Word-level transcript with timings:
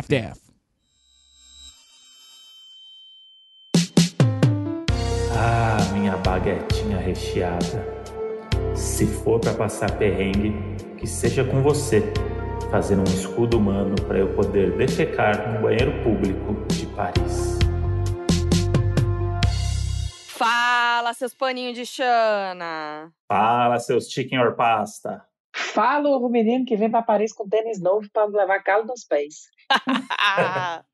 half-deaf. 0.00 0.38
Ah, 5.36 5.78
minha 5.92 6.16
baguetinha 6.16 6.98
recheada. 6.98 8.00
Se 8.74 9.06
for 9.06 9.38
para 9.40 9.54
passar 9.54 9.98
perrengue, 9.98 10.54
que 10.96 11.06
seja 11.06 11.44
com 11.44 11.62
você, 11.62 12.02
fazendo 12.70 13.00
um 13.00 13.14
escudo 13.14 13.58
humano 13.58 13.94
para 14.06 14.18
eu 14.18 14.34
poder 14.34 14.76
defecar 14.76 15.52
no 15.52 15.62
banheiro 15.62 16.02
público 16.02 16.66
de 16.68 16.86
Paris. 16.86 17.58
Fala, 20.28 21.12
seus 21.12 21.34
paninhos 21.34 21.74
de 21.74 21.84
chana. 21.84 23.12
Fala, 23.28 23.78
seus 23.78 24.10
chicken 24.10 24.38
or 24.38 24.56
pasta. 24.56 25.22
Fala 25.52 26.08
o 26.08 26.28
menino 26.28 26.64
que 26.64 26.76
vem 26.76 26.90
para 26.90 27.02
Paris 27.02 27.32
com 27.32 27.48
tênis 27.48 27.80
novo 27.80 28.08
para 28.10 28.24
levar 28.24 28.62
calo 28.62 28.86
nos 28.86 29.04
pés. 29.04 29.50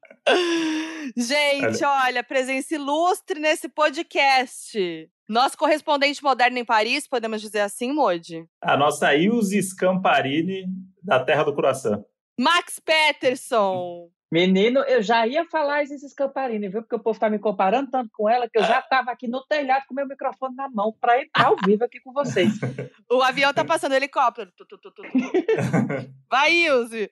Gente, 1.17 1.85
olha, 1.85 2.23
presença 2.25 2.75
ilustre 2.75 3.39
nesse 3.41 3.69
podcast. 3.69 5.11
Nosso 5.29 5.57
correspondente 5.57 6.23
moderno 6.23 6.59
em 6.59 6.65
Paris, 6.65 7.09
podemos 7.09 7.41
dizer 7.41 7.61
assim, 7.61 7.93
Modi? 7.93 8.45
A 8.61 8.77
nossa 8.77 9.15
Ilse 9.15 9.63
Scamparini, 9.63 10.67
da 11.03 11.19
Terra 11.25 11.45
do 11.45 11.55
Coração. 11.55 12.05
Max 12.39 12.79
Peterson. 12.79 14.11
Menino, 14.31 14.81
eu 14.81 15.03
já 15.03 15.27
ia 15.27 15.45
falar 15.47 15.85
esses 15.85 16.03
Scamparini, 16.11 16.69
viu? 16.69 16.83
Porque 16.83 16.97
o 16.97 17.01
povo 17.01 17.19
tá 17.19 17.31
me 17.31 17.39
comparando 17.39 17.91
tanto 17.91 18.11
com 18.13 18.29
ela 18.29 18.49
que 18.49 18.59
eu 18.59 18.65
já 18.65 18.83
tava 18.83 19.13
aqui 19.13 19.29
no 19.29 19.45
telhado 19.47 19.85
com 19.89 19.95
meu 19.95 20.07
microfone 20.07 20.55
na 20.57 20.69
mão 20.69 20.93
para 21.01 21.23
entrar 21.23 21.47
ao 21.47 21.57
vivo 21.65 21.85
aqui 21.85 22.01
com 22.01 22.13
vocês. 22.13 22.53
O 23.09 23.23
avião 23.23 23.55
tá 23.55 23.65
passando 23.65 23.95
helicóptero. 23.95 24.51
Vai, 26.29 26.53
Ilse. 26.53 27.09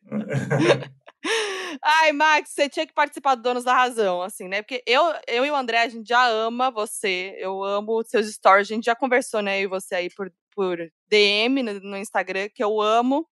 Ai, 1.82 2.12
Max, 2.12 2.50
você 2.50 2.68
tinha 2.68 2.86
que 2.86 2.92
participar 2.92 3.34
do 3.34 3.42
Donos 3.42 3.64
da 3.64 3.74
Razão, 3.74 4.22
assim, 4.22 4.48
né? 4.48 4.62
Porque 4.62 4.82
eu, 4.86 5.02
eu 5.26 5.44
e 5.44 5.50
o 5.50 5.56
André, 5.56 5.78
a 5.80 5.88
gente 5.88 6.08
já 6.08 6.26
ama 6.26 6.70
você. 6.70 7.34
Eu 7.38 7.62
amo 7.64 8.02
seus 8.04 8.32
stories. 8.32 8.70
A 8.70 8.74
gente 8.74 8.84
já 8.84 8.94
conversou, 8.94 9.42
né? 9.42 9.58
Eu 9.60 9.64
e 9.64 9.66
você 9.66 9.94
aí 9.94 10.10
por, 10.10 10.32
por 10.54 10.78
DM 11.08 11.62
no, 11.62 11.80
no 11.80 11.96
Instagram, 11.96 12.48
que 12.54 12.62
eu 12.62 12.80
amo. 12.80 13.26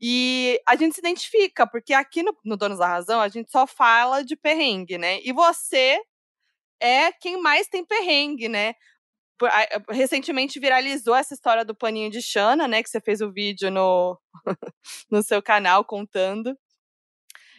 E 0.00 0.60
a 0.66 0.74
gente 0.76 0.94
se 0.94 1.00
identifica, 1.00 1.66
porque 1.66 1.94
aqui 1.94 2.22
no, 2.22 2.36
no 2.44 2.56
Donos 2.56 2.78
da 2.78 2.88
Razão 2.88 3.20
a 3.20 3.28
gente 3.28 3.52
só 3.52 3.66
fala 3.66 4.24
de 4.24 4.36
perrengue, 4.36 4.98
né? 4.98 5.20
E 5.22 5.32
você 5.32 6.00
é 6.80 7.12
quem 7.12 7.40
mais 7.40 7.68
tem 7.68 7.84
perrengue, 7.84 8.48
né? 8.48 8.74
Recentemente 9.90 10.60
viralizou 10.60 11.14
essa 11.14 11.34
história 11.34 11.64
do 11.64 11.74
paninho 11.74 12.10
de 12.10 12.20
Xana, 12.20 12.66
né? 12.68 12.82
Que 12.82 12.90
você 12.90 13.00
fez 13.00 13.20
o 13.20 13.32
vídeo 13.32 13.70
no, 13.70 14.18
no 15.10 15.22
seu 15.22 15.42
canal 15.42 15.84
contando. 15.84 16.56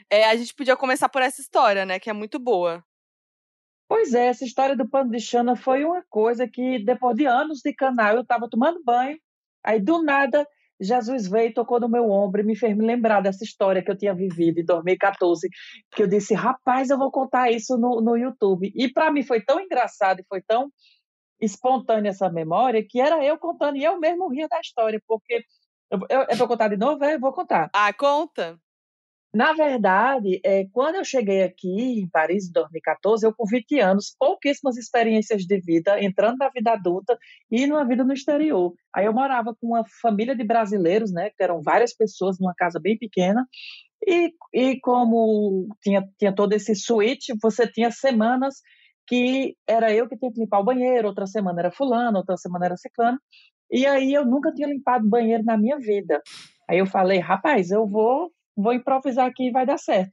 É, 0.09 0.25
a 0.25 0.35
gente 0.35 0.53
podia 0.53 0.75
começar 0.75 1.09
por 1.09 1.21
essa 1.21 1.41
história, 1.41 1.85
né? 1.85 1.99
Que 1.99 2.09
é 2.09 2.13
muito 2.13 2.39
boa. 2.39 2.83
Pois 3.87 4.13
é, 4.13 4.27
essa 4.27 4.45
história 4.45 4.75
do 4.75 4.89
pano 4.89 5.11
de 5.11 5.19
Xana 5.19 5.55
foi 5.55 5.85
uma 5.85 6.03
coisa 6.09 6.47
que, 6.47 6.83
depois 6.83 7.15
de 7.15 7.25
anos 7.25 7.59
de 7.63 7.73
canal, 7.73 8.15
eu 8.15 8.21
estava 8.21 8.49
tomando 8.49 8.83
banho, 8.83 9.17
aí 9.63 9.79
do 9.79 10.01
nada 10.01 10.47
Jesus 10.83 11.27
veio 11.27 11.49
e 11.49 11.53
tocou 11.53 11.79
no 11.79 11.87
meu 11.87 12.09
ombro 12.09 12.41
e 12.41 12.43
me 12.43 12.55
fez 12.55 12.75
me 12.75 12.85
lembrar 12.85 13.21
dessa 13.21 13.43
história 13.43 13.83
que 13.83 13.89
eu 13.89 13.97
tinha 13.97 14.13
vivido 14.13 14.59
em 14.59 14.65
2014, 14.65 15.47
que 15.91 16.03
eu 16.03 16.07
disse, 16.07 16.33
rapaz, 16.33 16.89
eu 16.89 16.97
vou 16.97 17.11
contar 17.11 17.51
isso 17.51 17.77
no, 17.77 18.01
no 18.01 18.17
YouTube. 18.17 18.71
E 18.75 18.91
para 18.91 19.11
mim 19.11 19.23
foi 19.23 19.41
tão 19.41 19.59
engraçado 19.59 20.19
e 20.19 20.25
foi 20.27 20.41
tão 20.41 20.69
espontânea 21.39 22.09
essa 22.09 22.29
memória 22.29 22.83
que 22.87 22.99
era 22.99 23.23
eu 23.23 23.37
contando 23.37 23.77
e 23.77 23.83
eu 23.83 23.99
mesmo 23.99 24.29
ria 24.29 24.47
da 24.47 24.59
história, 24.59 25.01
porque 25.07 25.43
eu, 25.91 25.99
eu, 26.09 26.21
é 26.21 26.35
para 26.35 26.47
contar 26.47 26.67
de 26.69 26.77
novo? 26.77 27.03
É, 27.03 27.15
eu 27.15 27.19
vou 27.19 27.33
contar. 27.33 27.69
Ah, 27.73 27.93
conta. 27.93 28.59
Na 29.33 29.51
verdade, 29.51 30.39
é, 30.45 30.67
quando 30.71 30.95
eu 30.95 31.03
cheguei 31.03 31.41
aqui 31.41 32.01
em 32.01 32.07
Paris 32.07 32.47
em 32.47 32.51
2014, 32.51 33.25
eu 33.25 33.33
com 33.33 33.45
20 33.47 33.79
anos, 33.79 34.15
pouquíssimas 34.19 34.77
experiências 34.77 35.41
de 35.41 35.59
vida, 35.59 35.99
entrando 36.03 36.37
na 36.37 36.49
vida 36.49 36.71
adulta 36.73 37.17
e 37.49 37.65
numa 37.65 37.83
vida 37.83 38.03
no 38.03 38.13
exterior. 38.13 38.75
Aí 38.93 39.05
eu 39.05 39.13
morava 39.13 39.55
com 39.59 39.69
uma 39.69 39.83
família 40.01 40.35
de 40.35 40.43
brasileiros, 40.43 41.11
né, 41.11 41.31
que 41.31 41.43
eram 41.43 41.63
várias 41.63 41.95
pessoas 41.95 42.37
numa 42.39 42.53
casa 42.53 42.79
bem 42.79 42.95
pequena, 42.95 43.47
e, 44.05 44.31
e 44.53 44.79
como 44.81 45.67
tinha, 45.81 46.07
tinha 46.19 46.35
todo 46.35 46.53
esse 46.53 46.75
suíte, 46.75 47.33
você 47.41 47.65
tinha 47.65 47.89
semanas 47.89 48.61
que 49.07 49.55
era 49.67 49.91
eu 49.91 50.07
que 50.07 50.17
tinha 50.17 50.31
que 50.31 50.39
limpar 50.41 50.59
o 50.59 50.63
banheiro, 50.63 51.07
outra 51.07 51.25
semana 51.25 51.59
era 51.59 51.71
fulano, 51.71 52.19
outra 52.19 52.37
semana 52.37 52.65
era 52.67 52.77
ciclano, 52.77 53.17
e 53.71 53.87
aí 53.87 54.13
eu 54.13 54.25
nunca 54.25 54.53
tinha 54.53 54.67
limpado 54.67 55.09
banheiro 55.09 55.43
na 55.43 55.57
minha 55.57 55.79
vida. 55.79 56.21
Aí 56.69 56.77
eu 56.77 56.85
falei, 56.85 57.17
rapaz, 57.19 57.71
eu 57.71 57.87
vou 57.87 58.31
vou 58.55 58.73
improvisar 58.73 59.27
aqui 59.27 59.47
e 59.47 59.51
vai 59.51 59.65
dar 59.65 59.77
certo. 59.77 60.11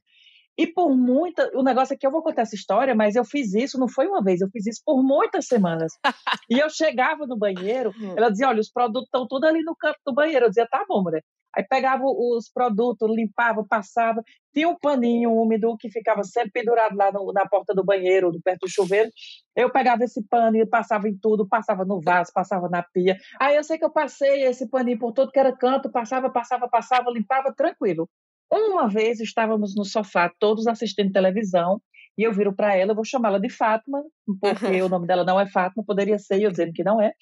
E 0.57 0.67
por 0.67 0.95
muita. 0.95 1.49
O 1.55 1.63
negócio 1.63 1.93
é 1.93 1.97
que 1.97 2.05
eu 2.05 2.11
vou 2.11 2.21
contar 2.21 2.43
essa 2.43 2.55
história, 2.55 2.93
mas 2.93 3.15
eu 3.15 3.23
fiz 3.23 3.53
isso, 3.53 3.79
não 3.79 3.87
foi 3.87 4.07
uma 4.07 4.21
vez, 4.21 4.41
eu 4.41 4.49
fiz 4.49 4.67
isso 4.67 4.81
por 4.85 5.01
muitas 5.01 5.47
semanas. 5.47 5.93
e 6.49 6.59
eu 6.59 6.69
chegava 6.69 7.25
no 7.25 7.37
banheiro, 7.37 7.91
hum. 7.99 8.13
ela 8.17 8.29
dizia: 8.29 8.47
olha, 8.47 8.59
os 8.59 8.71
produtos 8.71 9.05
estão 9.05 9.27
tudo 9.27 9.45
ali 9.45 9.63
no 9.63 9.75
canto 9.75 9.99
do 10.05 10.13
banheiro. 10.13 10.45
Eu 10.45 10.49
dizia: 10.49 10.67
tá 10.69 10.85
bom, 10.87 11.01
mulher. 11.01 11.23
Aí 11.55 11.65
pegava 11.67 12.03
os 12.05 12.49
produtos, 12.49 13.09
limpava, 13.13 13.65
passava. 13.67 14.23
Tinha 14.53 14.69
um 14.69 14.77
paninho 14.77 15.31
úmido 15.31 15.75
que 15.77 15.89
ficava 15.89 16.23
sempre 16.23 16.51
pendurado 16.51 16.95
lá 16.95 17.11
no, 17.11 17.31
na 17.33 17.47
porta 17.47 17.73
do 17.73 17.83
banheiro, 17.83 18.31
perto 18.43 18.61
do 18.61 18.69
chuveiro. 18.69 19.09
Eu 19.55 19.69
pegava 19.69 20.03
esse 20.03 20.25
pano 20.29 20.57
e 20.57 20.65
passava 20.65 21.09
em 21.09 21.17
tudo, 21.17 21.47
passava 21.47 21.83
no 21.83 21.99
vaso, 22.01 22.31
passava 22.33 22.69
na 22.69 22.81
pia. 22.81 23.17
Aí 23.39 23.55
eu 23.55 23.63
sei 23.63 23.77
que 23.77 23.85
eu 23.85 23.91
passei 23.91 24.43
esse 24.43 24.69
paninho 24.69 24.97
por 24.97 25.11
todo 25.11 25.31
que 25.31 25.39
era 25.39 25.55
canto, 25.55 25.91
passava, 25.91 26.29
passava, 26.29 26.69
passava, 26.69 27.11
limpava 27.11 27.53
tranquilo. 27.53 28.09
Uma 28.51 28.89
vez 28.89 29.21
estávamos 29.21 29.75
no 29.75 29.85
sofá, 29.85 30.29
todos 30.37 30.67
assistindo 30.67 31.11
televisão, 31.11 31.81
e 32.17 32.23
eu 32.23 32.33
viro 32.33 32.53
para 32.53 32.75
ela, 32.75 32.91
eu 32.91 32.95
vou 32.95 33.05
chamá-la 33.05 33.39
de 33.39 33.49
Fátima, 33.49 34.03
porque 34.41 34.81
o 34.81 34.89
nome 34.89 35.07
dela 35.07 35.23
não 35.23 35.39
é 35.39 35.47
Fátima, 35.47 35.85
poderia 35.85 36.19
ser, 36.19 36.41
eu 36.41 36.51
dizendo 36.51 36.73
que 36.73 36.83
não 36.83 37.01
é. 37.01 37.13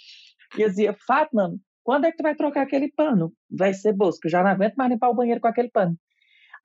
E 0.57 0.61
eu 0.61 0.69
dizia, 0.69 0.95
Fátima, 1.05 1.53
quando 1.83 2.05
é 2.05 2.11
que 2.11 2.17
tu 2.17 2.23
vai 2.23 2.35
trocar 2.35 2.63
aquele 2.63 2.91
pano? 2.91 3.31
Vai 3.49 3.75
ser 3.75 3.93
bosco, 3.93 4.27
já 4.27 4.41
não 4.41 4.49
aguento 4.49 4.73
mais 4.75 4.89
limpar 4.91 5.09
o 5.09 5.13
banheiro 5.13 5.39
com 5.39 5.47
aquele 5.47 5.69
pano. 5.69 5.95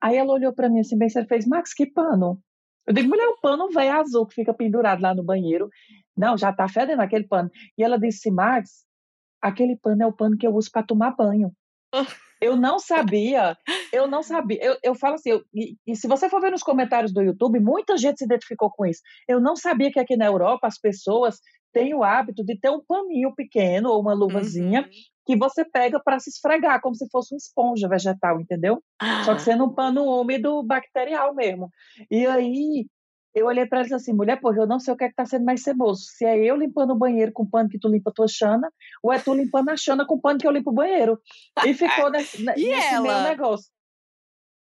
Aí 0.01 0.17
ela 0.17 0.33
olhou 0.33 0.53
para 0.53 0.67
mim 0.67 0.79
assim, 0.79 0.97
bem 0.97 1.09
sério, 1.09 1.29
fez, 1.29 1.45
Max, 1.45 1.71
que 1.71 1.85
pano? 1.85 2.41
Eu 2.87 2.93
digo, 2.93 3.09
mulher, 3.09 3.27
o 3.27 3.39
pano 3.39 3.69
velho 3.69 3.99
azul 3.99 4.25
que 4.25 4.35
fica 4.35 4.53
pendurado 4.53 5.01
lá 5.01 5.13
no 5.13 5.23
banheiro. 5.23 5.69
Não, 6.17 6.37
já 6.37 6.51
tá 6.51 6.67
fedendo 6.67 7.01
aquele 7.01 7.27
pano. 7.27 7.49
E 7.77 7.83
ela 7.83 7.97
disse, 7.97 8.31
Max, 8.31 8.85
aquele 9.41 9.77
pano 9.77 10.03
é 10.03 10.07
o 10.07 10.13
pano 10.13 10.37
que 10.37 10.45
eu 10.45 10.55
uso 10.55 10.69
para 10.71 10.83
tomar 10.83 11.15
banho. 11.15 11.51
Eu 12.45 12.55
não 12.55 12.77
sabia, 12.77 13.57
eu 13.91 14.07
não 14.07 14.21
sabia. 14.21 14.63
Eu, 14.63 14.77
eu 14.83 14.95
falo 14.95 15.15
assim, 15.15 15.31
eu, 15.31 15.43
e, 15.53 15.75
e, 15.87 15.95
se 15.95 16.07
você 16.07 16.29
for 16.29 16.39
ver 16.39 16.51
nos 16.51 16.61
comentários 16.61 17.11
do 17.11 17.21
YouTube, 17.21 17.59
muita 17.59 17.97
gente 17.97 18.19
se 18.19 18.25
identificou 18.25 18.69
com 18.69 18.85
isso. 18.85 19.01
Eu 19.27 19.39
não 19.39 19.55
sabia 19.55 19.91
que 19.91 19.99
aqui 19.99 20.15
na 20.15 20.25
Europa 20.25 20.67
as 20.67 20.79
pessoas 20.79 21.39
têm 21.73 21.95
o 21.95 22.03
hábito 22.03 22.45
de 22.45 22.57
ter 22.57 22.69
um 22.69 22.81
paninho 22.87 23.33
pequeno 23.35 23.89
ou 23.89 23.99
uma 23.99 24.13
luvazinha 24.13 24.81
uhum. 24.81 24.87
que 25.25 25.35
você 25.35 25.65
pega 25.65 25.99
para 25.99 26.19
se 26.19 26.29
esfregar, 26.29 26.79
como 26.81 26.95
se 26.95 27.09
fosse 27.09 27.33
uma 27.33 27.37
esponja 27.37 27.89
vegetal, 27.89 28.39
entendeu? 28.39 28.81
Ah. 29.01 29.23
Só 29.23 29.33
que 29.33 29.41
sendo 29.41 29.65
um 29.65 29.73
pano 29.73 30.05
úmido 30.05 30.63
bacterial 30.63 31.33
mesmo. 31.33 31.69
E 32.11 32.27
aí 32.27 32.85
eu 33.35 33.47
olhei 33.47 33.65
para 33.65 33.81
eles 33.81 33.91
assim, 33.91 34.13
mulher, 34.13 34.39
porra, 34.39 34.59
eu 34.59 34.67
não 34.67 34.79
sei 34.79 34.93
o 34.93 34.97
que 34.97 35.03
é 35.03 35.09
que 35.09 35.15
tá 35.15 35.25
sendo 35.25 35.43
mais 35.43 35.61
ceboso. 35.61 36.03
Se 36.05 36.23
é 36.23 36.37
eu 36.37 36.55
limpando 36.55 36.91
o 36.91 36.97
banheiro 36.97 37.33
com 37.33 37.43
o 37.43 37.49
pano 37.49 37.67
que 37.67 37.77
tu 37.77 37.89
limpa 37.89 38.09
a 38.09 38.13
tua 38.13 38.27
chana, 38.29 38.71
ou 39.03 39.11
é 39.11 39.19
tu 39.19 39.33
limpando 39.33 39.69
a 39.69 39.75
chana 39.75 40.05
com 40.05 40.15
o 40.15 40.21
pano 40.21 40.39
que 40.39 40.47
eu 40.47 40.51
limpo 40.51 40.71
o 40.71 40.73
banheiro. 40.73 41.19
E 41.65 41.73
ficou 41.73 42.09
nesse, 42.09 42.41
e 42.57 42.67
nesse 42.69 42.93
ela? 42.95 43.01
meu 43.01 43.29
negócio. 43.29 43.69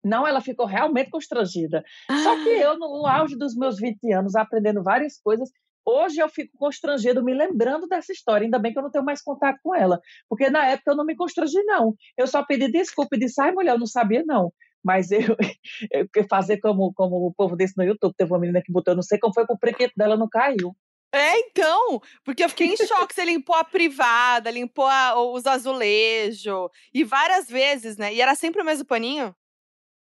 Não, 0.04 0.26
ela 0.26 0.40
ficou 0.40 0.66
realmente 0.66 1.12
constrangida. 1.12 1.84
Ah. 2.10 2.18
Só 2.24 2.44
que 2.44 2.50
eu, 2.50 2.80
no 2.80 3.06
auge 3.06 3.38
dos 3.38 3.56
meus 3.56 3.78
20 3.78 4.14
anos, 4.14 4.36
aprendendo 4.36 4.82
várias 4.82 5.20
coisas, 5.22 5.52
hoje 5.86 6.20
eu 6.20 6.30
fico 6.30 6.58
constrangido 6.58 7.22
me 7.22 7.34
lembrando 7.34 7.88
dessa 7.88 8.14
história. 8.14 8.46
Ainda 8.46 8.58
bem 8.58 8.72
que 8.72 8.80
eu 8.80 8.84
não 8.84 8.90
tenho 8.90 9.04
mais 9.04 9.22
contato 9.22 9.60
com 9.62 9.76
ela. 9.76 10.00
Porque 10.30 10.50
na 10.50 10.66
época 10.66 10.92
eu 10.92 10.96
não 10.96 11.06
me 11.06 11.16
constrangi, 11.16 11.62
não. 11.66 11.94
Eu 12.18 12.26
só 12.26 12.42
pedi 12.42 12.72
desculpa 12.72 13.18
e 13.18 13.20
disse, 13.20 13.42
ai, 13.42 13.52
mulher, 13.52 13.74
eu 13.74 13.80
não 13.80 13.86
sabia, 13.86 14.24
não. 14.26 14.54
Mas 14.84 15.12
eu, 15.12 15.36
eu 15.92 16.28
fazer 16.30 16.58
como, 16.60 16.94
como 16.94 17.28
o 17.28 17.34
povo 17.34 17.56
disse 17.56 17.78
no 17.78 17.84
YouTube, 17.84 18.16
teve 18.16 18.32
uma 18.32 18.40
menina 18.40 18.62
que 18.62 18.72
botou, 18.72 18.96
não 18.96 19.02
sei 19.02 19.20
como 19.20 19.34
foi 19.34 19.46
que 19.46 19.54
o 19.54 19.58
prequito 19.58 19.94
dela 19.96 20.18
não 20.18 20.28
caiu. 20.30 20.76
É, 21.14 21.38
então, 21.40 22.02
porque 22.24 22.44
eu 22.44 22.50
fiquei 22.50 22.68
em 22.68 22.78
choque. 22.78 23.14
Você 23.14 23.26
limpou 23.26 23.56
a 23.56 23.66
privada, 23.66 24.50
limpou 24.50 24.86
a, 24.86 25.22
os 25.22 25.46
azulejos, 25.46 26.70
e 26.94 27.04
várias 27.04 27.50
vezes, 27.50 27.98
né? 27.98 28.14
E 28.14 28.22
era 28.22 28.34
sempre 28.34 28.62
o 28.62 28.66
mesmo 28.66 28.86
paninho? 28.86 29.36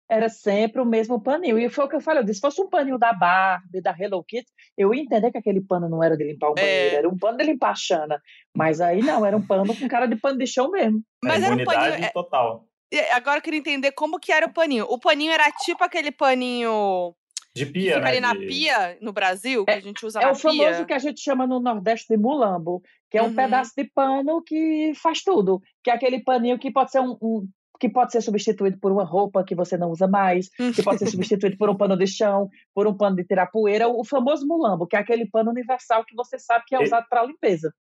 Era 0.08 0.30
sempre 0.30 0.80
o 0.80 0.86
mesmo 0.86 1.20
paninho. 1.20 1.58
E 1.58 1.70
foi 1.70 1.86
o 1.86 1.90
que 1.90 1.96
eu 1.96 2.02
falei, 2.02 2.22
eu 2.22 2.26
disse, 2.26 2.36
se 2.36 2.42
fosse 2.42 2.62
um 2.62 2.70
paninho 2.70 3.00
da 3.00 3.14
Barbie, 3.14 3.82
da 3.82 3.96
Hello 3.98 4.24
Kitty, 4.24 4.52
eu 4.78 4.94
ia 4.94 5.02
entender 5.02 5.32
que 5.32 5.38
aquele 5.38 5.62
pano 5.62 5.90
não 5.90 6.04
era 6.04 6.16
de 6.16 6.24
limpar 6.24 6.50
o 6.50 6.54
banheiro, 6.54 6.96
é. 6.96 6.98
era 7.00 7.10
um 7.10 7.18
pano 7.18 7.38
de 7.38 7.46
limpar 7.46 7.72
a 7.72 7.76
chana. 7.76 8.22
Mas 8.56 8.80
aí 8.80 9.02
não, 9.02 9.26
era 9.26 9.36
um 9.36 9.42
pano 9.42 9.76
com 9.76 9.88
cara 9.88 10.06
de 10.06 10.18
pano 10.18 10.38
de 10.38 10.46
chão 10.46 10.70
mesmo. 10.70 11.02
Mas 11.24 11.42
é, 11.42 11.48
era 11.48 11.56
um 11.56 11.64
paninho... 11.64 12.06
É 12.06 12.10
total 12.10 12.68
agora 13.12 13.38
eu 13.38 13.42
queria 13.42 13.60
entender 13.60 13.92
como 13.92 14.20
que 14.20 14.32
era 14.32 14.46
o 14.46 14.54
paninho. 14.54 14.86
O 14.90 15.00
paninho 15.00 15.32
era 15.32 15.50
tipo 15.52 15.84
aquele 15.84 16.12
paninho 16.12 17.16
de 17.56 17.66
pia, 17.66 17.74
que 17.74 17.88
fica 17.96 18.00
né? 18.00 18.10
ali 18.10 18.20
na 18.20 18.36
pia 18.36 18.98
no 19.02 19.12
Brasil, 19.12 19.66
que 19.66 19.72
é, 19.72 19.76
a 19.76 19.80
gente 19.80 20.06
usa 20.06 20.20
é 20.20 20.26
na 20.26 20.34
pia. 20.34 20.34
É 20.34 20.38
o 20.38 20.40
famoso 20.40 20.86
que 20.86 20.94
a 20.94 21.00
gente 21.00 21.22
chama 21.22 21.46
no 21.46 21.60
Nordeste 21.60 22.08
de 22.10 22.18
mulambo, 22.18 22.82
que 23.10 23.18
é 23.18 23.22
um 23.22 23.28
uhum. 23.28 23.36
pedaço 23.36 23.74
de 23.76 23.86
pano 23.86 24.42
que 24.42 24.94
faz 24.96 25.22
tudo. 25.22 25.62
Que 25.84 25.92
é 25.92 25.94
aquele 25.94 26.24
paninho 26.24 26.58
que 26.58 26.72
pode 26.72 26.92
ser 26.92 27.02
um, 27.02 27.18
um 27.22 27.48
que 27.80 27.90
pode 27.90 28.12
ser 28.12 28.22
substituído 28.22 28.78
por 28.80 28.92
uma 28.92 29.04
roupa 29.04 29.44
que 29.44 29.56
você 29.56 29.76
não 29.76 29.90
usa 29.90 30.08
mais, 30.08 30.50
que 30.76 30.84
pode 30.84 31.00
ser 31.00 31.08
substituído 31.10 31.58
por 31.58 31.68
um 31.68 31.76
pano 31.76 31.98
de 31.98 32.06
chão, 32.06 32.48
por 32.76 32.86
um 32.86 32.96
pano 32.96 33.16
de 33.16 33.24
tirar 33.24 33.48
poeira, 33.48 33.88
o 33.88 34.06
famoso 34.06 34.46
mulambo, 34.46 34.86
que 34.86 34.96
é 34.96 35.00
aquele 35.00 35.26
pano 35.26 35.50
universal 35.50 36.06
que 36.06 36.16
você 36.16 36.38
sabe 36.38 36.64
que 36.68 36.76
é 36.76 36.84
usado 36.84 37.08
para 37.10 37.26
limpeza. 37.26 37.74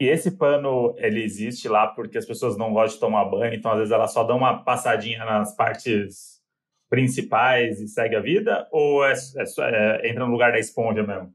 E 0.00 0.06
esse 0.06 0.30
pano, 0.30 0.94
ele 0.96 1.22
existe 1.22 1.68
lá 1.68 1.88
porque 1.88 2.18
as 2.18 2.26
pessoas 2.26 2.56
não 2.56 2.72
gostam 2.72 2.94
de 2.94 3.00
tomar 3.00 3.24
banho, 3.24 3.54
então 3.54 3.72
às 3.72 3.78
vezes 3.78 3.92
elas 3.92 4.12
só 4.12 4.22
dão 4.22 4.36
uma 4.36 4.62
passadinha 4.62 5.24
nas 5.24 5.56
partes 5.56 6.38
principais 6.88 7.80
e 7.80 7.88
segue 7.88 8.14
a 8.14 8.20
vida? 8.20 8.68
Ou 8.70 9.04
é, 9.04 9.12
é, 9.12 10.02
é 10.02 10.08
entra 10.08 10.24
no 10.24 10.32
lugar 10.32 10.52
da 10.52 10.58
esponja 10.58 11.02
mesmo? 11.02 11.32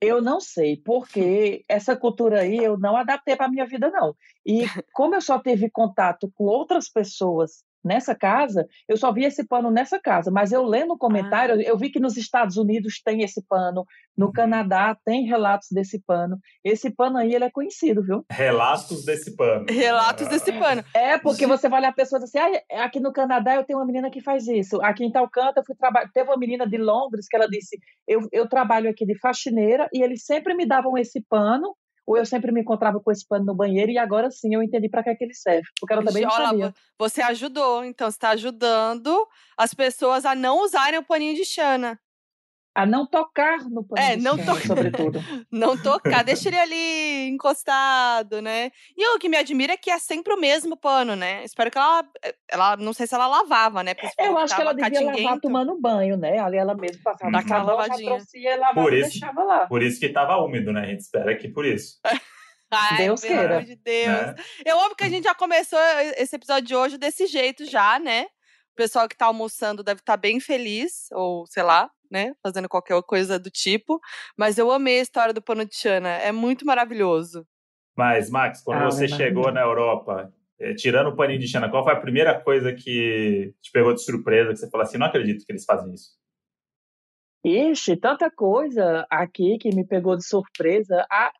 Eu 0.00 0.20
não 0.20 0.40
sei, 0.40 0.76
porque 0.76 1.64
essa 1.68 1.96
cultura 1.96 2.40
aí 2.40 2.56
eu 2.56 2.76
não 2.76 2.96
adaptei 2.96 3.36
para 3.36 3.48
minha 3.48 3.66
vida, 3.66 3.90
não. 3.90 4.14
E 4.44 4.64
como 4.92 5.14
eu 5.14 5.20
só 5.20 5.38
tive 5.38 5.70
contato 5.70 6.30
com 6.34 6.44
outras 6.44 6.88
pessoas 6.88 7.64
nessa 7.84 8.14
casa, 8.14 8.66
eu 8.88 8.96
só 8.96 9.12
vi 9.12 9.24
esse 9.24 9.46
pano 9.46 9.70
nessa 9.70 10.00
casa, 10.00 10.30
mas 10.30 10.52
eu 10.52 10.64
lendo 10.64 10.94
o 10.94 10.98
comentário, 10.98 11.56
ah. 11.56 11.62
eu 11.62 11.76
vi 11.76 11.90
que 11.90 12.00
nos 12.00 12.16
Estados 12.16 12.56
Unidos 12.56 13.00
tem 13.04 13.22
esse 13.22 13.42
pano, 13.46 13.84
no 14.16 14.26
uhum. 14.26 14.32
Canadá 14.32 14.96
tem 15.04 15.26
relatos 15.26 15.68
desse 15.70 16.00
pano. 16.00 16.38
Esse 16.64 16.90
pano 16.90 17.18
aí, 17.18 17.34
ele 17.34 17.44
é 17.44 17.50
conhecido, 17.50 18.02
viu? 18.02 18.24
Relatos 18.30 19.04
desse 19.04 19.36
pano. 19.36 19.66
Relatos 19.68 20.28
desse 20.28 20.52
pano. 20.52 20.84
É, 20.94 21.18
porque 21.18 21.46
você 21.46 21.68
vai 21.68 21.80
olhar 21.80 21.92
pessoas 21.92 22.22
assim, 22.22 22.38
ah, 22.38 22.84
aqui 22.84 23.00
no 23.00 23.12
Canadá 23.12 23.56
eu 23.56 23.64
tenho 23.64 23.78
uma 23.78 23.86
menina 23.86 24.10
que 24.10 24.20
faz 24.20 24.46
isso. 24.46 24.80
Aqui 24.82 25.04
em 25.04 25.12
tal 25.12 25.28
canto 25.28 25.58
eu 25.58 25.64
fui 25.64 25.74
trabalhar, 25.74 26.10
teve 26.12 26.30
uma 26.30 26.38
menina 26.38 26.66
de 26.66 26.78
Londres 26.78 27.26
que 27.28 27.36
ela 27.36 27.48
disse, 27.48 27.78
eu, 28.06 28.20
eu 28.32 28.48
trabalho 28.48 28.88
aqui 28.88 29.04
de 29.04 29.18
faxineira 29.18 29.88
e 29.92 30.02
eles 30.02 30.24
sempre 30.24 30.54
me 30.54 30.66
davam 30.66 30.96
esse 30.96 31.20
pano 31.28 31.74
ou 32.06 32.16
eu 32.18 32.26
sempre 32.26 32.52
me 32.52 32.60
encontrava 32.60 33.00
com 33.00 33.10
esse 33.10 33.26
pano 33.26 33.44
no 33.44 33.54
banheiro 33.54 33.90
e 33.90 33.98
agora 33.98 34.30
sim 34.30 34.54
eu 34.54 34.62
entendi 34.62 34.88
para 34.88 35.02
que, 35.02 35.10
é 35.10 35.14
que 35.14 35.24
ele 35.24 35.34
serve, 35.34 35.68
porque 35.80 35.92
ela 35.92 36.04
também 36.04 36.22
não 36.22 36.30
sabia. 36.30 36.74
Você 36.98 37.22
ajudou, 37.22 37.84
então 37.84 38.10
você 38.10 38.16
está 38.16 38.30
ajudando 38.30 39.26
as 39.56 39.72
pessoas 39.72 40.24
a 40.24 40.34
não 40.34 40.62
usarem 40.62 40.98
o 40.98 41.04
paninho 41.04 41.34
de 41.34 41.44
Xana 41.44 41.98
a 42.74 42.84
não 42.84 43.06
tocar 43.06 43.58
no 43.70 43.84
pano 43.84 44.02
é, 44.02 44.16
não 44.16 44.36
tocar, 44.36 44.66
sobretudo. 44.66 45.20
não 45.50 45.80
tocar, 45.80 46.24
deixa 46.24 46.48
ele 46.48 46.58
ali 46.58 47.28
encostado, 47.28 48.42
né? 48.42 48.72
E 48.96 49.06
o 49.14 49.18
que 49.18 49.28
me 49.28 49.36
admira 49.36 49.74
é 49.74 49.76
que 49.76 49.90
é 49.90 49.98
sempre 49.98 50.34
o 50.34 50.40
mesmo 50.40 50.76
pano, 50.76 51.14
né? 51.14 51.44
Espero 51.44 51.70
que 51.70 51.78
ela, 51.78 52.04
ela 52.48 52.76
não 52.76 52.92
sei 52.92 53.06
se 53.06 53.14
ela 53.14 53.28
lavava, 53.28 53.84
né? 53.84 53.94
Eu 54.18 54.36
acho 54.36 54.56
que 54.56 54.60
ela 54.60 54.74
devia 54.74 55.00
lavar 55.00 55.40
tomando 55.40 55.80
banho, 55.80 56.16
né? 56.16 56.38
Ali 56.38 56.56
ela 56.56 56.74
mesma 56.74 57.00
passava 57.04 57.30
uhum. 57.30 57.38
aquela 57.38 57.62
lavadinha. 57.62 58.18
e 58.34 58.56
lavava 58.56 58.82
por 58.82 58.92
isso, 58.92 59.10
deixava 59.10 59.44
lá. 59.44 59.66
Por 59.66 59.82
isso 59.82 60.00
que 60.00 60.06
estava 60.06 60.36
úmido, 60.38 60.72
né? 60.72 60.80
A 60.80 60.86
gente 60.86 61.00
espera 61.00 61.36
que 61.36 61.48
por 61.48 61.64
isso. 61.64 62.00
Ai, 62.70 62.96
Deus 62.96 63.20
pelo 63.20 63.34
queira. 63.34 63.54
amor 63.56 63.66
de 63.66 63.76
Deus. 63.76 64.08
Né? 64.08 64.34
Eu 64.64 64.80
amo 64.80 64.96
que 64.96 65.04
a 65.04 65.08
gente 65.08 65.22
já 65.22 65.34
começou 65.34 65.78
esse 66.16 66.34
episódio 66.34 66.66
de 66.66 66.74
hoje 66.74 66.98
desse 66.98 67.26
jeito 67.26 67.64
já, 67.64 68.00
né? 68.00 68.24
O 68.72 68.74
pessoal 68.74 69.08
que 69.08 69.16
tá 69.16 69.26
almoçando 69.26 69.84
deve 69.84 70.00
estar 70.00 70.14
tá 70.14 70.16
bem 70.16 70.40
feliz, 70.40 71.06
ou 71.12 71.46
sei 71.46 71.62
lá, 71.62 71.88
né? 72.14 72.32
Fazendo 72.40 72.68
qualquer 72.68 73.02
coisa 73.02 73.38
do 73.38 73.50
tipo. 73.50 74.00
Mas 74.38 74.56
eu 74.56 74.70
amei 74.70 75.00
a 75.00 75.02
história 75.02 75.34
do 75.34 75.42
pano 75.42 75.66
de 75.66 75.74
Chana. 75.74 76.10
É 76.10 76.30
muito 76.30 76.64
maravilhoso. 76.64 77.44
Mas, 77.96 78.30
Max, 78.30 78.62
quando 78.62 78.82
ah, 78.82 78.90
você 78.90 79.08
chegou 79.08 79.50
na 79.52 79.60
Europa, 79.60 80.32
eh, 80.58 80.74
tirando 80.74 81.08
o 81.08 81.16
paninho 81.16 81.40
de 81.40 81.48
Chana, 81.48 81.68
qual 81.68 81.82
foi 81.82 81.92
a 81.92 82.00
primeira 82.00 82.40
coisa 82.40 82.72
que 82.72 83.52
te 83.60 83.72
pegou 83.72 83.92
de 83.92 84.02
surpresa, 84.02 84.50
que 84.50 84.56
você 84.56 84.70
falou 84.70 84.86
assim, 84.86 84.96
não 84.96 85.06
acredito 85.06 85.44
que 85.44 85.52
eles 85.52 85.64
fazem 85.64 85.92
isso? 85.92 86.12
Ixi, 87.44 87.96
tanta 87.96 88.30
coisa 88.30 89.06
aqui 89.10 89.58
que 89.58 89.74
me 89.74 89.84
pegou 89.84 90.16
de 90.16 90.24
surpresa. 90.24 91.04
Ah, 91.10 91.32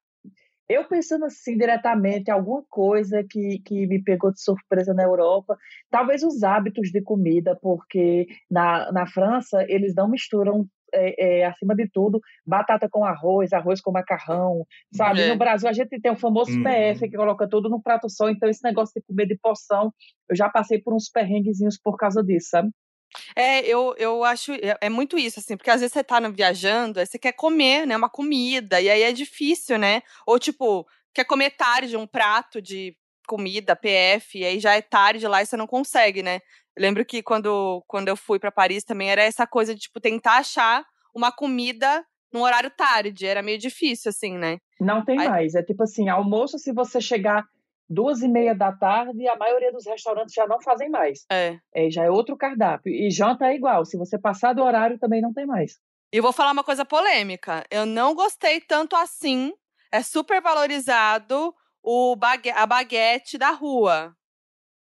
eu 0.68 0.84
pensando 0.88 1.24
assim 1.24 1.56
diretamente, 1.56 2.30
alguma 2.30 2.62
coisa 2.68 3.24
que, 3.28 3.60
que 3.64 3.86
me 3.86 4.02
pegou 4.02 4.32
de 4.32 4.40
surpresa 4.40 4.94
na 4.94 5.02
Europa, 5.02 5.56
talvez 5.90 6.22
os 6.22 6.42
hábitos 6.42 6.90
de 6.90 7.02
comida, 7.02 7.56
porque 7.60 8.26
na, 8.50 8.90
na 8.92 9.06
França 9.06 9.64
eles 9.68 9.94
não 9.94 10.08
misturam 10.08 10.66
é, 10.94 11.40
é, 11.40 11.46
acima 11.46 11.74
de 11.74 11.88
tudo, 11.88 12.20
batata 12.46 12.88
com 12.88 13.04
arroz, 13.04 13.52
arroz 13.52 13.80
com 13.80 13.90
macarrão, 13.90 14.64
sabe? 14.94 15.22
É. 15.22 15.28
No 15.28 15.36
Brasil 15.36 15.68
a 15.68 15.72
gente 15.72 16.00
tem 16.00 16.12
o 16.12 16.16
famoso 16.16 16.52
uhum. 16.52 16.62
PF 16.62 17.08
que 17.10 17.16
coloca 17.16 17.48
tudo 17.48 17.68
no 17.68 17.82
prato 17.82 18.08
só, 18.08 18.30
então 18.30 18.48
esse 18.48 18.62
negócio 18.62 18.92
de 18.94 19.06
comer 19.06 19.26
de 19.26 19.36
porção, 19.36 19.92
eu 20.28 20.36
já 20.36 20.48
passei 20.48 20.80
por 20.80 20.94
uns 20.94 21.10
perrenguezinhos 21.10 21.78
por 21.82 21.96
causa 21.96 22.22
disso, 22.22 22.50
sabe? 22.50 22.70
É, 23.34 23.60
eu, 23.66 23.94
eu 23.98 24.24
acho, 24.24 24.52
é, 24.52 24.76
é 24.80 24.88
muito 24.88 25.18
isso, 25.18 25.40
assim, 25.40 25.56
porque 25.56 25.70
às 25.70 25.80
vezes 25.80 25.92
você 25.92 26.04
tá 26.04 26.20
viajando, 26.20 27.00
aí 27.00 27.06
você 27.06 27.18
quer 27.18 27.32
comer, 27.32 27.86
né, 27.86 27.96
uma 27.96 28.08
comida, 28.08 28.80
e 28.80 28.88
aí 28.90 29.02
é 29.02 29.12
difícil, 29.12 29.78
né? 29.78 30.02
Ou, 30.26 30.38
tipo, 30.38 30.86
quer 31.12 31.24
comer 31.24 31.50
tarde 31.50 31.96
um 31.96 32.06
prato 32.06 32.60
de 32.60 32.96
comida, 33.26 33.76
PF, 33.76 34.38
e 34.38 34.44
aí 34.44 34.60
já 34.60 34.74
é 34.74 34.82
tarde 34.82 35.26
lá 35.26 35.42
e 35.42 35.46
você 35.46 35.56
não 35.56 35.66
consegue, 35.66 36.22
né? 36.22 36.40
Eu 36.76 36.82
lembro 36.82 37.04
que 37.04 37.22
quando, 37.22 37.82
quando 37.86 38.08
eu 38.08 38.16
fui 38.16 38.38
para 38.38 38.52
Paris 38.52 38.84
também 38.84 39.10
era 39.10 39.22
essa 39.22 39.46
coisa 39.46 39.74
de, 39.74 39.82
tipo, 39.82 40.00
tentar 40.00 40.38
achar 40.38 40.84
uma 41.14 41.30
comida 41.30 42.04
num 42.32 42.42
horário 42.42 42.70
tarde, 42.70 43.26
era 43.26 43.42
meio 43.42 43.58
difícil, 43.58 44.08
assim, 44.08 44.36
né? 44.36 44.58
Não 44.80 45.04
tem 45.04 45.20
aí... 45.20 45.28
mais, 45.28 45.54
é 45.54 45.62
tipo 45.62 45.84
assim, 45.84 46.08
almoço, 46.08 46.58
se 46.58 46.72
você 46.72 47.00
chegar 47.00 47.46
duas 47.88 48.22
e 48.22 48.28
meia 48.28 48.54
da 48.54 48.72
tarde, 48.72 49.26
a 49.28 49.36
maioria 49.36 49.72
dos 49.72 49.86
restaurantes 49.86 50.34
já 50.34 50.46
não 50.46 50.60
fazem 50.60 50.88
mais. 50.88 51.24
É. 51.30 51.58
é. 51.74 51.90
Já 51.90 52.04
é 52.04 52.10
outro 52.10 52.36
cardápio. 52.36 52.92
E 52.92 53.10
janta 53.10 53.46
é 53.46 53.54
igual. 53.54 53.84
Se 53.84 53.96
você 53.96 54.18
passar 54.18 54.52
do 54.54 54.62
horário, 54.62 54.98
também 54.98 55.20
não 55.20 55.32
tem 55.32 55.46
mais. 55.46 55.78
E 56.12 56.20
vou 56.20 56.32
falar 56.32 56.52
uma 56.52 56.64
coisa 56.64 56.84
polêmica. 56.84 57.64
Eu 57.70 57.84
não 57.84 58.14
gostei 58.14 58.60
tanto 58.60 58.94
assim. 58.96 59.52
É 59.92 60.02
super 60.02 60.40
valorizado 60.40 61.54
o 61.82 62.16
bague 62.16 62.50
a 62.50 62.66
baguete 62.66 63.36
da 63.36 63.50
rua. 63.50 64.14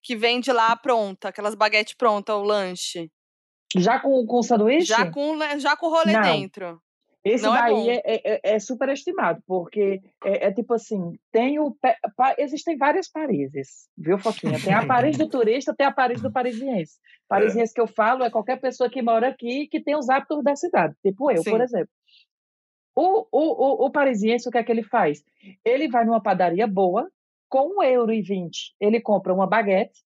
Que 0.04 0.16
vende 0.16 0.52
lá 0.52 0.76
pronta, 0.76 1.30
aquelas 1.30 1.56
baguetes 1.56 1.96
prontas, 1.96 2.36
o 2.36 2.44
lanche. 2.44 3.10
Já 3.76 4.00
com, 4.00 4.26
com 4.26 4.42
sanduíche? 4.44 4.86
Já 4.86 5.12
com, 5.12 5.38
já 5.60 5.76
com 5.76 5.90
rolê 5.90 6.14
não. 6.14 6.22
dentro. 6.22 6.80
Esse 7.26 7.44
não 7.44 7.56
é 7.56 7.60
daí 7.60 7.90
é, 7.90 8.02
é, 8.06 8.22
é, 8.24 8.40
é 8.44 8.60
superestimado, 8.60 9.42
porque 9.48 10.00
é, 10.24 10.46
é, 10.46 10.54
tipo 10.54 10.76
assim, 10.76 11.18
tem 11.32 11.60
o, 11.60 11.76
existem 12.38 12.78
várias 12.78 13.10
Parises, 13.10 13.90
viu, 13.98 14.20
Foquinha? 14.20 14.62
Tem 14.64 14.74
a 14.74 14.86
Paris 14.86 15.18
do 15.18 15.28
turista, 15.28 15.74
tem 15.76 15.88
a 15.88 15.92
Paris 15.92 16.22
do 16.22 16.32
parisiense. 16.32 17.00
Parisiense 17.28 17.74
que 17.74 17.82
eu 17.82 17.88
falo 17.88 18.24
é 18.24 18.30
qualquer 18.30 18.62
pessoa 18.62 18.92
que 18.92 19.02
mora 19.02 19.30
aqui 19.30 19.68
que 19.68 19.82
tem 19.82 19.96
os 19.96 20.08
hábitos 20.08 20.44
da 20.44 20.56
cidade, 20.56 20.94
tipo 21.02 21.32
eu, 21.32 21.42
Sim. 21.42 21.50
por 21.50 21.62
exemplo. 21.62 21.90
O, 22.96 23.26
o, 23.32 23.32
o, 23.32 23.86
o 23.88 23.92
parisiense, 23.92 24.48
o 24.48 24.52
que 24.52 24.60
é 24.60 24.64
que 24.64 24.72
ele 24.72 24.84
faz? 24.84 25.24
Ele 25.66 25.90
vai 25.90 26.06
numa 26.06 26.22
padaria 26.22 26.68
boa, 26.68 27.10
com 27.50 27.80
um 27.80 27.84
euro 27.84 28.12
vinte, 28.24 28.76
ele 28.80 29.02
compra 29.02 29.34
uma 29.34 29.48
baguete, 29.48 30.00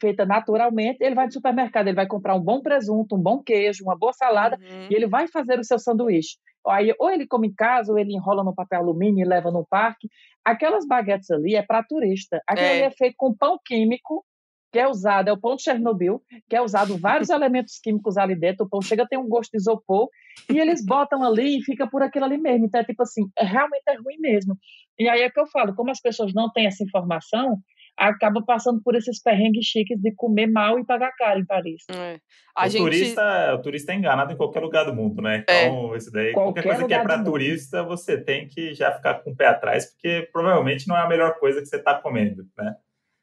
feita 0.00 0.24
naturalmente, 0.24 0.98
ele 1.00 1.14
vai 1.14 1.26
no 1.26 1.32
supermercado, 1.32 1.88
ele 1.88 1.96
vai 1.96 2.06
comprar 2.06 2.34
um 2.34 2.40
bom 2.40 2.60
presunto, 2.60 3.16
um 3.16 3.20
bom 3.20 3.42
queijo, 3.42 3.84
uma 3.84 3.96
boa 3.96 4.12
salada, 4.12 4.56
uhum. 4.56 4.88
e 4.90 4.94
ele 4.94 5.06
vai 5.06 5.26
fazer 5.28 5.58
o 5.58 5.64
seu 5.64 5.78
sanduíche. 5.78 6.36
Aí, 6.68 6.92
ou 6.98 7.10
ele 7.10 7.26
come 7.26 7.48
em 7.48 7.54
casa, 7.54 7.92
ou 7.92 7.98
ele 7.98 8.12
enrola 8.12 8.42
no 8.42 8.54
papel 8.54 8.80
alumínio 8.80 9.24
e 9.24 9.28
leva 9.28 9.50
no 9.52 9.64
parque. 9.64 10.08
Aquelas 10.44 10.86
baguetes 10.86 11.30
ali 11.30 11.54
é 11.54 11.62
para 11.62 11.84
turista. 11.84 12.40
Aquilo 12.46 12.66
é. 12.66 12.72
ali 12.72 12.82
é 12.82 12.90
feito 12.90 13.14
com 13.16 13.32
pão 13.32 13.56
químico, 13.64 14.24
que 14.72 14.80
é 14.80 14.88
usado, 14.88 15.28
é 15.28 15.32
o 15.32 15.40
pão 15.40 15.56
de 15.56 15.62
Chernobyl, 15.62 16.20
que 16.48 16.56
é 16.56 16.60
usado 16.60 16.98
vários 16.98 17.30
elementos 17.30 17.78
químicos 17.82 18.16
ali 18.16 18.38
dentro, 18.38 18.66
o 18.66 18.68
pão 18.68 18.82
chega 18.82 19.04
a 19.04 19.06
ter 19.06 19.16
um 19.16 19.28
gosto 19.28 19.52
de 19.52 19.58
isopor, 19.58 20.08
e 20.50 20.58
eles 20.58 20.84
botam 20.84 21.22
ali 21.22 21.58
e 21.58 21.62
fica 21.62 21.88
por 21.88 22.02
aquilo 22.02 22.24
ali 22.24 22.36
mesmo. 22.36 22.66
Então, 22.66 22.80
é 22.80 22.84
tipo 22.84 23.02
assim, 23.02 23.22
é, 23.38 23.44
realmente 23.44 23.84
é 23.88 23.94
ruim 23.94 24.18
mesmo. 24.18 24.56
E 24.98 25.08
aí 25.08 25.22
é 25.22 25.30
que 25.30 25.40
eu 25.40 25.46
falo, 25.46 25.74
como 25.74 25.90
as 25.90 26.00
pessoas 26.00 26.34
não 26.34 26.50
têm 26.50 26.66
essa 26.66 26.82
informação, 26.82 27.58
acaba 27.96 28.42
passando 28.44 28.80
por 28.82 28.94
esses 28.94 29.20
perrengues 29.22 29.64
chiques 29.64 29.98
de 29.98 30.12
comer 30.14 30.46
mal 30.46 30.78
e 30.78 30.84
pagar 30.84 31.12
caro 31.16 31.40
em 31.40 31.46
Paris. 31.46 31.84
É. 31.90 32.18
o, 32.58 32.68
gente... 32.68 32.82
turista, 32.82 33.54
o 33.54 33.62
turista 33.62 33.92
é 33.92 33.96
enganado 33.96 34.32
em 34.32 34.36
qualquer 34.36 34.60
lugar 34.60 34.84
do 34.84 34.94
mundo, 34.94 35.22
né? 35.22 35.44
É. 35.48 35.66
Então, 35.66 35.94
é. 35.94 35.96
esse 35.96 36.12
daí, 36.12 36.32
qualquer, 36.32 36.62
qualquer 36.62 36.76
coisa 36.76 36.86
que 36.86 36.94
é 36.94 37.02
para 37.02 37.24
turista, 37.24 37.82
você 37.82 38.20
tem 38.20 38.46
que 38.46 38.74
já 38.74 38.92
ficar 38.92 39.14
com 39.14 39.30
o 39.30 39.36
pé 39.36 39.46
atrás, 39.46 39.92
porque 39.92 40.28
provavelmente 40.32 40.86
não 40.86 40.96
é 40.96 41.00
a 41.00 41.08
melhor 41.08 41.38
coisa 41.38 41.60
que 41.60 41.66
você 41.66 41.76
está 41.76 41.94
comendo, 41.94 42.44
né? 42.56 42.74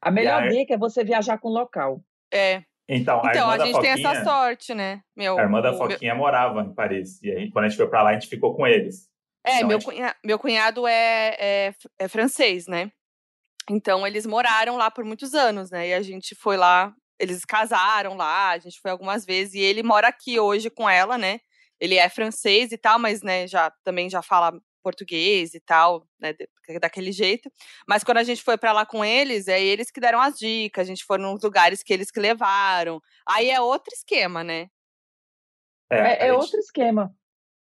A 0.02 0.10
melhor 0.10 0.42
a... 0.42 0.48
dica 0.48 0.74
é 0.74 0.78
você 0.78 1.04
viajar 1.04 1.38
com 1.38 1.48
o 1.48 1.52
local. 1.52 2.02
É. 2.32 2.62
Então, 2.88 3.24
a, 3.24 3.30
então, 3.30 3.48
a 3.48 3.58
gente 3.58 3.72
Foquinha, 3.72 3.94
tem 3.94 4.06
essa 4.06 4.24
sorte, 4.24 4.74
né? 4.74 5.00
Meu, 5.16 5.38
a 5.38 5.42
irmã 5.42 5.62
da 5.62 5.72
Foquinha 5.72 6.12
meu... 6.12 6.22
morava 6.22 6.60
em 6.60 6.74
Paris. 6.74 7.22
E 7.22 7.30
aí, 7.30 7.50
quando 7.50 7.64
a 7.64 7.68
gente 7.68 7.78
foi 7.78 7.88
para 7.88 8.02
lá, 8.02 8.10
a 8.10 8.12
gente 8.12 8.28
ficou 8.28 8.54
com 8.54 8.66
eles. 8.66 9.08
É, 9.46 9.56
então, 9.56 9.68
meu, 9.68 9.80
gente... 9.80 9.90
cunhado, 9.90 10.16
meu 10.24 10.38
cunhado 10.38 10.86
é, 10.86 11.36
é, 11.38 11.74
é 11.98 12.08
francês, 12.08 12.66
né? 12.66 12.90
Então, 13.70 14.06
eles 14.06 14.26
moraram 14.26 14.76
lá 14.76 14.90
por 14.90 15.04
muitos 15.04 15.34
anos, 15.34 15.70
né? 15.70 15.88
E 15.88 15.94
a 15.94 16.02
gente 16.02 16.34
foi 16.34 16.56
lá, 16.56 16.94
eles 17.18 17.44
casaram 17.44 18.14
lá, 18.14 18.50
a 18.50 18.58
gente 18.58 18.80
foi 18.80 18.90
algumas 18.90 19.24
vezes, 19.24 19.54
e 19.54 19.60
ele 19.60 19.82
mora 19.82 20.08
aqui 20.08 20.38
hoje 20.38 20.70
com 20.70 20.88
ela, 20.88 21.16
né? 21.16 21.40
Ele 21.80 21.96
é 21.96 22.08
francês 22.08 22.72
e 22.72 22.78
tal, 22.78 22.98
mas, 22.98 23.22
né, 23.22 23.46
já 23.46 23.70
também 23.82 24.08
já 24.08 24.22
fala 24.22 24.52
português 24.82 25.54
e 25.54 25.60
tal, 25.60 26.06
né, 26.20 26.34
daquele 26.80 27.10
jeito. 27.10 27.50
Mas 27.88 28.04
quando 28.04 28.18
a 28.18 28.22
gente 28.22 28.42
foi 28.42 28.58
para 28.58 28.72
lá 28.72 28.84
com 28.84 29.02
eles, 29.04 29.48
é 29.48 29.60
eles 29.60 29.90
que 29.90 30.00
deram 30.00 30.20
as 30.20 30.38
dicas, 30.38 30.86
a 30.86 30.88
gente 30.88 31.04
foi 31.04 31.16
nos 31.18 31.42
lugares 31.42 31.82
que 31.82 31.92
eles 31.92 32.10
que 32.10 32.20
levaram. 32.20 33.00
Aí 33.26 33.50
é 33.50 33.60
outro 33.60 33.94
esquema, 33.94 34.44
né? 34.44 34.68
É, 35.90 35.98
é, 35.98 36.16
é 36.26 36.30
gente... 36.30 36.32
outro 36.32 36.60
esquema. 36.60 37.14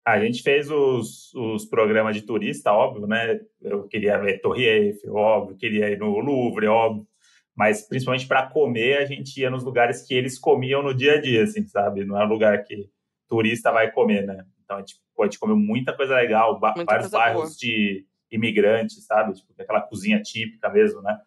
A 0.08 0.22
gente 0.22 0.42
fez 0.42 0.72
os, 0.72 1.34
os 1.34 1.66
programas 1.66 2.16
de 2.16 2.22
turista, 2.22 2.72
óbvio, 2.72 3.06
né? 3.06 3.42
Eu 3.62 3.90
queria 3.90 4.18
ver 4.18 4.40
Torre 4.40 4.64
Eiffel, 4.64 5.14
óbvio, 5.14 5.58
queria 5.58 5.90
ir 5.90 6.00
no 6.00 6.20
Louvre, 6.20 6.66
óbvio. 6.68 7.06
mas 7.54 7.86
principalmente 7.86 8.26
para 8.26 8.48
comer, 8.48 9.00
a 9.00 9.06
gente 9.06 9.38
ia 9.38 9.50
nos 9.50 9.66
lugares 9.66 10.04
que 10.04 10.14
eles 10.14 10.40
comiam 10.40 10.82
no 10.82 10.94
dia 10.94 11.16
a 11.16 11.22
dia, 11.22 11.44
assim, 11.44 11.68
sabe? 11.68 12.06
Não 12.06 12.18
é 12.18 12.24
um 12.24 12.30
lugar 12.30 12.64
que 12.64 12.90
turista 13.28 13.70
vai 13.70 13.92
comer, 13.92 14.26
né? 14.26 14.46
Então 14.64 14.78
a 14.78 14.80
gente, 14.80 14.96
a 15.20 15.24
gente 15.26 15.40
comeu 15.40 15.58
muita 15.58 15.94
coisa 15.94 16.16
legal, 16.16 16.54
muita 16.54 16.86
vários 16.86 17.10
coisa 17.10 17.18
bairros 17.18 17.50
boa. 17.50 17.58
de 17.60 18.06
imigrantes, 18.32 19.06
sabe? 19.06 19.34
Tipo, 19.34 19.62
aquela 19.62 19.82
cozinha 19.82 20.22
típica 20.22 20.70
mesmo, 20.70 21.02
né? 21.02 21.20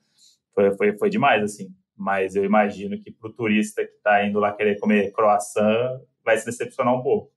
Foi, 0.54 0.74
foi, 0.78 0.96
foi 0.96 1.10
demais, 1.10 1.42
assim. 1.42 1.68
Mas 1.94 2.34
eu 2.34 2.46
imagino 2.46 2.98
que 2.98 3.10
para 3.10 3.28
o 3.28 3.32
turista 3.34 3.84
que 3.84 3.92
está 3.92 4.24
indo 4.24 4.40
lá 4.40 4.54
querer 4.54 4.80
comer 4.80 5.12
croissant, 5.12 6.00
vai 6.24 6.38
se 6.38 6.46
decepcionar 6.46 6.94
um 6.94 7.02
pouco. 7.02 7.30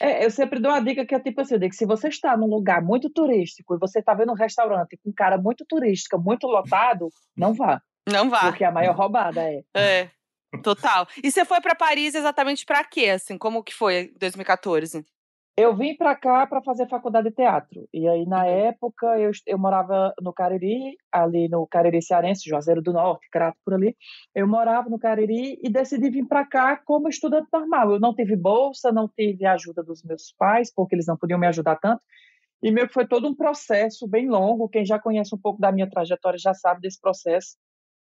É, 0.00 0.24
eu 0.24 0.30
sempre 0.30 0.60
dou 0.60 0.70
uma 0.70 0.80
dica 0.80 1.04
que 1.04 1.14
é 1.14 1.20
tipo 1.20 1.40
assim, 1.40 1.58
que 1.58 1.72
se 1.72 1.86
você 1.86 2.08
está 2.08 2.36
num 2.36 2.46
lugar 2.46 2.82
muito 2.82 3.10
turístico 3.10 3.74
e 3.74 3.78
você 3.78 3.98
está 4.00 4.14
vendo 4.14 4.32
um 4.32 4.36
restaurante 4.36 4.98
com 5.02 5.12
cara 5.12 5.38
muito 5.38 5.64
turística, 5.68 6.18
muito 6.18 6.46
lotado, 6.46 7.08
não 7.36 7.54
vá. 7.54 7.80
Não 8.08 8.28
vá. 8.28 8.40
Porque 8.40 8.64
a 8.64 8.72
maior 8.72 8.96
roubada 8.96 9.40
é. 9.40 9.62
É, 9.74 10.10
total. 10.62 11.06
E 11.22 11.30
você 11.30 11.44
foi 11.44 11.60
para 11.60 11.74
Paris 11.74 12.14
exatamente 12.14 12.64
para 12.64 12.84
quê, 12.84 13.10
assim? 13.10 13.38
Como 13.38 13.62
que 13.62 13.74
foi 13.74 13.94
em 13.94 14.18
2014? 14.18 15.04
Eu 15.54 15.76
vim 15.76 15.94
para 15.94 16.16
cá 16.16 16.46
para 16.46 16.62
fazer 16.62 16.88
faculdade 16.88 17.28
de 17.28 17.34
teatro. 17.34 17.86
E 17.92 18.08
aí, 18.08 18.24
na 18.24 18.42
uhum. 18.42 18.48
época, 18.48 19.18
eu, 19.18 19.30
eu 19.46 19.58
morava 19.58 20.14
no 20.20 20.32
Cariri, 20.32 20.96
ali 21.10 21.46
no 21.46 21.66
Cariri 21.66 22.00
Cearense, 22.00 22.48
Juazeiro 22.48 22.80
do 22.80 22.90
Norte, 22.92 23.28
Crato 23.30 23.58
por 23.62 23.74
ali. 23.74 23.94
Eu 24.34 24.48
morava 24.48 24.88
no 24.88 24.98
Cariri 24.98 25.58
e 25.62 25.68
decidi 25.68 26.08
vir 26.08 26.26
para 26.26 26.46
cá 26.46 26.78
como 26.78 27.06
estudante 27.06 27.48
normal. 27.52 27.92
Eu 27.92 28.00
não 28.00 28.14
tive 28.14 28.34
bolsa, 28.34 28.90
não 28.90 29.06
tive 29.06 29.44
ajuda 29.44 29.82
dos 29.82 30.02
meus 30.02 30.34
pais, 30.38 30.72
porque 30.74 30.94
eles 30.94 31.06
não 31.06 31.18
podiam 31.18 31.38
me 31.38 31.46
ajudar 31.46 31.76
tanto. 31.76 32.00
E 32.62 32.70
meio 32.70 32.88
que 32.88 32.94
foi 32.94 33.06
todo 33.06 33.28
um 33.28 33.34
processo 33.34 34.08
bem 34.08 34.30
longo. 34.30 34.70
Quem 34.70 34.86
já 34.86 34.98
conhece 34.98 35.34
um 35.34 35.38
pouco 35.38 35.60
da 35.60 35.70
minha 35.70 35.88
trajetória 35.90 36.38
já 36.38 36.54
sabe 36.54 36.80
desse 36.80 36.98
processo, 36.98 37.58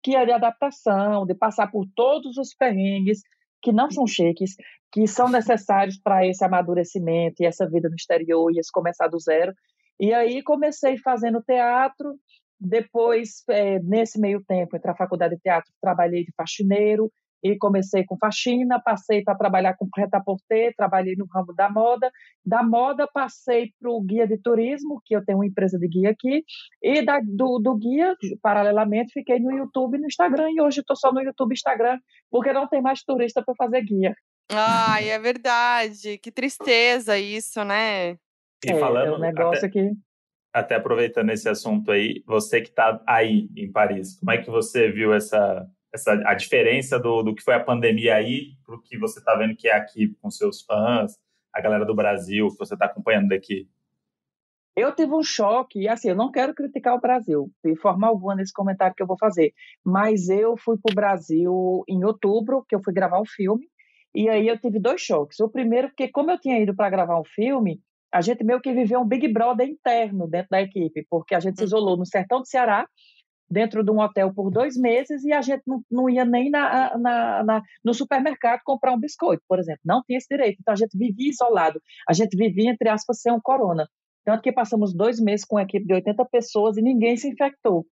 que 0.04 0.14
é 0.14 0.26
de 0.26 0.34
adaptação, 0.34 1.26
de 1.26 1.34
passar 1.36 1.72
por 1.72 1.86
todos 1.96 2.36
os 2.38 2.54
perrengues, 2.54 3.22
que 3.62 3.72
não 3.72 3.90
são 3.92 4.08
cheques, 4.08 4.56
que 4.92 5.08
são 5.08 5.30
necessários 5.30 5.98
para 5.98 6.26
esse 6.26 6.44
amadurecimento 6.44 7.42
e 7.42 7.46
essa 7.46 7.70
vida 7.70 7.90
no 7.90 7.96
exterior 7.96 8.52
e 8.52 8.60
esse 8.60 8.72
começar 8.72 9.08
do 9.08 9.20
zero. 9.20 9.54
E 10.00 10.14
aí 10.14 10.42
comecei 10.42 10.98
fazendo 10.98 11.42
teatro, 11.42 12.16
depois, 12.60 13.44
é, 13.50 13.80
nesse 13.80 14.20
meio 14.20 14.44
tempo, 14.46 14.76
entre 14.76 14.92
a 14.92 14.96
faculdade 14.96 15.36
de 15.36 15.42
teatro, 15.42 15.72
trabalhei 15.82 16.24
de 16.24 16.34
faxineiro, 16.36 17.12
e 17.44 17.58
comecei 17.58 18.04
com 18.04 18.18
faxina, 18.18 18.80
passei 18.80 19.24
para 19.24 19.36
trabalhar 19.36 19.76
com 19.76 19.90
preta-porter, 19.90 20.74
trabalhei 20.76 21.16
no 21.16 21.26
ramo 21.26 21.54
da 21.54 21.70
moda. 21.70 22.12
Da 22.46 22.64
moda, 22.64 23.08
passei 23.08 23.72
para 23.80 23.90
o 23.90 24.02
guia 24.02 24.28
de 24.28 24.38
turismo, 24.38 25.02
que 25.06 25.16
eu 25.16 25.24
tenho 25.24 25.38
uma 25.38 25.46
empresa 25.46 25.78
de 25.78 25.88
guia 25.88 26.10
aqui, 26.10 26.44
e 26.82 27.02
da, 27.02 27.20
do, 27.24 27.60
do 27.60 27.76
guia, 27.76 28.16
paralelamente, 28.42 29.14
fiquei 29.14 29.40
no 29.40 29.52
YouTube 29.52 29.98
e 29.98 30.02
no 30.02 30.08
Instagram, 30.08 30.50
e 30.52 30.62
hoje 30.62 30.82
estou 30.82 30.96
só 30.96 31.12
no 31.12 31.22
YouTube 31.22 31.52
e 31.52 31.54
Instagram, 31.54 31.98
porque 32.30 32.52
não 32.52 32.68
tem 32.68 32.82
mais 32.82 33.04
turista 33.04 33.44
para 33.44 33.56
fazer 33.56 33.82
guia. 33.84 34.16
Ai, 34.52 35.10
é 35.10 35.20
verdade. 35.20 36.18
Que 36.18 36.32
tristeza 36.32 37.18
isso, 37.18 37.64
né? 37.64 38.18
E 38.66 38.74
falando, 38.80 39.06
é, 39.06 39.10
é 39.10 39.16
um 39.16 39.20
negócio 39.20 39.66
até, 39.66 39.70
que... 39.70 39.92
até 40.54 40.76
aproveitando 40.76 41.30
esse 41.30 41.48
assunto 41.48 41.92
aí, 41.92 42.24
você 42.26 42.60
que 42.60 42.70
está 42.70 43.02
aí 43.08 43.48
em 43.56 43.72
Paris, 43.72 44.20
como 44.20 44.32
é 44.32 44.40
que 44.40 44.50
você 44.50 44.92
viu 44.92 45.14
essa 45.14 45.66
essa, 45.94 46.14
a 46.26 46.34
diferença 46.34 47.00
do, 47.00 47.24
do 47.24 47.36
que 47.36 47.44
foi 47.44 47.56
a 47.56 47.64
pandemia 47.64 48.16
aí 48.16 48.54
para 48.66 48.76
o 48.76 48.82
que 48.82 48.98
você 48.98 49.20
está 49.20 49.36
vendo 49.36 49.56
que 49.56 49.68
é 49.68 49.74
aqui 49.74 50.16
com 50.22 50.30
seus 50.30 50.62
fãs, 50.62 51.18
a 51.54 51.62
galera 51.62 51.86
do 51.86 51.96
Brasil, 51.96 52.50
que 52.50 52.58
você 52.58 52.74
está 52.74 52.86
acompanhando 52.86 53.30
daqui? 53.30 53.68
Eu 54.76 54.96
tive 54.96 55.14
um 55.14 55.24
choque, 55.24 55.82
e 55.82 55.88
assim, 55.90 56.10
eu 56.10 56.16
não 56.16 56.32
quero 56.32 56.54
criticar 56.54 56.96
o 56.96 57.02
Brasil, 57.02 57.52
de 57.64 57.76
forma 57.76 58.08
alguma 58.08 58.36
nesse 58.36 58.54
comentário 58.54 58.96
que 58.96 59.04
eu 59.04 59.08
vou 59.08 59.18
fazer, 59.18 59.54
mas 59.84 60.30
eu 60.30 60.56
fui 60.56 60.78
para 60.78 60.92
o 60.92 60.96
Brasil 60.96 61.84
em 61.88 62.04
outubro, 62.06 62.64
que 62.68 62.76
eu 62.76 62.82
fui 62.82 62.94
gravar 62.94 63.20
um 63.20 63.26
filme, 63.26 63.68
e 64.16 64.30
aí 64.30 64.48
eu 64.48 64.58
tive 64.58 64.80
dois 64.80 65.02
choques. 65.02 65.40
O 65.40 65.50
primeiro, 65.50 65.90
porque 65.90 66.08
como 66.08 66.32
eu 66.32 66.40
tinha 66.40 66.60
ido 66.60 66.74
para 66.76 66.90
gravar 66.90 67.20
um 67.20 67.26
filme, 67.26 67.82
a 68.12 68.22
gente 68.22 68.44
meio 68.44 68.62
que 68.62 68.74
viveu 68.74 69.02
um 69.02 69.06
Big 69.06 69.28
Brother 69.28 69.68
interno 69.68 70.28
dentro 70.28 70.50
da 70.50 70.62
equipe, 70.62 71.06
porque 71.10 71.36
a 71.36 71.40
gente 71.40 71.58
se 71.58 71.64
hum. 71.64 71.68
isolou 71.68 71.98
no 71.98 72.06
sertão 72.06 72.40
do 72.40 72.48
Ceará, 72.48 72.88
dentro 73.50 73.84
de 73.84 73.92
um 73.92 74.00
hotel 74.00 74.34
por 74.34 74.52
dois 74.52 74.78
meses 74.78 75.24
e 75.24 75.34
a 75.34 75.42
gente 75.42 75.64
não, 75.66 75.84
não 75.90 76.10
ia 76.10 76.24
nem 76.24 76.50
na, 76.50 76.98
na, 76.98 77.44
na, 77.44 77.62
no 77.84 77.94
supermercado 77.94 78.62
comprar 78.64 78.94
um 78.94 79.00
biscoito, 79.00 79.44
por 79.48 79.60
exemplo. 79.60 79.82
Não 79.84 80.04
tinha 80.04 80.18
esse 80.18 80.28
direito. 80.30 80.58
Então 80.60 80.74
a 80.74 80.78
gente 80.78 80.98
vivia 80.98 81.30
isolado. 81.30 81.82
A 82.08 82.14
gente 82.14 82.38
vivia, 82.38 82.70
entre 82.70 82.90
aspas, 82.90 83.22
sem 83.22 83.32
um 83.32 83.42
corona. 83.42 83.88
Tanto 84.24 84.44
que 84.44 84.52
passamos 84.52 84.94
dois 84.94 85.20
meses 85.20 85.46
com 85.46 85.56
uma 85.56 85.64
equipe 85.64 85.86
de 85.86 85.94
80 85.94 86.24
pessoas 86.26 86.78
e 86.78 86.82
ninguém 86.82 87.18
se 87.18 87.30
infectou. 87.30 87.86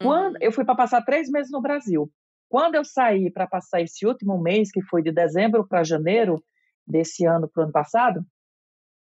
Quando 0.00 0.34
uhum. 0.34 0.42
Eu 0.42 0.52
fui 0.52 0.64
para 0.64 0.74
passar 0.74 1.02
três 1.02 1.30
meses 1.30 1.50
no 1.50 1.62
Brasil. 1.62 2.10
Quando 2.48 2.74
eu 2.74 2.84
saí 2.84 3.30
para 3.30 3.46
passar 3.46 3.80
esse 3.80 4.06
último 4.06 4.40
mês, 4.40 4.70
que 4.70 4.82
foi 4.82 5.02
de 5.02 5.12
dezembro 5.12 5.66
para 5.66 5.84
janeiro 5.84 6.42
desse 6.86 7.26
ano 7.26 7.48
para 7.48 7.60
o 7.60 7.64
ano 7.64 7.72
passado, 7.72 8.24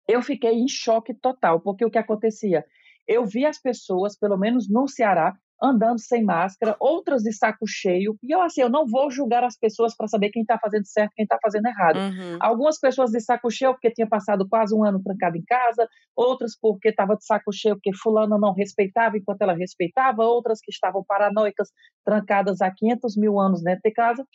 eu 0.07 0.21
fiquei 0.21 0.53
em 0.53 0.67
choque 0.67 1.13
total, 1.13 1.59
porque 1.59 1.85
o 1.85 1.91
que 1.91 1.99
acontecia? 1.99 2.65
Eu 3.07 3.25
vi 3.25 3.45
as 3.45 3.61
pessoas, 3.61 4.17
pelo 4.17 4.37
menos 4.37 4.67
no 4.67 4.87
Ceará, 4.87 5.35
andando 5.61 5.99
sem 5.99 6.23
máscara, 6.23 6.75
outras 6.79 7.21
de 7.21 7.33
saco 7.33 7.67
cheio. 7.67 8.17
E 8.23 8.33
eu, 8.33 8.41
assim, 8.41 8.61
eu 8.61 8.69
não 8.69 8.85
vou 8.85 9.11
julgar 9.11 9.43
as 9.43 9.57
pessoas 9.57 9.95
para 9.95 10.07
saber 10.07 10.29
quem 10.29 10.41
está 10.41 10.57
fazendo 10.57 10.85
certo 10.85 11.11
quem 11.15 11.23
está 11.23 11.37
fazendo 11.41 11.65
errado. 11.67 11.97
Uhum. 11.97 12.37
Algumas 12.39 12.79
pessoas 12.79 13.11
de 13.11 13.19
saco 13.19 13.49
cheio 13.51 13.73
porque 13.73 13.91
tinha 13.91 14.07
passado 14.07 14.47
quase 14.47 14.73
um 14.73 14.83
ano 14.83 15.01
trancado 15.03 15.37
em 15.37 15.43
casa, 15.43 15.87
outras 16.15 16.57
porque 16.59 16.89
estava 16.89 17.15
de 17.15 17.25
saco 17.25 17.51
cheio 17.51 17.75
porque 17.75 17.93
fulana 17.93 18.37
não 18.37 18.53
respeitava 18.53 19.17
enquanto 19.17 19.41
ela 19.41 19.53
respeitava, 19.53 20.23
outras 20.23 20.59
que 20.61 20.71
estavam 20.71 21.03
paranoicas, 21.07 21.69
trancadas 22.05 22.61
há 22.61 22.71
500 22.71 23.17
mil 23.17 23.39
anos 23.39 23.61
dentro 23.61 23.81
de 23.83 23.91
casa. 23.91 24.25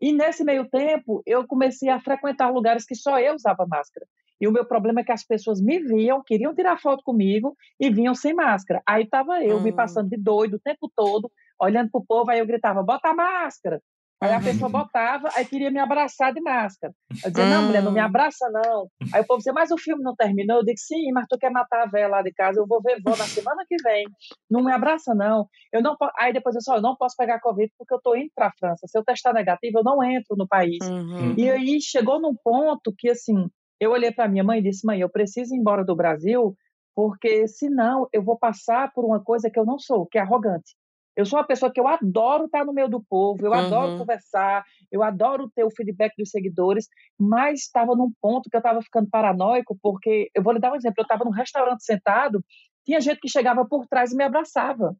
E 0.00 0.12
nesse 0.12 0.44
meio 0.44 0.68
tempo, 0.68 1.22
eu 1.24 1.46
comecei 1.46 1.88
a 1.88 2.00
frequentar 2.00 2.50
lugares 2.50 2.84
que 2.84 2.94
só 2.94 3.18
eu 3.18 3.34
usava 3.34 3.66
máscara. 3.66 4.06
E 4.40 4.46
o 4.46 4.52
meu 4.52 4.64
problema 4.64 5.00
é 5.00 5.04
que 5.04 5.12
as 5.12 5.24
pessoas 5.24 5.60
me 5.60 5.78
viam, 5.80 6.22
queriam 6.22 6.54
tirar 6.54 6.80
foto 6.80 7.02
comigo 7.02 7.56
e 7.80 7.90
vinham 7.90 8.14
sem 8.14 8.34
máscara. 8.34 8.82
Aí 8.86 9.04
estava 9.04 9.42
eu 9.42 9.56
hum. 9.56 9.62
me 9.62 9.72
passando 9.72 10.10
de 10.10 10.16
doido 10.16 10.54
o 10.56 10.60
tempo 10.60 10.90
todo, 10.94 11.30
olhando 11.60 11.90
para 11.90 12.00
o 12.00 12.04
povo, 12.06 12.30
aí 12.30 12.38
eu 12.38 12.46
gritava: 12.46 12.82
bota 12.82 13.08
a 13.08 13.14
máscara. 13.14 13.80
Aí 14.18 14.32
a 14.32 14.40
pessoa 14.40 14.70
botava, 14.70 15.28
aí 15.36 15.44
queria 15.44 15.70
me 15.70 15.78
abraçar 15.78 16.32
de 16.32 16.40
máscara. 16.40 16.92
Eu 17.22 17.30
dizia, 17.30 17.50
não, 17.50 17.66
mulher, 17.66 17.82
não 17.82 17.92
me 17.92 18.00
hum. 18.00 18.04
abraça, 18.04 18.48
não. 18.50 18.88
Aí 19.12 19.20
o 19.20 19.26
povo 19.26 19.38
dizia, 19.38 19.52
mas 19.52 19.70
o 19.70 19.76
filme 19.76 20.02
não 20.02 20.16
terminou? 20.16 20.58
Eu 20.58 20.64
disse, 20.64 20.86
sim, 20.86 21.12
mas 21.12 21.26
tu 21.28 21.36
quer 21.38 21.50
matar 21.50 21.82
a 21.82 21.86
velha 21.86 22.08
lá 22.08 22.22
de 22.22 22.32
casa, 22.32 22.58
eu 22.58 22.66
vou 22.66 22.80
ver 22.80 22.98
vou 23.04 23.16
na 23.16 23.24
semana 23.24 23.62
que 23.68 23.76
vem. 23.82 24.04
Não 24.50 24.64
me 24.64 24.72
abraça, 24.72 25.14
não. 25.14 25.46
Eu 25.70 25.82
não 25.82 25.94
Aí 26.18 26.32
depois 26.32 26.54
eu 26.54 26.60
disse, 26.60 26.72
eu 26.72 26.80
não 26.80 26.96
posso 26.96 27.14
pegar 27.14 27.40
Covid 27.40 27.70
porque 27.76 27.92
eu 27.92 28.00
tô 28.02 28.16
indo 28.16 28.30
para 28.34 28.46
a 28.46 28.52
França. 28.58 28.86
Se 28.86 28.98
eu 28.98 29.04
testar 29.04 29.34
negativo, 29.34 29.80
eu 29.80 29.84
não 29.84 30.02
entro 30.02 30.34
no 30.34 30.48
país. 30.48 30.78
Uhum. 30.82 31.34
E 31.36 31.50
aí 31.50 31.78
chegou 31.82 32.18
num 32.18 32.34
ponto 32.42 32.94
que, 32.96 33.10
assim, 33.10 33.50
eu 33.80 33.90
olhei 33.90 34.10
para 34.10 34.28
minha 34.28 34.44
mãe 34.44 34.58
e 34.58 34.62
disse: 34.62 34.86
mãe, 34.86 35.00
eu 35.00 35.08
preciso 35.08 35.54
ir 35.54 35.58
embora 35.58 35.84
do 35.84 35.96
Brasil, 35.96 36.56
porque 36.94 37.46
senão 37.46 38.08
eu 38.12 38.22
vou 38.22 38.38
passar 38.38 38.92
por 38.92 39.04
uma 39.04 39.22
coisa 39.22 39.50
que 39.50 39.58
eu 39.58 39.64
não 39.64 39.78
sou, 39.78 40.06
que 40.06 40.18
é 40.18 40.20
arrogante. 40.20 40.74
Eu 41.16 41.24
sou 41.24 41.38
uma 41.38 41.46
pessoa 41.46 41.72
que 41.72 41.80
eu 41.80 41.88
adoro 41.88 42.44
estar 42.44 42.64
no 42.64 42.74
meio 42.74 42.90
do 42.90 43.02
povo, 43.02 43.46
eu 43.46 43.50
uhum. 43.50 43.56
adoro 43.56 43.98
conversar, 43.98 44.62
eu 44.92 45.02
adoro 45.02 45.50
ter 45.54 45.64
o 45.64 45.70
feedback 45.70 46.12
dos 46.18 46.28
seguidores, 46.28 46.88
mas 47.18 47.60
estava 47.60 47.96
num 47.96 48.12
ponto 48.20 48.50
que 48.50 48.56
eu 48.56 48.60
estava 48.60 48.82
ficando 48.82 49.08
paranoico, 49.08 49.78
porque 49.82 50.30
eu 50.34 50.42
vou 50.42 50.52
lhe 50.52 50.60
dar 50.60 50.72
um 50.72 50.76
exemplo: 50.76 50.96
eu 50.98 51.02
estava 51.02 51.24
num 51.24 51.30
restaurante 51.30 51.84
sentado, 51.84 52.44
tinha 52.84 53.00
gente 53.00 53.20
que 53.20 53.28
chegava 53.28 53.64
por 53.66 53.86
trás 53.86 54.12
e 54.12 54.16
me 54.16 54.24
abraçava. 54.24 54.94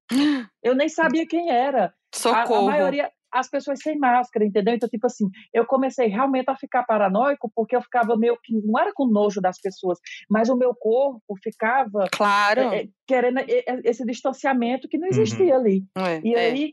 Eu 0.62 0.74
nem 0.74 0.88
sabia 0.90 1.26
quem 1.26 1.50
era. 1.50 1.94
Socorro. 2.14 2.54
A, 2.54 2.58
a 2.58 2.62
maioria, 2.62 3.10
as 3.32 3.48
pessoas 3.48 3.80
sem 3.80 3.98
máscara, 3.98 4.44
entendeu? 4.44 4.74
Então, 4.74 4.88
tipo 4.88 5.06
assim, 5.06 5.28
eu 5.52 5.66
comecei 5.66 6.06
realmente 6.06 6.48
a 6.48 6.56
ficar 6.56 6.84
paranoico 6.84 7.50
porque 7.54 7.76
eu 7.76 7.82
ficava 7.82 8.16
meio 8.16 8.38
que, 8.42 8.54
não 8.64 8.78
era 8.78 8.92
com 8.94 9.06
nojo 9.06 9.40
das 9.40 9.60
pessoas, 9.60 9.98
mas 10.28 10.48
o 10.48 10.56
meu 10.56 10.74
corpo 10.74 11.34
ficava 11.42 12.06
claro. 12.10 12.60
É, 12.60 12.88
querendo 13.06 13.40
esse 13.84 14.04
distanciamento 14.04 14.88
que 14.88 14.98
não 14.98 15.08
existia 15.08 15.54
uhum. 15.54 15.60
ali. 15.60 15.84
É, 15.96 16.20
e 16.24 16.34
é. 16.34 16.38
aí, 16.38 16.72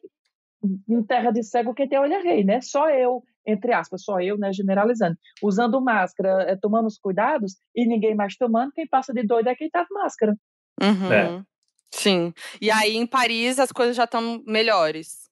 em 0.90 1.04
terra 1.04 1.32
de 1.32 1.44
cego, 1.44 1.74
quem 1.74 1.88
tem 1.88 2.00
olho 2.00 2.14
é 2.14 2.22
rei, 2.22 2.44
né? 2.44 2.62
Só 2.62 2.90
eu, 2.90 3.24
entre 3.46 3.74
aspas, 3.74 4.04
só 4.04 4.20
eu, 4.20 4.38
né, 4.38 4.52
generalizando, 4.54 5.18
usando 5.42 5.82
máscara, 5.82 6.44
é, 6.44 6.56
tomando 6.56 6.88
os 6.88 6.98
cuidados 6.98 7.58
e 7.76 7.86
ninguém 7.86 8.16
mais 8.16 8.36
tomando, 8.36 8.72
quem 8.72 8.88
passa 8.88 9.14
de 9.14 9.24
doido 9.24 9.48
é 9.50 9.56
quem 9.56 9.70
tá 9.70 9.84
de 9.84 9.94
máscara. 9.94 10.36
Uhum. 10.82 11.12
É. 11.12 11.44
Sim. 11.92 12.34
E 12.60 12.72
aí, 12.72 12.96
em 12.96 13.06
Paris, 13.06 13.60
as 13.60 13.72
coisas 13.72 13.96
já 13.96 14.06
estão 14.06 14.42
melhores. 14.48 15.23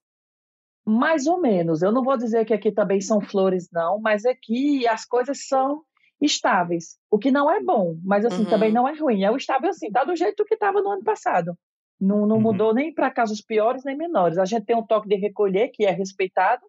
Mais 0.86 1.28
ou 1.28 1.40
menos. 1.40 1.82
Eu 1.82 1.92
não 1.92 2.04
vou 2.04 2.18
dizer 2.18 2.46
que 2.46 2.54
aqui 2.54 2.72
também 2.72 3.00
são 3.02 3.22
flores, 3.22 3.70
não, 3.72 4.00
mas 4.00 4.26
aqui 4.26 4.88
as 4.88 5.06
coisas 5.06 5.48
são 5.48 5.84
estáveis. 6.20 6.98
O 7.10 7.18
que 7.18 7.32
não 7.32 7.50
é 7.50 7.62
bom, 7.62 7.98
mas 8.04 8.26
assim, 8.26 8.44
uhum. 8.44 8.50
também 8.50 8.72
não 8.72 8.88
é 8.88 8.94
ruim. 8.94 9.24
É 9.24 9.32
o 9.32 9.38
estável 9.38 9.70
assim, 9.70 9.92
tá 9.92 10.04
do 10.04 10.16
jeito 10.16 10.46
que 10.46 10.54
estava 10.54 10.82
no 10.82 10.90
ano 10.90 11.04
passado. 11.04 11.56
Não, 12.00 12.26
não 12.26 12.38
uhum. 12.38 12.42
mudou 12.42 12.74
nem 12.74 12.94
para 12.94 13.12
casos 13.12 13.42
piores 13.42 13.84
nem 13.84 13.96
menores. 13.96 14.38
A 14.38 14.46
gente 14.46 14.66
tem 14.66 14.76
um 14.76 14.86
toque 14.86 15.08
de 15.08 15.16
recolher 15.16 15.70
que 15.70 15.86
é 15.86 15.92
respeitado, 15.92 16.64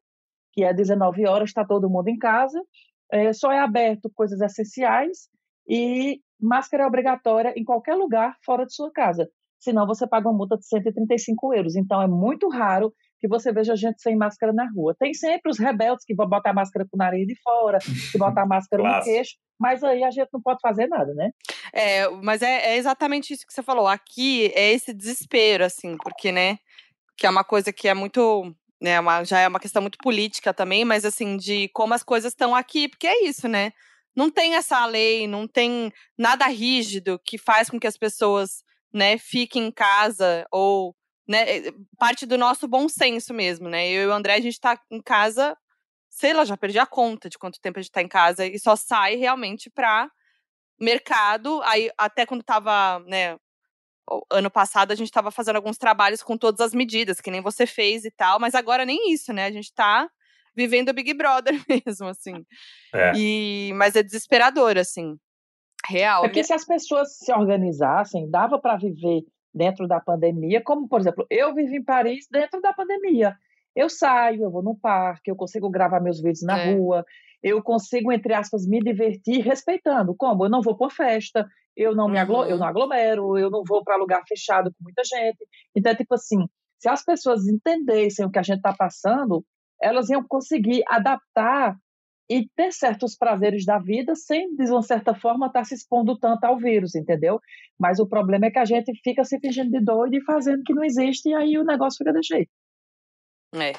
que 0.52 0.62
é 0.62 0.73
19 0.73 1.26
horas, 1.26 1.50
está 1.50 1.64
todo 1.64 1.88
mundo 1.88 2.09
em 2.09 2.19
casa. 2.19 2.62
É, 3.11 3.33
só 3.33 3.52
é 3.52 3.59
aberto 3.59 4.11
coisas 4.14 4.40
essenciais 4.40 5.28
e 5.69 6.21
máscara 6.40 6.85
é 6.85 6.87
obrigatória 6.87 7.52
em 7.57 7.64
qualquer 7.64 7.95
lugar 7.95 8.37
fora 8.45 8.66
de 8.66 8.75
sua 8.75 8.90
casa. 8.90 9.28
Senão 9.59 9.87
você 9.87 10.07
paga 10.07 10.28
uma 10.28 10.37
multa 10.37 10.57
de 10.57 10.66
135 10.66 11.54
euros. 11.54 11.76
Então 11.76 12.02
é 12.02 12.09
muito 12.09 12.49
raro 12.49 12.92
que 13.22 13.28
você 13.28 13.52
veja 13.52 13.76
gente 13.76 14.02
sem 14.02 14.16
máscara 14.16 14.52
na 14.52 14.68
rua. 14.68 14.96
Tem 14.98 15.14
sempre 15.14 15.48
os 15.48 15.56
rebeldes 15.56 16.04
que 16.04 16.12
vão 16.12 16.28
botar 16.28 16.50
a 16.50 16.54
máscara 16.54 16.84
com 16.90 16.96
o 16.96 16.98
nariz 16.98 17.24
de 17.24 17.36
fora, 17.40 17.78
que 17.78 18.18
botar 18.18 18.42
a 18.42 18.46
máscara 18.46 18.82
no 18.82 18.98
queixo, 19.04 19.36
mas 19.60 19.84
aí 19.84 20.02
a 20.02 20.10
gente 20.10 20.28
não 20.32 20.42
pode 20.42 20.58
fazer 20.60 20.88
nada, 20.88 21.14
né? 21.14 21.30
É, 21.72 22.08
mas 22.10 22.42
é, 22.42 22.72
é 22.72 22.76
exatamente 22.76 23.32
isso 23.32 23.46
que 23.46 23.52
você 23.52 23.62
falou. 23.62 23.86
Aqui 23.86 24.50
é 24.56 24.72
esse 24.72 24.92
desespero, 24.92 25.64
assim, 25.64 25.96
porque, 26.02 26.32
né, 26.32 26.58
que 27.16 27.24
é 27.24 27.30
uma 27.30 27.44
coisa 27.44 27.72
que 27.72 27.86
é 27.86 27.94
muito 27.94 28.52
né, 28.80 28.98
uma, 28.98 29.22
já 29.22 29.38
é 29.38 29.46
uma 29.46 29.60
questão 29.60 29.80
muito 29.80 29.98
política 29.98 30.52
também, 30.52 30.84
mas 30.84 31.04
assim, 31.04 31.36
de 31.36 31.68
como 31.68 31.94
as 31.94 32.02
coisas 32.02 32.32
estão 32.32 32.56
aqui, 32.56 32.88
porque 32.88 33.06
é 33.06 33.24
isso, 33.24 33.46
né? 33.46 33.70
Não 34.16 34.28
tem 34.28 34.56
essa 34.56 34.84
lei, 34.84 35.28
não 35.28 35.46
tem 35.46 35.92
nada 36.18 36.44
rígido 36.48 37.20
que 37.24 37.38
faz 37.38 37.70
com 37.70 37.78
que 37.78 37.86
as 37.86 37.96
pessoas, 37.96 38.64
né, 38.92 39.16
fiquem 39.16 39.68
em 39.68 39.70
casa 39.70 40.44
ou, 40.50 40.92
né, 41.26 41.68
eh, 41.68 41.72
parte 41.98 42.26
do 42.26 42.36
nosso 42.36 42.66
bom 42.66 42.88
senso 42.88 43.32
mesmo, 43.32 43.68
né? 43.68 43.88
Eu 43.88 44.02
e 44.02 44.06
o 44.06 44.12
André, 44.12 44.34
a 44.34 44.40
gente 44.40 44.60
tá 44.60 44.78
em 44.90 45.00
casa, 45.00 45.56
sei 46.10 46.32
lá, 46.32 46.44
já 46.44 46.56
perdi 46.56 46.78
a 46.78 46.86
conta 46.86 47.28
de 47.28 47.38
quanto 47.38 47.60
tempo 47.60 47.78
a 47.78 47.82
gente 47.82 47.92
tá 47.92 48.02
em 48.02 48.08
casa 48.08 48.46
e 48.46 48.58
só 48.58 48.76
sai 48.76 49.16
realmente 49.16 49.70
pra 49.70 50.10
mercado, 50.80 51.62
aí 51.62 51.90
até 51.96 52.26
quando 52.26 52.42
tava, 52.42 52.98
né, 53.06 53.36
ano 54.30 54.50
passado 54.50 54.92
a 54.92 54.94
gente 54.94 55.08
estava 55.08 55.30
fazendo 55.30 55.56
alguns 55.56 55.78
trabalhos 55.78 56.22
com 56.22 56.36
todas 56.36 56.60
as 56.60 56.74
medidas, 56.74 57.20
que 57.20 57.30
nem 57.30 57.40
você 57.40 57.66
fez 57.66 58.04
e 58.04 58.10
tal, 58.10 58.40
mas 58.40 58.54
agora 58.54 58.84
nem 58.84 59.12
isso, 59.12 59.32
né? 59.32 59.46
A 59.46 59.52
gente 59.52 59.66
está 59.66 60.08
vivendo 60.54 60.90
o 60.90 60.94
Big 60.94 61.14
Brother 61.14 61.54
mesmo, 61.86 62.08
assim. 62.08 62.44
É. 62.94 63.12
E, 63.16 63.72
mas 63.74 63.96
é 63.96 64.02
desesperador, 64.02 64.76
assim. 64.76 65.16
Real. 65.86 66.24
É 66.24 66.28
que 66.28 66.44
se 66.44 66.52
as 66.52 66.64
pessoas 66.64 67.16
se 67.18 67.32
organizassem, 67.32 68.30
dava 68.30 68.58
para 68.60 68.76
viver 68.76 69.22
dentro 69.54 69.87
da 69.87 70.00
pandemia, 70.00 70.62
como, 70.64 70.88
por 70.88 71.00
exemplo, 71.00 71.26
eu 71.30 71.54
vivo 71.54 71.75
em 71.75 71.85
Paris 71.85 72.26
dentro 72.30 72.61
da 72.61 72.73
pandemia. 72.73 73.37
Eu 73.75 73.88
saio, 73.88 74.44
eu 74.44 74.50
vou 74.50 74.62
no 74.62 74.76
parque, 74.76 75.30
eu 75.30 75.37
consigo 75.37 75.71
gravar 75.71 76.00
meus 76.00 76.21
vídeos 76.21 76.42
na 76.42 76.59
é. 76.59 76.75
rua, 76.75 77.04
eu 77.42 77.62
consigo, 77.62 78.12
entre 78.12 78.35
aspas, 78.35 78.66
me 78.66 78.80
divertir 78.80 79.42
respeitando. 79.42 80.14
Como? 80.16 80.44
Eu 80.44 80.50
não 80.50 80.62
vou 80.62 80.76
por 80.76 80.92
festa, 80.92 81.47
eu 81.76 81.94
não 81.94 82.09
me 82.09 82.18
aglo 82.18 82.44
eu 82.44 82.56
não 82.56 82.64
uhum. 82.64 82.64
aglomero, 82.64 83.38
eu 83.38 83.50
não 83.50 83.62
vou 83.66 83.82
para 83.82 83.97
lugar 83.97 84.23
fechado 84.28 84.71
com 84.71 84.85
muita 84.85 85.02
gente. 85.04 85.38
Então, 85.75 85.92
é 85.92 85.94
tipo 85.94 86.14
assim, 86.14 86.47
se 86.78 86.88
as 86.88 87.04
pessoas 87.04 87.47
entendessem 87.47 88.25
o 88.25 88.30
que 88.30 88.38
a 88.38 88.42
gente 88.42 88.59
está 88.59 88.75
passando, 88.75 89.44
elas 89.80 90.09
iam 90.11 90.23
conseguir 90.23 90.82
adaptar 90.87 91.76
e 92.30 92.48
ter 92.56 92.72
certos 92.72 93.16
prazeres 93.16 93.64
da 93.64 93.78
vida 93.78 94.14
sem, 94.14 94.54
de 94.54 94.70
uma 94.70 94.82
certa 94.82 95.14
forma, 95.14 95.46
estar 95.46 95.60
tá 95.60 95.64
se 95.64 95.74
expondo 95.74 96.18
tanto 96.18 96.44
ao 96.44 96.58
vírus, 96.58 96.94
entendeu? 96.94 97.40
Mas 97.78 97.98
o 97.98 98.06
problema 98.06 98.46
é 98.46 98.50
que 98.50 98.58
a 98.58 98.64
gente 98.64 98.92
fica 99.02 99.24
se 99.24 99.38
fingindo 99.38 99.70
de 99.70 99.84
doido 99.84 100.14
e 100.14 100.24
fazendo 100.24 100.62
que 100.64 100.74
não 100.74 100.84
existe, 100.84 101.28
e 101.28 101.34
aí 101.34 101.58
o 101.58 101.64
negócio 101.64 101.98
fica 101.98 102.12
de 102.12 102.26
jeito. 102.26 102.50
É, 103.54 103.72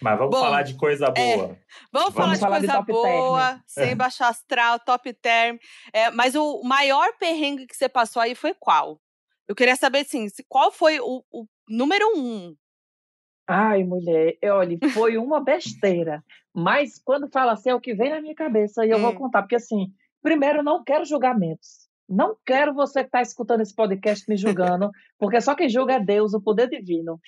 mas 0.00 0.18
vamos 0.18 0.36
Bom, 0.36 0.42
falar 0.42 0.62
de 0.62 0.74
coisa 0.74 1.06
é, 1.06 1.36
boa. 1.36 1.52
É, 1.52 1.58
vamos, 1.92 2.14
vamos, 2.14 2.38
falar 2.38 2.60
de 2.60 2.66
falar 2.66 2.84
coisa 2.84 3.02
de 3.02 3.12
boa, 3.12 3.48
term. 3.48 3.60
sem 3.66 3.90
é. 3.90 3.94
baixar 3.94 4.28
astral, 4.28 4.78
top 4.80 5.12
term. 5.14 5.58
É, 5.92 6.10
mas 6.10 6.34
o 6.34 6.62
maior 6.62 7.12
perrengue 7.18 7.66
que 7.66 7.76
você 7.76 7.88
passou 7.88 8.20
aí 8.20 8.34
foi 8.34 8.54
qual? 8.54 9.00
Eu 9.48 9.54
queria 9.54 9.76
saber, 9.76 10.00
assim, 10.00 10.26
qual 10.48 10.70
foi 10.70 11.00
o, 11.00 11.24
o 11.32 11.46
número 11.68 12.06
um? 12.16 12.54
Ai, 13.48 13.82
mulher, 13.82 14.36
olha, 14.44 14.78
foi 14.92 15.16
uma 15.16 15.40
besteira. 15.42 16.22
mas 16.54 17.00
quando 17.02 17.30
fala 17.30 17.52
assim, 17.52 17.70
é 17.70 17.74
o 17.74 17.80
que 17.80 17.94
vem 17.94 18.10
na 18.10 18.20
minha 18.20 18.34
cabeça 18.34 18.84
e 18.84 18.90
eu 18.90 18.98
hum. 18.98 19.02
vou 19.02 19.14
contar. 19.14 19.40
Porque, 19.42 19.56
assim, 19.56 19.90
primeiro, 20.22 20.62
não 20.62 20.84
quero 20.84 21.06
julgamentos. 21.06 21.88
Não 22.06 22.36
quero 22.44 22.74
você 22.74 23.00
que 23.00 23.08
está 23.08 23.20
escutando 23.20 23.60
esse 23.60 23.74
podcast 23.74 24.24
me 24.28 24.36
julgando, 24.36 24.90
porque 25.18 25.40
só 25.42 25.54
quem 25.54 25.68
julga 25.68 25.94
é 25.94 26.00
Deus, 26.00 26.32
o 26.32 26.40
poder 26.40 26.68
divino. 26.68 27.20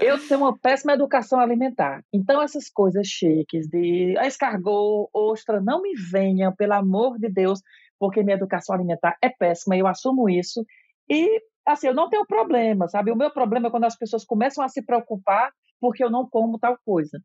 Eu 0.00 0.18
tenho 0.26 0.40
uma 0.40 0.58
péssima 0.58 0.94
educação 0.94 1.38
alimentar. 1.38 2.02
Então, 2.10 2.40
essas 2.40 2.70
coisas 2.70 3.06
chiques 3.06 3.68
de 3.68 4.14
escargot, 4.26 5.10
ostra, 5.12 5.60
não 5.60 5.82
me 5.82 5.94
venham, 5.94 6.54
pelo 6.54 6.72
amor 6.72 7.18
de 7.18 7.28
Deus, 7.28 7.60
porque 7.98 8.22
minha 8.22 8.36
educação 8.36 8.74
alimentar 8.74 9.16
é 9.20 9.28
péssima, 9.28 9.76
eu 9.76 9.86
assumo 9.86 10.30
isso. 10.30 10.64
E, 11.10 11.42
assim, 11.66 11.88
eu 11.88 11.94
não 11.94 12.08
tenho 12.08 12.26
problema, 12.26 12.88
sabe? 12.88 13.10
O 13.10 13.16
meu 13.16 13.30
problema 13.30 13.68
é 13.68 13.70
quando 13.70 13.84
as 13.84 13.96
pessoas 13.96 14.24
começam 14.24 14.64
a 14.64 14.68
se 14.68 14.80
preocupar 14.82 15.52
porque 15.82 16.04
eu 16.04 16.08
não 16.08 16.28
como 16.28 16.60
tal 16.60 16.78
coisa. 16.86 17.20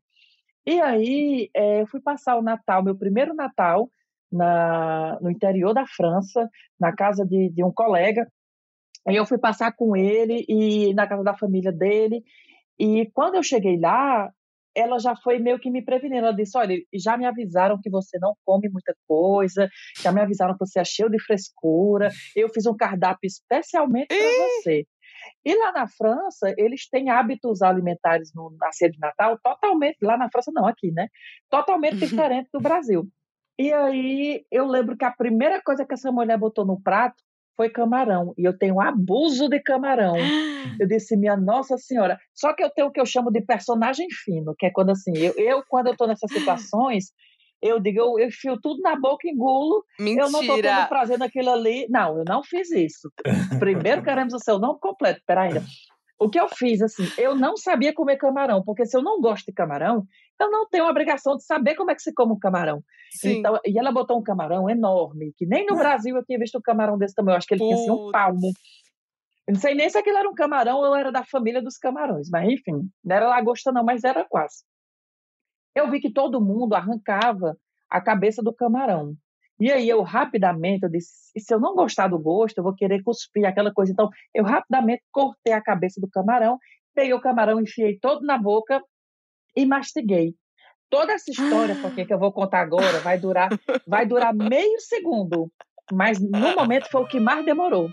E 0.66 0.80
aí, 0.80 1.48
é, 1.54 1.82
eu 1.82 1.86
fui 1.86 2.00
passar 2.00 2.36
o 2.36 2.42
Natal, 2.42 2.82
meu 2.82 2.98
primeiro 2.98 3.32
Natal, 3.34 3.88
na, 4.30 5.16
no 5.22 5.30
interior 5.30 5.72
da 5.72 5.86
França, 5.86 6.50
na 6.78 6.92
casa 6.92 7.24
de, 7.24 7.50
de 7.50 7.64
um 7.64 7.72
colega. 7.72 8.26
Aí 9.06 9.14
eu 9.14 9.24
fui 9.24 9.38
passar 9.38 9.72
com 9.76 9.96
ele 9.96 10.44
e 10.48 10.92
na 10.92 11.06
casa 11.06 11.22
da 11.22 11.36
família 11.36 11.70
dele. 11.70 12.22
E 12.78 13.08
quando 13.14 13.36
eu 13.36 13.42
cheguei 13.44 13.78
lá, 13.78 14.28
ela 14.74 14.98
já 14.98 15.14
foi 15.16 15.38
meio 15.38 15.58
que 15.58 15.70
me 15.70 15.82
prevenindo. 15.82 16.26
Ela 16.26 16.34
disse: 16.34 16.58
Olha, 16.58 16.76
já 16.92 17.16
me 17.16 17.26
avisaram 17.26 17.80
que 17.80 17.88
você 17.88 18.18
não 18.18 18.34
come 18.44 18.68
muita 18.68 18.94
coisa, 19.06 19.68
já 20.02 20.12
me 20.12 20.20
avisaram 20.20 20.54
que 20.54 20.66
você 20.66 20.80
é 20.80 20.84
cheio 20.84 21.08
de 21.08 21.22
frescura. 21.22 22.10
Eu 22.36 22.48
fiz 22.50 22.66
um 22.66 22.76
cardápio 22.76 23.26
especialmente 23.26 24.08
para 24.08 24.46
você. 24.46 24.86
E 25.44 25.54
lá 25.54 25.72
na 25.72 25.88
França, 25.88 26.52
eles 26.56 26.88
têm 26.88 27.10
hábitos 27.10 27.62
alimentares 27.62 28.32
no, 28.34 28.54
na 28.58 28.72
ceia 28.72 28.90
de 28.90 28.98
Natal 28.98 29.38
totalmente, 29.42 29.98
lá 30.02 30.16
na 30.16 30.30
França 30.30 30.50
não, 30.52 30.66
aqui, 30.66 30.90
né? 30.90 31.08
Totalmente 31.50 31.96
diferente 31.96 32.48
do 32.52 32.60
Brasil. 32.60 33.06
E 33.58 33.72
aí 33.72 34.44
eu 34.50 34.66
lembro 34.66 34.96
que 34.96 35.04
a 35.04 35.10
primeira 35.10 35.60
coisa 35.60 35.84
que 35.84 35.94
essa 35.94 36.12
mulher 36.12 36.38
botou 36.38 36.64
no 36.64 36.80
prato 36.80 37.16
foi 37.56 37.68
camarão. 37.68 38.32
E 38.38 38.44
eu 38.44 38.56
tenho 38.56 38.80
abuso 38.80 39.48
de 39.48 39.60
camarão. 39.60 40.14
Eu 40.78 40.86
disse, 40.86 41.16
minha 41.16 41.36
Nossa 41.36 41.76
Senhora. 41.76 42.16
Só 42.32 42.54
que 42.54 42.62
eu 42.62 42.70
tenho 42.70 42.86
o 42.86 42.92
que 42.92 43.00
eu 43.00 43.06
chamo 43.06 43.32
de 43.32 43.40
personagem 43.40 44.06
fino, 44.24 44.54
que 44.56 44.66
é 44.66 44.70
quando 44.70 44.90
assim, 44.90 45.16
eu, 45.16 45.34
eu 45.36 45.62
quando 45.68 45.88
eu 45.88 45.92
estou 45.92 46.06
nessas 46.06 46.30
situações, 46.30 47.06
eu 47.60 47.80
digo, 47.80 48.00
eu, 48.00 48.18
eu 48.18 48.28
enfio 48.28 48.58
tudo 48.60 48.80
na 48.80 48.98
boca 48.98 49.26
e 49.26 49.30
engulo. 49.30 49.84
Mentira. 49.98 50.26
Eu 50.26 50.30
não 50.30 50.40
estou 50.40 50.62
tendo 50.62 50.88
prazer 50.88 51.18
naquilo 51.18 51.50
ali. 51.50 51.86
Não, 51.90 52.18
eu 52.18 52.24
não 52.26 52.42
fiz 52.42 52.70
isso. 52.70 53.10
Primeiro 53.58 54.02
queremos 54.02 54.34
o 54.34 54.38
seu 54.38 54.58
nome 54.58 54.78
completo. 54.80 55.20
Peraí. 55.26 55.52
O 56.20 56.28
que 56.28 56.40
eu 56.40 56.48
fiz, 56.48 56.82
assim, 56.82 57.04
eu 57.16 57.36
não 57.36 57.56
sabia 57.56 57.94
comer 57.94 58.16
camarão, 58.16 58.60
porque 58.64 58.84
se 58.84 58.96
eu 58.96 59.02
não 59.02 59.20
gosto 59.20 59.46
de 59.46 59.52
camarão, 59.52 60.04
eu 60.40 60.50
não 60.50 60.68
tenho 60.68 60.84
a 60.84 60.90
obrigação 60.90 61.36
de 61.36 61.44
saber 61.44 61.76
como 61.76 61.92
é 61.92 61.94
que 61.94 62.02
se 62.02 62.12
come 62.12 62.32
um 62.32 62.38
camarão. 62.38 62.82
Sim. 63.12 63.38
Então, 63.38 63.58
e 63.64 63.78
ela 63.78 63.92
botou 63.92 64.18
um 64.18 64.22
camarão 64.22 64.68
enorme, 64.68 65.32
que 65.36 65.46
nem 65.46 65.64
no 65.64 65.76
Brasil 65.76 66.16
eu 66.16 66.24
tinha 66.24 66.38
visto 66.38 66.58
um 66.58 66.60
camarão 66.60 66.98
desse 66.98 67.14
tamanho. 67.14 67.34
Eu 67.34 67.38
acho 67.38 67.46
que 67.46 67.54
ele 67.54 67.62
tinha 67.62 67.76
assim 67.76 67.90
um 67.90 68.10
palmo. 68.10 68.52
Eu 69.46 69.54
não 69.54 69.60
sei 69.60 69.74
nem 69.74 69.88
se 69.88 69.96
aquilo 69.96 70.18
era 70.18 70.28
um 70.28 70.34
camarão 70.34 70.78
ou 70.78 70.94
era 70.94 71.12
da 71.12 71.24
família 71.24 71.62
dos 71.62 71.78
camarões, 71.78 72.28
mas 72.30 72.48
enfim, 72.48 72.90
não 73.04 73.16
era 73.16 73.28
lagosta 73.28 73.70
não, 73.70 73.84
mas 73.84 74.02
era 74.02 74.24
quase. 74.24 74.64
Eu 75.74 75.90
vi 75.90 76.00
que 76.00 76.12
todo 76.12 76.40
mundo 76.40 76.74
arrancava 76.74 77.56
a 77.88 78.00
cabeça 78.00 78.42
do 78.42 78.54
camarão. 78.54 79.14
E 79.60 79.72
aí 79.72 79.88
eu 79.88 80.02
rapidamente, 80.02 80.84
eu 80.84 80.90
disse, 80.90 81.32
se 81.36 81.52
eu 81.52 81.58
não 81.58 81.74
gostar 81.74 82.08
do 82.08 82.18
gosto, 82.18 82.58
eu 82.58 82.64
vou 82.64 82.74
querer 82.74 83.02
cuspir 83.02 83.44
aquela 83.44 83.72
coisa. 83.72 83.90
Então, 83.92 84.08
eu 84.32 84.44
rapidamente 84.44 85.02
cortei 85.10 85.52
a 85.52 85.62
cabeça 85.62 86.00
do 86.00 86.08
camarão, 86.08 86.58
peguei 86.94 87.12
o 87.12 87.20
camarão, 87.20 87.60
enfiei 87.60 87.98
todo 87.98 88.24
na 88.24 88.38
boca 88.38 88.80
e 89.56 89.66
mastiguei. 89.66 90.34
Toda 90.88 91.12
essa 91.12 91.30
história, 91.30 91.74
porque 91.82 92.04
que 92.04 92.14
eu 92.14 92.18
vou 92.18 92.32
contar 92.32 92.60
agora, 92.60 93.00
vai 93.00 93.18
durar, 93.18 93.48
vai 93.86 94.06
durar 94.06 94.32
meio 94.32 94.78
segundo. 94.80 95.50
Mas 95.92 96.20
no 96.20 96.54
momento 96.54 96.88
foi 96.90 97.02
o 97.02 97.08
que 97.08 97.18
mais 97.18 97.44
demorou. 97.44 97.90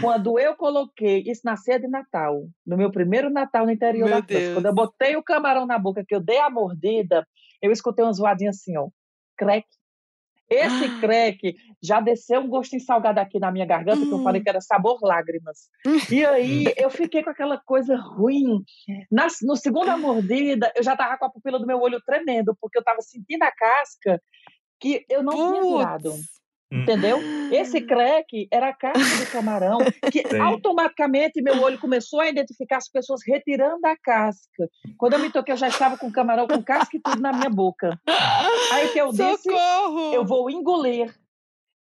Quando 0.00 0.38
eu 0.38 0.56
coloquei 0.56 1.22
isso 1.26 1.42
na 1.44 1.56
ceia 1.56 1.78
de 1.78 1.86
Natal, 1.86 2.46
no 2.66 2.76
meu 2.76 2.90
primeiro 2.90 3.30
Natal 3.30 3.64
no 3.64 3.72
interior 3.72 4.08
meu 4.08 4.20
da 4.20 4.26
França, 4.26 4.54
quando 4.54 4.66
eu 4.66 4.74
botei 4.74 5.16
o 5.16 5.22
camarão 5.22 5.66
na 5.66 5.78
boca, 5.78 6.04
que 6.06 6.14
eu 6.14 6.20
dei 6.20 6.38
a 6.38 6.50
mordida, 6.50 7.26
eu 7.60 7.70
escutei 7.70 8.04
uma 8.04 8.12
zoadinha 8.12 8.50
assim, 8.50 8.76
ó. 8.76 8.88
Crack, 9.36 9.66
esse 10.52 10.84
ah. 10.84 11.00
crack 11.00 11.54
já 11.82 11.98
desceu 12.00 12.40
um 12.40 12.48
gostinho 12.48 12.82
salgado 12.82 13.18
aqui 13.18 13.38
na 13.38 13.50
minha 13.50 13.64
garganta, 13.64 14.04
que 14.04 14.12
eu 14.12 14.22
falei 14.22 14.40
hum. 14.40 14.44
que 14.44 14.50
era 14.50 14.60
sabor 14.60 14.98
lágrimas. 15.02 15.70
E 16.10 16.24
aí 16.26 16.64
eu 16.76 16.90
fiquei 16.90 17.22
com 17.22 17.30
aquela 17.30 17.56
coisa 17.58 17.96
ruim. 17.96 18.62
Na 19.10 19.28
no 19.42 19.56
segunda 19.56 19.96
mordida, 19.96 20.70
eu 20.76 20.82
já 20.82 20.94
tava 20.94 21.16
com 21.16 21.24
a 21.24 21.30
pupila 21.30 21.58
do 21.58 21.66
meu 21.66 21.80
olho 21.80 22.02
tremendo, 22.04 22.56
porque 22.60 22.78
eu 22.78 22.84
tava 22.84 23.00
sentindo 23.00 23.42
a 23.44 23.50
casca 23.50 24.20
que 24.78 25.06
eu 25.08 25.22
não 25.22 25.32
Putz. 25.32 25.60
tinha 25.60 25.78
virado. 25.78 26.12
Hum. 26.72 26.82
Entendeu? 26.82 27.20
Esse 27.52 27.82
crack 27.84 28.48
era 28.50 28.70
a 28.70 28.72
casca 28.72 29.24
do 29.24 29.30
camarão, 29.30 29.78
que 30.10 30.22
Sim. 30.26 30.40
automaticamente 30.40 31.42
meu 31.42 31.60
olho 31.60 31.78
começou 31.78 32.20
a 32.20 32.28
identificar 32.30 32.78
as 32.78 32.88
pessoas 32.88 33.20
retirando 33.26 33.86
a 33.86 33.94
casca. 33.96 34.68
Quando 34.96 35.12
eu 35.12 35.18
me 35.18 35.30
toquei, 35.30 35.52
eu 35.52 35.58
já 35.58 35.68
estava 35.68 35.98
com 35.98 36.06
o 36.06 36.12
camarão 36.12 36.46
com 36.46 36.62
casca 36.62 36.96
e 36.96 37.00
tudo 37.00 37.20
na 37.20 37.32
minha 37.32 37.50
boca. 37.50 38.00
Aí 38.72 38.88
que 38.88 38.98
eu 38.98 39.10
disse, 39.10 39.50
Socorro! 39.50 40.14
eu 40.14 40.24
vou 40.24 40.50
engolir. 40.50 41.14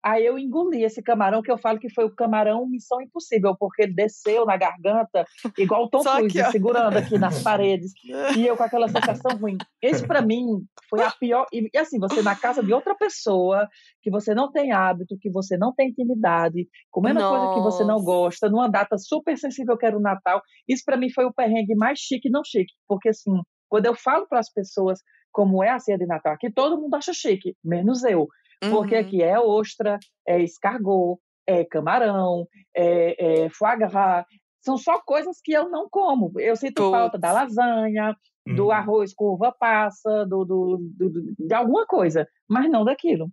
Aí 0.04 0.24
eu 0.24 0.38
engoli 0.38 0.84
esse 0.84 1.02
camarão, 1.02 1.42
que 1.42 1.50
eu 1.50 1.58
falo 1.58 1.78
que 1.78 1.92
foi 1.92 2.04
o 2.04 2.14
camarão 2.14 2.66
Missão 2.68 3.00
Impossível, 3.00 3.56
porque 3.58 3.82
ele 3.82 3.94
desceu 3.94 4.46
na 4.46 4.56
garganta, 4.56 5.24
igual 5.58 5.84
o 5.84 5.88
Tom 5.88 6.02
Cruise, 6.02 6.40
aqui, 6.40 6.52
segurando 6.52 6.96
aqui 6.96 7.18
nas 7.18 7.42
paredes. 7.42 7.92
E 8.38 8.46
eu 8.46 8.56
com 8.56 8.62
aquela 8.62 8.88
sensação 8.88 9.36
ruim. 9.36 9.56
Esse, 9.82 10.06
para 10.06 10.22
mim, 10.22 10.44
foi 10.88 11.02
a 11.02 11.10
pior. 11.10 11.46
E, 11.52 11.68
assim, 11.76 11.98
você 11.98 12.22
na 12.22 12.36
casa 12.36 12.62
de 12.62 12.72
outra 12.72 12.94
pessoa, 12.94 13.68
que 14.02 14.10
você 14.10 14.34
não 14.34 14.50
tem 14.50 14.72
hábito, 14.72 15.16
que 15.20 15.30
você 15.30 15.56
não 15.56 15.74
tem 15.74 15.88
intimidade, 15.88 16.68
comendo 16.90 17.20
Nossa. 17.20 17.36
coisa 17.36 17.54
que 17.54 17.60
você 17.60 17.84
não 17.84 18.02
gosta, 18.02 18.48
numa 18.48 18.68
data 18.68 18.96
super 18.98 19.36
sensível 19.36 19.76
que 19.76 19.86
era 19.86 19.96
o 19.96 20.00
Natal. 20.00 20.40
Isso, 20.68 20.82
para 20.84 20.96
mim, 20.96 21.10
foi 21.10 21.24
o 21.24 21.32
perrengue 21.32 21.74
mais 21.74 21.98
chique, 21.98 22.30
não 22.30 22.42
chique. 22.44 22.72
Porque, 22.86 23.08
assim, 23.08 23.32
quando 23.68 23.86
eu 23.86 23.94
falo 23.94 24.26
para 24.28 24.38
as 24.38 24.52
pessoas 24.52 25.00
como 25.32 25.62
é 25.62 25.70
a 25.70 25.78
ceia 25.78 25.98
de 25.98 26.06
Natal, 26.06 26.32
aqui 26.32 26.50
todo 26.50 26.80
mundo 26.80 26.94
acha 26.94 27.12
chique, 27.12 27.54
menos 27.64 28.02
eu. 28.04 28.28
Porque 28.60 28.94
uhum. 28.94 29.00
aqui 29.00 29.22
é 29.22 29.38
ostra, 29.38 29.98
é 30.26 30.42
escargot, 30.42 31.18
é 31.46 31.64
camarão, 31.64 32.46
é, 32.76 33.44
é 33.44 33.50
foie 33.50 33.76
gras. 33.76 34.24
São 34.60 34.76
só 34.76 35.00
coisas 35.00 35.40
que 35.42 35.52
eu 35.52 35.68
não 35.70 35.88
como. 35.88 36.32
Eu 36.38 36.56
sinto 36.56 36.90
falta 36.90 37.16
da 37.16 37.32
lasanha, 37.32 38.16
uhum. 38.46 38.54
do 38.54 38.70
arroz 38.70 39.14
com 39.14 39.26
uva 39.26 39.52
passa, 39.52 40.26
do, 40.26 40.44
do, 40.44 40.78
do, 40.96 41.34
de 41.38 41.54
alguma 41.54 41.86
coisa, 41.86 42.26
mas 42.48 42.68
não 42.68 42.84
daquilo. 42.84 43.30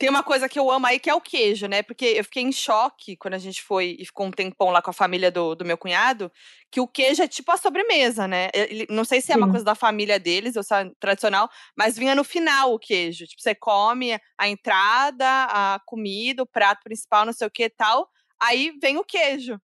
Tem 0.00 0.08
uma 0.08 0.22
coisa 0.22 0.48
que 0.48 0.58
eu 0.58 0.70
amo 0.70 0.86
aí 0.86 0.98
que 0.98 1.10
é 1.10 1.14
o 1.14 1.20
queijo, 1.20 1.66
né? 1.66 1.82
Porque 1.82 2.06
eu 2.06 2.24
fiquei 2.24 2.42
em 2.42 2.50
choque 2.50 3.18
quando 3.18 3.34
a 3.34 3.38
gente 3.38 3.62
foi 3.62 3.96
e 3.98 4.06
ficou 4.06 4.24
um 4.24 4.30
tempão 4.30 4.70
lá 4.70 4.80
com 4.80 4.88
a 4.88 4.94
família 4.94 5.30
do, 5.30 5.54
do 5.54 5.62
meu 5.62 5.76
cunhado, 5.76 6.32
que 6.70 6.80
o 6.80 6.88
queijo 6.88 7.22
é 7.22 7.28
tipo 7.28 7.52
a 7.52 7.58
sobremesa, 7.58 8.26
né? 8.26 8.48
Ele, 8.54 8.86
não 8.88 9.04
sei 9.04 9.20
se 9.20 9.30
é 9.30 9.34
Sim. 9.34 9.42
uma 9.42 9.50
coisa 9.50 9.62
da 9.62 9.74
família 9.74 10.18
deles 10.18 10.56
ou 10.56 10.62
se 10.62 10.74
é 10.74 10.90
tradicional, 10.98 11.50
mas 11.76 11.98
vinha 11.98 12.14
no 12.14 12.24
final 12.24 12.72
o 12.72 12.78
queijo. 12.78 13.26
Tipo, 13.26 13.42
você 13.42 13.54
come 13.54 14.18
a 14.38 14.48
entrada, 14.48 15.26
a 15.26 15.80
comida, 15.84 16.42
o 16.42 16.46
prato 16.46 16.80
principal, 16.82 17.26
não 17.26 17.34
sei 17.34 17.46
o 17.46 17.50
que 17.50 17.64
e 17.64 17.68
tal. 17.68 18.08
Aí 18.42 18.72
vem 18.80 18.96
o 18.96 19.04
queijo. 19.04 19.60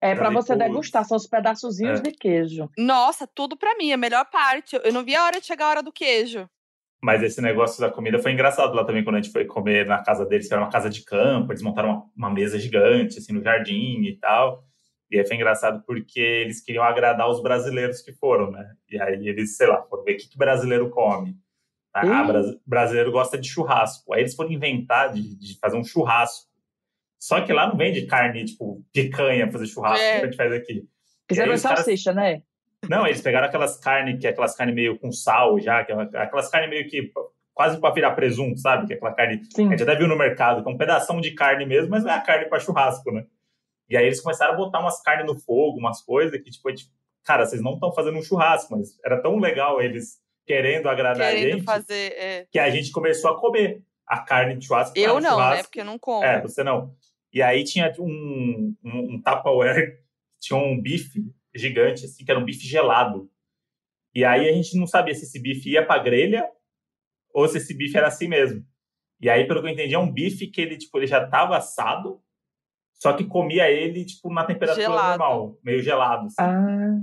É 0.00 0.14
para 0.14 0.30
você 0.30 0.54
degustar, 0.54 1.04
são 1.04 1.16
os 1.16 1.26
pedaçozinhos 1.26 1.98
é. 1.98 2.02
de 2.04 2.12
queijo. 2.12 2.70
Nossa, 2.78 3.26
tudo 3.26 3.56
para 3.56 3.74
mim, 3.74 3.90
a 3.90 3.96
melhor 3.96 4.26
parte. 4.26 4.78
Eu 4.84 4.92
não 4.92 5.04
vi 5.04 5.16
a 5.16 5.24
hora 5.24 5.40
de 5.40 5.46
chegar 5.46 5.66
a 5.66 5.70
hora 5.70 5.82
do 5.82 5.90
queijo. 5.90 6.48
Mas 7.04 7.22
esse 7.22 7.38
negócio 7.42 7.78
da 7.82 7.90
comida 7.90 8.18
foi 8.18 8.32
engraçado 8.32 8.72
lá 8.72 8.82
também, 8.82 9.04
quando 9.04 9.16
a 9.16 9.20
gente 9.20 9.30
foi 9.30 9.44
comer 9.44 9.84
na 9.84 10.02
casa 10.02 10.24
deles, 10.24 10.48
que 10.48 10.54
era 10.54 10.62
uma 10.62 10.70
casa 10.70 10.88
de 10.88 11.04
campo, 11.04 11.52
eles 11.52 11.60
montaram 11.60 11.90
uma, 11.90 12.10
uma 12.16 12.30
mesa 12.30 12.58
gigante, 12.58 13.18
assim, 13.18 13.34
no 13.34 13.42
jardim 13.42 14.04
e 14.04 14.16
tal. 14.16 14.64
E 15.10 15.18
aí 15.18 15.26
foi 15.26 15.36
engraçado 15.36 15.84
porque 15.86 16.18
eles 16.18 16.62
queriam 16.62 16.82
agradar 16.82 17.28
os 17.28 17.42
brasileiros 17.42 18.00
que 18.00 18.14
foram, 18.14 18.50
né? 18.50 18.72
E 18.90 18.98
aí 18.98 19.28
eles, 19.28 19.54
sei 19.54 19.66
lá, 19.66 19.82
foram 19.82 20.02
ver 20.02 20.14
o 20.14 20.16
que, 20.16 20.30
que 20.30 20.38
brasileiro 20.38 20.88
come. 20.88 21.36
Ah, 21.92 22.06
uhum. 22.06 22.58
brasileiro 22.66 23.12
gosta 23.12 23.36
de 23.36 23.50
churrasco. 23.50 24.14
Aí 24.14 24.22
eles 24.22 24.34
foram 24.34 24.50
inventar 24.50 25.12
de, 25.12 25.36
de, 25.36 25.58
fazer 25.58 25.76
um 25.76 25.84
churrasco. 25.84 26.48
Só 27.20 27.42
que 27.42 27.52
lá 27.52 27.68
não 27.68 27.76
vende 27.76 28.06
carne, 28.06 28.46
tipo, 28.46 28.82
picanha 28.94 29.52
fazer 29.52 29.66
churrasco, 29.66 30.02
é. 30.02 30.20
que 30.20 30.22
a 30.22 30.30
gente 30.30 30.36
faz 30.38 30.52
aqui. 30.54 30.88
Fizeram 31.28 31.54
salsicha, 31.58 32.14
caras... 32.14 32.32
né? 32.32 32.42
Não, 32.88 33.06
eles 33.06 33.20
pegaram 33.20 33.46
aquelas 33.46 33.78
carnes, 33.78 34.20
que 34.20 34.26
é 34.26 34.30
aquelas 34.30 34.54
carnes 34.54 34.74
meio 34.74 34.98
com 34.98 35.10
sal 35.12 35.58
já, 35.58 35.84
que 35.84 35.92
é 35.92 35.96
aquelas 36.14 36.48
carnes 36.48 36.70
meio 36.70 36.88
que 36.88 37.12
quase 37.54 37.80
para 37.80 37.94
virar 37.94 38.10
presunto, 38.12 38.58
sabe? 38.58 38.86
Que 38.86 38.94
é 38.94 38.96
aquela 38.96 39.12
carne 39.12 39.40
Sim. 39.44 39.68
que 39.68 39.74
a 39.74 39.76
gente 39.76 39.82
até 39.82 39.94
viu 39.94 40.08
no 40.08 40.18
mercado, 40.18 40.62
que 40.62 40.68
é 40.68 40.72
um 40.72 40.76
pedação 40.76 41.20
de 41.20 41.30
carne 41.30 41.64
mesmo, 41.64 41.90
mas 41.90 42.02
não 42.02 42.10
é 42.10 42.14
a 42.14 42.20
carne 42.20 42.46
para 42.46 42.58
churrasco, 42.58 43.10
né? 43.12 43.24
E 43.88 43.96
aí 43.96 44.06
eles 44.06 44.20
começaram 44.20 44.54
a 44.54 44.56
botar 44.56 44.80
umas 44.80 45.00
carnes 45.02 45.26
no 45.26 45.38
fogo, 45.38 45.78
umas 45.78 46.02
coisas 46.02 46.40
que, 46.42 46.50
tipo, 46.50 46.68
gente, 46.70 46.90
cara, 47.22 47.46
vocês 47.46 47.62
não 47.62 47.74
estão 47.74 47.92
fazendo 47.92 48.18
um 48.18 48.22
churrasco, 48.22 48.76
mas 48.76 48.98
era 49.04 49.22
tão 49.22 49.38
legal 49.38 49.80
eles 49.80 50.18
querendo 50.46 50.88
agradar 50.88 51.30
querendo 51.30 51.46
a 51.46 51.56
gente 51.56 51.64
fazer, 51.64 52.12
é. 52.18 52.46
que 52.50 52.58
a 52.58 52.68
gente 52.70 52.90
começou 52.90 53.30
a 53.30 53.40
comer 53.40 53.82
a 54.06 54.18
carne 54.18 54.56
de 54.56 54.66
churrasco. 54.66 54.98
Eu 54.98 55.14
não, 55.14 55.20
né? 55.20 55.30
churrasco. 55.30 55.56
né? 55.56 55.62
Porque 55.62 55.80
eu 55.80 55.84
não 55.84 55.98
como. 55.98 56.24
É, 56.24 56.40
você 56.40 56.64
não. 56.64 56.94
E 57.32 57.42
aí 57.42 57.64
tinha 57.64 57.92
um, 57.98 58.74
um, 58.84 59.14
um 59.14 59.22
Tupperware, 59.22 60.00
tinha 60.40 60.58
um 60.58 60.80
bife 60.80 61.24
gigante, 61.54 62.04
assim, 62.04 62.24
que 62.24 62.30
era 62.30 62.40
um 62.40 62.44
bife 62.44 62.66
gelado. 62.66 63.30
E 64.14 64.24
aí 64.24 64.48
a 64.48 64.52
gente 64.52 64.78
não 64.78 64.86
sabia 64.86 65.14
se 65.14 65.24
esse 65.24 65.40
bife 65.40 65.70
ia 65.70 65.84
pra 65.84 65.98
grelha 65.98 66.48
ou 67.32 67.48
se 67.48 67.58
esse 67.58 67.74
bife 67.74 67.96
era 67.96 68.06
assim 68.06 68.28
mesmo. 68.28 68.64
E 69.20 69.28
aí, 69.28 69.46
pelo 69.46 69.60
que 69.60 69.68
eu 69.68 69.72
entendi, 69.72 69.94
é 69.94 69.98
um 69.98 70.10
bife 70.10 70.46
que 70.46 70.60
ele, 70.60 70.76
tipo, 70.76 70.98
ele 70.98 71.06
já 71.06 71.24
estava 71.24 71.56
assado, 71.56 72.20
só 72.94 73.12
que 73.12 73.24
comia 73.24 73.70
ele, 73.70 74.04
tipo, 74.04 74.32
na 74.32 74.44
temperatura 74.44 74.86
gelado. 74.86 75.18
normal, 75.18 75.58
meio 75.64 75.82
gelado. 75.82 76.26
Assim. 76.26 76.36
Ah. 76.38 77.00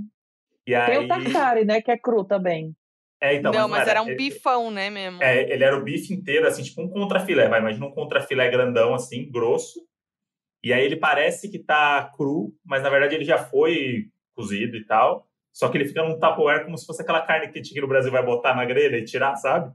E 0.66 0.74
aí... 0.74 0.86
Tem 0.86 1.04
o 1.04 1.08
tartare, 1.08 1.64
né, 1.64 1.82
que 1.82 1.90
é 1.90 1.98
cru 1.98 2.24
também. 2.24 2.74
É, 3.20 3.34
então, 3.34 3.52
não, 3.52 3.68
mas, 3.68 3.80
mas 3.80 3.88
era, 3.88 4.00
era, 4.00 4.02
um 4.02 4.16
bifão, 4.16 4.70
né, 4.70 4.90
mesmo? 4.90 5.22
É, 5.22 5.52
ele 5.52 5.62
era 5.62 5.76
o 5.76 5.82
bife 5.82 6.12
inteiro, 6.12 6.46
assim, 6.46 6.62
tipo 6.62 6.82
um 6.82 6.88
contrafilé, 6.88 7.48
vai, 7.48 7.60
imagina 7.60 7.86
um 7.86 7.92
contrafilé 7.92 8.50
grandão, 8.50 8.94
assim, 8.94 9.30
grosso. 9.30 9.80
E 10.64 10.72
aí 10.72 10.84
ele 10.84 10.96
parece 10.96 11.50
que 11.50 11.58
tá 11.58 12.10
cru, 12.16 12.52
mas 12.64 12.82
na 12.82 12.90
verdade 12.90 13.14
ele 13.14 13.24
já 13.24 13.38
foi 13.38 14.11
cozido 14.34 14.76
e 14.76 14.84
tal. 14.84 15.28
Só 15.52 15.68
que 15.68 15.76
ele 15.76 15.86
fica 15.86 16.02
num 16.02 16.18
Tupperware 16.18 16.64
como 16.64 16.78
se 16.78 16.86
fosse 16.86 17.02
aquela 17.02 17.22
carne 17.22 17.48
que 17.48 17.58
a 17.58 17.62
gente 17.62 17.72
aqui 17.72 17.80
no 17.80 17.88
Brasil 17.88 18.10
vai 18.10 18.24
botar 18.24 18.54
na 18.54 18.64
grelha 18.64 18.96
e 18.96 19.04
tirar, 19.04 19.36
sabe? 19.36 19.72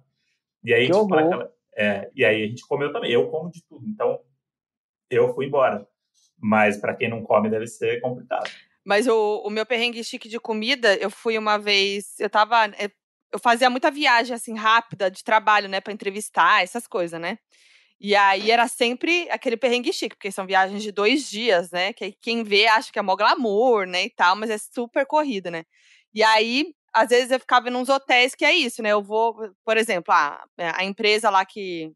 E 0.64 0.74
aí, 0.74 0.86
tipo, 0.88 1.14
aquela, 1.14 1.52
é, 1.78 2.10
e 2.16 2.26
aí 2.26 2.44
a 2.44 2.48
gente 2.48 2.68
comeu 2.68 2.92
também. 2.92 3.12
Eu 3.12 3.30
como 3.30 3.52
de 3.52 3.64
tudo. 3.64 3.88
Então, 3.88 4.20
eu 5.10 5.34
fui 5.34 5.46
embora. 5.46 5.88
Mas 6.40 6.78
para 6.78 6.96
quem 6.96 7.10
não 7.10 7.24
come, 7.24 7.50
deve 7.50 7.68
ser 7.68 8.02
complicado. 8.02 8.50
Mas 8.84 9.08
o, 9.08 9.44
o 9.46 9.50
meu 9.50 9.66
perrengue 9.66 10.04
chique 10.04 10.30
de 10.30 10.40
comida, 10.40 10.96
eu 10.96 11.10
fui 11.10 11.38
uma 11.38 11.58
vez. 11.58 12.20
Eu 12.20 12.30
tava. 12.30 12.66
É, 12.68 12.90
eu 13.32 13.40
fazia 13.40 13.70
muita 13.70 13.92
viagem, 13.92 14.34
assim, 14.34 14.56
rápida, 14.56 15.12
de 15.12 15.24
trabalho, 15.24 15.68
né, 15.68 15.82
para 15.82 15.92
entrevistar, 15.92 16.64
essas 16.64 16.88
coisas, 16.88 17.20
né? 17.20 17.38
E 18.00 18.16
aí 18.16 18.52
era 18.52 18.68
sempre 18.68 19.28
aquele 19.32 19.58
perrengue 19.58 19.92
chique, 19.92 20.16
porque 20.16 20.32
são 20.32 20.46
viagens 20.46 20.84
de 20.84 20.92
dois 20.92 21.28
dias, 21.30 21.72
né? 21.72 21.94
Que 21.94 22.12
quem 22.22 22.44
vê 22.44 22.68
acha 22.68 22.92
que 22.92 23.00
é 23.00 23.02
mó 23.02 23.16
glamour, 23.16 23.88
né? 23.88 24.04
E 24.06 24.10
tal, 24.12 24.36
mas 24.36 24.50
é 24.52 24.58
super 24.58 25.06
corrida, 25.06 25.50
né? 25.50 25.64
E 26.14 26.24
aí, 26.24 26.74
às 26.94 27.10
vezes 27.10 27.32
eu 27.32 27.40
ficava 27.40 27.70
nos 27.72 27.90
hotéis 27.90 28.36
que 28.36 28.46
é 28.46 28.54
isso, 28.54 28.82
né? 28.84 28.90
Eu 28.92 29.02
vou, 29.04 29.36
por 29.66 29.78
exemplo, 29.78 30.14
a, 30.14 30.44
a 30.76 30.84
empresa 30.86 31.30
lá 31.30 31.46
que. 31.46 31.92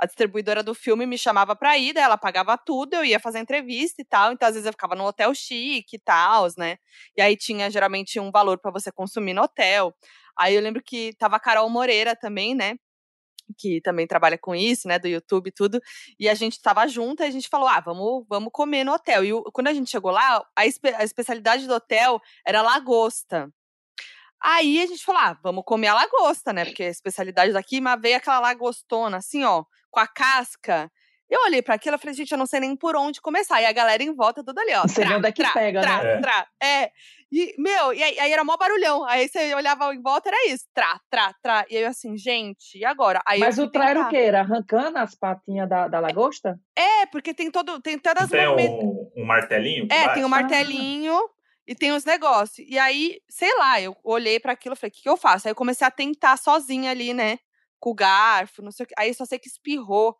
A 0.00 0.06
distribuidora 0.06 0.62
do 0.64 0.74
filme 0.74 1.06
me 1.06 1.16
chamava 1.18 1.54
pra 1.56 1.78
ir, 1.78 1.92
daí 1.92 2.02
ela 2.04 2.18
pagava 2.18 2.58
tudo, 2.58 2.94
eu 2.94 3.04
ia 3.04 3.20
fazer 3.20 3.38
entrevista 3.38 4.02
e 4.02 4.04
tal. 4.04 4.32
Então, 4.32 4.48
às 4.48 4.54
vezes, 4.54 4.66
eu 4.66 4.72
ficava 4.72 4.96
no 4.96 5.04
hotel 5.06 5.32
chique 5.34 5.96
e 5.96 5.98
tal, 6.00 6.48
né? 6.58 6.76
E 7.16 7.22
aí 7.22 7.36
tinha 7.36 7.70
geralmente 7.70 8.18
um 8.20 8.30
valor 8.30 8.58
para 8.58 8.70
você 8.72 8.90
consumir 8.92 9.34
no 9.34 9.42
hotel. 9.42 9.94
Aí 10.38 10.54
eu 10.54 10.60
lembro 10.62 10.82
que 10.84 11.14
tava 11.18 11.36
a 11.36 11.40
Carol 11.40 11.68
Moreira 11.70 12.16
também, 12.16 12.54
né? 12.54 12.74
Que 13.56 13.80
também 13.80 14.06
trabalha 14.06 14.38
com 14.38 14.54
isso, 14.54 14.88
né, 14.88 14.98
do 14.98 15.08
YouTube 15.08 15.48
e 15.48 15.52
tudo, 15.52 15.80
e 16.18 16.28
a 16.28 16.34
gente 16.34 16.54
estava 16.54 16.86
junto 16.86 17.22
e 17.22 17.26
a 17.26 17.30
gente 17.30 17.48
falou, 17.48 17.68
ah, 17.68 17.80
vamos, 17.80 18.24
vamos 18.28 18.50
comer 18.52 18.84
no 18.84 18.92
hotel. 18.92 19.24
E 19.24 19.32
o, 19.32 19.42
quando 19.52 19.68
a 19.68 19.74
gente 19.74 19.90
chegou 19.90 20.10
lá, 20.10 20.44
a, 20.56 20.66
espe 20.66 20.88
a 20.94 21.04
especialidade 21.04 21.66
do 21.66 21.74
hotel 21.74 22.20
era 22.46 22.62
lagosta. 22.62 23.48
Aí 24.42 24.82
a 24.82 24.86
gente 24.86 25.04
falou, 25.04 25.20
ah, 25.20 25.38
vamos 25.42 25.64
comer 25.64 25.88
a 25.88 25.94
lagosta, 25.94 26.52
né, 26.52 26.64
porque 26.64 26.84
a 26.84 26.88
especialidade 26.88 27.52
daqui, 27.52 27.80
mas 27.80 28.00
veio 28.00 28.16
aquela 28.16 28.40
lagostona, 28.40 29.18
assim, 29.18 29.44
ó, 29.44 29.64
com 29.90 30.00
a 30.00 30.06
casca, 30.06 30.90
eu 31.32 31.40
olhei 31.46 31.62
para 31.62 31.76
aquilo 31.76 31.96
e 31.96 31.98
falei, 31.98 32.14
gente, 32.14 32.30
eu 32.30 32.36
não 32.36 32.44
sei 32.44 32.60
nem 32.60 32.76
por 32.76 32.94
onde 32.94 33.18
começar. 33.18 33.62
E 33.62 33.64
a 33.64 33.72
galera 33.72 34.02
em 34.02 34.14
volta 34.14 34.44
tudo 34.44 34.58
ali, 34.58 34.74
ó. 34.74 34.82
Você 34.82 35.02
vê 35.02 35.14
onde 35.14 35.28
é 35.28 35.32
que 35.32 35.42
pega, 35.50 35.80
trá, 35.80 36.02
né? 36.02 36.20
Trá, 36.20 36.46
é. 36.62 36.90
E, 37.32 37.54
meu, 37.56 37.94
e 37.94 38.02
aí, 38.02 38.20
aí, 38.20 38.30
era 38.30 38.44
mó 38.44 38.54
barulhão. 38.58 39.02
Aí 39.06 39.26
você 39.26 39.54
olhava 39.54 39.94
em 39.94 40.02
volta, 40.02 40.28
era 40.28 40.52
isso. 40.52 40.66
Trá, 40.74 41.00
trá, 41.08 41.34
trá. 41.42 41.64
E 41.70 41.78
aí 41.78 41.84
eu 41.84 41.88
assim, 41.88 42.18
gente, 42.18 42.76
e 42.76 42.84
agora? 42.84 43.22
Aí 43.26 43.40
Mas 43.40 43.58
o 43.58 43.66
trá 43.66 43.88
era 43.88 44.02
o 44.02 44.08
quê? 44.10 44.18
Era 44.18 44.40
arrancando 44.40 44.98
as 44.98 45.14
patinhas 45.14 45.66
da, 45.66 45.88
da 45.88 46.00
lagosta? 46.00 46.60
É, 46.76 47.06
porque 47.06 47.32
tem 47.32 47.50
todo. 47.50 47.80
Tem 47.80 47.98
todas 47.98 48.24
as 48.24 48.30
Tem 48.30 48.46
um, 48.46 49.10
um, 49.16 49.24
martelinho? 49.24 49.88
É, 49.90 50.10
tem 50.10 50.26
um 50.26 50.28
martelinho. 50.28 51.16
Ah. 51.16 51.28
E 51.66 51.74
tem 51.74 51.92
os 51.92 52.04
negócios. 52.04 52.68
E 52.68 52.78
aí, 52.78 53.20
sei 53.30 53.56
lá, 53.56 53.80
eu 53.80 53.96
olhei 54.04 54.38
para 54.38 54.52
aquilo 54.52 54.74
e 54.74 54.76
falei, 54.76 54.90
o 54.90 54.92
que, 54.92 55.02
que 55.02 55.08
eu 55.08 55.16
faço? 55.16 55.48
Aí 55.48 55.52
eu 55.52 55.56
comecei 55.56 55.86
a 55.86 55.90
tentar 55.90 56.36
sozinha 56.36 56.90
ali, 56.90 57.14
né? 57.14 57.38
Com 57.80 57.90
o 57.90 57.94
garfo, 57.94 58.60
não 58.60 58.70
sei 58.70 58.84
o 58.84 58.86
que. 58.86 58.94
Aí 58.98 59.14
só 59.14 59.24
sei 59.24 59.38
que 59.38 59.48
espirrou 59.48 60.14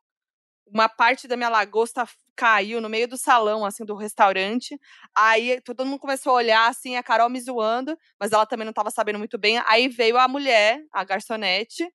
uma 0.73 0.89
parte 0.89 1.29
da 1.29 1.37
minha 1.37 1.49
lagosta 1.49 2.09
caiu 2.35 2.81
no 2.81 2.89
meio 2.89 3.07
do 3.07 3.19
salão, 3.19 3.65
assim, 3.65 3.85
do 3.85 3.95
restaurante. 3.95 4.79
Aí 5.15 5.61
todo 5.61 5.85
mundo 5.85 5.99
começou 5.99 6.33
a 6.33 6.37
olhar, 6.37 6.69
assim, 6.69 6.97
a 6.97 7.03
Carol 7.03 7.29
me 7.29 7.41
zoando, 7.41 7.97
mas 8.19 8.33
ela 8.33 8.47
também 8.47 8.65
não 8.65 8.71
estava 8.71 8.91
sabendo 8.91 9.19
muito 9.19 9.39
bem. 9.39 9.63
Aí 9.67 9.89
veio 9.89 10.17
a 10.17 10.27
mulher, 10.27 10.81
a 10.93 11.05
garçonete, 11.05 11.87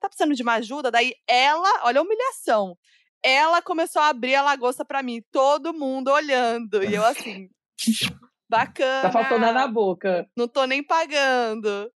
tá 0.00 0.08
precisando 0.08 0.34
de 0.34 0.42
uma 0.42 0.54
ajuda? 0.54 0.90
Daí 0.90 1.14
ela, 1.28 1.82
olha 1.84 2.00
a 2.00 2.02
humilhação. 2.02 2.76
Ela 3.22 3.60
começou 3.60 4.00
a 4.00 4.08
abrir 4.08 4.34
a 4.34 4.42
lagosta 4.42 4.84
para 4.84 5.02
mim, 5.02 5.22
todo 5.30 5.74
mundo 5.74 6.10
olhando. 6.10 6.82
E 6.82 6.94
eu 6.94 7.04
assim, 7.04 7.48
bacana. 8.48 9.02
Tá 9.02 9.12
faltando 9.12 9.52
na 9.52 9.66
boca. 9.68 10.26
Não 10.36 10.48
tô 10.48 10.64
nem 10.64 10.82
pagando. 10.82 11.90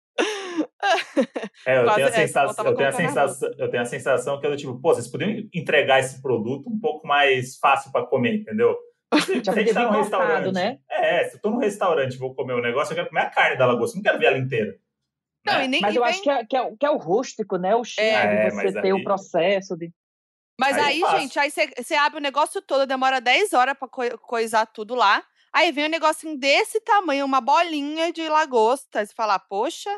É, 1.66 1.78
eu, 1.78 1.94
tenho 1.94 2.06
a, 2.06 2.12
sensação, 2.12 2.64
eu, 2.64 2.74
tenho 2.74 2.88
a 2.88 2.92
sensação, 2.92 3.50
eu 3.58 3.70
tenho 3.70 3.82
a 3.82 3.86
sensação 3.86 4.40
que 4.40 4.46
eu, 4.46 4.56
tipo, 4.56 4.80
pô, 4.80 4.94
vocês 4.94 5.08
poderiam 5.08 5.48
entregar 5.52 6.00
esse 6.00 6.22
produto 6.22 6.68
um 6.68 6.78
pouco 6.78 7.06
mais 7.06 7.56
fácil 7.58 7.90
para 7.90 8.06
comer, 8.06 8.36
entendeu? 8.36 8.76
Já 9.42 9.52
se 9.52 9.74
tá 9.74 9.84
num 9.84 9.98
restaurante, 9.98 10.52
né? 10.52 10.78
É, 10.90 11.24
se 11.24 11.36
eu 11.36 11.40
tô 11.40 11.50
num 11.50 11.58
restaurante 11.58 12.14
e 12.14 12.18
vou 12.18 12.34
comer 12.34 12.54
um 12.54 12.60
negócio, 12.60 12.92
eu 12.92 12.96
quero 12.96 13.08
comer 13.08 13.22
a 13.22 13.30
carne 13.30 13.56
da 13.56 13.66
lagosta, 13.66 13.96
não 13.96 14.02
quero 14.02 14.18
ver 14.18 14.26
ela 14.26 14.38
inteira. 14.38 14.78
Não, 15.46 15.54
né? 15.54 15.68
nem, 15.68 15.80
Mas 15.80 15.94
eu 15.94 16.02
vem... 16.02 16.10
acho 16.10 16.22
que 16.22 16.30
é, 16.30 16.44
que, 16.44 16.56
é, 16.56 16.76
que 16.78 16.86
é 16.86 16.90
o 16.90 16.96
rústico, 16.96 17.56
né? 17.56 17.74
O 17.76 17.84
cheiro, 17.84 18.16
é, 18.16 18.50
você 18.50 18.72
ter 18.72 18.80
aí... 18.80 18.92
o 18.92 19.04
processo 19.04 19.76
de. 19.76 19.92
Mas 20.58 20.76
aí, 20.76 21.04
aí 21.04 21.20
gente, 21.20 21.38
aí 21.38 21.50
você 21.50 21.94
abre 21.94 22.18
o 22.18 22.22
negócio 22.22 22.62
todo, 22.62 22.86
demora 22.86 23.20
10 23.20 23.52
horas 23.52 23.76
pra 23.78 23.86
co 23.88 24.02
coisar 24.18 24.66
tudo 24.66 24.94
lá. 24.94 25.22
Aí 25.52 25.70
vem 25.70 25.86
um 25.86 25.90
negocinho 25.90 26.38
desse 26.38 26.80
tamanho, 26.80 27.24
uma 27.24 27.40
bolinha 27.40 28.12
de 28.12 28.28
lagosta. 28.28 29.04
Você 29.04 29.14
fala, 29.14 29.38
poxa, 29.38 29.90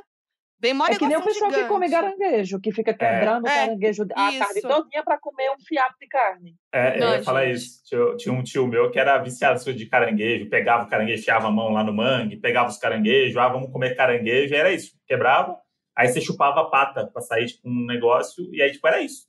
Bem 0.60 0.72
é 0.88 0.96
que 0.96 1.06
nem 1.06 1.16
o 1.16 1.22
pessoal 1.22 1.50
gigante. 1.50 1.68
que 1.68 1.72
come 1.72 1.88
caranguejo, 1.88 2.60
que 2.60 2.72
fica 2.72 2.92
quebrando 2.92 3.46
é, 3.46 3.50
o 3.50 3.54
caranguejo 3.54 4.02
é, 4.02 4.06
a 4.12 4.38
tarde 4.44 4.60
todinha 4.60 5.04
para 5.04 5.16
comer 5.16 5.50
um 5.52 5.58
fiapo 5.60 5.94
de 6.00 6.08
carne. 6.08 6.56
É, 6.72 6.98
Não, 6.98 7.10
eu 7.10 7.18
ia 7.18 7.22
falar 7.22 7.44
isso. 7.46 7.80
Tinha, 7.84 8.16
tinha, 8.16 8.34
um 8.34 8.42
tio 8.42 8.66
meu 8.66 8.90
que 8.90 8.98
era 8.98 9.16
viciado 9.18 9.72
de 9.72 9.86
caranguejo, 9.86 10.50
pegava 10.50 10.84
o 10.84 10.88
caranguejo, 10.88 11.20
enfiava 11.20 11.46
a 11.46 11.50
mão 11.50 11.70
lá 11.70 11.84
no 11.84 11.92
mangue, 11.92 12.36
pegava 12.36 12.68
os 12.68 12.76
caranguejos, 12.76 13.36
ah, 13.36 13.48
vamos 13.48 13.70
comer 13.70 13.94
caranguejo, 13.94 14.52
e 14.52 14.56
era 14.56 14.72
isso. 14.72 14.98
Quebrava, 15.06 15.56
aí 15.96 16.08
você 16.08 16.20
chupava 16.20 16.62
a 16.62 16.64
pata 16.64 17.06
para 17.06 17.22
sair 17.22 17.46
tipo, 17.46 17.68
um 17.68 17.86
negócio, 17.86 18.52
e 18.52 18.60
aí, 18.60 18.72
tipo, 18.72 18.86
era 18.88 19.00
isso. 19.00 19.28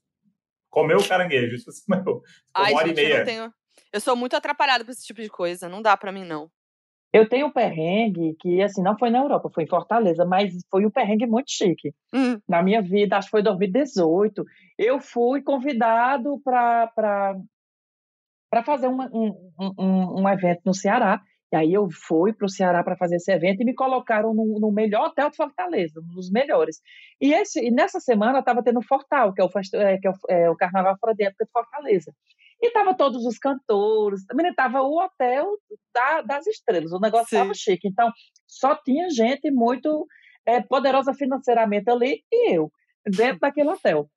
Comeu 0.68 0.98
o 0.98 1.08
caranguejo, 1.08 1.56
isso 1.56 1.70
assim, 1.70 1.84
meu, 1.88 2.24
Ai, 2.56 2.72
uma 2.72 2.80
hora 2.80 2.88
gente, 2.88 3.00
e 3.00 3.04
meia. 3.04 3.18
Eu, 3.18 3.26
tenho... 3.26 3.54
eu 3.94 4.02
sou 4.02 4.16
muito 4.16 4.36
atrapalhada 4.36 4.84
por 4.84 4.92
esse 4.92 5.06
tipo 5.06 5.22
de 5.22 5.30
coisa, 5.30 5.70
não 5.70 5.80
dá 5.80 5.96
para 5.96 6.12
mim, 6.12 6.26
não. 6.26 6.50
Eu 7.12 7.28
tenho 7.28 7.48
um 7.48 7.52
perrengue 7.52 8.36
que, 8.40 8.62
assim, 8.62 8.84
não 8.84 8.98
foi 8.98 9.10
na 9.10 9.20
Europa, 9.20 9.50
foi 9.54 9.64
em 9.64 9.68
Fortaleza, 9.68 10.24
mas 10.26 10.54
foi 10.70 10.86
um 10.86 10.92
perrengue 10.92 11.26
muito 11.26 11.52
chique. 11.52 11.94
Hum. 12.14 12.40
Na 12.48 12.62
minha 12.62 12.82
vida, 12.82 13.18
acho 13.18 13.28
que 13.28 13.32
foi 13.32 13.42
2018, 13.42 14.46
eu 14.78 15.00
fui 15.00 15.42
convidado 15.42 16.40
para 16.44 17.36
fazer 18.64 18.88
um, 18.88 19.02
um, 19.02 19.52
um, 19.60 20.22
um, 20.22 20.30
evento 20.30 20.62
no 20.66 20.74
Ceará. 20.74 21.20
E 21.52 21.56
aí 21.56 21.74
eu 21.74 21.90
fui 21.90 22.32
para 22.32 22.46
o 22.46 22.50
Ceará 22.50 22.84
para 22.84 22.96
fazer 22.96 23.16
esse 23.16 23.32
evento 23.32 23.62
e 23.62 23.66
me 23.66 23.74
colocaram 23.74 24.32
no, 24.36 24.60
no, 24.60 24.72
melhor 24.72 25.08
hotel 25.08 25.32
de 25.32 25.36
Fortaleza, 25.36 26.00
um 26.00 26.14
dos 26.14 26.30
melhores. 26.30 26.80
E, 27.20 27.34
esse, 27.34 27.60
e 27.60 27.72
nessa 27.72 28.00
semana 28.00 28.38
estava 28.38 28.62
tendo 28.62 28.78
o 28.78 28.86
Fortal, 28.86 29.34
que 29.34 29.42
é 29.42 29.44
o, 29.44 29.50
é, 29.74 29.98
que 29.98 30.08
é 30.08 30.12
o, 30.12 30.14
é 30.30 30.50
o 30.52 30.56
Carnaval 30.56 30.96
Fora 31.00 31.16
de 31.16 31.24
Época 31.24 31.46
de 31.46 31.52
Fortaleza. 31.52 32.14
E 32.62 32.68
estavam 32.68 32.94
todos 32.94 33.26
os 33.26 33.38
cantores, 33.38 34.26
também 34.26 34.50
estava 34.50 34.82
o 34.82 35.00
hotel 35.00 35.48
da, 35.94 36.22
das 36.22 36.46
estrelas, 36.46 36.92
o 36.92 37.00
negócio 37.00 37.26
estava 37.26 37.54
chique. 37.54 37.88
Então, 37.88 38.12
só 38.46 38.76
tinha 38.76 39.10
gente 39.10 39.50
muito 39.50 40.06
é, 40.46 40.62
poderosa 40.62 41.14
financeiramente 41.14 41.90
ali 41.90 42.24
e 42.32 42.56
eu, 42.56 42.72
dentro 43.06 43.40
daquele 43.40 43.70
hotel. 43.70 44.10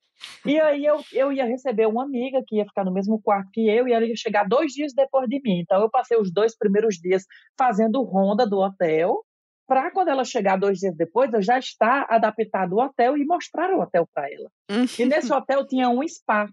E 0.44 0.60
aí 0.60 0.84
eu, 0.84 1.00
eu 1.12 1.32
ia 1.32 1.44
receber 1.44 1.86
uma 1.86 2.04
amiga 2.04 2.42
que 2.46 2.56
ia 2.56 2.64
ficar 2.64 2.84
no 2.84 2.92
mesmo 2.92 3.20
quarto 3.20 3.50
que 3.52 3.68
eu 3.68 3.88
e 3.88 3.92
ela 3.92 4.04
ia 4.04 4.16
chegar 4.16 4.48
dois 4.48 4.72
dias 4.72 4.92
depois 4.94 5.28
de 5.28 5.40
mim. 5.42 5.60
Então 5.60 5.80
eu 5.80 5.90
passei 5.90 6.16
os 6.16 6.32
dois 6.32 6.56
primeiros 6.56 6.96
dias 6.96 7.24
fazendo 7.58 8.02
ronda 8.02 8.46
do 8.46 8.58
hotel, 8.58 9.24
para 9.66 9.90
quando 9.90 10.08
ela 10.08 10.24
chegar 10.24 10.58
dois 10.58 10.78
dias 10.78 10.94
depois, 10.96 11.32
eu 11.32 11.40
já 11.40 11.58
estar 11.58 12.06
adaptado 12.10 12.78
ao 12.78 12.86
hotel 12.86 13.16
e 13.16 13.24
mostrar 13.24 13.70
o 13.70 13.80
hotel 13.80 14.06
para 14.12 14.30
ela. 14.30 14.50
e 14.98 15.06
nesse 15.06 15.32
hotel 15.32 15.66
tinha 15.66 15.88
um 15.88 16.06
spa. 16.06 16.48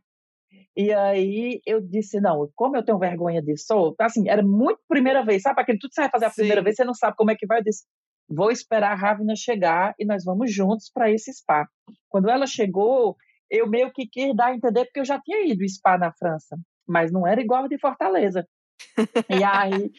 E 0.76 0.94
aí 0.94 1.62
eu 1.66 1.82
disse, 1.82 2.20
não, 2.20 2.50
como 2.56 2.78
eu 2.78 2.84
tenho 2.84 2.98
vergonha 2.98 3.42
disso, 3.42 3.96
assim, 4.00 4.30
era 4.30 4.42
muito 4.42 4.80
primeira 4.88 5.24
vez, 5.24 5.42
sabe? 5.42 5.62
Aquele 5.62 5.78
tudo 5.78 5.90
que 5.90 5.96
você 5.96 6.02
vai 6.02 6.10
fazer 6.10 6.26
a 6.26 6.30
Sim. 6.30 6.36
primeira 6.38 6.64
vez, 6.64 6.76
você 6.76 6.84
não 6.84 6.94
sabe 6.94 7.16
como 7.18 7.32
é 7.32 7.36
que 7.36 7.46
vai. 7.46 7.60
Eu 7.60 7.64
disse, 7.64 7.86
vou 8.28 8.52
esperar 8.52 8.92
a 8.92 8.96
Ravina 8.96 9.36
chegar 9.36 9.94
e 10.00 10.06
nós 10.06 10.24
vamos 10.24 10.54
juntos 10.54 10.90
para 10.94 11.12
esse 11.12 11.34
spa. 11.34 11.68
Quando 12.08 12.30
ela 12.30 12.46
chegou, 12.46 13.16
eu 13.50 13.68
meio 13.68 13.92
que 13.92 14.08
quis 14.08 14.36
dar 14.36 14.48
a 14.48 14.56
entender, 14.56 14.86
porque 14.86 15.00
eu 15.00 15.06
já 15.06 15.20
tinha 15.20 15.52
ido 15.52 15.68
spa 15.68 15.98
na 15.98 16.14
França, 16.14 16.58
mas 16.88 17.12
não 17.12 17.28
era 17.28 17.42
igual 17.42 17.68
de 17.68 17.80
Fortaleza 17.80 18.46
e 19.30 19.44
aí 19.44 19.92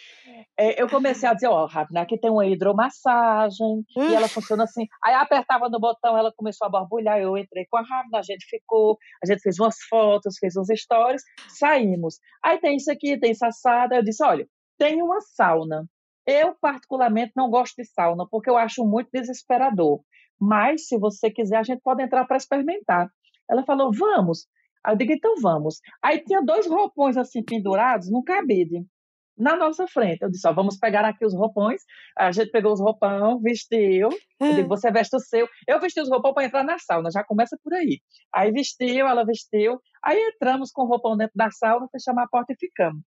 é, 0.59 0.81
eu 0.81 0.89
comecei 0.89 1.29
a 1.29 1.35
dizer, 1.35 1.49
ó, 1.49 1.67
oh, 1.67 1.99
aqui 1.99 2.19
tem 2.19 2.31
uma 2.31 2.47
hidromassagem, 2.47 3.85
e 3.97 4.15
ela 4.15 4.29
funciona 4.29 4.65
assim. 4.65 4.87
Aí 5.05 5.15
apertava 5.15 5.69
no 5.69 5.81
botão, 5.81 6.17
ela 6.17 6.33
começou 6.37 6.67
a 6.67 6.71
borbulhar, 6.71 7.19
eu 7.19 7.37
entrei 7.37 7.67
com 7.71 7.79
a 7.79 7.83
Ravna, 7.83 8.19
a 8.19 8.23
gente 8.23 8.47
ficou, 8.49 8.99
a 9.23 9.27
gente 9.27 9.41
fez 9.41 9.59
umas 9.59 9.77
fotos, 9.89 10.37
fez 10.39 10.57
uns 10.57 10.69
stories, 10.75 11.23
saímos. 11.49 12.19
Aí 12.45 12.59
tem 12.59 12.77
isso 12.77 12.91
aqui, 12.91 13.19
tem 13.19 13.31
essa 13.31 13.49
assada. 13.49 13.97
Eu 13.97 14.03
disse, 14.03 14.23
olha, 14.25 14.47
tem 14.79 15.03
uma 15.03 15.21
sauna. 15.21 15.85
Eu, 16.27 16.55
particularmente, 16.61 17.33
não 17.37 17.51
gosto 17.51 17.75
de 17.77 17.85
sauna, 17.85 18.27
porque 18.31 18.51
eu 18.51 18.57
acho 18.57 18.85
muito 18.85 19.09
desesperador. 19.13 20.01
Mas, 20.41 20.87
se 20.87 20.99
você 20.99 21.31
quiser, 21.31 21.59
a 21.59 21.63
gente 21.63 21.81
pode 21.83 22.03
entrar 22.03 22.25
para 22.27 22.37
experimentar. 22.37 23.09
Ela 23.51 23.65
falou, 23.65 23.91
vamos. 23.93 24.47
Aí 24.85 24.95
eu 24.95 24.99
digo, 24.99 25.13
então 25.13 25.35
vamos. 25.41 25.81
Aí 26.03 26.23
tinha 26.25 26.43
dois 26.43 26.67
roupões 26.67 27.17
assim 27.17 27.43
pendurados 27.43 28.11
no 28.11 28.23
cabide, 28.23 28.85
na 29.37 29.57
nossa 29.57 29.87
frente. 29.87 30.23
Eu 30.23 30.31
disse, 30.31 30.47
ó, 30.47 30.53
vamos 30.53 30.79
pegar 30.79 31.05
aqui 31.05 31.25
os 31.25 31.35
roupões. 31.35 31.83
A 32.17 32.31
gente 32.33 32.51
pegou 32.51 32.73
os 32.73 32.81
roupão, 32.81 33.41
vestiu. 33.41 34.09
Eu 34.41 34.55
digo, 34.55 34.69
você 34.69 34.91
veste 34.91 35.17
o 35.17 35.21
seu. 35.21 35.49
Eu 35.67 35.81
vesti 35.81 36.01
os 36.01 36.09
roupão 36.09 36.33
para 36.33 36.45
entrar 36.45 36.65
na 36.65 36.79
sauna, 36.79 37.11
já 37.11 37.25
começa 37.25 37.59
por 37.63 37.75
aí. 37.75 38.01
Aí 38.35 38.51
vestiu, 38.51 39.07
ela 39.07 39.25
vestiu. 39.25 39.81
Aí 40.03 40.19
entramos 40.35 40.71
com 40.71 40.83
o 40.83 40.87
roupão 40.87 41.17
dentro 41.17 41.35
da 41.37 41.51
sauna, 41.51 41.89
fechamos 41.91 42.23
a 42.23 42.29
porta 42.29 42.53
e 42.53 42.57
ficamos. 42.57 43.03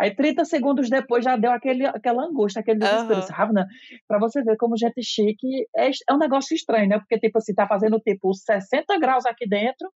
Aí 0.00 0.14
30 0.14 0.44
segundos 0.44 0.88
depois 0.88 1.24
já 1.24 1.36
deu 1.36 1.50
aquele, 1.50 1.84
aquela 1.84 2.22
angústia, 2.22 2.60
aquele 2.60 2.78
desespero. 2.78 3.20
Uhum. 3.20 3.26
Ravna, 3.30 3.66
pra 4.06 4.20
você 4.20 4.42
ver 4.44 4.56
como 4.56 4.76
gente 4.76 5.02
chique 5.02 5.66
é, 5.76 5.90
é 5.90 6.14
um 6.14 6.18
negócio 6.18 6.54
estranho, 6.54 6.88
né? 6.88 6.98
Porque, 7.00 7.18
tipo 7.18 7.38
assim, 7.38 7.52
tá 7.52 7.66
fazendo 7.66 7.98
tipo 7.98 8.32
60 8.32 8.96
graus 9.00 9.26
aqui 9.26 9.48
dentro 9.48 9.90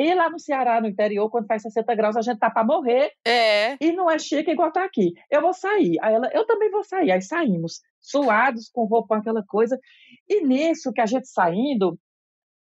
e 0.00 0.14
lá 0.14 0.30
no 0.30 0.38
Ceará, 0.38 0.80
no 0.80 0.86
interior, 0.86 1.28
quando 1.28 1.48
faz 1.48 1.62
60 1.62 1.92
graus, 1.96 2.16
a 2.16 2.22
gente 2.22 2.38
tá 2.38 2.48
para 2.48 2.62
morrer. 2.62 3.10
É. 3.26 3.76
E 3.84 3.90
não 3.90 4.08
é 4.08 4.16
chique 4.16 4.52
igual 4.52 4.70
tá 4.70 4.84
aqui. 4.84 5.12
Eu 5.28 5.40
vou 5.40 5.52
sair. 5.52 5.96
Aí 6.00 6.14
ela, 6.14 6.30
eu 6.32 6.46
também 6.46 6.70
vou 6.70 6.84
sair. 6.84 7.10
Aí 7.10 7.20
saímos, 7.20 7.80
suados, 8.00 8.70
com 8.72 8.84
roupa, 8.84 9.16
aquela 9.16 9.42
coisa. 9.42 9.76
E 10.28 10.46
nisso 10.46 10.92
que 10.92 11.00
a 11.00 11.06
gente 11.06 11.26
saindo, 11.26 11.98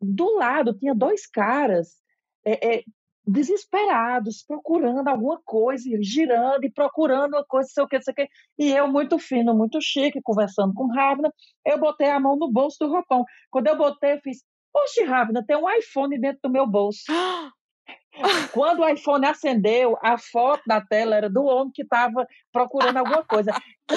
do 0.01 0.35
lado 0.37 0.73
tinha 0.79 0.95
dois 0.95 1.27
caras 1.27 2.01
é, 2.43 2.77
é, 2.77 2.83
desesperados, 3.27 4.43
procurando 4.43 5.07
alguma 5.07 5.39
coisa, 5.45 5.85
girando 6.01 6.65
e 6.65 6.73
procurando 6.73 7.35
uma 7.35 7.45
coisa, 7.45 7.69
sei 7.69 7.85
o 7.85 7.87
que, 7.87 8.01
sei 8.01 8.13
o 8.13 8.15
que. 8.15 8.29
E 8.59 8.71
eu, 8.71 8.89
muito 8.89 9.19
fino, 9.19 9.55
muito 9.55 9.79
chique, 9.83 10.23
conversando 10.23 10.73
com 10.73 10.87
Ravna, 10.87 11.31
eu 11.67 11.79
botei 11.79 12.09
a 12.09 12.19
mão 12.19 12.35
no 12.35 12.51
bolso 12.51 12.79
do 12.81 12.89
roupão. 12.89 13.27
Quando 13.51 13.67
eu 13.67 13.77
botei, 13.77 14.15
eu 14.15 14.21
fiz, 14.21 14.39
Poxa, 14.77 15.07
Ravna, 15.07 15.43
tem 15.43 15.57
um 15.57 15.71
iPhone 15.71 16.19
dentro 16.21 16.41
do 16.43 16.51
meu 16.51 16.67
bolso. 16.67 17.05
Quando 18.53 18.81
o 18.81 18.89
iPhone 18.89 19.25
acendeu, 19.25 19.97
a 20.03 20.19
foto 20.19 20.63
da 20.67 20.83
tela 20.83 21.17
era 21.17 21.31
do 21.31 21.45
homem 21.45 21.73
que 21.73 21.81
estava 21.81 22.27
procurando 22.53 22.99
alguma 22.99 23.25
coisa. 23.25 23.53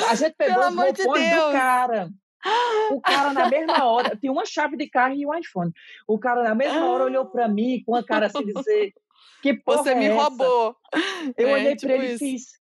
A 0.09 0.15
gente 0.15 0.35
pegou 0.39 0.55
Pelo 0.55 0.69
os 0.69 0.75
roupões 0.75 1.29
de 1.29 1.35
do 1.35 1.51
cara. 1.51 2.09
O 2.91 3.01
cara, 3.01 3.33
na 3.33 3.49
mesma 3.49 3.83
hora, 3.91 4.15
tinha 4.15 4.31
uma 4.31 4.45
chave 4.45 4.77
de 4.77 4.89
carro 4.89 5.15
e 5.15 5.25
um 5.25 5.37
iPhone. 5.37 5.71
O 6.07 6.17
cara, 6.17 6.43
na 6.43 6.55
mesma 6.55 6.85
hora, 6.85 7.03
olhou 7.03 7.25
para 7.25 7.49
mim 7.49 7.83
com 7.85 7.93
a 7.93 8.03
cara 8.03 8.27
assim, 8.27 8.45
dizer: 8.45 8.93
Que 9.41 9.53
porra 9.53 9.83
Você 9.83 9.89
é 9.89 9.95
me 9.95 10.05
essa? 10.05 10.15
roubou. 10.15 10.77
Eu 11.37 11.49
é, 11.49 11.53
olhei 11.53 11.75
tipo 11.75 11.87
para 11.87 11.95
ele 11.95 12.13
e 12.13 12.17
fiz: 12.17 12.58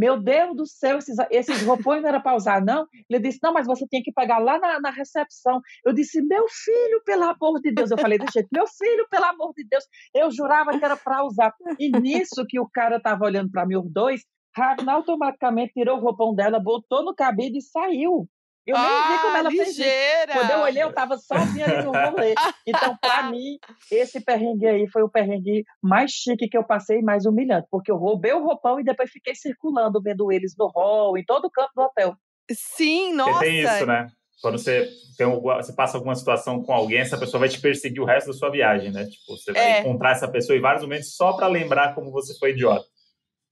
meu 0.00 0.18
Deus 0.18 0.56
do 0.56 0.66
céu, 0.66 0.96
esses, 0.96 1.14
esses 1.30 1.62
roupões 1.62 2.00
não 2.00 2.08
era 2.08 2.20
para 2.20 2.34
usar, 2.34 2.64
não? 2.64 2.86
Ele 3.08 3.20
disse, 3.20 3.38
não, 3.42 3.52
mas 3.52 3.66
você 3.66 3.86
tinha 3.86 4.02
que 4.02 4.10
pegar 4.10 4.38
lá 4.38 4.58
na, 4.58 4.80
na, 4.80 4.90
recepção. 4.90 5.60
Eu 5.84 5.92
disse, 5.92 6.22
meu 6.22 6.46
filho, 6.48 7.02
pelo 7.04 7.24
amor 7.24 7.60
de 7.60 7.70
Deus. 7.70 7.90
Eu 7.90 7.98
falei 7.98 8.18
desse 8.18 8.32
jeito, 8.32 8.48
meu 8.50 8.66
filho, 8.66 9.06
pelo 9.10 9.26
amor 9.26 9.52
de 9.54 9.62
Deus. 9.68 9.84
Eu 10.14 10.30
jurava 10.30 10.78
que 10.78 10.82
era 10.82 10.96
para 10.96 11.22
usar. 11.22 11.52
E 11.78 11.90
nisso 11.90 12.46
que 12.48 12.58
o 12.58 12.66
cara 12.66 12.96
estava 12.96 13.26
olhando 13.26 13.50
para 13.50 13.66
mim, 13.66 13.76
os 13.76 13.92
dois, 13.92 14.22
Ravna 14.56 14.94
automaticamente 14.94 15.74
tirou 15.74 15.98
o 15.98 16.00
roupão 16.00 16.34
dela, 16.34 16.58
botou 16.58 17.04
no 17.04 17.14
cabide 17.14 17.58
e 17.58 17.62
saiu. 17.62 18.26
Eu 18.66 18.76
nem 18.76 18.86
ah, 18.86 19.12
vi 19.12 19.22
como 19.22 19.36
ela 19.36 19.48
ligeira. 19.48 19.64
fez 19.64 19.78
isso. 19.78 20.38
Quando 20.38 20.50
eu 20.50 20.60
olhei, 20.60 20.82
eu 20.82 20.90
estava 20.90 21.16
sozinha 21.16 21.66
ali 21.66 21.84
no 21.84 21.92
rolê. 21.92 22.34
Então, 22.66 22.96
para 22.98 23.22
mim, 23.30 23.58
esse 23.90 24.20
perrengue 24.20 24.66
aí 24.66 24.88
foi 24.88 25.02
o 25.02 25.08
perrengue 25.08 25.64
mais 25.82 26.10
chique 26.10 26.48
que 26.48 26.56
eu 26.56 26.64
passei, 26.64 27.00
mais 27.00 27.24
humilhante, 27.26 27.66
porque 27.70 27.90
eu 27.90 27.96
roubei 27.96 28.32
o 28.32 28.44
roupão 28.44 28.78
e 28.78 28.84
depois 28.84 29.10
fiquei 29.10 29.34
circulando, 29.34 30.00
vendo 30.02 30.30
eles 30.30 30.54
no 30.58 30.68
hall, 30.68 31.16
em 31.16 31.24
todo 31.24 31.46
o 31.46 31.50
canto 31.50 31.70
do 31.74 31.82
hotel. 31.82 32.14
Sim, 32.52 33.14
nossa. 33.14 33.32
Porque 33.32 33.46
tem 33.46 33.60
isso, 33.62 33.86
né? 33.86 34.08
Quando 34.40 34.58
você, 34.58 34.88
tem, 35.18 35.26
você 35.40 35.72
passa 35.74 35.98
alguma 35.98 36.14
situação 36.14 36.62
com 36.62 36.72
alguém, 36.72 36.98
essa 36.98 37.18
pessoa 37.18 37.40
vai 37.40 37.48
te 37.48 37.60
perseguir 37.60 38.00
o 38.00 38.06
resto 38.06 38.28
da 38.28 38.32
sua 38.32 38.50
viagem, 38.50 38.90
né? 38.90 39.04
Tipo, 39.04 39.36
você 39.36 39.52
vai 39.52 39.62
é. 39.62 39.80
encontrar 39.80 40.12
essa 40.12 40.26
pessoa 40.26 40.56
em 40.56 40.62
vários 40.62 40.82
momentos 40.82 41.14
só 41.14 41.34
para 41.34 41.46
lembrar 41.46 41.94
como 41.94 42.10
você 42.10 42.36
foi 42.38 42.52
idiota. 42.52 42.86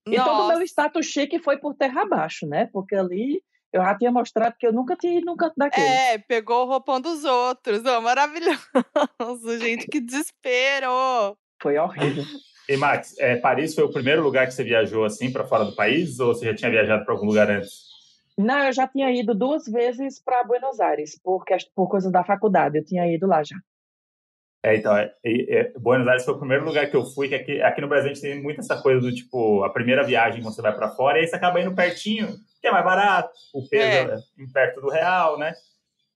E 0.07 0.17
Nossa. 0.17 0.31
todo 0.31 0.45
o 0.45 0.49
meu 0.49 0.63
status 0.63 1.05
chique 1.05 1.39
foi 1.39 1.59
por 1.59 1.75
terra 1.75 2.03
abaixo, 2.03 2.47
né? 2.47 2.71
Porque 2.73 2.95
ali 2.95 3.43
eu 3.73 3.83
já 3.83 3.97
tinha 3.97 4.11
mostrado 4.11 4.55
que 4.59 4.67
eu 4.67 4.73
nunca 4.73 4.97
tinha 4.97 5.19
ido 5.19 5.27
num 5.27 5.37
canto 5.37 5.55
daquele. 5.57 5.87
É, 5.87 6.19
pegou 6.19 6.65
o 6.65 6.69
roupão 6.69 7.01
dos 7.01 7.25
outros. 7.25 7.83
Oh, 7.85 8.01
maravilhoso, 8.01 8.59
gente, 9.61 9.87
que 9.87 10.01
desespero. 10.01 11.37
Foi 11.61 11.77
horrível. 11.79 12.25
E 12.69 12.77
Max, 12.77 13.19
é, 13.19 13.37
Paris 13.37 13.75
foi 13.75 13.85
o 13.85 13.93
primeiro 13.93 14.23
lugar 14.23 14.47
que 14.47 14.53
você 14.53 14.63
viajou 14.63 15.05
assim 15.05 15.33
para 15.33 15.47
fora 15.47 15.65
do 15.65 15.75
país 15.75 16.21
ou 16.21 16.35
você 16.35 16.47
já 16.47 16.55
tinha 16.55 16.71
viajado 16.71 17.05
para 17.05 17.15
algum 17.15 17.27
lugar 17.27 17.51
antes? 17.51 17.89
Não, 18.37 18.65
eu 18.65 18.73
já 18.73 18.87
tinha 18.87 19.11
ido 19.11 19.35
duas 19.35 19.65
vezes 19.65 20.23
para 20.23 20.45
Buenos 20.45 20.79
Aires, 20.79 21.19
por, 21.23 21.45
por 21.75 21.89
coisa 21.89 22.11
da 22.11 22.23
faculdade. 22.23 22.79
Eu 22.79 22.85
tinha 22.85 23.13
ido 23.13 23.27
lá 23.27 23.43
já. 23.43 23.57
É, 24.63 24.77
então, 24.77 24.97
é, 24.97 25.15
é, 25.25 25.73
Buenos 25.79 26.09
Aires 26.09 26.25
foi 26.25 26.35
o 26.35 26.39
primeiro 26.39 26.65
lugar 26.65 26.91
que 26.91 26.97
eu 26.97 27.05
fui, 27.05 27.29
que 27.29 27.35
aqui, 27.35 27.63
aqui 27.63 27.81
no 27.81 27.89
Brasil 27.89 28.11
a 28.11 28.15
gente 28.15 28.23
tem 28.23 28.43
muito 28.43 28.61
essa 28.61 28.81
coisa 28.83 29.01
do 29.01 29.15
tipo, 29.15 29.63
a 29.63 29.71
primeira 29.71 30.03
viagem 30.03 30.43
quando 30.43 30.55
você 30.55 30.63
vai 30.63 30.75
para 30.75 30.91
fora, 30.91 31.19
e 31.19 31.21
aí 31.21 31.29
você 31.29 31.37
acaba 31.37 31.61
indo 31.61 31.75
pertinho, 31.75 32.29
que 32.61 32.67
é 32.67 32.73
mais 32.73 32.85
barato, 32.85 33.31
o 33.55 33.69
peso 33.69 34.11
é. 34.11 34.43
é 34.43 34.47
perto 34.53 34.81
do 34.81 34.91
real, 34.91 35.39
né? 35.39 35.55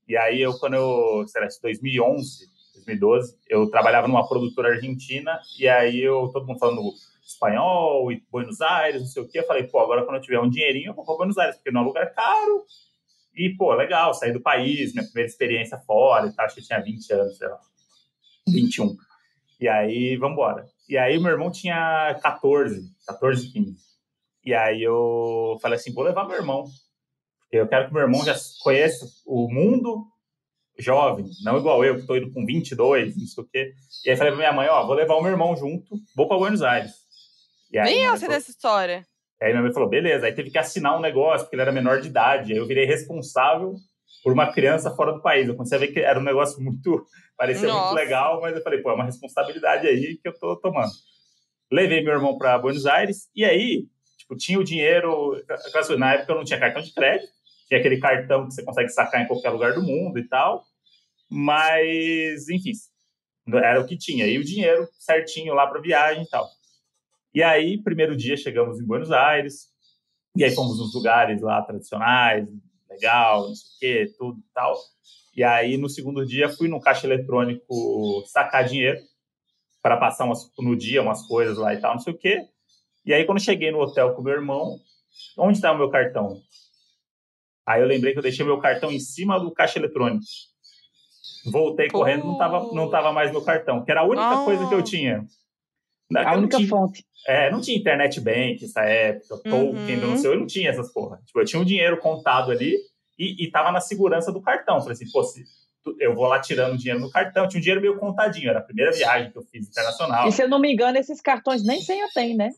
E 0.09 0.17
aí 0.17 0.41
eu, 0.41 0.59
quando 0.59 0.75
eu, 0.75 1.25
sei 1.29 1.41
lá, 1.41 1.49
2011, 1.63 2.53
2012. 2.75 3.37
Eu 3.49 3.71
trabalhava 3.71 4.09
numa 4.09 4.27
produtora 4.27 4.71
argentina 4.71 5.41
e 5.59 5.69
aí 5.69 6.01
eu, 6.01 6.29
todo 6.33 6.47
mundo 6.47 6.59
falando 6.59 6.83
espanhol 7.25 8.11
e 8.11 8.23
Buenos 8.31 8.61
Aires, 8.61 9.01
não 9.01 9.09
sei 9.09 9.23
o 9.23 9.29
quê. 9.29 9.39
Eu 9.41 9.47
falei, 9.47 9.65
pô, 9.65 9.79
agora 9.79 10.05
quando 10.05 10.17
eu 10.17 10.23
tiver 10.23 10.41
um 10.41 10.51
dinheirinho, 10.51 10.91
eu 10.91 10.95
vou 10.95 11.05
para 11.05 11.17
Buenos 11.17 11.39
Aires, 11.39 11.57
porque 11.57 11.71
não 11.71 11.81
é 11.81 11.85
um 11.85 11.87
lugar 11.87 12.13
caro. 12.13 12.65
E, 13.35 13.51
pô, 13.51 13.73
legal, 13.75 14.13
sair 14.13 14.33
do 14.33 14.43
país, 14.43 14.93
minha 14.93 15.05
primeira 15.05 15.29
experiência 15.29 15.79
fora 15.79 16.27
e 16.27 16.33
tal. 16.35 16.45
Acho 16.45 16.57
que 16.57 16.61
eu 16.61 16.67
tinha 16.67 16.81
20 16.81 17.13
anos, 17.13 17.39
sei 17.39 17.49
lá, 17.49 17.61
21. 18.49 18.97
E 19.61 19.69
aí, 19.69 20.17
vamos 20.17 20.35
embora. 20.35 20.67
E 20.89 20.99
aí, 20.99 21.19
meu 21.19 21.31
irmão 21.31 21.51
tinha 21.51 22.19
14, 22.23 22.83
14, 23.07 23.53
15. 23.53 23.93
E 24.45 24.53
aí 24.53 24.83
eu 24.83 25.57
falei 25.63 25.79
assim, 25.79 25.93
vou 25.93 26.05
levar 26.05 26.27
meu 26.27 26.37
irmão. 26.37 26.65
Eu 27.51 27.69
quero 27.69 27.87
que 27.87 27.95
meu 27.95 28.03
irmão 28.03 28.25
já 28.25 28.35
conheça 28.63 29.07
o 29.25 29.49
mundo 29.49 30.07
jovem, 30.79 31.27
não 31.45 31.59
igual 31.59 31.85
eu, 31.85 31.95
que 31.95 32.01
estou 32.01 32.17
indo 32.17 32.33
com 32.33 32.45
22, 32.45 33.17
não 33.17 33.27
sei 33.27 33.45
o 33.45 33.47
quê. 33.47 33.73
E 34.05 34.11
aí 34.11 34.17
falei 34.17 34.33
pra 34.33 34.39
minha 34.39 34.53
mãe, 34.53 34.69
ó, 34.69 34.85
vou 34.87 34.97
levar 34.97 35.15
o 35.15 35.23
meu 35.23 35.31
irmão 35.31 35.55
junto, 35.55 35.97
vou 36.17 36.27
para 36.27 36.39
Buenos 36.39 36.63
Aires. 36.63 36.93
E 37.71 37.79
aí, 37.79 37.95
Nem 37.95 38.05
eu 38.05 38.17
sei 38.17 38.29
dessa 38.29 38.51
história. 38.51 39.07
Aí 39.41 39.51
minha 39.51 39.63
mãe 39.63 39.73
falou, 39.73 39.89
beleza. 39.89 40.27
Aí 40.27 40.33
teve 40.33 40.51
que 40.51 40.59
assinar 40.59 40.97
um 40.97 41.01
negócio, 41.01 41.45
porque 41.45 41.57
ele 41.57 41.63
era 41.63 41.73
menor 41.73 42.01
de 42.01 42.09
idade. 42.09 42.53
Aí 42.53 42.59
eu 42.59 42.67
virei 42.67 42.85
responsável 42.85 43.75
por 44.23 44.33
uma 44.33 44.53
criança 44.53 44.91
fora 44.95 45.13
do 45.13 45.21
país. 45.21 45.49
Eu 45.49 45.55
comecei 45.55 45.77
a 45.77 45.81
ver 45.81 45.89
que 45.89 46.01
era 46.01 46.19
um 46.19 46.25
negócio 46.25 46.63
muito... 46.63 47.07
Parecia 47.37 47.69
Nossa. 47.69 47.87
muito 47.87 47.97
legal, 47.97 48.41
mas 48.41 48.55
eu 48.55 48.63
falei, 48.63 48.81
pô, 48.81 48.91
é 48.91 48.95
uma 48.95 49.05
responsabilidade 49.05 49.87
aí 49.87 50.17
que 50.17 50.29
eu 50.29 50.39
tô 50.39 50.57
tomando. 50.57 50.93
Levei 51.71 52.03
meu 52.03 52.13
irmão 52.13 52.37
para 52.39 52.59
Buenos 52.59 52.87
Aires, 52.87 53.29
e 53.35 53.45
aí, 53.45 53.89
tipo, 54.17 54.37
tinha 54.37 54.59
o 54.61 54.65
dinheiro... 54.65 55.43
Na 55.99 56.15
época 56.15 56.33
eu 56.33 56.37
não 56.37 56.45
tinha 56.45 56.61
cartão 56.61 56.83
de 56.83 56.93
crédito, 56.95 57.33
tinha 57.67 57.81
aquele 57.81 57.99
cartão 57.99 58.47
que 58.47 58.55
você 58.55 58.63
consegue 58.63 58.91
sacar 58.91 59.23
em 59.23 59.27
qualquer 59.27 59.51
lugar 59.51 59.73
do 59.73 59.83
mundo 59.83 60.19
e 60.19 60.29
tal. 60.29 60.65
Mas, 61.29 62.49
enfim, 62.49 62.73
era 63.55 63.81
o 63.81 63.87
que 63.87 63.97
tinha. 63.97 64.27
E 64.27 64.39
o 64.39 64.45
dinheiro 64.45 64.87
certinho 64.99 65.55
lá 65.55 65.67
para 65.67 65.81
viagem 65.81 66.23
e 66.25 66.29
tal. 66.29 66.47
E 67.35 67.43
aí, 67.43 67.83
primeiro 67.83 68.15
dia, 68.15 68.37
chegamos 68.37 68.79
em 68.79 68.85
Buenos 68.85 69.11
Aires, 69.11 69.69
e 70.37 70.45
aí 70.45 70.55
fomos 70.55 70.79
nos 70.79 70.95
lugares 70.95 71.41
lá 71.41 71.63
tradicionais, 71.63 72.47
legal, 72.93 73.49
não 73.49 73.55
sei 73.55 73.67
o 73.67 73.79
quê, 73.81 74.15
tudo 74.19 74.39
e 74.39 74.53
tal. 74.55 74.77
E 75.35 75.43
aí, 75.43 75.77
no 75.77 75.89
segundo 75.89 76.27
dia, 76.27 76.49
fui 76.49 76.69
no 76.69 76.81
caixa 76.81 77.07
eletrônico 77.07 78.23
sacar 78.27 78.65
dinheiro 78.65 78.99
para 79.83 79.97
passar 79.97 80.25
umas, 80.25 80.51
no 80.59 80.77
dia 80.77 81.03
umas 81.03 81.27
coisas 81.27 81.57
lá 81.59 81.75
e 81.75 81.81
tal, 81.81 81.95
não 81.95 82.01
sei 82.01 82.13
o 82.13 82.19
quê. 82.19 82.41
E 83.05 83.13
aí, 83.13 83.25
quando 83.25 83.41
cheguei 83.41 83.71
no 83.71 83.81
hotel 83.81 84.15
com 84.15 84.23
meu 84.23 84.35
irmão, 84.35 84.79
onde 85.39 85.59
está 85.59 85.73
o 85.73 85.77
meu 85.77 85.91
cartão? 85.91 86.41
Aí 87.67 87.81
eu 87.81 87.87
lembrei 87.87 88.13
que 88.13 88.19
eu 88.19 88.23
deixei 88.23 88.45
meu 88.45 88.61
cartão 88.61 88.91
em 88.93 89.01
cima 89.01 89.39
do 89.39 89.53
caixa 89.53 89.79
eletrônico. 89.79 90.25
Voltei 91.51 91.89
Pô. 91.89 91.99
correndo, 91.99 92.25
não 92.25 92.39
tava, 92.39 92.73
não 92.73 92.91
tava 92.91 93.13
mais 93.13 93.31
meu 93.31 93.43
cartão, 93.43 93.85
que 93.85 93.91
era 93.91 94.01
a 94.03 94.07
única 94.07 94.43
oh. 94.43 94.45
coisa 94.45 94.69
que 94.69 94.75
eu 94.75 94.83
tinha. 94.83 95.27
A 96.17 96.37
única 96.37 96.57
tinha, 96.57 96.69
fonte. 96.69 97.05
É, 97.27 97.51
não 97.51 97.61
tinha 97.61 97.79
internet 97.79 98.21
bank 98.21 98.65
essa 98.65 98.83
época, 98.83 99.35
uhum. 99.35 99.73
token, 99.73 99.97
não 99.97 100.17
sei, 100.17 100.31
eu 100.31 100.39
não 100.39 100.47
tinha 100.47 100.71
essas 100.71 100.93
porra. 100.93 101.21
Tipo, 101.25 101.41
eu 101.41 101.45
tinha 101.45 101.61
um 101.61 101.65
dinheiro 101.65 101.99
contado 101.99 102.51
ali 102.51 102.77
e, 103.19 103.45
e 103.45 103.51
tava 103.51 103.71
na 103.71 103.81
segurança 103.81 104.33
do 104.33 104.43
cartão. 104.43 104.81
Falei 104.81 104.95
assim, 104.95 105.11
pô, 105.11 105.23
se, 105.23 105.45
eu 105.99 106.15
vou 106.15 106.27
lá 106.27 106.41
tirando 106.41 106.79
dinheiro 106.79 107.01
no 107.01 107.11
cartão, 107.11 107.49
tinha 107.49 107.59
um 107.59 107.63
dinheiro 107.63 107.81
meio 107.81 107.99
contadinho, 107.99 108.51
era 108.51 108.59
a 108.59 108.63
primeira 108.63 108.93
viagem 108.93 109.31
que 109.31 109.39
eu 109.39 109.43
fiz 109.43 109.69
internacional. 109.69 110.29
E 110.29 110.33
se 110.33 110.43
eu 110.43 110.49
não 110.49 110.59
me 110.59 110.73
engano, 110.73 110.99
esses 110.99 111.21
cartões 111.21 111.65
nem 111.65 111.81
senha 111.81 112.09
tem, 112.15 112.37
né? 112.37 112.51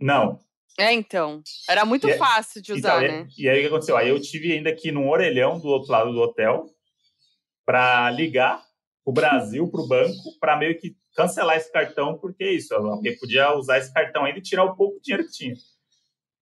Não. 0.00 0.38
É, 0.78 0.92
então. 0.92 1.42
Era 1.68 1.84
muito 1.84 2.08
e, 2.08 2.16
fácil 2.16 2.62
de 2.62 2.72
usar, 2.72 3.02
então, 3.02 3.18
né? 3.18 3.28
E, 3.36 3.44
e 3.44 3.48
aí 3.48 3.58
o 3.58 3.60
que 3.62 3.66
aconteceu? 3.66 3.96
Aí 3.96 4.08
eu 4.08 4.20
tive 4.20 4.52
ainda 4.52 4.70
aqui 4.70 4.92
num 4.92 5.08
orelhão 5.08 5.58
do 5.58 5.66
outro 5.68 5.90
lado 5.90 6.12
do 6.12 6.20
hotel 6.20 6.66
para 7.66 8.10
ligar 8.10 8.62
o 9.04 9.12
Brasil 9.12 9.68
para 9.68 9.80
o 9.80 9.88
banco 9.88 10.38
para 10.40 10.56
meio 10.56 10.78
que 10.78 10.96
cancelar 11.18 11.56
esse 11.56 11.72
cartão, 11.72 12.16
porque 12.16 12.44
é 12.44 12.52
isso, 12.52 12.72
alguém 12.72 13.18
podia 13.18 13.52
usar 13.52 13.78
esse 13.78 13.92
cartão 13.92 14.24
ainda 14.24 14.38
e 14.38 14.42
tirar 14.42 14.62
o 14.62 14.76
pouco 14.76 15.00
dinheiro 15.02 15.26
que 15.26 15.32
tinha. 15.32 15.54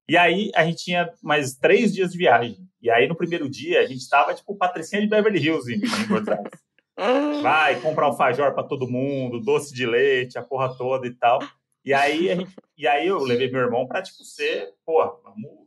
E 0.07 0.19
aí 0.19 0.51
a 0.55 0.67
gente 0.67 0.85
tinha 0.85 1.11
mais 1.23 1.55
três 1.55 1.95
dias 1.95 2.13
de 2.13 2.19
viagem. 2.19 2.59
E 2.83 2.91
aí 2.91 3.09
no 3.09 3.17
primeiro 3.17 3.49
dia 3.49 3.81
a 3.81 3.87
gente 3.87 4.01
estava 4.01 4.35
tipo 4.35 4.55
Patricinha 4.55 5.01
de 5.01 5.09
Beverly 5.09 5.39
Hills 5.39 5.73
em. 5.73 5.81
Vai 7.43 7.81
comprar 7.81 8.11
um 8.11 8.17
fajor 8.17 8.53
para 8.53 8.65
todo 8.65 8.89
mundo, 8.89 9.41
doce 9.41 9.75
de 9.75 9.87
leite, 9.87 10.39
a 10.39 10.43
porra 10.43 10.77
toda 10.77 11.07
e 11.07 11.15
tal. 11.15 11.41
E 11.83 11.95
aí, 11.95 12.31
a 12.31 12.35
gente, 12.35 12.55
e 12.77 12.87
aí 12.87 13.07
eu 13.07 13.19
levei 13.21 13.51
meu 13.51 13.61
irmão 13.61 13.87
para 13.87 14.03
tipo 14.03 14.25
ser, 14.25 14.73
pô, 14.85 15.21
vamos... 15.23 15.67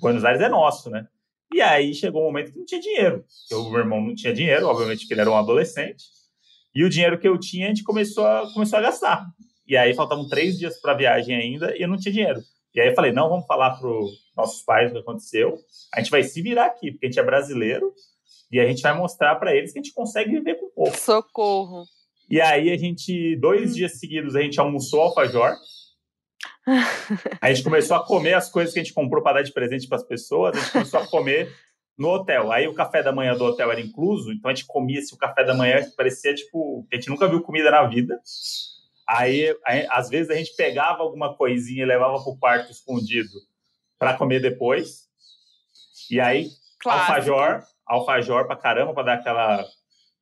Buenos 0.00 0.24
Aires 0.24 0.40
é 0.40 0.48
nosso, 0.48 0.88
né? 0.88 1.06
E 1.52 1.60
aí 1.60 1.92
chegou 1.94 2.22
um 2.22 2.26
momento 2.26 2.52
que 2.52 2.58
não 2.58 2.64
tinha 2.64 2.80
dinheiro. 2.80 3.24
O 3.52 3.70
meu 3.70 3.80
irmão 3.80 4.00
não 4.00 4.14
tinha 4.14 4.32
dinheiro, 4.32 4.66
obviamente, 4.66 5.00
porque 5.00 5.14
ele 5.14 5.20
era 5.20 5.30
um 5.30 5.36
adolescente. 5.36 6.13
E 6.74 6.84
o 6.84 6.90
dinheiro 6.90 7.18
que 7.18 7.28
eu 7.28 7.38
tinha, 7.38 7.66
a 7.66 7.68
gente 7.68 7.84
começou 7.84 8.26
a, 8.26 8.52
começou 8.52 8.78
a 8.78 8.82
gastar. 8.82 9.26
E 9.66 9.76
aí 9.76 9.94
faltavam 9.94 10.28
três 10.28 10.58
dias 10.58 10.80
para 10.80 10.92
a 10.92 10.96
viagem 10.96 11.34
ainda 11.36 11.76
e 11.76 11.82
eu 11.82 11.88
não 11.88 11.96
tinha 11.96 12.12
dinheiro. 12.12 12.40
E 12.74 12.80
aí 12.80 12.88
eu 12.88 12.94
falei, 12.94 13.12
não, 13.12 13.28
vamos 13.28 13.46
falar 13.46 13.70
para 13.78 13.88
os 13.88 14.10
nossos 14.36 14.62
pais 14.62 14.90
o 14.90 14.94
que 14.94 15.00
aconteceu. 15.00 15.58
A 15.94 16.00
gente 16.00 16.10
vai 16.10 16.24
se 16.24 16.42
virar 16.42 16.66
aqui, 16.66 16.90
porque 16.90 17.06
a 17.06 17.08
gente 17.08 17.20
é 17.20 17.22
brasileiro. 17.22 17.94
E 18.50 18.60
a 18.60 18.66
gente 18.66 18.82
vai 18.82 18.96
mostrar 18.96 19.36
para 19.36 19.54
eles 19.54 19.72
que 19.72 19.78
a 19.78 19.82
gente 19.82 19.94
consegue 19.94 20.30
viver 20.30 20.56
com 20.56 20.70
pouco. 20.70 20.96
Socorro. 20.96 21.84
E 22.28 22.40
aí 22.40 22.70
a 22.70 22.76
gente, 22.76 23.36
dois 23.36 23.74
dias 23.74 23.98
seguidos, 23.98 24.34
a 24.34 24.42
gente 24.42 24.58
almoçou 24.58 25.02
alfajor. 25.02 25.54
a 27.40 27.52
gente 27.52 27.62
começou 27.62 27.96
a 27.96 28.04
comer 28.04 28.34
as 28.34 28.50
coisas 28.50 28.72
que 28.72 28.80
a 28.80 28.82
gente 28.82 28.94
comprou 28.94 29.22
para 29.22 29.34
dar 29.34 29.42
de 29.42 29.52
presente 29.52 29.86
para 29.86 29.98
as 29.98 30.04
pessoas, 30.04 30.56
a 30.56 30.60
gente 30.60 30.72
começou 30.72 31.00
a 31.00 31.06
comer 31.06 31.52
no 31.96 32.08
hotel. 32.08 32.50
Aí 32.52 32.66
o 32.66 32.74
café 32.74 33.02
da 33.02 33.12
manhã 33.12 33.34
do 33.34 33.44
hotel 33.44 33.70
era 33.70 33.80
incluso, 33.80 34.32
então 34.32 34.50
a 34.50 34.54
gente 34.54 34.66
comia 34.66 34.98
esse 34.98 35.16
café 35.16 35.44
da 35.44 35.54
manhã 35.54 35.82
que 35.82 35.96
parecia 35.96 36.34
tipo, 36.34 36.86
a 36.92 36.96
gente 36.96 37.08
nunca 37.08 37.28
viu 37.28 37.42
comida 37.42 37.70
na 37.70 37.84
vida. 37.84 38.20
Aí, 39.06 39.54
aí 39.66 39.86
às 39.90 40.08
vezes 40.08 40.30
a 40.30 40.34
gente 40.34 40.54
pegava 40.56 41.02
alguma 41.02 41.36
coisinha 41.36 41.82
e 41.82 41.86
levava 41.86 42.22
para 42.22 42.32
o 42.32 42.38
quarto 42.38 42.70
escondido 42.70 43.32
para 43.98 44.14
comer 44.14 44.40
depois. 44.40 45.08
E 46.10 46.20
aí 46.20 46.48
Clássico. 46.80 47.12
alfajor, 47.12 47.62
alfajor 47.86 48.46
para 48.46 48.56
caramba 48.56 48.92
para 48.92 49.02
dar 49.04 49.14
aquela 49.14 49.64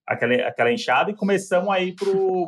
aquela, 0.06 0.34
aquela 0.48 0.72
enxada 0.72 1.10
e 1.10 1.16
começamos 1.16 1.72
a 1.72 1.80
ir 1.80 1.94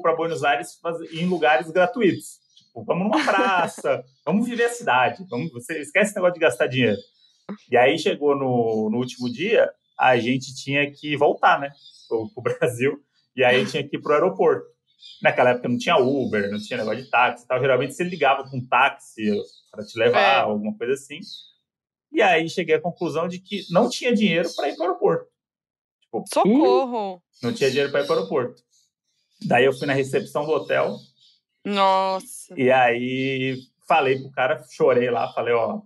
para 0.02 0.16
Buenos 0.16 0.44
Aires 0.44 0.78
fazer, 0.80 1.06
em 1.14 1.26
lugares 1.26 1.70
gratuitos. 1.70 2.40
Tipo, 2.56 2.84
vamos 2.84 3.04
numa 3.04 3.24
praça, 3.24 4.04
vamos 4.26 4.46
viver 4.48 4.64
a 4.64 4.70
cidade, 4.70 5.24
vamos, 5.30 5.52
você 5.52 5.80
esquece 5.80 6.10
esse 6.10 6.14
negócio 6.16 6.34
de 6.34 6.40
gastar 6.40 6.66
dinheiro. 6.66 6.98
E 7.70 7.76
aí 7.76 7.98
chegou 7.98 8.36
no, 8.36 8.90
no 8.90 8.98
último 8.98 9.30
dia, 9.30 9.70
a 9.98 10.16
gente 10.16 10.54
tinha 10.54 10.90
que 10.90 11.16
voltar, 11.16 11.60
né, 11.60 11.70
pro, 12.08 12.30
pro 12.30 12.42
Brasil, 12.42 13.02
e 13.36 13.44
aí 13.44 13.66
tinha 13.66 13.86
que 13.86 13.96
ir 13.96 14.00
pro 14.00 14.14
aeroporto. 14.14 14.66
Naquela 15.22 15.50
época 15.50 15.68
não 15.68 15.78
tinha 15.78 15.96
Uber, 15.96 16.50
não 16.50 16.58
tinha 16.58 16.78
negócio 16.78 17.02
de 17.02 17.10
táxi 17.10 17.44
e 17.44 17.48
tal. 17.48 17.60
Geralmente 17.60 17.94
você 17.94 18.04
ligava 18.04 18.48
com 18.48 18.56
um 18.56 18.66
táxi 18.66 19.30
para 19.70 19.84
te 19.84 19.98
levar, 19.98 20.38
é. 20.38 20.40
alguma 20.40 20.76
coisa 20.76 20.94
assim. 20.94 21.20
E 22.10 22.22
aí 22.22 22.48
cheguei 22.48 22.76
à 22.76 22.80
conclusão 22.80 23.28
de 23.28 23.38
que 23.38 23.64
não 23.70 23.88
tinha 23.88 24.14
dinheiro 24.14 24.48
para 24.54 24.68
ir 24.68 24.76
para 24.76 24.84
o 24.84 24.86
aeroporto. 24.86 25.26
Tipo, 26.00 26.24
Socorro! 26.32 27.22
Não 27.42 27.52
tinha 27.52 27.70
dinheiro 27.70 27.90
para 27.90 28.02
ir 28.02 28.06
para 28.06 28.14
o 28.14 28.18
aeroporto. 28.18 28.62
Daí 29.46 29.64
eu 29.64 29.72
fui 29.72 29.86
na 29.86 29.92
recepção 29.92 30.46
do 30.46 30.52
hotel. 30.52 30.96
Nossa! 31.64 32.54
E 32.56 32.70
aí 32.70 33.58
falei 33.86 34.18
pro 34.18 34.30
cara, 34.30 34.62
chorei 34.70 35.10
lá, 35.10 35.32
falei, 35.32 35.52
ó, 35.54 35.82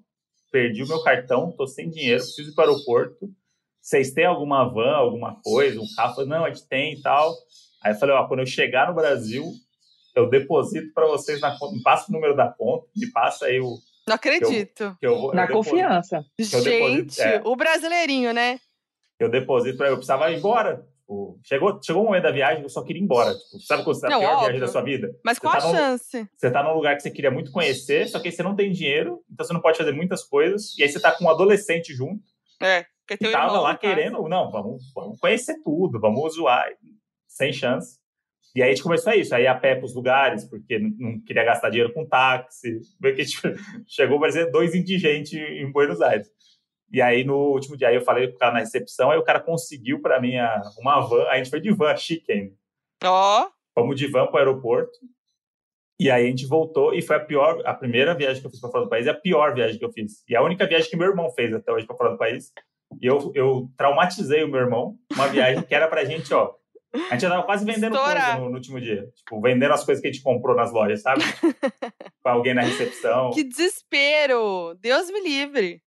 perdi 0.51 0.83
o 0.83 0.89
meu 0.89 1.03
cartão, 1.03 1.53
tô 1.53 1.67
sem 1.67 1.91
dinheiro, 1.91 2.23
preciso 2.23 2.51
ir 2.51 2.55
para 2.55 2.71
o 2.71 2.75
aeroporto. 2.75 3.31
Vocês 3.81 4.13
têm 4.13 4.27
alguma 4.27 4.65
van, 4.65 4.95
alguma 4.97 5.41
coisa, 5.43 5.81
um 5.81 5.87
carro? 5.97 6.15
Falei, 6.15 6.31
não, 6.31 6.45
a 6.45 6.51
gente 6.51 6.69
tem 6.69 6.95
e 6.95 7.03
tal. 7.03 7.35
Aí 7.83 7.93
eu 7.93 7.99
falei, 7.99 8.15
ó, 8.15 8.27
quando 8.27 8.41
eu 8.41 8.47
chegar 8.47 8.89
no 8.89 8.95
Brasil, 8.95 9.45
eu 10.15 10.29
deposito 10.29 10.93
para 10.93 11.07
vocês 11.07 11.41
na 11.41 11.57
conta, 11.59 11.75
me 11.75 11.83
passa 11.83 12.11
o 12.11 12.13
número 12.13 12.37
da 12.37 12.49
conta, 12.49 12.87
me 12.97 13.11
passa 13.11 13.47
aí 13.47 13.61
o. 13.61 13.79
Não 14.07 14.15
acredito. 14.15 14.97
Que 14.99 15.07
eu, 15.07 15.17
que 15.17 15.27
eu, 15.27 15.35
na 15.35 15.47
confiança. 15.47 16.25
Gente, 16.39 16.65
deposito, 16.65 17.23
é, 17.23 17.43
o 17.45 17.55
brasileirinho, 17.55 18.33
né? 18.33 18.59
Eu 19.19 19.29
deposito 19.29 19.77
para 19.77 19.89
eu 19.89 19.97
precisava 19.97 20.31
ir 20.31 20.39
embora. 20.39 20.87
Tipo, 21.09 21.41
chegou, 21.43 21.81
chegou 21.83 22.03
um 22.03 22.05
momento 22.05 22.25
da 22.25 22.31
viagem 22.31 22.59
que 22.59 22.67
eu 22.67 22.71
só 22.71 22.83
queria 22.85 23.01
ir 23.01 23.05
embora. 23.05 23.33
Tipo, 23.33 23.61
sabe 23.61 23.83
quando 23.83 23.97
você 23.97 24.03
tá 24.03 24.11
na 24.11 24.19
pior 24.19 24.29
óbvio. 24.29 24.41
viagem 24.45 24.61
da 24.61 24.69
sua 24.69 24.83
vida? 24.83 25.11
Mas 25.25 25.39
qual 25.39 25.53
tá 25.55 25.59
a 25.59 25.71
chance? 25.71 26.29
você 26.37 26.51
tá 26.51 26.63
num 26.63 26.75
lugar 26.75 26.97
que 26.97 27.03
você 27.03 27.11
queria 27.11 27.31
muito 27.31 27.51
conhecer, 27.51 28.07
só 28.09 28.21
que 28.21 28.29
aí 28.29 28.33
você 28.33 28.43
não 28.43 28.55
tem 28.55 28.71
dinheiro, 28.71 29.25
então 29.33 29.47
você 29.47 29.55
não 29.55 29.63
pode 29.63 29.79
fazer 29.79 29.93
muitas 29.93 30.23
coisas. 30.23 30.77
E 30.77 30.83
aí 30.83 30.89
você 30.89 31.01
tá 31.01 31.13
com 31.13 31.25
um 31.25 31.31
adolescente 31.31 31.95
junto. 31.95 32.23
É. 32.63 32.85
Que 33.07 33.17
tava 33.31 33.59
lá 33.59 33.75
querendo, 33.75 34.29
não, 34.29 34.51
vamos, 34.51 34.93
vamos 34.95 35.19
conhecer 35.19 35.63
tudo, 35.65 35.99
vamos 35.99 36.35
zoar, 36.35 36.69
sem 37.27 37.55
chance. 37.55 37.99
E 38.55 38.63
aí 38.63 38.69
a 38.69 38.75
gente 38.75 38.83
começou 38.83 39.13
a 39.13 39.17
isso, 39.17 39.35
aí 39.35 39.47
a 39.47 39.55
pé 39.55 39.77
para 39.77 39.87
os 39.87 39.95
lugares, 39.95 40.45
porque 40.45 40.79
não 40.79 41.19
queria 41.21 41.45
gastar 41.45 41.71
dinheiro 41.71 41.95
com 41.95 42.07
táxi. 42.07 42.81
Porque 43.01 43.25
tipo, 43.25 43.49
chegou 43.87 44.23
a 44.23 44.31
ser 44.31 44.51
dois 44.51 44.75
indigentes 44.75 45.33
em 45.33 45.73
Buenos 45.73 46.03
Aires. 46.03 46.29
E 46.91 47.03
aí, 47.03 47.25
no 47.25 47.37
último 47.37 47.77
dia, 47.77 47.89
aí 47.89 47.97
eu 47.97 48.03
falei 48.03 48.29
com 48.29 48.37
o 48.37 48.39
cara 48.39 48.53
na 48.53 48.61
recepção, 48.61 49.11
aí 49.11 49.19
o 49.19 49.25
cara 49.25 49.41
conseguiu 49.41 50.01
para 50.01 50.21
mim 50.21 50.35
uma 50.79 51.01
van. 51.01 51.23
Aí 51.25 51.35
a 51.35 51.37
gente 51.39 51.51
foi 51.51 51.61
de 51.61 51.71
van, 51.73 51.95
chique 51.97 52.33
ainda. 52.33 52.55
Ó. 53.05 53.45
Oh. 53.45 53.51
Fomos 53.79 53.99
de 53.99 54.07
van 54.07 54.27
para 54.27 54.35
o 54.35 54.39
aeroporto. 54.39 54.99
E 56.01 56.11
aí 56.11 56.27
a 56.27 56.31
gente 56.31 56.47
voltou 56.47 56.95
e 56.95 57.03
foi 57.03 57.17
a 57.17 57.21
pior, 57.21 57.61
a 57.65 57.75
primeira 57.75 58.15
viagem 58.15 58.41
que 58.41 58.47
eu 58.47 58.51
fiz 58.51 58.61
para 58.61 58.71
fora 58.71 58.85
do 58.85 58.91
país 58.91 59.07
e 59.07 59.11
a 59.11 59.15
pior 59.15 59.53
viagem 59.55 59.79
que 59.79 59.85
eu 59.85 59.93
fiz. 59.93 60.23
E 60.29 60.37
a 60.37 60.43
única 60.43 60.67
viagem 60.67 60.89
que 60.89 60.97
meu 60.97 61.09
irmão 61.09 61.29
fez 61.31 61.53
até 61.53 61.73
hoje 61.73 61.87
para 61.87 61.97
fora 61.97 62.11
do 62.11 62.19
país. 62.19 62.53
E 63.03 63.07
eu, 63.07 63.33
eu 63.35 63.69
traumatizei 63.77 64.45
o 64.45 64.49
meu 64.49 64.61
irmão, 64.61 64.97
uma 65.13 65.27
viagem 65.29 65.63
que 65.63 65.75
era 65.75 65.89
pra 65.89 66.05
gente, 66.05 66.33
ó, 66.33 66.55
A 67.11 67.15
gente 67.15 67.29
tava 67.29 67.43
quase 67.43 67.65
vendendo 67.65 67.95
Estourar. 67.95 68.33
coisa 68.33 68.39
no, 68.39 68.49
no 68.49 68.57
último 68.57 68.81
dia. 68.81 69.11
Tipo, 69.15 69.41
vendendo 69.41 69.75
as 69.75 69.85
coisas 69.85 70.01
que 70.01 70.09
a 70.09 70.13
gente 70.13 70.23
comprou 70.23 70.57
nas 70.57 70.73
lojas, 70.73 71.03
sabe? 71.03 71.21
pra 72.23 72.33
alguém 72.33 72.55
na 72.55 72.63
recepção. 72.63 73.31
Que 73.31 73.45
desespero! 73.45 74.75
Deus 74.81 75.11
me 75.11 75.21
livre. 75.21 75.83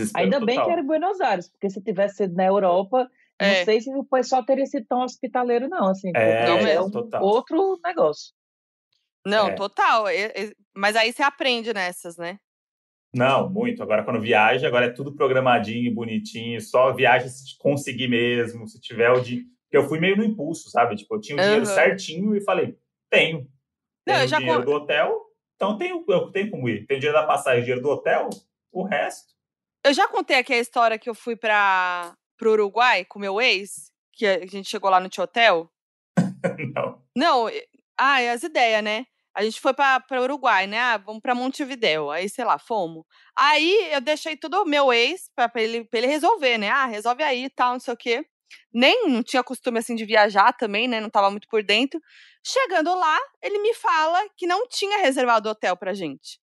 Desespero 0.00 0.24
Ainda 0.24 0.40
bem 0.40 0.54
total. 0.56 0.64
que 0.66 0.72
era 0.72 0.80
em 0.82 0.86
Buenos 0.86 1.20
Aires, 1.20 1.48
porque 1.50 1.70
se 1.70 1.82
tivesse 1.82 2.16
sido 2.16 2.34
na 2.34 2.46
Europa, 2.46 3.10
É. 3.38 3.58
não 3.58 3.64
sei 3.64 3.80
se 3.80 3.90
o 3.94 4.04
pessoal 4.04 4.44
teria 4.44 4.66
sido 4.66 4.86
tão 4.86 5.02
hospitaleiro, 5.02 5.68
não, 5.68 5.88
assim. 5.88 6.10
É, 6.14 6.44
porque 6.46 6.64
mesmo, 6.64 6.86
um 6.86 6.90
total. 6.90 7.22
outro 7.22 7.78
negócio. 7.84 8.32
Não, 9.26 9.48
É. 9.48 9.54
total. 9.54 10.04
Mas 10.74 10.96
aí 10.96 11.12
você 11.12 11.22
aprende 11.22 11.72
nessas, 11.74 12.16
né? 12.16 12.38
Não, 13.14 13.50
muito. 13.50 13.82
Agora, 13.82 14.04
quando 14.04 14.20
viaja, 14.20 14.66
agora 14.68 14.86
é 14.86 14.90
tudo 14.90 15.14
programadinho, 15.14 15.92
bonitinho. 15.94 16.60
Só 16.60 16.92
viaja 16.92 17.28
se 17.28 17.56
conseguir 17.58 18.08
mesmo, 18.08 18.66
se 18.68 18.80
tiver 18.80 19.10
o 19.10 19.20
dinheiro. 19.20 19.48
Porque 19.64 19.76
eu 19.76 19.88
fui 19.88 20.00
meio 20.00 20.16
no 20.16 20.24
impulso, 20.24 20.70
sabe? 20.70 20.96
Tipo, 20.96 21.14
eu 21.16 21.20
tinha 21.20 21.36
o 21.36 21.40
dinheiro 21.40 21.64
Aham. 21.64 21.74
certinho 21.74 22.34
e 22.36 22.40
falei, 22.40 22.76
tenho. 23.10 23.40
Não, 24.06 24.14
Tenho 24.14 24.24
o 24.24 24.28
já 24.28 24.38
dinheiro 24.38 24.60
con- 24.60 24.64
do 24.64 24.72
hotel, 24.72 25.20
então 25.54 25.76
tenho, 25.78 26.04
eu 26.08 26.30
tenho 26.32 26.50
como 26.50 26.68
ir. 26.68 26.86
Tenho 26.86 26.98
o 26.98 27.00
dinheiro 27.00 27.20
da 27.20 27.26
passagem, 27.26 27.60
o 27.60 27.64
dinheiro 27.64 27.82
do 27.82 27.88
hotel, 27.90 28.30
o 28.72 28.82
resto. 28.82 29.34
Eu 29.84 29.94
já 29.94 30.06
contei 30.08 30.36
aqui 30.36 30.52
a 30.52 30.58
história 30.58 30.98
que 30.98 31.08
eu 31.08 31.14
fui 31.14 31.36
para 31.36 32.14
pro 32.36 32.52
Uruguai 32.52 33.04
com 33.04 33.18
meu 33.18 33.40
ex, 33.40 33.90
que 34.12 34.26
a 34.26 34.46
gente 34.46 34.68
chegou 34.68 34.90
lá 34.90 35.00
no 35.00 35.08
tio 35.08 35.24
hotel. 35.24 35.70
Não. 36.74 37.02
Não, 37.16 37.50
ah, 37.98 38.20
é 38.20 38.30
as 38.30 38.42
ideias, 38.42 38.82
né? 38.82 39.06
A 39.34 39.42
gente 39.42 39.60
foi 39.60 39.72
para 39.72 40.04
o 40.10 40.22
Uruguai, 40.22 40.66
né? 40.66 40.78
Ah, 40.78 40.98
vamos 40.98 41.22
para 41.22 41.34
Montevidéu. 41.34 42.10
Aí, 42.10 42.28
sei 42.28 42.44
lá, 42.44 42.58
fomos. 42.58 43.04
Aí 43.36 43.92
eu 43.92 44.00
deixei 44.00 44.36
tudo 44.36 44.62
o 44.62 44.66
meu 44.66 44.92
ex 44.92 45.30
para 45.34 45.50
ele, 45.56 45.84
pra 45.84 45.98
ele 45.98 46.08
resolver, 46.08 46.58
né? 46.58 46.68
Ah, 46.68 46.86
resolve 46.86 47.22
aí 47.22 47.44
e 47.44 47.50
tal, 47.50 47.74
não 47.74 47.80
sei 47.80 47.94
o 47.94 47.96
quê. 47.96 48.26
Nem 48.72 49.08
não 49.08 49.22
tinha 49.22 49.44
costume 49.44 49.78
assim 49.78 49.94
de 49.94 50.04
viajar 50.04 50.52
também, 50.52 50.88
né? 50.88 51.00
Não 51.00 51.10
tava 51.10 51.30
muito 51.30 51.46
por 51.48 51.62
dentro. 51.62 52.00
Chegando 52.44 52.94
lá, 52.94 53.18
ele 53.42 53.58
me 53.60 53.74
fala 53.74 54.18
que 54.36 54.46
não 54.46 54.66
tinha 54.66 54.98
reservado 54.98 55.48
hotel 55.48 55.76
pra 55.76 55.94
gente. 55.94 56.39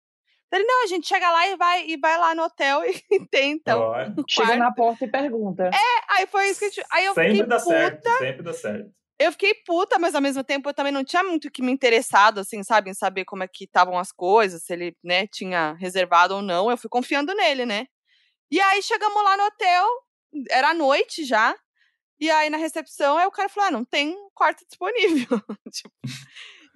Ele, 0.57 0.65
não, 0.65 0.85
a 0.85 0.87
gente 0.87 1.07
chega 1.07 1.31
lá 1.31 1.49
e 1.49 1.57
vai, 1.57 1.87
e 1.87 1.97
vai 1.97 2.19
lá 2.19 2.35
no 2.35 2.45
hotel 2.45 2.83
e, 2.85 3.27
tem, 3.31 3.53
então. 3.53 3.81
Olha, 3.81 4.15
Chega 4.29 4.57
na 4.57 4.73
porta 4.73 5.05
e 5.05 5.09
pergunta. 5.09 5.71
Aí 6.09 6.27
foi 6.27 6.49
isso 6.49 6.61
que 6.61 6.65
a 6.65 6.69
gente. 6.69 6.87
Aí 6.91 7.05
eu 7.05 7.15
sempre 7.15 7.31
fiquei 7.33 7.47
dá 7.47 7.59
puta. 7.59 7.71
certo, 7.71 8.19
sempre 8.19 8.43
dá 8.43 8.53
certo. 8.53 8.91
Eu 9.19 9.33
fiquei 9.33 9.55
puta, 9.67 9.99
mas 9.99 10.15
ao 10.15 10.21
mesmo 10.21 10.45
tempo 10.45 10.69
eu 10.69 10.75
também 10.75 10.93
não 10.93 11.03
tinha 11.03 11.23
muito 11.23 11.51
que 11.51 11.63
me 11.63 11.73
interessado, 11.73 12.39
assim, 12.39 12.63
sabe, 12.63 12.91
em 12.91 12.95
saber 12.95 13.25
como 13.25 13.43
é 13.43 13.49
que 13.49 13.65
estavam 13.65 13.99
as 13.99 14.13
coisas, 14.13 14.63
se 14.63 14.73
ele, 14.75 14.95
né, 15.03 15.27
tinha 15.27 15.73
reservado 15.75 16.35
ou 16.35 16.43
não. 16.43 16.71
Eu 16.71 16.77
fui 16.77 16.91
confiando 16.91 17.35
nele, 17.35 17.65
né? 17.65 17.87
E 18.51 18.61
aí 18.61 18.83
chegamos 18.83 19.23
lá 19.25 19.37
no 19.37 19.45
hotel, 19.45 19.87
era 20.51 20.75
noite 20.75 21.25
já. 21.25 21.57
E 22.21 22.31
aí 22.31 22.49
na 22.51 22.57
recepção, 22.57 23.19
aí 23.19 23.27
o 23.27 23.31
cara 23.31 23.49
falou: 23.49 23.69
ah, 23.69 23.73
não 23.73 23.85
tem 23.85 24.17
quarto 24.35 24.65
disponível. 24.67 25.41
tipo, 25.73 25.91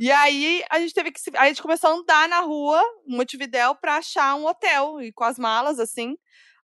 e 0.00 0.10
aí 0.10 0.64
a 0.70 0.80
gente 0.80 0.94
teve 0.94 1.12
que. 1.12 1.20
Se, 1.20 1.30
a 1.36 1.46
gente 1.46 1.60
começou 1.60 1.90
a 1.90 1.92
andar 1.92 2.26
na 2.26 2.40
rua, 2.40 2.82
Montevidéu, 3.06 3.74
pra 3.74 3.96
achar 3.98 4.34
um 4.34 4.46
hotel, 4.46 5.02
e 5.02 5.12
com 5.12 5.24
as 5.24 5.38
malas, 5.38 5.78
assim. 5.78 6.16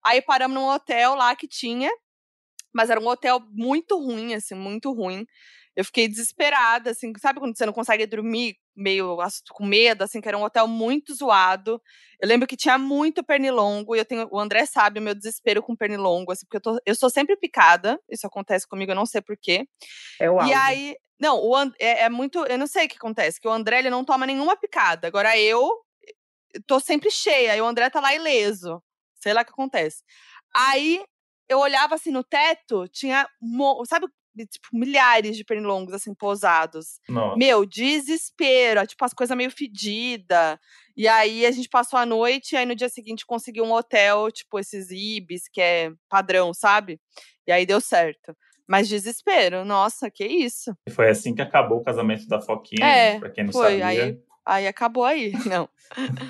Aí 0.03 0.22
paramos 0.22 0.55
num 0.57 0.66
hotel 0.66 1.14
lá 1.14 1.37
que 1.37 1.47
tinha, 1.47 1.91
mas 2.74 2.91
era 2.91 3.01
um 3.01 3.07
hotel 3.07 3.41
muito 3.53 3.99
ruim, 3.99 4.34
assim, 4.34 4.55
muito 4.55 4.91
ruim. 4.93 5.26
Eu 5.76 5.84
fiquei 5.84 6.09
desesperada, 6.09 6.91
assim, 6.93 7.12
sabe 7.18 7.39
quando 7.39 7.57
você 7.59 7.66
não 7.66 7.74
consegue 7.74 8.07
dormir 8.07 8.57
meio 8.77 9.16
com 9.51 9.64
medo, 9.64 10.03
assim, 10.05 10.20
que 10.20 10.29
era 10.29 10.37
um 10.37 10.43
hotel 10.43 10.68
muito 10.68 11.14
zoado. 11.14 11.81
Eu 12.20 12.29
lembro 12.29 12.47
que 12.47 12.57
tinha 12.57 12.77
muito 12.79 13.24
pernilongo, 13.24 13.97
e 13.97 13.99
eu 13.99 14.05
tenho, 14.05 14.29
o 14.31 14.39
André 14.39 14.66
sabe 14.66 15.01
o 15.01 15.03
meu 15.03 15.14
desespero 15.14 15.62
com 15.62 15.74
pernilongo, 15.74 16.33
assim, 16.33 16.45
porque 16.47 16.57
eu, 16.59 16.61
tô, 16.61 16.79
eu 16.85 16.95
sou 16.95 17.11
sempre 17.11 17.37
picada, 17.37 17.99
isso 18.09 18.27
acontece 18.27 18.66
comigo, 18.68 18.93
eu 18.93 18.97
não 18.97 19.07
sei 19.07 19.20
porquê. 19.22 19.66
É 20.20 20.31
o 20.31 20.43
E 20.43 20.53
aí, 20.53 20.97
não, 21.18 21.43
o 21.43 21.57
And- 21.57 21.72
é, 21.79 22.05
é 22.05 22.09
muito, 22.09 22.45
eu 22.47 22.59
não 22.59 22.66
sei 22.66 22.87
o 22.87 22.89
que 22.89 22.97
acontece, 22.97 23.41
que 23.41 23.49
o 23.49 23.53
André 23.53 23.79
ele 23.79 23.91
não 23.91 24.05
toma 24.05 24.27
nenhuma 24.27 24.57
picada. 24.57 25.09
Agora 25.09 25.39
eu 25.39 25.68
tô 26.66 26.79
sempre 26.81 27.11
cheia, 27.11 27.57
e 27.57 27.61
o 27.61 27.66
André 27.66 27.89
tá 27.91 28.01
lá 28.01 28.14
ileso. 28.14 28.83
Sei 29.14 29.33
lá 29.33 29.43
o 29.43 29.45
que 29.45 29.51
acontece. 29.51 30.03
Aí 30.55 31.03
eu 31.49 31.59
olhava 31.59 31.95
assim 31.95 32.11
no 32.11 32.24
teto, 32.24 32.87
tinha, 32.89 33.29
sabe, 33.89 34.07
tipo, 34.45 34.68
milhares 34.72 35.37
de 35.37 35.45
pernilongos 35.45 35.95
assim 35.95 36.12
pousados. 36.12 36.99
Nossa. 37.09 37.37
Meu, 37.39 37.64
desespero, 37.64 38.87
tipo 38.87 39.05
as 39.05 39.14
coisas 39.14 39.37
meio 39.37 39.51
fedida. 39.51 40.59
E 40.97 41.07
aí 41.07 41.47
a 41.47 41.51
gente 41.53 41.68
passou 41.68 41.99
a 41.99 42.05
noite 42.07 42.53
e 42.53 42.57
aí 42.57 42.66
no 42.66 42.74
dia 42.74 42.89
seguinte 42.89 43.24
conseguiu 43.24 43.64
um 43.64 43.72
hotel, 43.72 44.30
tipo 44.30 44.59
esses 44.59 44.91
Ibis, 44.91 45.43
que 45.51 45.61
é 45.61 45.93
padrão, 46.09 46.53
sabe? 46.53 47.01
E 47.47 47.53
aí 47.53 47.64
deu 47.64 47.80
certo. 47.80 48.37
Mas 48.68 48.89
desespero, 48.89 49.64
nossa, 49.64 50.11
que 50.11 50.26
isso. 50.26 50.76
E 50.89 50.91
Foi 50.91 51.09
assim 51.09 51.32
que 51.34 51.41
acabou 51.43 51.78
o 51.78 51.84
casamento 51.84 52.26
da 52.26 52.41
Foquinha, 52.41 52.84
É, 52.84 53.18
pra 53.20 53.30
quem 53.30 53.45
não 53.45 53.53
foi, 53.53 53.78
sabia. 53.80 53.87
aí- 53.87 54.18
Aí 54.45 54.66
acabou 54.68 55.05
aí. 55.05 55.32
Não. 55.61 55.68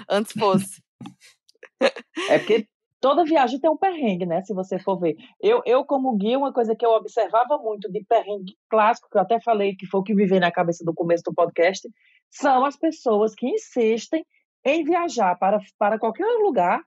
Antes 0.09 0.33
fosse. 0.33 0.83
É 2.31 2.39
porque 2.39 2.67
toda 3.07 3.25
viagem 3.25 3.61
tem 3.61 3.71
um 3.71 3.77
perrengue, 3.77 4.27
né? 4.27 4.43
Se 4.43 4.53
você 4.53 4.81
for 4.81 4.99
ver. 4.99 5.15
Eu, 5.41 5.63
eu 5.65 5.85
como 5.85 6.17
guia, 6.17 6.37
uma 6.37 6.53
coisa 6.53 6.75
que 6.75 6.85
eu 6.85 6.91
observava 6.91 7.57
muito 7.57 7.89
de 7.89 8.03
perrengue 8.05 8.57
clássico, 8.69 9.09
que 9.09 9.17
eu 9.17 9.23
até 9.23 9.41
falei 9.41 9.77
que 9.77 9.87
foi 9.87 10.01
o 10.01 10.03
que 10.03 10.13
me 10.13 10.27
veio 10.27 10.41
na 10.41 10.51
cabeça 10.51 10.85
do 10.85 10.93
começo 10.93 11.23
do 11.23 11.33
podcast, 11.33 11.89
são 12.29 12.65
as 12.65 12.77
pessoas 12.77 13.33
que 13.33 13.47
insistem 13.47 14.27
em 14.65 14.83
viajar 14.83 15.39
para, 15.39 15.61
para 15.79 16.01
qualquer 16.01 16.27
lugar 16.43 16.81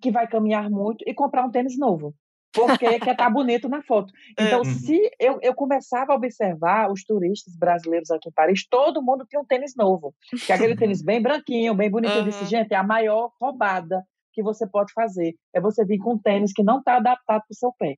que 0.00 0.12
vai 0.12 0.28
caminhar 0.28 0.70
muito 0.70 1.02
e 1.04 1.12
comprar 1.12 1.44
um 1.44 1.50
tênis 1.50 1.76
novo. 1.76 2.14
Porque 2.52 2.86
quer 3.00 3.10
estar 3.12 3.28
bonito 3.28 3.68
na 3.68 3.82
foto. 3.82 4.12
Então, 4.38 4.60
Uhum. 4.60 4.64
se 4.64 5.10
eu, 5.18 5.40
eu 5.42 5.52
começava 5.56 6.12
a 6.12 6.16
observar 6.16 6.88
os 6.88 7.02
turistas 7.02 7.56
brasileiros 7.56 8.12
aqui 8.12 8.28
em 8.28 8.32
Paris, 8.32 8.64
todo 8.70 9.02
mundo 9.02 9.26
tinha 9.28 9.40
um 9.42 9.44
tênis 9.44 9.74
novo. 9.76 10.14
Que 10.46 10.52
é 10.52 10.54
aquele 10.54 10.76
tênis 10.76 11.02
bem 11.02 11.20
branquinho, 11.20 11.74
bem 11.74 11.90
bonito. 11.90 12.14
Eu 12.16 12.22
disse, 12.22 12.44
Uhum. 12.44 12.48
gente, 12.48 12.72
é 12.72 12.76
a 12.76 12.84
maior 12.84 13.32
roubada 13.40 14.04
que 14.32 14.42
você 14.42 14.66
pode 14.66 14.92
fazer. 14.92 15.34
É 15.54 15.60
você 15.60 15.84
vir 15.84 15.98
com 15.98 16.14
um 16.14 16.18
tênis 16.18 16.52
que 16.52 16.62
não 16.62 16.78
está 16.78 16.96
adaptado 16.96 17.40
para 17.40 17.52
o 17.52 17.54
seu 17.54 17.72
pé. 17.78 17.96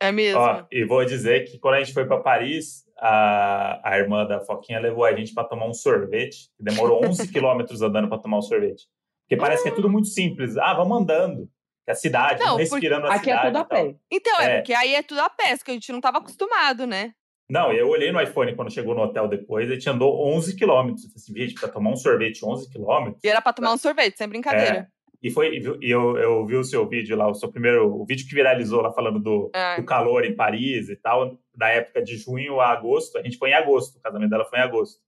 É 0.00 0.10
mesmo. 0.12 0.40
Ó, 0.40 0.64
e 0.70 0.84
vou 0.84 1.04
dizer 1.04 1.44
que 1.44 1.58
quando 1.58 1.74
a 1.74 1.78
gente 1.80 1.94
foi 1.94 2.04
para 2.06 2.20
Paris, 2.20 2.84
a, 2.98 3.80
a 3.88 3.98
irmã 3.98 4.26
da 4.26 4.40
Foquinha 4.40 4.78
levou 4.80 5.04
a 5.04 5.14
gente 5.14 5.32
para 5.32 5.44
tomar 5.44 5.66
um 5.66 5.72
sorvete. 5.74 6.48
que 6.56 6.62
Demorou 6.64 7.04
11 7.06 7.30
quilômetros 7.32 7.80
andando 7.80 8.08
para 8.08 8.18
tomar 8.18 8.38
um 8.38 8.42
sorvete. 8.42 8.84
Porque 9.26 9.40
parece 9.40 9.62
que 9.62 9.68
é 9.70 9.72
tudo 9.74 9.88
muito 9.88 10.08
simples. 10.08 10.56
Ah, 10.58 10.74
vamos 10.74 11.00
andando. 11.00 11.48
Que 11.86 11.92
a 11.92 11.94
cidade, 11.94 12.40
Não, 12.40 12.54
vamos 12.54 12.68
porque 12.68 12.86
respirando 12.86 13.06
a 13.06 13.14
Aqui 13.14 13.30
é 13.30 13.34
cidade. 13.36 13.46
tudo 13.46 13.56
a 13.58 13.64
pé. 13.64 13.94
Então, 14.10 14.40
é, 14.40 14.44
É. 14.44 14.56
porque 14.56 14.74
aí 14.74 14.94
é 14.94 15.02
tudo 15.02 15.20
a 15.20 15.30
pé, 15.30 15.56
que 15.58 15.70
a 15.70 15.74
gente 15.74 15.92
não 15.92 16.00
tava 16.00 16.18
acostumado, 16.18 16.86
né? 16.86 17.12
Não, 17.48 17.70
eu 17.72 17.88
olhei 17.88 18.10
no 18.10 18.20
iPhone 18.22 18.54
quando 18.56 18.72
chegou 18.72 18.94
no 18.94 19.02
hotel 19.02 19.28
depois, 19.28 19.70
a 19.70 19.74
gente 19.74 19.88
andou 19.88 20.26
11 20.34 20.56
quilômetros. 20.56 21.02
Falei 21.04 21.14
assim, 21.16 21.34
gente, 21.36 21.60
para 21.60 21.68
tomar 21.68 21.90
um 21.90 21.96
sorvete 21.96 22.42
11 22.44 22.70
quilômetros. 22.70 23.22
E 23.22 23.28
era 23.28 23.42
pra 23.42 23.52
tomar 23.52 23.72
um 23.74 23.76
sorvete, 23.76 24.16
sem 24.16 24.26
brincadeira. 24.26 24.76
É, 24.78 24.86
e 25.24 25.30
foi, 25.30 25.58
e 25.80 25.90
eu, 25.90 26.16
eu 26.18 26.46
vi 26.46 26.54
o 26.56 26.62
seu 26.62 26.86
vídeo 26.86 27.16
lá, 27.16 27.26
o 27.28 27.34
seu 27.34 27.50
primeiro, 27.50 27.92
o 27.92 28.04
vídeo 28.04 28.26
que 28.28 28.34
viralizou 28.34 28.82
lá 28.82 28.92
falando 28.92 29.18
do, 29.18 29.50
É. 29.54 29.76
do 29.76 29.84
calor 29.84 30.24
em 30.24 30.36
Paris 30.36 30.88
e 30.90 30.96
tal, 30.96 31.38
da 31.56 31.68
época 31.70 32.02
de 32.02 32.16
junho 32.16 32.60
a 32.60 32.68
agosto. 32.68 33.16
A 33.18 33.22
gente 33.22 33.38
foi 33.38 33.50
em 33.50 33.54
agosto, 33.54 33.96
o 33.96 34.00
casamento 34.02 34.30
dela 34.30 34.44
foi 34.44 34.58
em 34.58 34.62
agosto. 34.62 35.00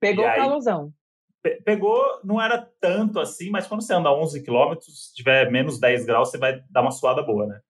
Pegou 0.00 0.24
o 0.24 0.28
aí? 0.28 0.36
calorzão. 0.36 0.92
Pe- 1.42 1.60
Pegou, 1.64 2.00
não 2.22 2.40
era 2.40 2.56
tanto 2.80 3.18
assim, 3.18 3.50
mas 3.50 3.66
quando 3.66 3.82
você 3.82 3.92
anda 3.92 4.12
11 4.12 4.42
quilômetros, 4.44 5.08
se 5.08 5.14
tiver 5.14 5.50
menos 5.50 5.80
10 5.80 6.04
graus, 6.06 6.30
você 6.30 6.38
vai 6.38 6.62
dar 6.70 6.82
uma 6.82 6.90
suada 6.92 7.20
boa, 7.22 7.46
né? 7.46 7.60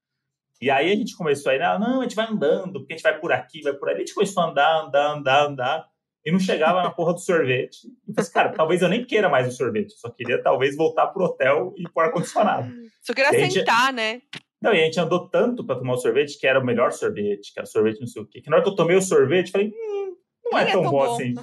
E 0.60 0.70
aí 0.70 0.92
a 0.92 0.94
gente 0.94 1.16
começou 1.16 1.50
a 1.50 1.54
ir, 1.56 1.62
ah, 1.62 1.78
não, 1.78 2.00
a 2.00 2.02
gente 2.02 2.14
vai 2.14 2.26
andando, 2.30 2.80
porque 2.80 2.92
a 2.92 2.96
gente 2.96 3.02
vai 3.02 3.18
por 3.18 3.32
aqui, 3.32 3.62
vai 3.62 3.72
por 3.72 3.88
ali. 3.88 3.96
A 3.96 4.00
gente 4.00 4.14
começou 4.14 4.42
a 4.42 4.50
andar, 4.50 4.82
andar, 4.84 5.10
andar, 5.16 5.46
andar, 5.46 5.88
e 6.24 6.30
não 6.30 6.38
chegava 6.38 6.82
na 6.82 6.90
porra 6.90 7.14
do 7.14 7.20
sorvete. 7.20 7.86
E 8.08 8.12
falei 8.12 8.20
assim, 8.22 8.32
cara, 8.32 8.52
talvez 8.52 8.82
eu 8.82 8.88
nem 8.88 9.04
queira 9.04 9.28
mais 9.28 9.48
o 9.48 9.52
sorvete, 9.52 9.92
só 9.92 10.08
queria 10.10 10.42
talvez 10.42 10.76
voltar 10.76 11.08
pro 11.08 11.24
hotel 11.24 11.74
e 11.76 11.82
pro 11.88 12.04
ar-condicionado. 12.04 12.72
Só 13.00 13.12
queria 13.12 13.32
Gente, 13.32 13.54
sentar, 13.54 13.92
né? 13.92 14.22
Não, 14.60 14.72
e 14.72 14.80
a 14.80 14.84
gente 14.84 15.00
andou 15.00 15.28
tanto 15.28 15.66
pra 15.66 15.74
tomar 15.74 15.94
o 15.94 15.98
sorvete, 15.98 16.38
que 16.38 16.46
era 16.46 16.60
o 16.60 16.64
melhor 16.64 16.92
sorvete, 16.92 17.52
que 17.52 17.58
era 17.58 17.66
sorvete 17.66 18.00
não 18.00 18.06
sei 18.06 18.22
o 18.22 18.26
quê, 18.26 18.40
que 18.40 18.48
na 18.48 18.56
hora 18.56 18.64
que 18.64 18.70
eu 18.70 18.76
tomei 18.76 18.96
o 18.96 19.02
sorvete, 19.02 19.50
falei, 19.50 19.68
hum, 19.68 20.14
não 20.52 20.58
é 20.58 20.62
é 20.62 20.72
tão 20.72 20.82
tão 20.82 20.90
bom 20.92 21.02
assim. 21.02 21.34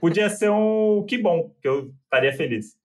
Podia 0.00 0.30
ser 0.30 0.50
um 0.50 1.04
que 1.06 1.18
bom, 1.18 1.50
que 1.60 1.68
eu 1.68 1.92
estaria 2.04 2.32
feliz. 2.32 2.76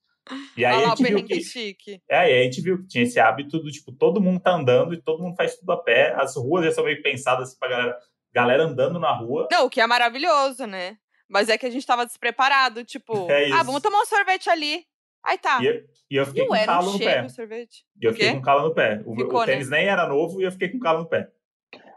E 0.57 0.63
aí 0.65 0.75
Olha 0.75 0.83
a 0.85 0.87
lá 0.89 0.93
o 0.93 0.97
gente 0.97 1.07
viu 1.07 1.23
que 1.23 1.41
chique. 1.41 2.01
é, 2.09 2.17
aí 2.17 2.41
a 2.41 2.43
gente 2.43 2.61
viu 2.61 2.79
que 2.79 2.87
tinha 2.87 3.03
esse 3.03 3.19
hábito 3.19 3.57
do 3.59 3.71
tipo, 3.71 3.91
todo 3.91 4.21
mundo 4.21 4.39
tá 4.39 4.53
andando 4.53 4.93
e 4.93 5.01
todo 5.01 5.23
mundo 5.23 5.35
faz 5.35 5.55
tudo 5.55 5.71
a 5.71 5.77
pé. 5.77 6.13
As 6.15 6.35
ruas 6.35 6.65
já 6.65 6.71
são 6.71 6.83
meio 6.83 7.01
pensadas 7.01 7.49
assim, 7.49 7.57
pra 7.59 7.69
galera, 7.69 7.97
galera 8.33 8.63
andando 8.65 8.99
na 8.99 9.11
rua. 9.11 9.47
Não, 9.51 9.65
o 9.65 9.69
que 9.69 9.81
é 9.81 9.87
maravilhoso, 9.87 10.67
né? 10.67 10.97
Mas 11.29 11.47
é 11.47 11.57
que 11.57 11.65
a 11.65 11.69
gente 11.69 11.85
tava 11.85 12.05
despreparado, 12.05 12.83
tipo, 12.83 13.13
É 13.31 13.51
ah, 13.51 13.63
vamos 13.63 13.81
tomar 13.81 14.01
um 14.01 14.05
sorvete 14.05 14.49
ali. 14.49 14.83
Aí 15.23 15.37
tá. 15.37 15.61
E 15.61 15.67
eu, 15.67 15.85
e 16.09 16.15
eu 16.15 16.25
fiquei 16.25 16.43
E 16.43 16.47
com 16.47 16.65
calo 16.65 16.93
no 16.93 16.99
pé. 16.99 17.29
sorvete. 17.29 17.85
E 18.01 18.05
eu 18.05 18.13
fiquei 18.13 18.33
com 18.33 18.41
calo 18.41 18.67
no 18.69 18.73
pé. 18.73 19.01
O, 19.05 19.13
meu- 19.15 19.25
Ficou, 19.25 19.41
o 19.41 19.45
tênis 19.45 19.69
nem 19.69 19.85
era 19.85 20.07
novo 20.07 20.41
e 20.41 20.45
eu 20.45 20.51
fiquei 20.51 20.69
com 20.69 20.79
calo 20.79 20.99
no 20.99 21.09
pé. 21.09 21.29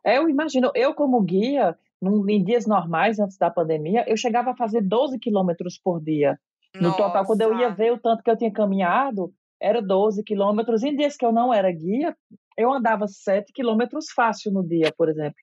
É, 0.04 0.18
eu 0.18 0.28
imagino, 0.28 0.70
eu 0.74 0.92
como 0.92 1.20
guia, 1.22 1.78
num- 2.00 2.28
em 2.28 2.42
dias 2.42 2.66
normais, 2.66 3.18
antes 3.20 3.38
da 3.38 3.48
pandemia, 3.50 4.04
eu 4.08 4.16
chegava 4.16 4.50
a 4.50 4.56
fazer 4.56 4.82
12 4.82 5.18
quilômetros 5.18 5.78
por 5.78 6.00
dia. 6.02 6.38
No 6.74 6.96
total, 6.96 7.24
quando 7.26 7.42
eu 7.42 7.50
ia 7.58 7.68
Nossa. 7.68 7.74
ver 7.76 7.92
o 7.92 7.98
tanto 7.98 8.22
que 8.22 8.30
eu 8.30 8.36
tinha 8.36 8.50
caminhado, 8.50 9.32
era 9.60 9.80
12 9.80 10.24
quilômetros. 10.24 10.82
Em 10.82 10.96
dias 10.96 11.16
que 11.16 11.24
eu 11.24 11.30
não 11.30 11.52
era 11.54 11.70
guia, 11.70 12.16
eu 12.56 12.72
andava 12.72 13.06
7 13.06 13.52
quilômetros 13.52 14.10
fácil 14.10 14.50
no 14.50 14.66
dia, 14.66 14.92
por 14.96 15.08
exemplo. 15.08 15.36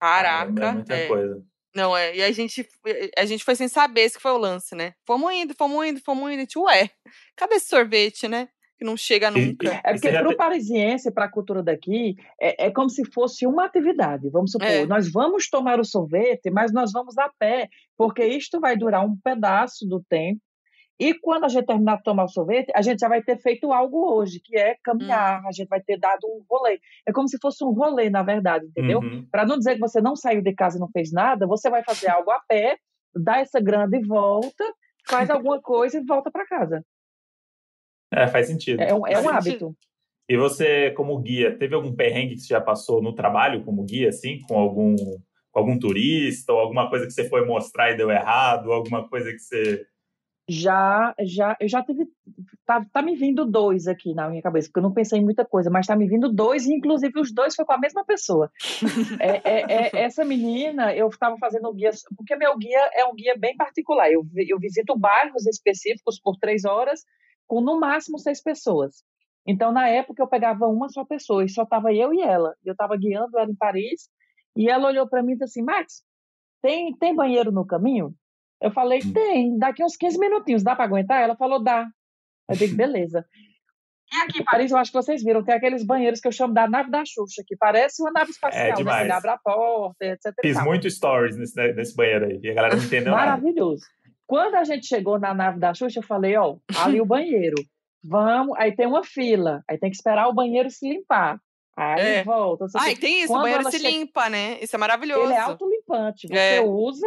Caraca. 0.00 0.64
É 0.64 0.72
muita 0.72 0.94
é. 0.94 1.06
coisa. 1.06 1.44
Não, 1.74 1.96
é. 1.96 2.16
E 2.16 2.22
a 2.22 2.32
gente, 2.32 2.66
a 3.16 3.24
gente 3.24 3.44
foi 3.44 3.54
sem 3.54 3.68
saber 3.68 4.02
esse 4.02 4.16
que 4.16 4.22
foi 4.22 4.32
o 4.32 4.38
lance, 4.38 4.74
né? 4.74 4.92
Fomos 5.06 5.32
indo, 5.32 5.54
fomos 5.54 5.86
indo, 5.86 6.00
fomos 6.00 6.30
indo. 6.32 6.46
Tipo, 6.46 6.64
ué, 6.64 6.90
cadê 7.36 7.54
esse 7.56 7.68
sorvete, 7.68 8.26
né? 8.28 8.48
Que 8.78 8.84
não 8.84 8.96
chega 8.96 9.30
nunca. 9.30 9.66
e- 9.66 9.68
É 9.84 9.90
e 9.90 9.92
porque 9.92 10.10
para 10.10 10.28
o 10.30 10.36
parisiense, 10.36 11.12
para 11.12 11.26
a 11.26 11.30
cultura 11.30 11.62
daqui, 11.62 12.16
é, 12.40 12.66
é 12.66 12.70
como 12.70 12.88
se 12.90 13.04
fosse 13.12 13.46
uma 13.46 13.66
atividade. 13.66 14.28
Vamos 14.30 14.50
supor, 14.52 14.66
É. 14.66 14.86
nós 14.86 15.10
vamos 15.12 15.48
tomar 15.48 15.78
o 15.78 15.84
sorvete, 15.84 16.50
mas 16.50 16.72
nós 16.72 16.90
vamos 16.92 17.16
a 17.18 17.30
pé, 17.38 17.68
porque 17.96 18.24
isto 18.24 18.58
vai 18.58 18.76
durar 18.76 19.04
um 19.04 19.16
pedaço 19.22 19.86
do 19.86 20.02
tempo. 20.08 20.40
E 21.00 21.14
quando 21.14 21.44
a 21.44 21.48
gente 21.48 21.64
terminar 21.64 21.96
de 21.96 22.02
tomar 22.02 22.24
o 22.24 22.28
sorvete, 22.28 22.70
a 22.74 22.82
gente 22.82 23.00
já 23.00 23.08
vai 23.08 23.22
ter 23.22 23.38
feito 23.38 23.72
algo 23.72 24.12
hoje, 24.14 24.38
que 24.38 24.54
é 24.56 24.76
caminhar, 24.84 25.42
a 25.46 25.50
gente 25.50 25.68
vai 25.68 25.80
ter 25.80 25.98
dado 25.98 26.26
um 26.26 26.44
rolê. 26.48 26.78
É 27.06 27.12
como 27.12 27.26
se 27.26 27.38
fosse 27.40 27.64
um 27.64 27.72
rolê, 27.72 28.10
na 28.10 28.22
verdade, 28.22 28.66
entendeu? 28.66 28.98
Uhum. 29.00 29.26
Para 29.32 29.46
não 29.46 29.56
dizer 29.56 29.74
que 29.74 29.80
você 29.80 29.98
não 30.00 30.14
saiu 30.14 30.42
de 30.42 30.54
casa 30.54 30.76
e 30.76 30.80
não 30.80 30.90
fez 30.90 31.10
nada, 31.10 31.46
você 31.46 31.70
vai 31.70 31.82
fazer 31.82 32.08
algo 32.12 32.30
a 32.30 32.38
pé, 32.40 32.76
dá 33.14 33.38
essa 33.38 33.58
grande 33.58 33.98
volta, 34.06 34.62
faz 35.08 35.30
alguma 35.30 35.60
coisa 35.60 35.98
e 35.98 36.04
volta 36.04 36.30
para 36.30 36.46
casa. 36.46 36.84
É, 38.12 38.26
faz 38.26 38.48
sentido. 38.48 38.82
É 38.82 38.94
um, 38.94 39.06
é 39.06 39.12
Faz 39.12 39.24
um 39.24 39.42
sentido. 39.42 39.66
hábito. 39.66 39.76
E 40.28 40.36
você, 40.36 40.90
como 40.92 41.18
guia, 41.18 41.56
teve 41.56 41.74
algum 41.74 41.94
perrengue 41.94 42.34
que 42.34 42.42
você 42.42 42.48
já 42.48 42.60
passou 42.60 43.02
no 43.02 43.14
trabalho 43.14 43.64
como 43.64 43.82
guia, 43.84 44.10
assim, 44.10 44.38
com 44.46 44.58
algum, 44.58 44.94
com 45.50 45.58
algum 45.58 45.78
turista, 45.78 46.52
ou 46.52 46.60
alguma 46.60 46.88
coisa 46.88 47.06
que 47.06 47.12
você 47.12 47.28
foi 47.28 47.44
mostrar 47.46 47.90
e 47.90 47.96
deu 47.96 48.10
errado, 48.10 48.66
ou 48.66 48.74
alguma 48.74 49.08
coisa 49.08 49.32
que 49.32 49.38
você. 49.38 49.86
Já, 50.52 51.14
já, 51.20 51.56
eu 51.60 51.68
já 51.68 51.80
tive. 51.80 52.08
Tá, 52.66 52.84
tá 52.92 53.00
me 53.02 53.14
vindo 53.14 53.44
dois 53.46 53.86
aqui 53.86 54.12
na 54.14 54.28
minha 54.28 54.42
cabeça, 54.42 54.66
porque 54.66 54.80
eu 54.80 54.82
não 54.82 54.92
pensei 54.92 55.20
em 55.20 55.24
muita 55.24 55.44
coisa, 55.44 55.70
mas 55.70 55.86
tá 55.86 55.94
me 55.94 56.08
vindo 56.08 56.28
dois, 56.28 56.66
e 56.66 56.74
inclusive 56.74 57.20
os 57.20 57.32
dois 57.32 57.54
foi 57.54 57.64
com 57.64 57.72
a 57.72 57.78
mesma 57.78 58.04
pessoa. 58.04 58.50
É, 59.20 59.40
é- 59.44 59.64
é- 59.68 59.90
essa 60.02 60.24
menina, 60.24 60.92
eu 60.92 61.06
estava 61.08 61.36
fazendo 61.38 61.72
guia, 61.72 61.90
porque 62.16 62.34
meu 62.34 62.56
guia 62.58 62.80
é 62.94 63.04
um 63.04 63.14
guia 63.14 63.36
bem 63.38 63.56
particular. 63.56 64.10
Eu, 64.10 64.26
eu 64.34 64.58
visito 64.58 64.98
bairros 64.98 65.46
específicos 65.46 66.20
por 66.20 66.36
três 66.36 66.64
horas, 66.64 67.04
com 67.46 67.60
no 67.60 67.78
máximo 67.78 68.18
seis 68.18 68.42
pessoas. 68.42 69.04
Então, 69.46 69.70
na 69.70 69.88
época, 69.88 70.20
eu 70.20 70.26
pegava 70.26 70.66
uma 70.66 70.88
só 70.88 71.04
pessoa, 71.04 71.44
e 71.44 71.48
só 71.48 71.62
estava 71.62 71.94
eu 71.94 72.12
e 72.12 72.22
ela. 72.22 72.56
Eu 72.64 72.72
estava 72.72 72.96
guiando 72.96 73.38
ela 73.38 73.48
em 73.50 73.54
Paris, 73.54 74.08
e 74.56 74.68
ela 74.68 74.88
olhou 74.88 75.08
para 75.08 75.22
mim 75.22 75.32
e 75.32 75.34
disse 75.36 75.44
assim: 75.44 75.62
Max, 75.62 76.02
tem, 76.60 76.92
tem 76.96 77.14
banheiro 77.14 77.52
no 77.52 77.64
caminho? 77.64 78.12
Eu 78.60 78.70
falei: 78.70 79.00
tem, 79.00 79.56
daqui 79.58 79.82
uns 79.84 79.96
15 79.96 80.18
minutinhos, 80.18 80.62
dá 80.62 80.74
para 80.76 80.84
aguentar? 80.84 81.22
Ela 81.22 81.36
falou: 81.36 81.62
dá. 81.62 81.86
Eu 82.48 82.56
digo: 82.56 82.76
beleza. 82.76 83.24
E 84.12 84.16
aqui 84.22 84.40
em 84.40 84.44
Paris, 84.44 84.72
eu 84.72 84.76
acho 84.76 84.90
que 84.90 84.96
vocês 84.96 85.22
viram, 85.22 85.44
tem 85.44 85.54
aqueles 85.54 85.84
banheiros 85.84 86.18
que 86.20 86.26
eu 86.26 86.32
chamo 86.32 86.52
da 86.52 86.68
nave 86.68 86.90
da 86.90 87.04
Xuxa, 87.04 87.44
que 87.46 87.56
parece 87.56 88.02
uma 88.02 88.10
nave 88.10 88.32
espacial, 88.32 88.66
né? 88.66 88.72
demais. 88.74 89.02
Ele 89.04 89.12
abre 89.12 89.30
a 89.30 89.38
porta, 89.38 90.04
etc. 90.04 90.32
Fiz 90.42 90.60
muito 90.64 90.90
stories 90.90 91.36
nesse, 91.36 91.72
nesse 91.74 91.94
banheiro 91.94 92.26
aí, 92.26 92.40
e 92.42 92.50
a 92.50 92.54
galera 92.54 92.74
não 92.76 92.82
entendeu 92.82 93.12
nada. 93.12 93.26
Maravilhoso. 93.26 93.84
Quando 94.26 94.56
a 94.56 94.64
gente 94.64 94.86
chegou 94.86 95.18
na 95.18 95.32
nave 95.32 95.60
da 95.60 95.72
Xuxa, 95.74 96.00
eu 96.00 96.02
falei, 96.02 96.36
ó, 96.36 96.56
ali 96.82 97.00
o 97.00 97.06
banheiro. 97.06 97.54
Vamos, 98.02 98.56
aí 98.58 98.74
tem 98.74 98.86
uma 98.86 99.04
fila, 99.04 99.62
aí 99.68 99.78
tem 99.78 99.90
que 99.90 99.96
esperar 99.96 100.26
o 100.26 100.34
banheiro 100.34 100.68
se 100.70 100.88
limpar. 100.88 101.38
Aí 101.76 102.00
É. 102.00 102.24
volta. 102.24 102.64
o 102.64 102.68
Ai, 102.78 102.94
quê. 102.96 103.00
tem 103.00 103.18
isso, 103.22 103.26
o 103.26 103.36
Quando 103.36 103.42
banheiro 103.42 103.62
ela 103.62 103.70
se 103.70 103.78
chega- 103.78 103.90
limpa, 103.90 104.28
né? 104.28 104.58
Isso 104.60 104.74
é 104.74 104.78
maravilhoso. 104.78 105.22
Ele 105.24 105.34
é 105.34 105.38
autolimpante. 105.38 106.26
Você 106.26 106.34
É. 106.56 106.60
usa, 106.62 107.06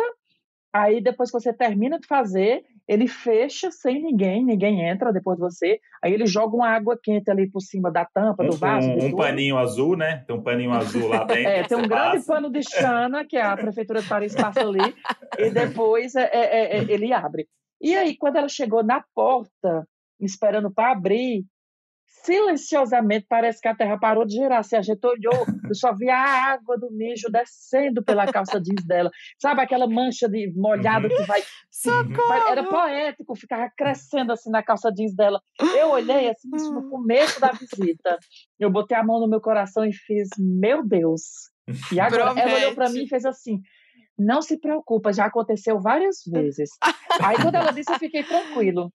aí 0.73 0.99
depois 0.99 1.29
que 1.29 1.39
você 1.39 1.53
termina 1.53 1.99
de 1.99 2.07
fazer, 2.07 2.63
ele 2.87 3.07
fecha 3.07 3.71
sem 3.71 4.01
ninguém, 4.01 4.43
ninguém 4.43 4.81
entra 4.89 5.13
depois 5.13 5.37
de 5.37 5.43
você. 5.43 5.79
Aí 6.03 6.13
ele 6.13 6.25
joga 6.25 6.55
uma 6.55 6.67
água 6.67 6.99
quente 7.01 7.29
ali 7.29 7.49
por 7.49 7.61
cima 7.61 7.91
da 7.91 8.03
tampa, 8.03 8.43
do 8.43 8.57
vaso. 8.57 8.89
Um, 8.89 9.05
um 9.05 9.15
paninho 9.15 9.57
azul, 9.57 9.95
né? 9.95 10.23
Tem 10.27 10.35
um 10.35 10.41
paninho 10.41 10.71
azul 10.71 11.07
lá 11.07 11.23
dentro. 11.23 11.43
É, 11.53 11.63
tem 11.63 11.77
um 11.77 11.87
grande 11.87 12.17
passa. 12.17 12.33
pano 12.33 12.49
de 12.49 12.63
chana 12.63 13.25
que 13.25 13.37
a 13.37 13.55
prefeitura 13.55 14.01
de 14.01 14.07
Paris 14.07 14.33
passa 14.33 14.61
ali 14.61 14.95
e 15.37 15.49
depois 15.49 16.15
é, 16.15 16.29
é, 16.31 16.77
é, 16.77 16.91
ele 16.91 17.13
abre. 17.13 17.47
E 17.81 17.93
aí, 17.95 18.15
quando 18.17 18.37
ela 18.37 18.47
chegou 18.47 18.81
na 18.83 19.03
porta, 19.13 19.85
esperando 20.19 20.71
para 20.71 20.91
abrir, 20.91 21.45
silenciosamente 22.23 23.25
parece 23.27 23.59
que 23.59 23.67
a 23.67 23.75
terra 23.75 23.97
parou 23.99 24.25
de 24.25 24.35
girar. 24.35 24.63
Se 24.63 24.75
a 24.75 24.81
gente 24.81 25.05
olhou, 25.05 25.45
eu 25.67 25.75
só 25.75 25.93
vi 25.93 26.09
a 26.09 26.53
água 26.53 26.77
do 26.77 26.89
mijo 26.91 27.29
descendo 27.29 28.03
pela 28.03 28.25
calça 28.31 28.61
jeans 28.61 28.85
dela. 28.85 29.11
Sabe 29.39 29.61
aquela 29.61 29.87
mancha 29.87 30.27
de 30.29 30.51
molhada 30.55 31.09
que 31.09 31.23
vai 31.23 31.43
Socorro! 31.69 32.49
era 32.49 32.63
poético, 32.63 33.35
ficava 33.35 33.69
crescendo 33.75 34.31
assim 34.31 34.49
na 34.49 34.63
calça 34.63 34.91
jeans 34.91 35.15
dela. 35.15 35.41
Eu 35.77 35.89
olhei 35.89 36.29
assim, 36.29 36.49
isso 36.55 36.73
no 36.73 36.89
começo 36.89 37.39
da 37.39 37.51
visita. 37.51 38.17
Eu 38.59 38.71
botei 38.71 38.97
a 38.97 39.03
mão 39.03 39.19
no 39.19 39.27
meu 39.27 39.41
coração 39.41 39.85
e 39.85 39.93
fiz, 39.93 40.29
meu 40.37 40.85
Deus. 40.85 41.51
E 41.91 41.99
agora 41.99 42.39
ela 42.39 42.55
olhou 42.55 42.73
para 42.73 42.85
Promete. 42.85 42.93
mim 42.93 43.03
e 43.05 43.09
fez 43.09 43.25
assim: 43.25 43.59
não 44.17 44.41
se 44.41 44.59
preocupa, 44.59 45.13
já 45.13 45.25
aconteceu 45.25 45.79
várias 45.79 46.17
vezes. 46.25 46.69
Aí 47.23 47.35
quando 47.41 47.55
ela 47.55 47.71
disse, 47.71 47.91
eu 47.91 47.99
fiquei 47.99 48.23
tranquilo. 48.23 48.91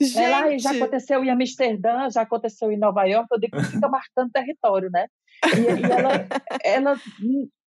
Gente, 0.00 0.18
Ela 0.18 0.38
"Ai, 0.44 0.58
já 0.58 0.70
aconteceu 0.72 1.24
em 1.24 1.30
Amsterdã, 1.30 2.08
já 2.10 2.22
aconteceu 2.22 2.70
em 2.70 2.78
Nova 2.78 3.04
York, 3.04 3.26
eu 3.32 3.38
digo 3.40 3.56
que 3.56 3.64
fica 3.64 3.88
marcando 3.88 4.30
território, 4.30 4.90
né? 4.90 5.06
E, 5.56 5.58
e 5.60 5.90
ela, 5.90 6.26
ela 6.64 6.96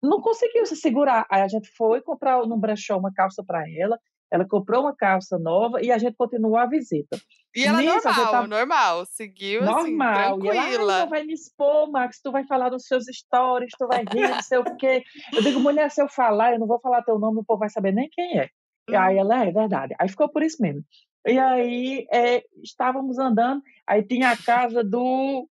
não 0.02 0.22
conseguiu 0.22 0.66
se 0.66 0.76
segurar. 0.76 1.26
Aí 1.30 1.42
a 1.42 1.48
gente 1.48 1.70
foi 1.76 2.02
comprar 2.02 2.46
no 2.46 2.58
brechó 2.58 2.98
uma 2.98 3.12
calça 3.14 3.44
para 3.46 3.64
ela, 3.80 3.98
ela 4.32 4.48
comprou 4.48 4.82
uma 4.84 4.96
calça 4.96 5.40
nova 5.40 5.82
e 5.82 5.92
a 5.92 5.98
gente 5.98 6.16
continuou 6.16 6.56
a 6.58 6.68
visita. 6.68 7.18
e 7.56 7.64
ela 7.66 7.80
nisso, 7.82 7.96
normal, 8.06 8.32
tava- 8.32 8.48
normal. 8.48 9.06
Seguiu 9.08 9.62
assim, 9.62 9.72
Normal. 9.90 10.14
Ela, 10.16 10.62
"Ai, 10.62 10.70
tranquila. 10.70 11.00
não 11.00 11.10
vai 11.10 11.24
me 11.24 11.34
expor, 11.34 11.92
Max, 11.92 12.22
tu 12.24 12.32
vai 12.32 12.46
falar 12.46 12.70
nos 12.70 12.86
seus 12.86 13.06
stories, 13.12 13.72
tu 13.78 13.88
vai 13.88 14.04
rir, 14.14 14.30
não 14.30 14.42
sei 14.44 14.60
o 14.60 14.78
quê. 14.78 15.04
Eu 15.34 15.42
digo, 15.42 15.60
mulher, 15.60 15.90
se 15.90 16.00
eu 16.00 16.08
falar, 16.08 16.54
eu 16.54 16.60
não 16.60 16.68
vou 16.68 16.80
falar 16.80 17.02
teu 17.02 17.18
nome, 17.18 17.40
o 17.40 17.44
povo 17.44 17.60
vai 17.62 17.70
saber 17.70 17.92
nem 17.92 18.08
quem 18.12 18.38
é. 18.40 18.50
Aí 18.96 19.18
ela, 19.18 19.46
é 19.46 19.52
verdade. 19.52 19.96
Aí 20.00 20.10
ficou 20.10 20.30
por 20.30 20.44
isso 20.44 20.62
mesmo. 20.62 20.84
E 21.28 21.38
aí 21.38 22.08
é, 22.12 22.44
estávamos 22.64 23.20
andando, 23.20 23.62
aí 23.86 24.04
tinha 24.04 24.32
a 24.32 24.38
casa 24.38 24.84
do. 24.84 25.48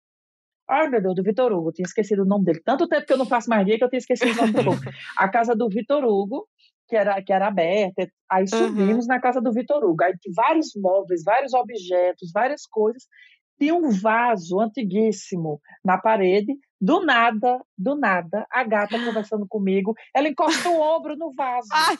Ai, 0.68 0.90
meu 0.90 1.02
Deus, 1.02 1.16
do 1.16 1.24
Vitor 1.24 1.52
Hugo, 1.52 1.72
tinha 1.72 1.86
esquecido 1.86 2.24
o 2.24 2.26
nome 2.26 2.46
dele. 2.46 2.62
Tanto 2.64 2.88
tempo 2.88 3.06
que 3.06 3.14
eu 3.14 3.18
não 3.18 3.26
faço 3.26 3.50
mais 3.50 3.66
dia 3.66 3.78
que 3.78 3.84
eu 3.84 3.90
tinha 3.90 4.00
esquecido 4.00 4.32
o 4.32 4.36
nome 4.36 4.54
do 4.54 4.64
povo. 4.64 4.82
A 5.18 5.30
casa 5.30 5.56
do 5.56 5.70
Vitor 5.70 6.04
Hugo, 6.04 6.48
que 6.88 6.96
era, 6.96 7.22
que 7.22 7.32
era 7.32 7.48
aberta. 7.48 8.10
Aí 8.30 8.48
subimos 8.48 9.08
na 9.08 9.20
casa 9.20 9.40
do 9.40 9.52
Vitor 9.52 9.84
Hugo. 9.84 10.04
Aí 10.04 10.14
tinha 10.20 10.34
vários 10.36 10.72
móveis, 10.76 11.24
vários 11.24 11.54
objetos, 11.54 12.32
várias 12.34 12.66
coisas. 12.66 13.04
Tinha 13.60 13.76
um 13.76 13.92
vaso 13.92 14.60
antiguíssimo 14.60 15.62
na 15.84 15.98
parede. 16.00 16.56
Do 16.80 17.05
nada, 17.05 17.63
do 17.78 17.95
nada, 17.95 18.45
a 18.51 18.63
gata 18.63 18.99
conversando 18.99 19.47
comigo, 19.47 19.95
ela 20.13 20.28
encosta 20.28 20.69
o 20.69 20.80
ombro 20.80 21.15
no 21.15 21.32
vaso 21.32 21.69
Ai, 21.71 21.97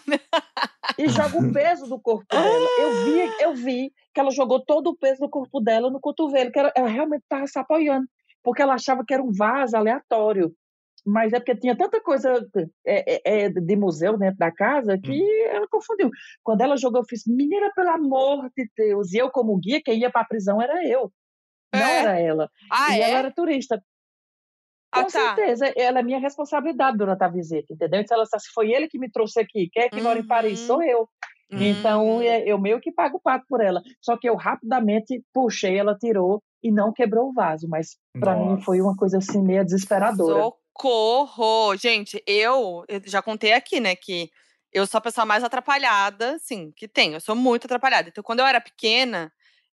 e 0.98 1.08
joga 1.08 1.38
o 1.38 1.52
peso 1.54 1.88
do 1.88 2.00
corpo 2.00 2.26
dela. 2.30 2.68
Eu 2.80 3.06
vi, 3.06 3.44
eu 3.44 3.56
vi 3.56 3.94
que 4.14 4.20
ela 4.20 4.32
jogou 4.32 4.64
todo 4.64 4.88
o 4.88 4.98
peso 4.98 5.22
do 5.22 5.30
corpo 5.30 5.60
dela 5.62 5.90
no 5.90 6.00
cotovelo, 6.00 6.52
que 6.52 6.60
ela, 6.60 6.72
ela 6.76 6.90
realmente 6.90 7.24
estava 7.24 7.48
se 7.48 7.58
apoiando, 7.58 8.06
porque 8.44 8.62
ela 8.62 8.74
achava 8.74 9.04
que 9.06 9.14
era 9.14 9.24
um 9.24 9.32
vaso 9.32 9.78
aleatório. 9.78 10.54
Mas 11.08 11.32
é 11.34 11.40
porque 11.40 11.56
tinha 11.56 11.78
tanta 11.78 12.02
coisa 12.02 12.34
é, 12.86 13.16
é, 13.16 13.44
é, 13.44 13.50
de 13.50 13.76
museu 13.76 14.18
dentro 14.18 14.38
da 14.40 14.52
casa 14.52 14.98
que 14.98 15.22
ela 15.52 15.68
confundiu. 15.68 16.10
Quando 16.44 16.62
ela 16.62 16.76
jogou, 16.78 17.02
eu 17.02 17.06
fiz, 17.08 17.22
menina, 17.28 17.72
pelo 17.76 17.90
amor 17.90 18.50
de 18.58 18.68
Deus. 18.76 19.14
E 19.14 19.18
eu, 19.18 19.30
como 19.30 19.56
guia, 19.58 19.80
quem 19.84 20.00
ia 20.00 20.10
para 20.10 20.22
a 20.22 20.28
prisão 20.28 20.60
era 20.60 20.84
eu. 20.88 21.12
Não 21.72 21.80
É. 21.80 22.00
era 22.00 22.20
ela. 22.20 22.50
Ah, 22.72 22.98
e 22.98 23.02
é? 23.02 23.10
ela 23.10 23.20
era 23.20 23.32
turista. 23.32 23.80
Com 24.96 25.02
Ah, 25.02 25.06
tá. 25.06 25.36
certeza, 25.36 25.74
ela 25.76 26.00
é 26.00 26.04
minha 26.04 26.20
responsabilidade 26.20 26.98
durante 26.98 27.24
a 27.24 27.28
visita, 27.28 27.74
entendeu? 27.74 28.02
Então 28.02 28.16
ela 28.16 28.26
assim, 28.32 28.50
foi 28.54 28.72
ele 28.72 28.88
que 28.88 28.98
me 28.98 29.12
trouxe 29.12 29.40
aqui, 29.40 29.70
quem 29.72 29.84
é 29.84 29.90
que 29.90 30.02
mora 30.02 30.18
em 30.20 30.26
Paris? 30.26 30.62
Uhum. 30.62 30.66
Sou 30.68 30.84
eu. 30.84 31.08
Então 31.52 32.18
Hum. 32.18 32.22
é- 32.22 32.44
eu 32.46 32.60
meio 32.60 32.80
que 32.80 32.92
pago 32.92 33.18
o 33.18 33.22
pato 33.22 33.46
por 33.48 33.62
ela. 33.62 33.82
Só 34.02 34.18
que 34.18 34.28
eu 34.30 34.36
rapidamente 34.36 35.24
puxei, 35.34 35.78
ela 35.78 35.96
tirou 35.98 36.42
e 36.64 36.72
não 36.72 36.92
quebrou 36.92 37.30
o 37.30 37.34
vaso. 37.34 37.68
Mas 37.70 37.98
para 38.20 38.36
mim 38.36 38.62
foi 38.62 38.82
uma 38.82 38.96
coisa 38.96 39.18
assim 39.20 39.42
meio 39.42 39.64
desesperadora. 39.64 40.50
Socorro! 40.74 41.76
Gente, 41.78 42.22
eu, 42.28 42.84
eu 42.88 43.02
já 43.06 43.22
contei 43.22 43.54
aqui, 43.54 43.80
né, 43.80 43.96
que 43.96 44.30
eu 44.72 44.86
sou 44.86 44.98
a 44.98 45.02
pessoa 45.02 45.26
mais 45.26 45.44
atrapalhada, 45.44 46.36
assim, 46.36 46.72
que 46.76 46.88
tem. 46.88 47.14
Eu 47.14 47.22
sou 47.22 47.36
muito 47.36 47.66
atrapalhada. 47.66 48.10
Então, 48.10 48.24
quando 48.24 48.40
eu 48.42 48.46
era 48.46 48.60
pequena, 48.60 49.32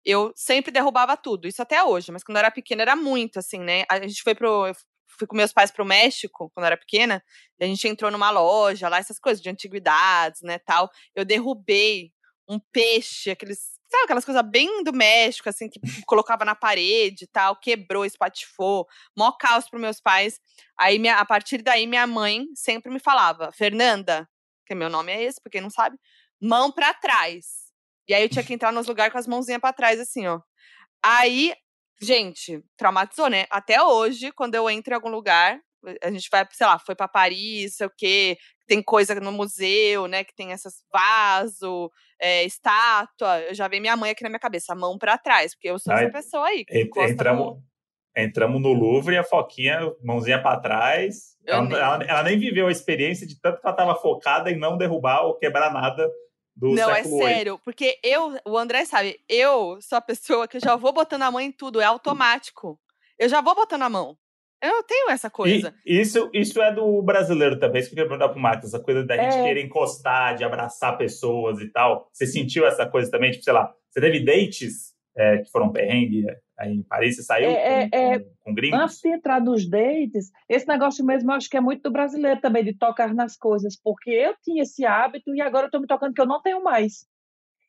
eu 0.04 0.32
sempre 0.36 0.72
derrubava 0.72 1.16
tudo. 1.16 1.48
Isso 1.48 1.62
até 1.62 1.84
hoje, 1.84 2.12
mas 2.12 2.24
quando 2.24 2.38
eu 2.38 2.40
era 2.40 2.50
pequena 2.52 2.82
era 2.82 2.96
muito, 2.96 3.38
assim, 3.38 3.60
né? 3.60 3.84
A 3.90 4.00
gente 4.00 4.24
foi 4.24 4.34
pro. 4.34 4.72
Fui 5.08 5.28
com 5.28 5.36
meus 5.36 5.54
pais 5.54 5.72
pro 5.72 5.86
México, 5.86 6.52
quando 6.54 6.66
eu 6.66 6.68
era 6.68 6.78
pequena, 6.78 7.24
a 7.60 7.66
gente 7.66 7.88
entrou 7.88 8.12
numa 8.12 8.30
loja 8.30 8.90
lá, 8.90 8.98
essas 8.98 9.20
coisas 9.20 9.42
de 9.42 9.50
antiguidades, 9.50 10.42
né, 10.42 10.60
tal. 10.60 10.90
Eu 11.16 11.26
derrubei 11.26 12.12
um 12.48 12.60
peixe, 12.72 13.32
aqueles. 13.32 13.78
Sabe 13.90 14.04
aquelas 14.04 14.26
coisas 14.26 14.44
bem 14.44 14.84
do 14.84 14.92
México, 14.92 15.48
assim, 15.48 15.70
que 15.70 15.80
colocava 16.06 16.44
na 16.44 16.54
parede 16.54 17.26
tal, 17.28 17.56
quebrou, 17.56 18.06
espatifou, 18.06 18.86
mó 19.18 19.32
caos 19.32 19.70
pros 19.70 19.82
meus 19.82 20.02
pais. 20.02 20.40
Aí, 20.78 21.00
minha, 21.00 21.18
a 21.18 21.26
partir 21.26 21.62
daí, 21.62 21.88
minha 21.88 22.06
mãe 22.06 22.46
sempre 22.54 22.92
me 22.92 23.00
falava, 23.00 23.52
Fernanda, 23.54 24.30
que 24.66 24.76
meu 24.76 24.90
nome 24.90 25.14
é 25.14 25.24
esse, 25.24 25.42
pra 25.42 25.50
quem 25.50 25.62
não 25.62 25.70
sabe, 25.70 25.98
mão 26.42 26.72
pra 26.72 26.94
trás. 26.94 27.68
E 28.08 28.14
aí 28.14 28.24
eu 28.24 28.30
tinha 28.30 28.44
que 28.44 28.54
entrar 28.54 28.72
nos 28.72 28.88
lugares 28.88 29.12
com 29.12 29.20
as 29.20 29.28
mãozinhas 29.28 29.62
pra 29.62 29.74
trás, 29.74 30.00
assim, 30.00 30.28
ó. 30.28 30.42
Aí, 31.04 31.54
gente, 32.02 32.64
traumatizou, 32.78 33.30
né? 33.30 33.46
Até 33.50 33.82
hoje, 33.82 34.32
quando 34.32 34.56
eu 34.56 34.70
entro 34.70 34.94
em 34.94 34.96
algum 34.96 35.10
lugar, 35.10 35.60
a 36.02 36.12
gente 36.12 36.28
vai, 36.32 36.46
sei 36.52 36.68
lá, 36.68 36.80
foi 36.80 36.96
para 36.96 37.08
Paris, 37.08 37.76
sei 37.76 37.88
o 37.88 37.92
quê, 37.96 38.38
tem 38.68 38.82
coisa 38.82 39.16
no 39.16 39.32
museu, 39.32 40.08
né, 40.08 40.24
que 40.24 40.36
tem 40.36 40.52
essas 40.52 40.84
vaso, 40.92 41.90
é, 42.20 42.44
estátua, 42.44 43.40
eu 43.42 43.54
já 43.54 43.68
vi 43.68 43.80
minha 43.80 43.96
mãe 43.96 44.12
aqui 44.12 44.24
na 44.24 44.30
minha 44.30 44.40
cabeça, 44.40 44.74
a 44.74 44.76
mão 44.76 44.98
para 44.98 45.18
trás, 45.18 45.56
porque 45.56 45.70
eu 45.70 45.80
sou 45.80 45.94
essa 45.94 46.12
pessoa 46.12 46.48
aí. 46.48 46.66
entramos, 47.12 47.60
entramos 48.16 48.62
no 48.62 48.74
Louvre 48.74 49.16
e 49.16 49.18
a 49.18 49.24
Foquinha, 49.24 49.80
mãozinha 50.04 50.42
para 50.42 50.60
trás. 50.60 51.38
Ela, 51.46 51.62
nem... 51.62 51.78
Ela, 51.78 52.04
ela, 52.04 52.24
nem 52.24 52.38
viveu 52.38 52.68
a 52.68 52.72
experiência 52.72 53.26
de 53.26 53.40
tanto 53.40 53.62
que 53.62 53.66
ela 53.66 53.74
estava 53.74 53.96
focada 53.96 54.52
em 54.52 54.58
não 54.58 54.78
derrubar 54.78 55.24
ou 55.24 55.38
quebrar 55.38 55.72
nada 55.72 56.10
do 56.58 56.74
Não, 56.74 56.90
é 56.90 57.04
sério, 57.04 57.60
porque 57.64 58.00
eu, 58.04 58.36
o 58.46 58.58
André 58.58 58.84
sabe, 58.84 59.20
eu 59.30 59.78
sou 59.80 59.98
a 59.98 60.02
pessoa 60.02 60.48
que 60.48 60.60
já 60.60 60.76
vou 60.76 60.92
botando 60.92 61.22
a 61.22 61.32
mão 61.32 61.40
em 61.40 61.52
tudo, 61.52 61.80
é 61.80 61.86
automático. 61.86 62.80
Eu 63.18 63.30
já 63.30 63.42
vou 63.42 63.54
botando 63.54 63.84
a 63.84 63.90
mão. 63.90 64.18
Eu 64.62 64.82
tenho 64.84 65.12
essa 65.12 65.30
coisa. 65.30 65.72
E 65.86 66.02
isso, 66.02 66.32
isso 66.34 66.60
é 66.60 66.74
do 66.74 67.00
brasileiro 67.04 67.60
também, 67.60 67.80
isso 67.80 67.90
que 67.90 67.94
eu 67.94 67.98
queria 67.98 68.10
perguntar 68.10 68.34
pro 68.34 68.42
Max, 68.42 68.66
essa 68.66 68.80
coisa 68.80 69.06
da 69.06 69.16
é. 69.16 69.30
gente 69.30 69.44
querer 69.44 69.64
encostar, 69.64 70.36
de 70.36 70.44
abraçar 70.44 70.98
pessoas 70.98 71.60
e 71.62 71.68
tal. 71.70 72.10
Você 72.12 72.26
sentiu 72.26 72.66
essa 72.66 72.88
coisa 72.88 73.12
também? 73.12 73.30
Tipo, 73.30 73.44
sei 73.44 73.54
lá, 73.54 73.72
você 73.88 74.02
teve 74.02 74.20
dates 74.26 74.94
é, 75.16 75.38
que 75.38 75.52
foram 75.52 75.72
perrengue 75.72 76.26
em 76.62 76.84
Paris? 76.84 77.16
Você 77.16 77.24
saiu 77.24 77.50
é, 77.50 77.90
com, 77.90 77.98
é, 77.98 78.20
com, 78.20 78.30
com 78.42 78.54
gringos? 78.54 78.80
Antes 78.80 79.00
de 79.00 79.10
entrar 79.10 79.42
nos 79.42 79.70
dates, 79.70 80.32
esse 80.50 80.68
negócio 80.68 81.06
mesmo 81.06 81.32
eu 81.32 81.36
acho 81.36 81.50
que 81.50 81.58
é 81.58 81.62
muito 81.62 81.84
do 81.84 81.92
brasileiro 81.92 82.40
também, 82.42 82.64
de 82.64 82.74
tocar 82.78 83.14
nas 83.14 83.38
coisas, 83.38 83.80
porque 83.82 84.10
eu 84.10 84.36
tinha 84.44 84.64
esse 84.64 84.86
hábito 84.86 85.36
e 85.36 85.42
agora 85.42 85.68
eu 85.68 85.72
tô 85.72 85.80
me 85.80 85.88
tocando 85.88 86.14
que 86.14 86.22
eu 86.22 86.28
não 86.28 86.42
tenho 86.42 86.64
mais. 86.64 87.06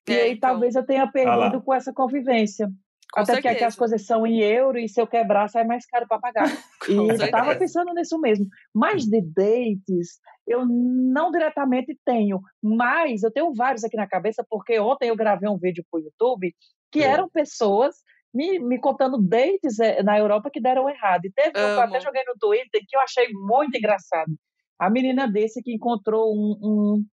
E 0.08 0.12
aí 0.12 0.32
então... 0.32 0.50
talvez 0.50 0.74
eu 0.74 0.86
tenha 0.86 1.06
perdido 1.06 1.58
ah 1.58 1.60
com 1.60 1.74
essa 1.74 1.92
convivência. 1.92 2.68
Com 3.12 3.20
Até 3.20 3.32
certeza. 3.32 3.36
porque 3.36 3.48
aqui 3.48 3.64
as 3.64 3.76
coisas 3.76 4.04
são 4.04 4.26
em 4.26 4.40
euro 4.40 4.78
e 4.78 4.86
se 4.86 5.00
eu 5.00 5.06
quebrar 5.06 5.48
sai 5.48 5.64
mais 5.64 5.86
caro 5.86 6.06
para 6.06 6.18
pagar. 6.18 6.44
e 6.88 6.92
eu 6.92 7.10
estava 7.12 7.56
pensando 7.56 7.92
nisso 7.94 8.20
mesmo. 8.20 8.46
Mas 8.74 9.04
de 9.04 9.22
dates, 9.22 10.18
eu 10.46 10.66
não 10.66 11.30
diretamente 11.30 11.98
tenho, 12.04 12.40
mas 12.62 13.22
eu 13.22 13.30
tenho 13.30 13.52
vários 13.54 13.82
aqui 13.82 13.96
na 13.96 14.06
cabeça, 14.06 14.44
porque 14.48 14.78
ontem 14.78 15.08
eu 15.08 15.16
gravei 15.16 15.48
um 15.48 15.58
vídeo 15.58 15.84
para 15.90 16.00
o 16.00 16.02
YouTube 16.02 16.54
que 16.90 17.00
é. 17.00 17.06
eram 17.06 17.28
pessoas 17.28 17.96
me, 18.32 18.58
me 18.58 18.78
contando 18.80 19.18
dates 19.18 19.78
eh, 19.80 20.02
na 20.02 20.18
Europa 20.18 20.50
que 20.50 20.60
deram 20.60 20.88
errado. 20.88 21.24
E 21.24 21.32
teve 21.32 21.50
um 21.50 21.52
que 21.52 21.58
eu 21.58 21.80
até 21.80 22.00
joguei 22.00 22.22
no 22.26 22.34
Twitter 22.38 22.82
que 22.86 22.96
eu 22.96 23.00
achei 23.00 23.28
muito 23.32 23.76
engraçado. 23.76 24.32
A 24.78 24.88
menina 24.90 25.26
desse 25.26 25.62
que 25.62 25.74
encontrou 25.74 26.32
um, 26.32 26.56
um 26.62 27.04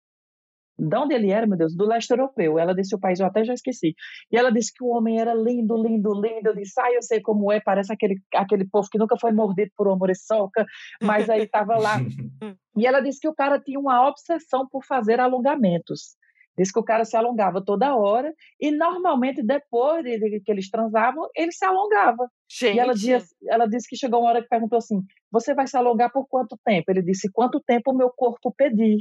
de 0.78 0.98
onde 0.98 1.16
ele 1.16 1.32
era, 1.32 1.48
meu 1.48 1.58
Deus? 1.58 1.76
Do 1.76 1.86
leste 1.86 2.12
europeu. 2.12 2.60
Ela 2.60 2.76
disse 2.76 2.94
o 2.94 3.00
país, 3.00 3.20
eu 3.20 3.26
até 3.26 3.44
já 3.46 3.54
esqueci. 3.54 3.96
E 4.32 4.38
ela 4.38 4.52
disse 4.52 4.74
que 4.74 4.84
o 4.84 4.90
homem 4.90 5.20
era 5.20 5.34
lindo, 5.34 5.82
lindo, 5.82 6.14
lindo. 6.14 6.50
Eu 6.50 6.56
disse, 6.56 6.80
ah, 6.80 6.92
eu 6.92 7.02
sei 7.02 7.22
como 7.22 7.52
é, 7.52 7.62
parece 7.62 7.94
aquele, 7.94 8.16
aquele 8.34 8.68
povo 8.68 8.88
que 8.92 8.98
nunca 8.98 9.16
foi 9.18 9.32
mordido 9.32 9.72
por 9.76 9.88
uma 9.88 9.98
muriçoca, 9.98 10.66
mas 11.02 11.30
aí 11.30 11.44
estava 11.44 11.78
lá. 11.78 11.96
e 12.78 12.86
ela 12.86 13.00
disse 13.00 13.20
que 13.22 13.28
o 13.28 13.34
cara 13.34 13.60
tinha 13.60 13.80
uma 13.80 14.08
obsessão 14.08 14.68
por 14.70 14.84
fazer 14.86 15.20
alongamentos. 15.20 16.18
Diz 16.58 16.72
que 16.72 16.80
o 16.80 16.84
cara 16.84 17.04
se 17.04 17.18
alongava 17.18 17.64
toda 17.64 17.96
hora 17.96 18.34
e 18.60 18.72
normalmente 18.72 19.44
depois 19.44 20.04
de 20.04 20.40
que 20.42 20.52
eles 20.52 20.70
transavam, 20.70 21.28
ele 21.36 21.52
se 21.52 21.66
alongava. 21.66 22.30
Gente. 22.50 22.78
E 22.78 22.80
ela 22.80 22.94
disse, 22.94 23.36
ela 23.48 23.68
disse 23.68 23.90
que 23.90 23.98
chegou 23.98 24.22
uma 24.22 24.30
hora 24.30 24.42
que 24.42 24.48
perguntou 24.48 24.78
assim: 24.78 25.02
Você 25.32 25.54
vai 25.54 25.68
se 25.68 25.76
alongar 25.76 26.12
por 26.12 26.28
quanto 26.28 26.58
tempo? 26.64 26.86
Ele 26.90 27.02
disse: 27.02 27.30
Quanto 27.32 27.60
tempo 27.60 27.92
o 27.92 27.98
meu 27.98 28.10
corpo 28.10 28.54
pedir. 28.56 29.00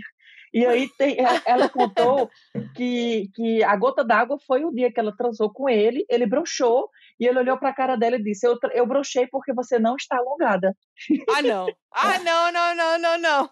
E 0.52 0.64
aí 0.64 0.88
tem, 0.96 1.16
ela 1.44 1.68
contou 1.68 2.30
que, 2.76 3.28
que 3.34 3.64
a 3.64 3.74
gota 3.76 4.05
d'água 4.05 4.36
foi 4.46 4.64
o 4.64 4.70
dia 4.70 4.92
que 4.92 5.00
ela 5.00 5.12
transou 5.16 5.52
com 5.52 5.68
ele, 5.68 6.07
ele 6.09 6.26
broxou 6.26 6.88
e 7.18 7.26
ele 7.26 7.40
olhou 7.40 7.59
para 7.59 7.70
a 7.70 7.74
cara 7.74 7.96
dela 7.96 8.16
e 8.16 8.22
disse: 8.22 8.46
Eu, 8.46 8.57
eu 8.72 8.86
brochei 8.86 9.26
porque 9.26 9.52
você 9.52 9.80
não 9.80 9.96
está 9.96 10.16
alongada. 10.16 10.72
Ah, 11.28 11.42
não. 11.42 11.66
Ah, 11.92 12.18
não, 12.20 12.52
não, 12.52 12.76
não, 12.76 12.98
não, 12.98 13.18
não. 13.18 13.50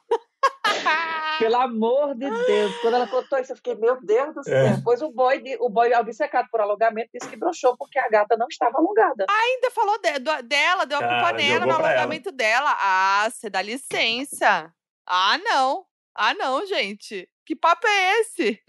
Pelo 1.38 1.56
amor 1.56 2.14
de 2.14 2.28
Deus. 2.30 2.76
Quando 2.80 2.94
ela 2.94 3.06
contou 3.06 3.38
isso, 3.38 3.52
eu 3.52 3.56
fiquei, 3.56 3.74
meu 3.74 3.98
Deus 4.00 4.34
do 4.34 4.44
céu. 4.44 4.56
É. 4.56 4.80
Pois 4.84 5.02
o 5.02 5.10
boy, 5.10 5.42
o 5.60 5.68
boy 5.68 5.92
obcecado 5.94 6.48
por 6.50 6.60
alongamento, 6.60 7.10
disse 7.12 7.28
que 7.28 7.36
broxou 7.36 7.76
porque 7.76 7.98
a 7.98 8.08
gata 8.08 8.36
não 8.36 8.46
estava 8.48 8.78
alongada. 8.78 9.26
Ainda 9.28 9.70
falou 9.70 9.98
de, 10.00 10.18
do, 10.18 10.42
dela, 10.42 10.84
deu 10.84 10.98
a 10.98 11.00
culpa 11.00 11.32
nela 11.32 11.66
no 11.66 11.72
alongamento 11.72 12.28
ela. 12.28 12.36
dela. 12.36 12.76
Ah, 12.78 13.28
você 13.30 13.50
dá 13.50 13.62
licença. 13.62 14.72
Ah, 15.06 15.38
não. 15.38 15.84
Ah, 16.14 16.34
não, 16.34 16.64
gente. 16.66 17.28
Que 17.44 17.56
papo 17.56 17.86
é 17.86 18.20
esse? 18.20 18.60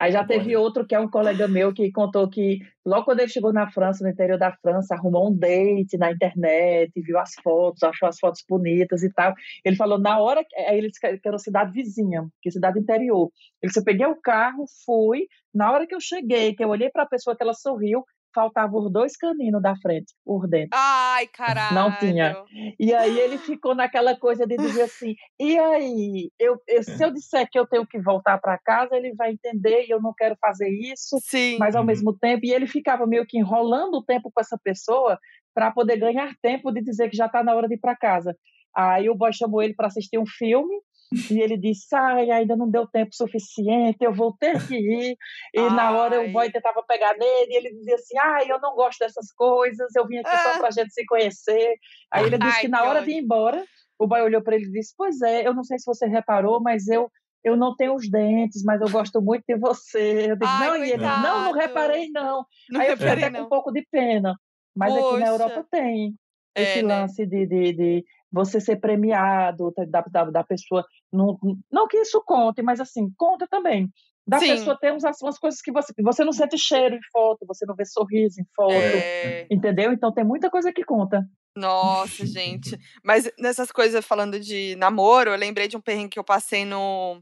Aí 0.00 0.12
já 0.12 0.24
teve 0.26 0.56
outro 0.56 0.86
que 0.86 0.94
é 0.94 1.00
um 1.00 1.10
colega 1.10 1.48
meu 1.48 1.72
que 1.72 1.90
contou 1.90 2.28
que 2.28 2.58
logo 2.86 3.04
quando 3.04 3.20
ele 3.20 3.28
chegou 3.28 3.52
na 3.52 3.70
França, 3.70 4.04
no 4.04 4.10
interior 4.10 4.38
da 4.38 4.52
França, 4.52 4.94
arrumou 4.94 5.30
um 5.30 5.36
date 5.36 5.98
na 5.98 6.12
internet, 6.12 6.92
viu 6.96 7.18
as 7.18 7.34
fotos, 7.42 7.82
achou 7.82 8.08
as 8.08 8.18
fotos 8.18 8.44
bonitas 8.48 9.02
e 9.02 9.12
tal. 9.12 9.34
Ele 9.64 9.76
falou 9.76 9.98
na 9.98 10.20
hora 10.20 10.44
aí 10.68 10.78
ele 10.78 10.88
disse 10.88 11.00
que 11.00 11.28
era 11.28 11.38
cidade 11.38 11.72
vizinha, 11.72 12.26
que 12.40 12.48
é 12.48 12.52
cidade 12.52 12.78
interior. 12.78 13.30
Ele 13.62 13.68
disse, 13.68 13.80
eu 13.80 13.84
peguei 13.84 14.06
o 14.06 14.20
carro, 14.20 14.64
fui, 14.84 15.26
na 15.54 15.72
hora 15.72 15.86
que 15.86 15.94
eu 15.94 16.00
cheguei, 16.00 16.54
que 16.54 16.64
eu 16.64 16.68
olhei 16.68 16.90
para 16.90 17.02
a 17.02 17.08
pessoa 17.08 17.36
que 17.36 17.42
ela 17.42 17.54
sorriu, 17.54 18.04
faltavam 18.34 18.80
os 18.80 18.92
dois 18.92 19.16
caninos 19.16 19.62
da 19.62 19.76
frente, 19.76 20.14
por 20.24 20.48
dentro. 20.48 20.70
Ai, 20.72 21.26
caralho. 21.26 21.74
Não 21.74 21.98
tinha. 21.98 22.36
E 22.78 22.92
aí 22.92 23.18
ele 23.18 23.38
ficou 23.38 23.74
naquela 23.74 24.16
coisa 24.16 24.46
de 24.46 24.56
dizer 24.56 24.82
assim: 24.82 25.14
e 25.38 25.58
aí, 25.58 26.30
eu, 26.38 26.56
eu 26.68 26.82
se 26.82 27.02
eu 27.02 27.12
disser 27.12 27.48
que 27.50 27.58
eu 27.58 27.66
tenho 27.66 27.86
que 27.86 28.00
voltar 28.00 28.38
para 28.38 28.58
casa, 28.58 28.96
ele 28.96 29.14
vai 29.14 29.32
entender 29.32 29.86
e 29.86 29.90
eu 29.90 30.00
não 30.00 30.12
quero 30.16 30.36
fazer 30.40 30.68
isso. 30.68 31.18
Sim. 31.22 31.56
Mas 31.58 31.74
ao 31.74 31.84
mesmo 31.84 32.16
tempo, 32.16 32.44
e 32.44 32.52
ele 32.52 32.66
ficava 32.66 33.06
meio 33.06 33.26
que 33.26 33.38
enrolando 33.38 33.94
o 33.96 34.04
tempo 34.04 34.30
com 34.32 34.40
essa 34.40 34.58
pessoa 34.62 35.18
para 35.54 35.70
poder 35.70 35.98
ganhar 35.98 36.34
tempo 36.40 36.72
de 36.72 36.82
dizer 36.82 37.10
que 37.10 37.16
já 37.16 37.26
está 37.26 37.42
na 37.44 37.54
hora 37.54 37.68
de 37.68 37.74
ir 37.74 37.78
para 37.78 37.96
casa. 37.96 38.36
Aí 38.74 39.10
o 39.10 39.14
boy 39.14 39.32
chamou 39.32 39.62
ele 39.62 39.74
para 39.74 39.88
assistir 39.88 40.18
um 40.18 40.26
filme 40.26 40.74
e 41.30 41.40
ele 41.40 41.56
disse: 41.56 41.94
Ai, 41.94 42.30
ainda 42.30 42.56
não 42.56 42.70
deu 42.70 42.86
tempo 42.86 43.14
suficiente, 43.14 43.98
eu 44.00 44.12
vou 44.12 44.34
ter 44.36 44.66
que 44.66 44.74
ir. 44.74 45.16
E 45.54 45.60
Ai. 45.60 45.70
na 45.70 45.92
hora 45.92 46.20
o 46.20 46.32
boy 46.32 46.50
tentava 46.50 46.82
pegar 46.82 47.16
nele, 47.16 47.52
e 47.52 47.56
ele 47.56 47.74
dizia 47.74 47.94
assim: 47.94 48.18
Ai, 48.18 48.50
eu 48.50 48.60
não 48.60 48.74
gosto 48.74 48.98
dessas 48.98 49.32
coisas, 49.32 49.94
eu 49.94 50.06
vim 50.06 50.18
aqui 50.18 50.30
ah. 50.30 50.52
só 50.52 50.58
pra 50.58 50.70
gente 50.70 50.92
se 50.92 51.04
conhecer. 51.06 51.76
Aí 52.10 52.26
ele 52.26 52.38
disse 52.38 52.56
Ai, 52.56 52.60
que 52.62 52.68
na 52.68 52.84
hora 52.84 53.02
de 53.02 53.10
ir 53.10 53.18
embora, 53.18 53.64
o 53.98 54.06
boy 54.06 54.22
olhou 54.22 54.42
para 54.42 54.56
ele 54.56 54.66
e 54.66 54.72
disse: 54.72 54.94
Pois 54.96 55.20
é, 55.22 55.46
eu 55.46 55.54
não 55.54 55.64
sei 55.64 55.78
se 55.78 55.86
você 55.86 56.06
reparou, 56.06 56.60
mas 56.60 56.88
eu. 56.88 57.10
Eu 57.44 57.56
não 57.56 57.74
tenho 57.74 57.96
os 57.96 58.08
dentes, 58.08 58.62
mas 58.62 58.80
eu 58.80 58.88
gosto 58.88 59.20
muito 59.20 59.42
de 59.48 59.56
você. 59.56 60.30
Eu 60.30 60.36
disse, 60.36 60.52
Ai, 60.52 60.68
não, 60.68 60.76
e 60.76 60.92
ele, 60.92 61.02
não, 61.02 61.22
não 61.22 61.52
reparei, 61.52 62.08
não. 62.12 62.46
não 62.70 62.80
Aí 62.80 62.88
eu 62.88 62.96
fiquei 62.96 63.14
até 63.14 63.30
não. 63.30 63.40
com 63.40 63.46
um 63.46 63.48
pouco 63.48 63.72
de 63.72 63.84
pena. 63.90 64.36
Mas 64.76 64.94
Poxa. 64.94 65.08
aqui 65.08 65.24
na 65.24 65.26
Europa 65.26 65.66
tem 65.68 66.14
esse 66.54 66.78
é, 66.78 66.82
né? 66.82 67.00
lance 67.00 67.22
né? 67.22 67.28
de, 67.28 67.46
de, 67.46 67.72
de, 67.72 68.04
você 68.30 68.60
ser 68.60 68.76
premiado, 68.76 69.72
da, 69.88 70.00
da, 70.02 70.24
da 70.24 70.44
pessoa. 70.44 70.84
Não, 71.12 71.38
não 71.70 71.86
que 71.86 71.98
isso 71.98 72.22
conte, 72.24 72.62
mas 72.62 72.80
assim, 72.80 73.10
conta 73.16 73.46
também. 73.46 73.90
Da 74.26 74.38
Sim. 74.38 74.48
pessoa 74.48 74.78
ter 74.78 74.92
umas, 74.92 75.20
umas 75.20 75.38
coisas 75.38 75.60
que 75.60 75.72
você, 75.72 75.92
você 76.00 76.24
não 76.24 76.32
sente 76.32 76.56
cheiro 76.56 76.94
em 76.94 77.00
foto, 77.12 77.44
você 77.46 77.66
não 77.66 77.74
vê 77.74 77.84
sorriso 77.84 78.40
em 78.40 78.46
foto, 78.54 78.72
é... 78.72 79.46
entendeu? 79.50 79.92
Então 79.92 80.12
tem 80.12 80.24
muita 80.24 80.48
coisa 80.48 80.72
que 80.72 80.84
conta. 80.84 81.26
Nossa, 81.56 82.24
gente. 82.24 82.78
Mas 83.04 83.30
nessas 83.38 83.70
coisas, 83.70 84.04
falando 84.04 84.38
de 84.38 84.76
namoro, 84.76 85.30
eu 85.30 85.36
lembrei 85.36 85.68
de 85.68 85.76
um 85.76 85.80
perrengue 85.80 86.10
que 86.10 86.18
eu 86.18 86.24
passei 86.24 86.64
no. 86.64 87.20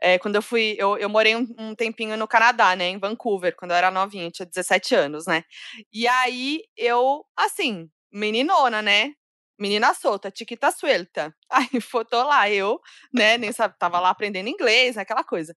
É, 0.00 0.18
quando 0.18 0.34
eu 0.34 0.42
fui. 0.42 0.74
Eu, 0.76 0.98
eu 0.98 1.08
morei 1.08 1.36
um, 1.36 1.46
um, 1.56 1.74
tempinho 1.74 2.16
no 2.16 2.26
Canadá, 2.26 2.74
né? 2.74 2.88
Em 2.88 2.98
Vancouver, 2.98 3.54
quando 3.56 3.70
eu 3.70 3.76
era 3.76 3.90
novinha, 3.90 4.30
tinha 4.30 4.44
17 4.44 4.94
anos, 4.94 5.26
né? 5.26 5.44
E 5.92 6.06
aí 6.08 6.62
eu, 6.76 7.24
assim, 7.36 7.88
meninona, 8.12 8.82
né? 8.82 9.14
menina 9.62 9.94
solta, 9.94 10.30
tiquita 10.30 10.70
suelta. 10.70 11.34
Aí 11.50 11.68
tô 12.10 12.22
lá, 12.24 12.50
eu, 12.50 12.80
né, 13.14 13.38
nem 13.38 13.52
sabe, 13.52 13.76
tava 13.78 14.00
lá 14.00 14.10
aprendendo 14.10 14.48
inglês, 14.48 14.98
aquela 14.98 15.24
coisa. 15.24 15.56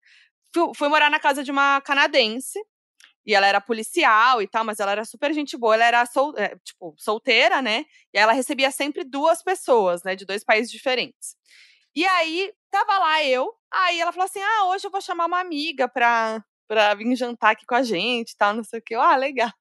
Fui, 0.53 0.72
fui, 0.76 0.88
morar 0.89 1.10
na 1.10 1.20
casa 1.20 1.43
de 1.43 1.51
uma 1.51 1.82
canadense, 1.82 2.60
e 3.26 3.34
ela 3.36 3.47
era 3.47 3.60
policial 3.60 4.41
e 4.41 4.47
tal, 4.47 4.64
mas 4.64 4.80
ela 4.80 4.91
era 4.91 5.06
super 5.06 5.34
gente 5.34 5.58
boa, 5.58 5.76
ela 5.76 5.86
era 5.86 6.06
sol, 6.06 6.34
é, 6.38 6.56
tipo, 6.64 6.95
solteira, 6.97 7.62
né, 7.62 7.86
e 8.14 8.18
ela 8.18 8.34
recebia 8.34 8.72
sempre 8.72 9.03
duas 9.03 9.43
pessoas, 9.43 10.03
né, 10.03 10.16
de 10.16 10.26
dois 10.26 10.43
países 10.43 10.72
diferentes. 10.72 11.36
E 11.95 12.06
aí, 12.06 12.53
tava 12.72 12.97
lá 12.99 13.24
eu, 13.24 13.51
aí 13.72 13.99
ela 13.99 14.12
falou 14.12 14.26
assim, 14.26 14.41
ah, 14.41 14.66
hoje 14.68 14.86
eu 14.88 14.91
vou 14.91 15.01
chamar 15.01 15.26
uma 15.28 15.39
amiga 15.39 15.88
pra, 15.88 16.43
pra 16.68 16.93
vir 16.93 17.16
jantar 17.16 17.51
aqui 17.51 17.66
com 17.66 17.76
a 17.76 17.84
gente 17.84 18.36
tal, 18.38 18.53
não 18.53 18.64
sei 18.64 18.80
o 18.80 18.84
que. 18.84 18.95
ah, 18.95 19.16
legal. 19.16 19.51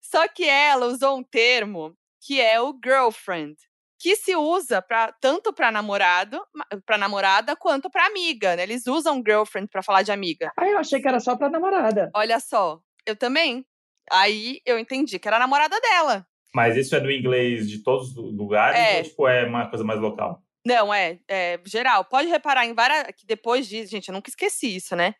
Só 0.00 0.26
que 0.28 0.44
ela 0.44 0.86
usou 0.86 1.18
um 1.18 1.22
termo 1.22 1.94
que 2.22 2.40
é 2.40 2.60
o 2.60 2.78
girlfriend, 2.82 3.56
que 3.98 4.16
se 4.16 4.34
usa 4.36 4.80
para 4.80 5.12
tanto 5.20 5.52
para 5.52 5.72
namorado, 5.72 6.40
para 6.86 6.98
namorada 6.98 7.56
quanto 7.56 7.90
para 7.90 8.06
amiga, 8.06 8.56
né? 8.56 8.62
Eles 8.62 8.86
usam 8.86 9.22
girlfriend 9.24 9.68
para 9.68 9.82
falar 9.82 10.02
de 10.02 10.12
amiga. 10.12 10.52
Ah, 10.56 10.68
eu 10.68 10.78
achei 10.78 11.00
que 11.00 11.08
era 11.08 11.20
só 11.20 11.36
para 11.36 11.50
namorada. 11.50 12.10
Olha 12.14 12.40
só, 12.40 12.80
eu 13.06 13.16
também. 13.16 13.64
Aí 14.10 14.60
eu 14.66 14.78
entendi 14.78 15.18
que 15.18 15.28
era 15.28 15.36
a 15.36 15.40
namorada 15.40 15.78
dela. 15.80 16.26
Mas 16.54 16.76
isso 16.76 16.96
é 16.96 17.00
do 17.00 17.10
inglês 17.10 17.68
de 17.68 17.82
todos 17.82 18.16
os 18.16 18.36
lugares 18.36 18.78
é. 18.78 18.98
ou 18.98 19.02
tipo, 19.04 19.28
é 19.28 19.44
uma 19.44 19.68
coisa 19.68 19.84
mais 19.84 20.00
local? 20.00 20.42
Não, 20.64 20.92
é, 20.92 21.18
é, 21.26 21.58
geral. 21.64 22.04
Pode 22.04 22.28
reparar 22.28 22.66
em 22.66 22.74
várias. 22.74 23.14
Que 23.16 23.26
depois 23.26 23.66
disso, 23.66 23.90
gente, 23.90 24.08
eu 24.08 24.12
nunca 24.14 24.28
esqueci 24.28 24.76
isso, 24.76 24.94
né? 24.94 25.14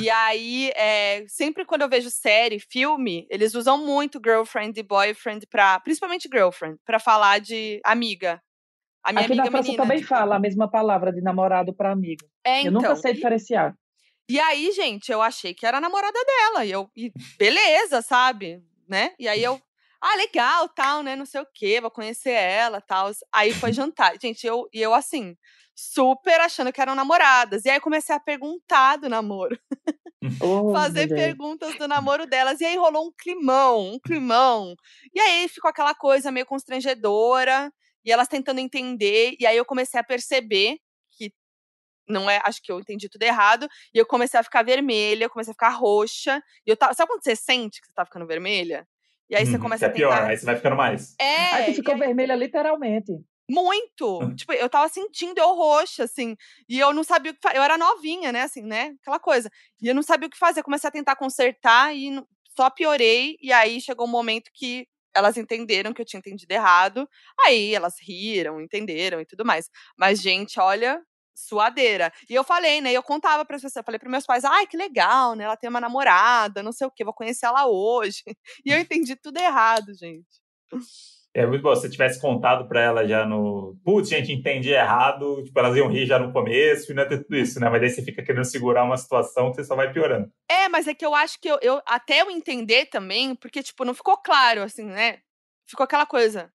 e 0.00 0.08
aí, 0.10 0.70
é, 0.74 1.24
sempre 1.28 1.64
quando 1.64 1.82
eu 1.82 1.88
vejo 1.88 2.10
série, 2.10 2.58
filme, 2.58 3.26
eles 3.30 3.54
usam 3.54 3.78
muito 3.78 4.20
girlfriend 4.22 4.78
e 4.78 4.82
boyfriend 4.82 5.46
pra. 5.46 5.80
Principalmente 5.80 6.28
girlfriend, 6.32 6.78
pra 6.84 6.98
falar 6.98 7.40
de 7.40 7.80
amiga. 7.84 8.42
A 9.02 9.12
minha 9.12 9.24
Aqui 9.24 9.32
amiga 9.32 9.44
na 9.44 9.50
França 9.50 9.68
menina, 9.68 9.82
também 9.82 9.98
tipo, 9.98 10.08
fala 10.08 10.36
a 10.36 10.38
mesma 10.38 10.70
palavra 10.70 11.12
de 11.12 11.20
namorado 11.20 11.74
para 11.74 11.90
amigo. 11.90 12.24
É, 12.44 12.66
eu 12.66 12.70
nunca 12.70 12.88
então, 12.88 12.96
sei 12.96 13.12
e- 13.12 13.14
diferenciar. 13.14 13.74
E 14.28 14.38
aí, 14.38 14.70
gente, 14.72 15.10
eu 15.10 15.20
achei 15.20 15.52
que 15.52 15.66
era 15.66 15.78
a 15.78 15.80
namorada 15.80 16.18
dela. 16.24 16.64
E 16.64 16.70
eu, 16.70 16.88
e 16.96 17.12
beleza, 17.36 18.00
sabe? 18.02 18.62
Né? 18.88 19.12
E 19.18 19.26
aí 19.26 19.42
eu, 19.42 19.60
ah, 20.02 20.16
legal, 20.16 20.68
tal, 20.68 21.02
né? 21.02 21.14
Não 21.16 21.24
sei 21.26 21.40
o 21.40 21.46
quê, 21.54 21.80
vou 21.80 21.90
conhecer 21.90 22.32
ela, 22.32 22.80
tal. 22.80 23.10
Aí 23.32 23.54
foi 23.54 23.72
jantar. 23.72 24.18
Gente, 24.20 24.46
eu, 24.46 24.68
e 24.72 24.80
eu 24.80 24.92
assim, 24.94 25.36
super 25.74 26.40
achando 26.40 26.72
que 26.72 26.80
eram 26.80 26.94
namoradas. 26.94 27.64
E 27.64 27.70
aí 27.70 27.80
comecei 27.80 28.14
a 28.14 28.20
perguntar 28.20 28.96
do 28.96 29.08
namoro, 29.08 29.58
Oh, 30.40 30.72
fazer 30.72 31.08
perguntas 31.08 31.76
do 31.76 31.88
namoro 31.88 32.26
delas. 32.26 32.60
E 32.60 32.64
aí 32.64 32.76
rolou 32.76 33.06
um 33.08 33.12
climão, 33.16 33.94
um 33.94 33.98
climão. 33.98 34.74
E 35.14 35.20
aí 35.20 35.48
ficou 35.48 35.68
aquela 35.70 35.94
coisa 35.94 36.30
meio 36.32 36.46
constrangedora. 36.46 37.72
E 38.04 38.10
elas 38.12 38.28
tentando 38.28 38.58
entender. 38.60 39.36
E 39.38 39.46
aí 39.46 39.56
eu 39.56 39.64
comecei 39.64 40.00
a 40.00 40.04
perceber 40.04 40.78
que 41.12 41.32
não 42.08 42.28
é, 42.30 42.40
acho 42.44 42.60
que 42.62 42.72
eu 42.72 42.80
entendi 42.80 43.08
tudo 43.08 43.22
errado, 43.22 43.68
e 43.94 43.98
eu 43.98 44.06
comecei 44.06 44.38
a 44.38 44.42
ficar 44.42 44.62
vermelha, 44.64 45.24
eu 45.24 45.30
comecei 45.30 45.52
a 45.52 45.54
ficar 45.54 45.70
roxa, 45.70 46.42
e 46.66 46.70
eu 46.70 46.76
tava, 46.76 46.94
sabe 46.94 47.10
quando 47.10 47.22
você 47.24 47.36
sente 47.36 47.80
que 47.80 47.86
você 47.86 47.92
tá 47.94 48.04
ficando 48.04 48.26
vermelha? 48.26 48.86
E 49.30 49.36
aí 49.36 49.46
você 49.46 49.56
Uhum, 49.56 49.62
começa 49.62 49.86
a 49.86 49.88
é 49.88 49.92
pior, 49.92 50.12
tentar... 50.12 50.28
aí 50.30 50.36
você 50.36 50.44
vai 50.46 50.56
ficando 50.56 50.76
mais. 50.76 51.14
É, 51.20 51.54
Aí 51.56 51.64
tu 51.64 51.72
e 51.72 51.74
ficou 51.74 51.94
aí- 51.94 52.00
vermelha 52.00 52.34
literalmente. 52.34 53.12
muito! 53.48 54.34
Tipo, 54.36 54.52
eu 54.52 54.68
tava 54.68 54.88
sentindo 54.88 55.38
eu 55.38 55.54
roxa, 55.54 56.04
assim, 56.04 56.36
e 56.68 56.78
eu 56.78 56.92
não 56.92 57.04
sabia 57.04 57.32
o 57.32 57.34
que 57.34 57.40
fazer, 57.42 57.58
eu 57.58 57.62
era 57.62 57.76
novinha, 57.76 58.32
né, 58.32 58.42
assim, 58.42 58.62
né, 58.62 58.94
aquela 59.02 59.18
coisa, 59.18 59.50
e 59.80 59.88
eu 59.88 59.94
não 59.94 60.02
sabia 60.02 60.26
o 60.28 60.30
que 60.30 60.38
fazer, 60.38 60.62
comecei 60.62 60.88
a 60.88 60.90
tentar 60.92 61.16
consertar 61.16 61.94
e 61.94 62.22
só 62.56 62.70
piorei, 62.70 63.36
e 63.42 63.52
aí 63.52 63.80
chegou 63.80 64.06
um 64.06 64.10
momento 64.10 64.50
que 64.54 64.86
elas 65.14 65.36
entenderam 65.36 65.92
que 65.92 66.00
eu 66.00 66.06
tinha 66.06 66.18
entendido 66.18 66.52
errado, 66.52 67.06
aí 67.46 67.74
elas 67.74 67.94
riram, 68.00 68.60
entenderam 68.60 69.20
e 69.20 69.26
tudo 69.26 69.44
mais. 69.44 69.68
Mas, 69.98 70.20
gente, 70.22 70.58
olha, 70.58 71.00
suadeira. 71.34 72.12
E 72.28 72.34
eu 72.34 72.44
falei, 72.44 72.80
né? 72.80 72.92
Eu 72.92 73.02
contava 73.02 73.44
para 73.44 73.56
as 73.56 73.62
pessoas, 73.62 73.84
falei 73.84 73.98
para 73.98 74.10
meus 74.10 74.26
pais, 74.26 74.44
ai, 74.44 74.66
que 74.66 74.76
legal, 74.76 75.34
né? 75.34 75.44
Ela 75.44 75.56
tem 75.56 75.70
uma 75.70 75.80
namorada, 75.80 76.62
não 76.62 76.72
sei 76.72 76.86
o 76.86 76.90
quê, 76.90 77.04
vou 77.04 77.14
conhecer 77.14 77.46
ela 77.46 77.66
hoje. 77.66 78.22
E 78.64 78.70
eu 78.70 78.78
entendi 78.78 79.16
tudo 79.16 79.38
errado, 79.38 79.92
gente. 79.94 80.26
É 81.34 81.46
muito 81.46 81.62
bom. 81.62 81.74
Se 81.74 81.82
você 81.82 81.90
tivesse 81.90 82.20
contado 82.20 82.68
pra 82.68 82.80
ela 82.80 83.08
já 83.08 83.24
no. 83.24 83.76
Putz, 83.82 84.10
gente, 84.10 84.32
entendi 84.32 84.70
errado. 84.70 85.42
Tipo, 85.42 85.58
elas 85.58 85.76
iam 85.76 85.88
rir 85.88 86.06
já 86.06 86.18
no 86.18 86.32
começo 86.32 86.92
e 86.92 86.94
não 86.94 87.02
ia 87.02 87.08
ter 87.08 87.22
tudo 87.22 87.36
isso, 87.36 87.58
né? 87.58 87.70
Mas 87.70 87.80
daí 87.80 87.90
você 87.90 88.02
fica 88.02 88.22
querendo 88.22 88.44
segurar 88.44 88.84
uma 88.84 88.96
situação 88.98 89.50
que 89.50 89.56
você 89.56 89.64
só 89.64 89.74
vai 89.74 89.90
piorando. 89.92 90.30
É, 90.50 90.68
mas 90.68 90.86
é 90.86 90.94
que 90.94 91.04
eu 91.04 91.14
acho 91.14 91.40
que 91.40 91.48
eu, 91.48 91.58
eu 91.62 91.80
até 91.86 92.20
eu 92.20 92.30
entender 92.30 92.86
também, 92.86 93.34
porque, 93.34 93.62
tipo, 93.62 93.84
não 93.84 93.94
ficou 93.94 94.16
claro, 94.18 94.62
assim, 94.62 94.84
né? 94.84 95.20
Ficou 95.66 95.84
aquela 95.84 96.04
coisa. 96.04 96.52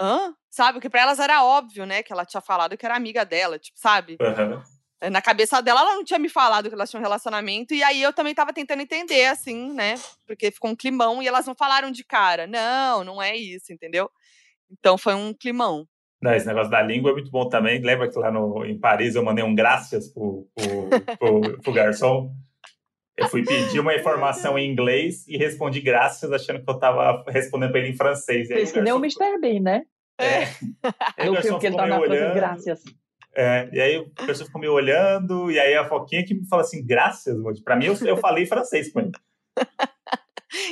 Hã? 0.00 0.34
Sabe? 0.50 0.74
Porque 0.74 0.90
pra 0.90 1.02
elas 1.02 1.18
era 1.18 1.44
óbvio, 1.44 1.86
né? 1.86 2.02
Que 2.02 2.12
ela 2.12 2.24
tinha 2.24 2.40
falado 2.40 2.76
que 2.76 2.84
era 2.84 2.96
amiga 2.96 3.24
dela, 3.24 3.58
tipo, 3.58 3.78
sabe? 3.78 4.16
Aham. 4.20 4.62
Na 5.10 5.20
cabeça 5.20 5.60
dela, 5.60 5.80
ela 5.80 5.94
não 5.94 6.04
tinha 6.04 6.18
me 6.18 6.28
falado 6.28 6.68
que 6.68 6.74
elas 6.74 6.90
tinham 6.90 7.00
um 7.00 7.04
relacionamento, 7.04 7.74
e 7.74 7.82
aí 7.82 8.00
eu 8.00 8.14
também 8.14 8.34
tava 8.34 8.50
tentando 8.50 8.80
entender, 8.80 9.26
assim, 9.26 9.74
né? 9.74 9.94
Porque 10.26 10.50
ficou 10.50 10.70
um 10.70 10.76
climão 10.76 11.22
e 11.22 11.28
elas 11.28 11.46
não 11.46 11.54
falaram 11.54 11.90
de 11.90 12.02
cara. 12.02 12.46
Não, 12.46 13.04
não 13.04 13.22
é 13.22 13.36
isso, 13.36 13.72
entendeu? 13.72 14.10
Então 14.70 14.96
foi 14.96 15.14
um 15.14 15.34
climão. 15.34 15.86
Não, 16.20 16.32
esse 16.34 16.46
negócio 16.46 16.70
da 16.70 16.80
língua 16.80 17.10
é 17.10 17.12
muito 17.12 17.30
bom 17.30 17.46
também. 17.48 17.80
Lembra 17.80 18.10
que 18.10 18.18
lá 18.18 18.30
no, 18.30 18.64
em 18.64 18.78
Paris 18.78 19.14
eu 19.14 19.22
mandei 19.22 19.44
um 19.44 19.54
graças 19.54 20.08
pro, 20.08 20.48
pro, 20.54 20.88
pro, 21.18 21.60
pro 21.60 21.72
garçom? 21.72 22.34
Eu 23.16 23.28
fui 23.28 23.42
pedir 23.44 23.80
uma 23.80 23.94
informação 23.94 24.58
em 24.58 24.70
inglês 24.70 25.26
e 25.26 25.36
respondi 25.38 25.80
graças, 25.80 26.30
achando 26.32 26.62
que 26.62 26.70
eu 26.70 26.78
tava 26.78 27.24
respondendo 27.28 27.70
pra 27.70 27.80
ele 27.80 27.88
em 27.90 27.96
francês. 27.96 28.46
Fez 28.48 28.70
que 28.72 28.80
nem 28.80 28.92
o 28.92 28.98
Mr. 28.98 29.38
Bean, 29.40 29.60
né? 29.60 29.82
É. 30.18 30.44
Aí 31.16 31.28
o 31.28 31.34
No 31.34 31.42
filme 31.42 31.58
que 31.58 31.66
ele 31.66 31.74
ficou 31.76 31.76
tá 31.76 31.86
na 31.86 31.98
olhando. 31.98 32.34
graças. 32.34 32.82
É, 33.38 33.68
e 33.70 33.78
aí 33.80 33.98
o 33.98 34.08
pessoal 34.26 34.46
ficou 34.46 34.58
me 34.60 34.66
olhando, 34.68 35.50
e 35.50 35.58
aí 35.60 35.74
a 35.74 35.84
Foquinha 35.86 36.24
que 36.24 36.32
me 36.34 36.46
fala 36.48 36.62
assim, 36.62 36.82
graças. 36.84 37.36
Pra 37.60 37.76
mim, 37.76 37.84
eu, 37.84 37.94
eu 38.06 38.16
falei 38.16 38.46
francês 38.46 38.90
com 38.90 39.00
ele. 39.00 39.12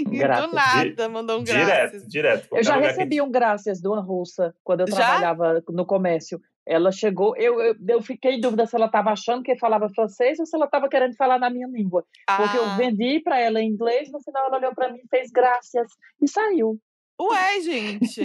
Graças. 0.06 0.48
do 0.50 0.54
nada 0.54 1.08
mandou 1.10 1.40
um 1.40 1.44
graças. 1.44 2.02
Direto, 2.06 2.08
direto. 2.08 2.48
Eu 2.56 2.62
já 2.64 2.76
lugar 2.76 2.88
que- 2.92 2.96
recebi 2.96 3.20
um 3.20 3.30
graças 3.30 3.80
de 3.80 3.86
uma 3.88 4.00
russa 4.00 4.54
quando 4.64 4.80
eu 4.80 4.86
Já? 4.88 4.96
trabalhava 4.96 5.62
no 5.68 5.84
comércio. 5.84 6.40
Ela 6.66 6.90
chegou, 6.90 7.36
eu, 7.36 7.60
eu, 7.60 7.74
eu 7.88 8.02
fiquei 8.02 8.32
em 8.32 8.40
dúvida 8.40 8.66
se 8.66 8.74
ela 8.74 8.86
estava 8.86 9.10
achando 9.10 9.42
que 9.42 9.56
falava 9.58 9.88
francês 9.90 10.38
ou 10.38 10.46
se 10.46 10.56
ela 10.56 10.64
estava 10.64 10.88
querendo 10.88 11.14
falar 11.16 11.38
na 11.38 11.50
minha 11.50 11.66
língua. 11.66 12.04
Porque 12.36 12.56
eu 12.56 12.64
Ah, 12.64 12.76
vendi 12.76 13.20
para 13.20 13.38
ela 13.38 13.60
em 13.60 13.68
inglês, 13.68 14.10
no 14.10 14.20
final 14.22 14.46
ela 14.46 14.56
olhou 14.56 14.74
para 14.74 14.90
mim, 14.92 15.00
fez 15.10 15.30
graças 15.30 15.86
e 16.22 16.28
saiu. 16.28 16.78
Ué, 17.20 17.60
gente. 17.60 18.22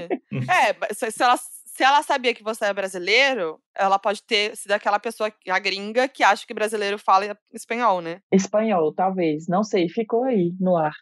é, 0.49 0.73
mas 0.79 0.97
se, 0.97 1.11
se 1.11 1.21
ela, 1.21 1.37
se 1.37 1.83
ela 1.83 2.01
sabia 2.01 2.33
que 2.33 2.43
você 2.43 2.65
é 2.65 2.73
brasileiro, 2.73 3.59
ela 3.75 3.99
pode 3.99 4.23
ter 4.23 4.55
sido 4.55 4.71
aquela 4.71 4.99
pessoa, 4.99 5.31
a 5.49 5.59
gringa, 5.59 6.07
que 6.07 6.23
acha 6.23 6.45
que 6.45 6.53
brasileiro 6.53 6.97
fala 6.97 7.37
espanhol, 7.53 8.01
né? 8.01 8.21
Espanhol, 8.33 8.93
talvez, 8.93 9.47
não 9.47 9.63
sei, 9.63 9.87
ficou 9.87 10.23
aí 10.23 10.53
no 10.59 10.75
ar. 10.75 10.93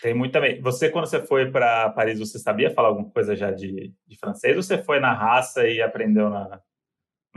Tem 0.00 0.14
muito 0.14 0.32
também. 0.32 0.60
Você, 0.60 0.88
quando 0.88 1.06
você 1.06 1.20
foi 1.20 1.50
para 1.50 1.90
Paris, 1.90 2.18
você 2.18 2.38
sabia 2.38 2.70
falar 2.70 2.88
alguma 2.88 3.10
coisa 3.10 3.34
já 3.34 3.50
de, 3.50 3.92
de 4.06 4.18
francês 4.18 4.56
ou 4.56 4.62
você 4.62 4.82
foi 4.82 5.00
na 5.00 5.12
raça 5.12 5.66
e 5.66 5.82
aprendeu 5.82 6.30
na, 6.30 6.60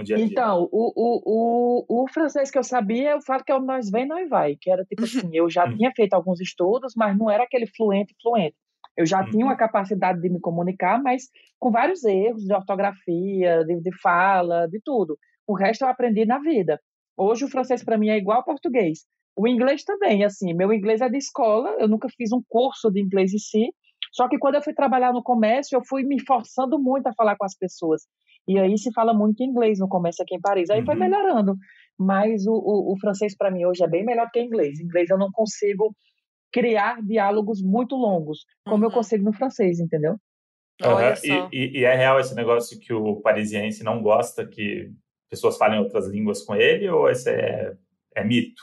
dia 0.03 0.19
dia? 0.21 0.43
Então, 0.43 0.69
o, 0.71 0.93
o, 0.95 1.83
o, 1.99 2.03
o 2.03 2.07
francês 2.09 2.49
que 2.49 2.57
eu 2.57 2.63
sabia, 2.63 3.11
eu 3.11 3.21
falo 3.21 3.43
que 3.43 3.51
é 3.51 3.55
o 3.55 3.59
nós 3.59 3.89
vem, 3.89 4.07
nós 4.07 4.29
vai, 4.29 4.55
que 4.59 4.71
era 4.71 4.83
tipo 4.85 5.03
assim, 5.03 5.29
eu 5.33 5.49
já 5.49 5.67
Uhum. 5.67 5.71
tinha 5.71 5.91
feito 5.95 6.13
alguns 6.13 6.39
estudos, 6.39 6.93
mas 6.95 7.17
não 7.17 7.29
era 7.29 7.43
aquele 7.43 7.67
fluente, 7.67 8.15
fluente. 8.21 8.55
Eu 8.97 9.05
já 9.05 9.25
tinha 9.27 9.45
Uhum. 9.45 9.45
uma 9.45 9.57
capacidade 9.57 10.21
de 10.21 10.29
me 10.29 10.39
comunicar, 10.39 11.01
mas 11.03 11.23
com 11.59 11.69
vários 11.69 12.03
erros 12.05 12.43
de 12.45 12.53
ortografia, 12.53 13.63
de, 13.65 13.81
de 13.81 13.91
fala, 14.01 14.67
de 14.69 14.79
tudo. 14.83 15.17
O 15.45 15.53
resto 15.53 15.83
eu 15.83 15.89
aprendi 15.89 16.25
na 16.25 16.39
vida. 16.39 16.79
Hoje 17.17 17.43
o 17.45 17.49
francês 17.49 17.83
para 17.83 17.97
mim 17.97 18.07
é 18.09 18.17
igual 18.17 18.37
ao 18.37 18.45
português. 18.45 18.99
O 19.37 19.47
inglês 19.47 19.83
também, 19.83 20.23
assim, 20.23 20.53
meu 20.53 20.71
inglês 20.71 21.01
é 21.01 21.09
de 21.09 21.17
escola, 21.17 21.75
eu 21.77 21.89
nunca 21.89 22.07
fiz 22.15 22.31
um 22.31 22.41
curso 22.47 22.89
de 22.89 23.01
inglês 23.01 23.33
em 23.33 23.37
si, 23.37 23.73
só 24.13 24.29
que 24.29 24.37
quando 24.37 24.55
eu 24.55 24.61
fui 24.61 24.73
trabalhar 24.73 25.11
no 25.11 25.21
comércio, 25.21 25.75
eu 25.75 25.81
fui 25.85 26.03
me 26.03 26.21
forçando 26.25 26.79
muito 26.79 27.07
a 27.07 27.13
falar 27.13 27.35
com 27.35 27.43
as 27.45 27.57
pessoas. 27.57 28.03
E 28.47 28.59
aí 28.59 28.77
se 28.77 28.91
fala 28.93 29.13
muito 29.13 29.41
inglês 29.43 29.79
no 29.79 29.87
comércio 29.87 30.23
aqui 30.23 30.35
em 30.35 30.41
Paris. 30.41 30.69
Aí 30.69 30.83
foi 30.85 30.93
Uhum. 30.95 30.99
melhorando. 30.99 31.55
Mas 31.97 32.45
o, 32.45 32.53
o, 32.53 32.93
o 32.93 32.99
francês 32.99 33.35
para 33.35 33.49
mim 33.49 33.65
hoje 33.65 33.83
é 33.83 33.87
bem 33.87 34.03
melhor 34.05 34.29
que 34.31 34.39
o 34.39 34.43
inglês. 34.43 34.79
Inglês 34.79 35.09
eu 35.09 35.17
não 35.17 35.31
consigo 35.31 35.95
criar 36.51 37.01
diálogos 37.01 37.61
muito 37.61 37.95
longos, 37.95 38.45
como 38.65 38.83
eu 38.85 38.89
Uhum. 38.89 38.95
consigo 38.95 39.23
no 39.23 39.33
francês, 39.33 39.79
entendeu? 39.79 40.15
Só. 41.15 41.49
E, 41.51 41.55
e- 41.57 41.79
e 41.79 41.83
é 41.85 41.95
real 41.95 42.19
esse 42.19 42.35
negócio 42.35 42.79
que 42.79 42.93
o 42.93 43.21
parisiense 43.21 43.83
não 43.83 44.01
gosta 44.01 44.45
que 44.45 44.91
pessoas 45.29 45.57
falem 45.57 45.79
outras 45.79 46.07
línguas 46.07 46.43
com 46.43 46.53
ele, 46.55 46.87
ou 46.89 47.09
esse 47.09 47.29
é, 47.29 47.73
é 48.15 48.23
mito? 48.23 48.61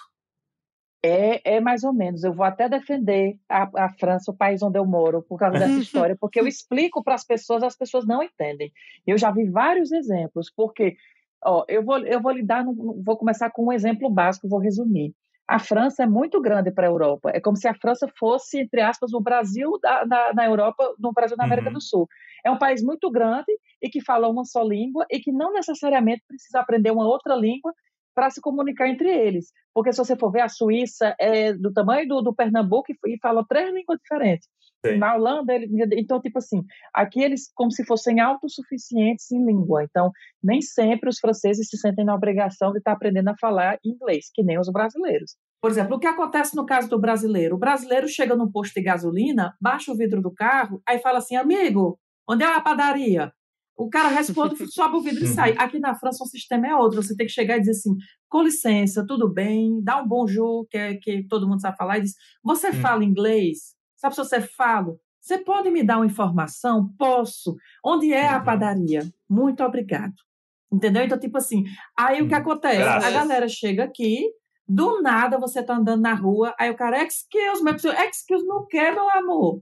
É, 1.05 1.57
é 1.57 1.61
mais 1.61 1.83
ou 1.83 1.93
menos. 1.93 2.23
Eu 2.23 2.33
vou 2.33 2.45
até 2.47 2.69
defender 2.69 3.37
a, 3.49 3.87
a 3.87 3.89
França, 3.91 4.31
o 4.31 4.37
país 4.37 4.63
onde 4.63 4.79
eu 4.79 4.87
moro, 4.87 5.23
por 5.23 5.37
causa 5.39 5.59
dessa 5.59 5.81
história, 5.81 6.17
porque 6.21 6.39
eu 6.41 6.47
explico 6.47 7.03
para 7.03 7.15
as 7.15 7.25
pessoas, 7.25 7.63
as 7.63 7.77
pessoas 7.77 8.07
não 8.07 8.23
entendem. 8.23 8.73
Eu 9.07 9.19
já 9.19 9.31
vi 9.33 9.45
vários 9.51 9.91
exemplos, 9.91 10.51
porque 10.55 10.97
ó, 11.45 11.65
eu 11.69 11.85
vou 11.85 11.99
eu 12.07 12.21
vou 12.21 12.31
lhe 12.33 12.43
dar, 12.45 12.65
no- 12.65 13.03
vou 13.05 13.17
começar 13.17 13.51
com 13.51 13.67
um 13.67 13.73
exemplo 13.73 14.09
básico, 14.09 14.49
vou 14.49 14.61
resumir. 14.61 15.13
A 15.49 15.59
França 15.59 16.05
é 16.05 16.07
muito 16.07 16.41
grande 16.41 16.71
para 16.71 16.87
a 16.87 16.91
Europa. 16.91 17.31
É 17.35 17.41
como 17.41 17.57
se 17.57 17.67
a 17.67 17.75
França 17.75 18.07
fosse, 18.17 18.61
entre 18.61 18.81
aspas, 18.81 19.13
o 19.13 19.21
Brasil 19.21 19.73
da, 19.83 20.07
na, 20.07 20.33
na 20.33 20.45
Europa, 20.47 20.95
no 21.01 21.13
Brasil 21.13 21.37
da 21.37 21.45
América 21.45 21.69
Uhum. 21.69 21.75
do 21.75 21.81
Sul. 21.81 22.09
É 22.45 22.51
um 22.51 22.59
país 22.59 22.81
muito 22.83 23.11
grande 23.11 23.53
e 23.83 23.89
que 23.91 24.01
fala 24.01 24.29
uma 24.29 24.45
só 24.45 24.63
língua 24.63 25.05
e 25.11 25.19
que 25.19 25.33
não 25.33 25.53
necessariamente 25.53 26.23
precisa 26.29 26.61
aprender 26.61 26.93
uma 26.93 27.07
outra 27.07 27.35
língua 27.35 27.73
para 28.15 28.31
se 28.31 28.41
comunicar 28.41 28.89
entre 28.89 29.09
eles. 29.09 29.53
Porque 29.75 29.93
se 29.93 29.99
você 29.99 30.17
for 30.17 30.31
ver, 30.31 30.43
a 30.43 30.49
Suíça 30.49 31.15
é 31.19 31.53
do 31.53 31.73
tamanho 31.73 32.07
do, 32.07 32.23
do 32.23 32.35
Pernambuco 32.35 32.93
e, 32.93 33.15
e 33.15 33.19
fala 33.21 33.45
três 33.49 33.73
línguas 33.73 33.99
diferentes. 33.99 34.49
Sim. 34.85 34.99
Na 34.99 35.15
Holanda, 35.15 35.55
ele, 35.55 35.69
então, 35.97 36.21
tipo 36.21 36.39
assim, 36.39 36.65
aqui 36.93 37.23
eles 37.23 37.51
como 37.55 37.71
se 37.71 37.87
fossem 37.87 38.19
autossuficientes 38.21 39.31
em 39.31 39.45
língua. 39.45 39.85
Então, 39.85 40.11
nem 40.43 40.61
sempre 40.61 41.09
os 41.09 41.19
franceses 41.19 41.69
se 41.69 41.79
sentem 41.79 42.05
na 42.05 42.15
obrigação 42.15 42.73
de 42.73 42.79
estar 42.79 42.93
aprendendo 42.93 43.29
a 43.29 43.37
falar 43.41 43.79
inglês, 43.85 44.27
que 44.35 44.43
nem 44.43 44.59
os 44.59 44.69
brasileiros. 44.71 45.37
Por 45.61 45.71
exemplo, 45.71 45.97
o 45.97 46.01
que 46.01 46.07
acontece 46.09 46.57
no 46.57 46.67
caso 46.67 46.91
do 46.91 47.01
brasileiro? 47.01 47.55
O 47.55 47.59
brasileiro 47.59 48.09
chega 48.09 48.35
num 48.35 48.51
posto 48.51 48.75
de 48.75 48.83
gasolina, 48.83 49.55
baixa 49.61 49.93
o 49.93 49.97
vidro 49.97 50.21
do 50.21 50.35
carro, 50.35 50.83
aí 50.87 50.99
fala 50.99 51.19
assim, 51.19 51.37
amigo, 51.37 51.97
onde 52.29 52.43
é 52.43 52.47
a 52.47 52.61
padaria? 52.61 53.33
O 53.77 53.89
cara 53.89 54.09
responde, 54.09 54.55
sobe 54.73 54.97
o 54.97 55.01
vidro 55.01 55.25
e 55.25 55.29
Uhum. 55.29 55.35
sai. 55.35 55.55
Aqui 55.59 55.79
na 55.79 55.95
França 55.95 56.23
o 56.25 56.27
sistema 56.27 56.67
é 56.69 56.75
outro. 56.77 57.03
Você 57.03 57.17
tem 57.17 57.27
que 57.27 57.33
chegar 57.33 57.57
e 57.57 57.61
dizer 57.61 57.73
assim, 57.73 57.97
com 58.29 58.43
licença, 58.43 59.05
tudo 59.07 59.29
bem, 59.29 59.81
dá 59.83 60.01
um 60.03 60.07
bonjour, 60.07 60.67
que, 60.69 60.77
é, 60.79 60.95
que 60.97 61.27
todo 61.29 61.49
mundo 61.49 61.61
sabe 61.61 61.77
falar, 61.77 61.99
e 61.99 62.03
diz, 62.03 62.15
você 62.43 62.69
Hum. 62.71 62.75
fala 62.75 63.05
inglês? 63.05 63.75
Sabe 63.97 64.15
se 64.15 64.25
você 64.25 64.41
fala? 64.41 64.95
Você 65.21 65.39
pode 65.39 65.71
me 65.71 65.83
dar 65.85 65.99
uma 65.99 66.07
informação? 66.07 66.93
Posso. 66.99 67.57
Onde 67.85 68.13
é 68.13 68.29
a 68.29 68.39
Uhum. 68.39 68.45
padaria? 68.45 69.03
Muito 69.31 69.63
obrigado. 69.63 70.15
Entendeu? 70.73 71.05
Então, 71.05 71.19
tipo 71.19 71.37
assim, 71.39 71.65
aí 71.99 72.21
o 72.23 72.29
que 72.29 72.35
Hum. 72.35 72.39
acontece? 72.39 72.79
Graças. 72.79 73.05
A 73.05 73.11
galera 73.11 73.49
chega 73.49 73.85
aqui, 73.85 74.27
Do 74.73 75.03
nada 75.03 75.39
você 75.39 75.63
tá 75.63 75.77
andando 75.77 76.01
na 76.01 76.15
rua, 76.15 76.55
aí 76.59 76.71
o 76.71 76.77
cara, 76.77 77.03
excuse 77.05 77.63
me, 77.63 77.73
excuse 77.73 78.47
me 78.47 78.53
o 78.53 78.67
que, 78.67 78.91
meu 78.91 79.11
amor? 79.11 79.61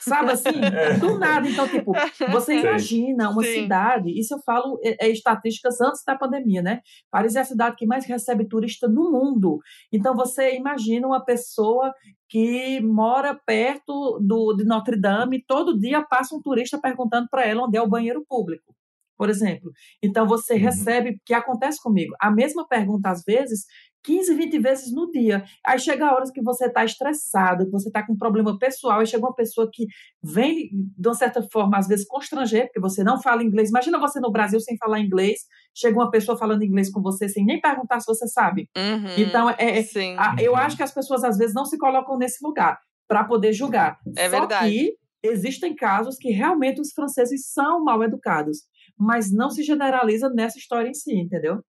Sabe 0.00 0.32
assim? 0.32 0.48
É. 0.78 0.94
Do 0.94 1.18
nada. 1.18 1.48
Então, 1.48 1.66
tipo, 1.68 1.92
você 2.30 2.54
Sim. 2.54 2.60
imagina 2.60 3.30
uma 3.30 3.42
Sim. 3.42 3.62
cidade, 3.62 4.18
isso 4.18 4.34
eu 4.34 4.40
falo, 4.44 4.78
é, 4.82 5.06
é, 5.06 5.10
estatísticas 5.10 5.80
antes 5.80 6.02
da 6.04 6.16
pandemia, 6.16 6.62
né? 6.62 6.80
Paris 7.10 7.36
é 7.36 7.40
a 7.40 7.44
cidade 7.44 7.76
que 7.76 7.86
mais 7.86 8.04
recebe 8.04 8.48
turista 8.48 8.88
no 8.88 9.10
mundo. 9.10 9.60
Então, 9.92 10.14
você 10.14 10.54
imagina 10.56 11.06
uma 11.06 11.24
pessoa 11.24 11.92
que 12.28 12.80
mora 12.80 13.38
perto 13.46 14.18
do, 14.20 14.54
de 14.54 14.64
Notre 14.64 15.00
Dame, 15.00 15.44
todo 15.46 15.78
dia 15.78 16.02
passa 16.02 16.34
um 16.34 16.42
turista 16.42 16.78
perguntando 16.78 17.28
para 17.30 17.46
ela 17.46 17.64
onde 17.64 17.76
é 17.76 17.82
o 17.82 17.88
banheiro 17.88 18.24
público 18.28 18.77
por 19.18 19.28
exemplo. 19.28 19.70
Então 20.02 20.26
você 20.26 20.54
uhum. 20.54 20.60
recebe, 20.60 21.20
que 21.26 21.34
acontece 21.34 21.82
comigo, 21.82 22.14
a 22.20 22.30
mesma 22.30 22.66
pergunta 22.66 23.10
às 23.10 23.22
vezes 23.26 23.64
15, 24.04 24.34
20 24.34 24.58
vezes 24.60 24.94
no 24.94 25.10
dia. 25.10 25.44
Aí 25.66 25.78
chega 25.78 26.12
horas 26.14 26.30
que 26.30 26.42
você 26.42 26.66
está 26.66 26.84
estressado, 26.84 27.66
que 27.66 27.70
você 27.70 27.88
está 27.88 28.06
com 28.06 28.14
um 28.14 28.16
problema 28.16 28.58
pessoal, 28.58 29.02
e 29.02 29.06
chega 29.06 29.26
uma 29.26 29.34
pessoa 29.34 29.68
que 29.70 29.86
vem, 30.22 30.70
de 30.96 31.08
uma 31.08 31.14
certa 31.14 31.42
forma, 31.52 31.76
às 31.76 31.86
vezes 31.86 32.06
constranger, 32.06 32.66
porque 32.66 32.80
você 32.80 33.02
não 33.02 33.20
fala 33.20 33.42
inglês. 33.42 33.68
Imagina 33.68 33.98
você 33.98 34.20
no 34.20 34.30
Brasil 34.30 34.60
sem 34.60 34.78
falar 34.78 35.00
inglês, 35.00 35.40
chega 35.74 35.98
uma 35.98 36.10
pessoa 36.10 36.38
falando 36.38 36.62
inglês 36.62 36.90
com 36.90 37.02
você 37.02 37.28
sem 37.28 37.44
nem 37.44 37.60
perguntar 37.60 38.00
se 38.00 38.06
você 38.06 38.26
sabe. 38.28 38.70
Uhum, 38.76 39.14
então, 39.18 39.50
é, 39.50 39.80
é 39.80 39.84
a, 40.16 40.36
eu 40.40 40.56
acho 40.56 40.76
que 40.76 40.82
as 40.82 40.94
pessoas 40.94 41.24
às 41.24 41.36
vezes 41.36 41.54
não 41.54 41.64
se 41.64 41.76
colocam 41.76 42.16
nesse 42.16 42.42
lugar 42.42 42.78
para 43.06 43.24
poder 43.24 43.52
julgar. 43.52 43.98
É 44.16 44.30
Só 44.30 44.40
verdade. 44.40 44.70
que 44.70 44.94
existem 45.22 45.74
casos 45.74 46.16
que 46.16 46.30
realmente 46.30 46.80
os 46.80 46.92
franceses 46.92 47.50
são 47.50 47.82
mal 47.82 48.02
educados, 48.02 48.58
mas 48.98 49.30
não 49.30 49.50
se 49.50 49.62
generaliza 49.62 50.28
nessa 50.28 50.58
história 50.58 50.88
em 50.88 50.94
si, 50.94 51.14
entendeu? 51.14 51.62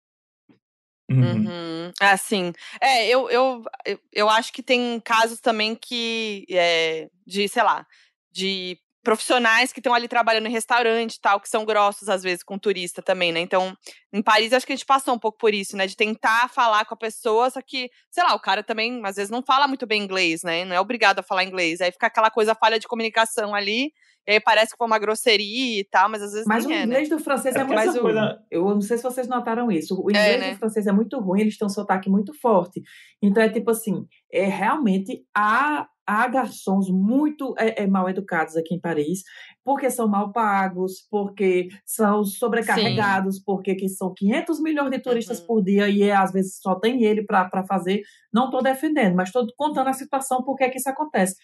Uhum. 1.09 1.47
Uhum. 1.47 1.91
Ah, 1.99 2.15
sim. 2.17 2.53
É, 2.79 3.07
eu, 3.07 3.29
eu, 3.29 3.63
eu 4.11 4.29
acho 4.29 4.53
que 4.53 4.61
tem 4.61 4.99
casos 4.99 5.39
também 5.39 5.75
que, 5.75 6.45
é, 6.49 7.09
de, 7.25 7.47
sei 7.47 7.63
lá, 7.63 7.85
de 8.31 8.77
profissionais 9.03 9.71
que 9.71 9.79
estão 9.79 9.93
ali 9.93 10.07
trabalhando 10.07 10.47
em 10.47 10.51
restaurante 10.51 11.15
e 11.15 11.21
tal, 11.21 11.39
que 11.39 11.49
são 11.49 11.65
grossos 11.65 12.09
às 12.09 12.23
vezes 12.23 12.43
com 12.43 12.57
turista 12.57 13.01
também, 13.01 13.31
né? 13.31 13.39
Então, 13.39 13.75
em 14.13 14.21
Paris 14.21 14.53
acho 14.53 14.65
que 14.65 14.73
a 14.73 14.75
gente 14.75 14.85
passou 14.85 15.13
um 15.13 15.19
pouco 15.19 15.37
por 15.37 15.53
isso, 15.53 15.77
né? 15.77 15.87
De 15.87 15.95
tentar 15.95 16.49
falar 16.49 16.85
com 16.85 16.93
a 16.93 16.97
pessoa, 16.97 17.49
só 17.49 17.61
que, 17.61 17.89
sei 18.11 18.23
lá, 18.23 18.35
o 18.35 18.39
cara 18.39 18.63
também 18.63 19.01
às 19.05 19.15
vezes 19.15 19.31
não 19.31 19.41
fala 19.41 19.67
muito 19.67 19.87
bem 19.87 20.03
inglês, 20.03 20.43
né? 20.43 20.65
Não 20.65 20.75
é 20.75 20.79
obrigado 20.79 21.19
a 21.19 21.23
falar 21.23 21.43
inglês. 21.43 21.81
Aí 21.81 21.91
fica 21.91 22.07
aquela 22.07 22.29
coisa 22.29 22.55
falha 22.55 22.79
de 22.79 22.87
comunicação 22.87 23.55
ali 23.55 23.91
e 24.29 24.33
aí 24.33 24.39
parece 24.39 24.73
que 24.73 24.77
foi 24.77 24.85
uma 24.85 24.99
grosseria 24.99 25.79
e 25.79 25.83
tal, 25.83 26.07
mas 26.07 26.21
às 26.21 26.31
vezes 26.31 26.45
Mas 26.47 26.63
o 26.63 26.71
é, 26.71 26.83
inglês 26.83 27.09
né? 27.09 27.15
do 27.15 27.23
francês 27.23 27.55
é, 27.55 27.61
é 27.61 27.63
muito 27.63 27.91
ruim. 27.91 27.99
Coisa... 27.99 28.39
Eu 28.51 28.63
não 28.63 28.81
sei 28.81 28.97
se 28.97 29.03
vocês 29.03 29.27
notaram 29.27 29.71
isso. 29.71 29.99
O 29.99 30.07
é, 30.09 30.11
inglês 30.11 30.35
é, 30.35 30.37
né? 30.37 30.53
do 30.53 30.59
francês 30.59 30.85
é 30.85 30.91
muito 30.91 31.19
ruim, 31.19 31.41
eles 31.41 31.57
têm 31.57 31.65
um 31.65 31.69
sotaque 31.69 32.09
muito 32.11 32.31
forte. 32.39 32.79
Então 33.21 33.41
é 33.41 33.49
tipo 33.49 33.71
assim, 33.71 34.05
é 34.31 34.45
realmente 34.45 35.25
há, 35.35 35.87
há 36.09 36.27
garçons 36.27 36.89
muito 36.89 37.53
é, 37.57 37.83
é, 37.83 37.87
mal 37.87 38.09
educados 38.09 38.57
aqui 38.57 38.73
em 38.73 38.79
Paris, 38.79 39.23
porque 39.63 39.91
são 39.91 40.07
mal 40.07 40.31
pagos, 40.31 41.07
porque 41.11 41.69
são 41.85 42.23
sobrecarregados, 42.23 43.35
Sim. 43.35 43.43
porque 43.45 43.75
que 43.75 43.87
são 43.87 44.11
500 44.15 44.59
milhões 44.59 44.89
de 44.89 44.99
turistas 44.99 45.39
uhum. 45.39 45.45
por 45.45 45.63
dia 45.63 45.87
e 45.87 46.01
é, 46.01 46.15
às 46.15 46.31
vezes 46.31 46.59
só 46.59 46.73
tem 46.73 47.03
ele 47.03 47.23
para 47.23 47.63
fazer. 47.67 48.01
Não 48.33 48.45
estou 48.45 48.63
defendendo, 48.63 49.15
mas 49.15 49.29
estou 49.29 49.45
contando 49.55 49.89
a 49.89 49.93
situação 49.93 50.43
porque 50.43 50.63
é 50.63 50.69
que 50.69 50.79
isso 50.79 50.89
acontece. 50.89 51.35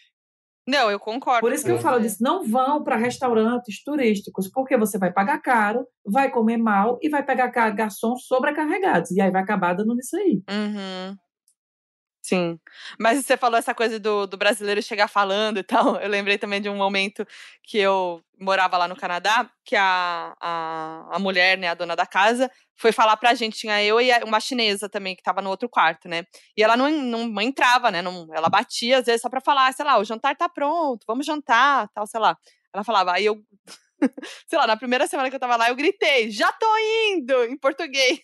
Não, 0.68 0.89
eu 0.89 0.99
concordo. 0.99 1.41
Por 1.41 1.53
isso 1.53 1.63
que 1.63 1.72
eu 1.72 1.78
falo 1.78 2.01
disso. 2.01 2.18
Não 2.22 2.43
vão 2.43 2.84
para 2.84 2.95
restaurantes 2.95 3.84
turísticos, 3.84 4.49
porque 4.49 4.76
você 4.76 4.97
vai 4.97 5.13
pagar 5.13 5.39
caro, 5.39 5.86
vai 6.03 6.32
comer 6.32 6.57
mal 6.57 6.97
e 7.03 7.09
vai 7.09 7.24
pegar 7.24 7.49
garçons 7.49 8.26
sobrecarregados. 8.26 9.11
E 9.11 9.22
aí 9.22 9.30
vai 9.30 9.43
acabar 9.43 9.76
dando 9.76 9.93
nisso 9.93 10.18
aí. 10.18 10.41
Uhum. 10.49 11.16
Sim. 12.26 12.59
Mas 12.99 13.23
você 13.23 13.38
falou 13.38 13.55
essa 13.55 13.76
coisa 13.76 13.99
do, 13.99 14.26
do 14.26 14.36
brasileiro 14.36 14.82
chegar 14.82 15.07
falando 15.07 15.59
e 15.59 15.63
tal. 15.63 15.97
Eu 16.01 16.09
lembrei 16.09 16.39
também 16.39 16.59
de 16.59 16.67
um 16.67 16.76
momento 16.76 17.23
que 17.61 17.78
eu 17.78 18.19
morava 18.39 18.80
lá 18.80 18.88
no 18.88 18.95
Canadá, 18.95 19.47
que 19.63 19.76
a, 19.76 20.36
a, 20.41 21.15
a 21.15 21.19
mulher, 21.19 21.55
né, 21.55 21.67
a 21.67 21.76
dona 21.76 21.95
da 21.95 22.07
casa, 22.07 22.49
foi 22.76 22.91
falar 22.91 23.15
pra 23.17 23.36
gente, 23.36 23.59
tinha 23.59 23.84
eu 23.84 24.01
e 24.01 24.11
uma 24.23 24.39
chinesa 24.39 24.89
também, 24.89 25.15
que 25.15 25.21
tava 25.21 25.39
no 25.39 25.51
outro 25.51 25.69
quarto, 25.69 26.09
né? 26.09 26.23
E 26.57 26.63
ela 26.63 26.76
não, 26.76 26.89
não 26.89 27.41
entrava, 27.41 27.91
né? 27.91 28.01
Não, 28.01 28.28
ela 28.34 28.49
batia, 28.49 28.97
às 28.97 29.05
vezes, 29.05 29.21
só 29.21 29.30
pra 29.30 29.39
falar, 29.39 29.71
sei 29.73 29.86
lá, 29.86 29.99
o 29.99 30.03
jantar 30.03 30.36
tá 30.36 30.49
pronto, 30.49 31.05
vamos 31.07 31.28
jantar, 31.28 31.88
tal, 31.93 32.07
sei 32.07 32.19
lá. 32.19 32.36
Ela 32.73 32.84
falava, 32.84 33.13
aí 33.13 33.26
eu, 33.26 33.39
sei 34.49 34.57
lá, 34.57 34.65
na 34.65 34.78
primeira 34.78 35.05
semana 35.05 35.30
que 35.30 35.36
eu 35.36 35.39
tava 35.39 35.57
lá, 35.57 35.69
eu 35.69 35.76
gritei, 35.76 36.32
já 36.32 36.51
tô 36.51 36.67
indo, 37.11 37.43
em 37.45 37.57
português. 37.57 38.19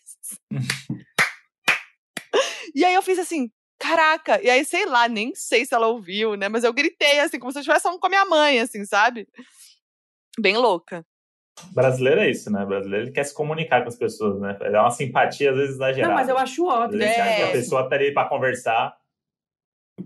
e 2.76 2.84
aí 2.84 2.96
eu 2.96 3.02
fiz 3.04 3.20
assim, 3.20 3.52
caraca, 3.82 4.40
e 4.42 4.50
aí, 4.50 4.64
sei 4.64 4.86
lá, 4.86 5.10
nem 5.10 5.34
sei 5.34 5.66
se 5.66 5.74
ela 5.74 5.88
ouviu, 5.88 6.36
né? 6.36 6.48
Mas 6.48 6.64
eu 6.64 6.72
gritei, 6.72 7.20
assim, 7.20 7.40
como 7.40 7.52
se 7.52 7.58
eu 7.58 7.62
estivesse 7.62 7.84
falando 7.84 8.00
com 8.00 8.08
a 8.08 8.10
minha 8.10 8.26
mãe, 8.26 8.60
assim, 8.60 8.86
sabe? 8.86 9.28
Bem 10.40 10.56
louca. 10.56 11.04
Brasileiro 11.74 12.22
é 12.22 12.30
isso, 12.30 12.52
né? 12.52 12.66
Brasileiro 12.66 13.06
ele 13.06 13.12
quer 13.12 13.24
se 13.24 13.34
comunicar 13.34 13.82
com 13.82 13.90
as 13.90 13.98
pessoas, 13.98 14.40
né? 14.40 14.58
É 14.62 14.80
uma 14.80 14.92
simpatia, 14.92 15.52
às 15.52 15.58
vezes, 15.58 15.76
exagerada. 15.76 16.14
Não, 16.14 16.20
mas 16.20 16.30
eu 16.30 16.38
acho 16.38 16.66
ótimo. 16.66 17.02
É. 17.02 17.50
a 17.50 17.52
pessoa 17.52 17.90
tá 17.90 17.96
ali 17.96 18.14
pra 18.14 18.26
conversar. 18.26 18.96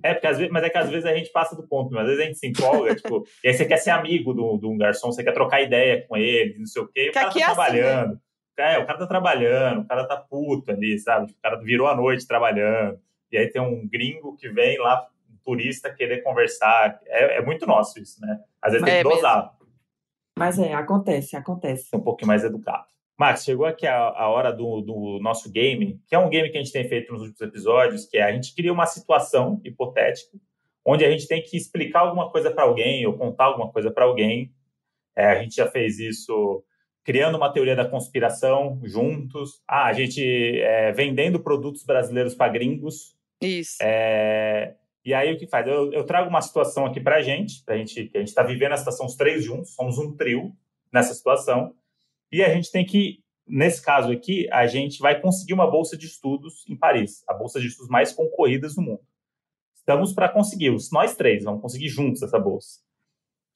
É, 0.01 0.13
porque 0.13 0.27
às 0.27 0.37
vezes, 0.37 0.51
mas 0.51 0.63
é 0.63 0.69
que 0.69 0.77
às 0.77 0.89
vezes 0.89 1.05
a 1.05 1.15
gente 1.15 1.31
passa 1.31 1.55
do 1.55 1.67
ponto, 1.67 1.93
mas 1.93 2.03
às 2.03 2.07
vezes 2.07 2.23
a 2.23 2.27
gente 2.27 2.39
se 2.39 2.47
empolga, 2.47 2.95
tipo, 2.95 3.25
e 3.43 3.47
aí 3.47 3.53
você 3.53 3.65
quer 3.65 3.77
ser 3.77 3.91
amigo 3.91 4.33
de 4.33 4.65
um 4.65 4.77
garçom, 4.77 5.11
você 5.11 5.23
quer 5.23 5.31
trocar 5.31 5.61
ideia 5.61 6.05
com 6.07 6.17
ele, 6.17 6.57
não 6.57 6.65
sei 6.65 6.81
o 6.81 6.87
quê, 6.87 7.05
e 7.05 7.09
o 7.09 7.13
cara 7.13 7.29
tá 7.29 7.39
é 7.39 7.43
trabalhando. 7.43 8.05
Assim, 8.05 8.19
né? 8.57 8.73
É, 8.73 8.79
o 8.79 8.85
cara 8.85 8.99
tá 8.99 9.07
trabalhando, 9.07 9.81
o 9.81 9.87
cara 9.87 10.05
tá 10.05 10.17
puto 10.17 10.71
ali, 10.71 10.97
sabe? 10.99 11.31
O 11.31 11.35
cara 11.41 11.57
virou 11.57 11.87
a 11.87 11.95
noite 11.95 12.27
trabalhando 12.27 12.99
e 13.35 13.37
aí 13.37 13.47
tem 13.49 13.61
um 13.61 13.87
gringo 13.87 14.35
que 14.37 14.49
vem 14.49 14.79
lá, 14.79 15.07
um 15.29 15.35
turista, 15.43 15.93
querer 15.93 16.23
conversar. 16.23 16.99
É, 17.05 17.37
é 17.37 17.41
muito 17.41 17.65
nosso 17.65 17.99
isso, 17.99 18.21
né? 18.21 18.39
Às 18.61 18.71
vezes 18.71 18.85
tem 18.85 18.95
é 18.95 19.03
que 19.03 19.09
dosar. 19.09 19.43
Mesmo. 19.43 19.55
Mas 20.37 20.57
é, 20.57 20.73
acontece, 20.73 21.35
acontece. 21.35 21.89
Um 21.93 21.99
pouquinho 21.99 22.29
mais 22.29 22.43
educado. 22.43 22.85
Max, 23.17 23.43
chegou 23.43 23.65
aqui 23.65 23.85
a, 23.87 23.97
a 23.97 24.29
hora 24.29 24.51
do, 24.51 24.81
do, 24.81 25.19
nosso 25.21 25.49
game, 25.51 26.01
que 26.07 26.15
é 26.15 26.19
um 26.19 26.29
game 26.29 26.49
que 26.49 26.57
a 26.57 26.61
gente 26.61 26.73
tem 26.73 26.87
feito 26.87 27.11
nos 27.11 27.21
últimos 27.21 27.41
episódios, 27.41 28.05
que 28.05 28.17
é 28.17 28.23
a 28.23 28.31
gente 28.31 28.53
cria 28.55 28.71
uma 28.71 28.85
situação 28.85 29.61
hipotética, 29.63 30.37
onde 30.83 31.05
a 31.05 31.11
gente 31.11 31.27
tem 31.27 31.41
que 31.41 31.55
explicar 31.57 32.01
alguma 32.01 32.29
coisa 32.29 32.51
para 32.51 32.63
alguém 32.63 33.05
ou 33.05 33.17
contar 33.17 33.45
alguma 33.45 33.71
coisa 33.71 33.91
para 33.91 34.05
alguém. 34.05 34.53
É, 35.15 35.27
a 35.27 35.41
gente 35.41 35.55
já 35.55 35.67
fez 35.69 35.99
isso 35.99 36.63
criando 37.05 37.37
uma 37.37 37.53
teoria 37.53 37.75
da 37.75 37.87
conspiração 37.87 38.81
juntos. 38.83 39.61
Ah, 39.67 39.85
a 39.85 39.93
gente 39.93 40.21
é, 40.59 40.91
vendendo 40.91 41.39
produtos 41.39 41.83
brasileiros 41.83 42.33
para 42.33 42.51
gringos. 42.51 43.14
Isso. 43.41 43.77
É, 43.81 44.75
e 45.03 45.13
aí 45.13 45.33
o 45.33 45.37
que 45.37 45.47
faz? 45.47 45.67
Eu, 45.67 45.91
eu 45.93 46.03
trago 46.03 46.29
uma 46.29 46.41
situação 46.41 46.85
aqui 46.85 46.99
para 46.99 47.17
a 47.17 47.21
gente, 47.21 47.63
pra 47.63 47.77
gente, 47.77 48.07
que 48.07 48.17
a 48.17 48.19
gente 48.19 48.29
está 48.29 48.41
vivendo 48.41 48.71
a 48.71 48.77
situação 48.77 49.05
os 49.05 49.15
três 49.15 49.43
juntos, 49.43 49.75
somos 49.75 49.97
um 49.97 50.15
trio 50.15 50.55
nessa 50.91 51.13
situação, 51.13 51.75
e 52.31 52.43
a 52.43 52.49
gente 52.49 52.71
tem 52.71 52.85
que, 52.85 53.23
nesse 53.47 53.81
caso 53.83 54.11
aqui, 54.11 54.47
a 54.51 54.65
gente 54.65 54.99
vai 54.99 55.21
conseguir 55.21 55.53
uma 55.53 55.69
bolsa 55.69 55.95
de 55.95 56.07
estudos 56.07 56.65
em 56.67 56.75
Paris, 56.75 57.23
a 57.27 57.33
bolsa 57.33 57.59
de 57.59 57.67
estudos 57.67 57.89
mais 57.89 58.11
concorridas 58.11 58.75
do 58.75 58.81
mundo. 58.81 59.01
Estamos 59.75 60.11
para 60.13 60.27
conseguir, 60.27 60.75
nós 60.91 61.15
três 61.15 61.43
vamos 61.43 61.61
conseguir 61.61 61.89
juntos 61.89 62.23
essa 62.23 62.39
bolsa. 62.39 62.79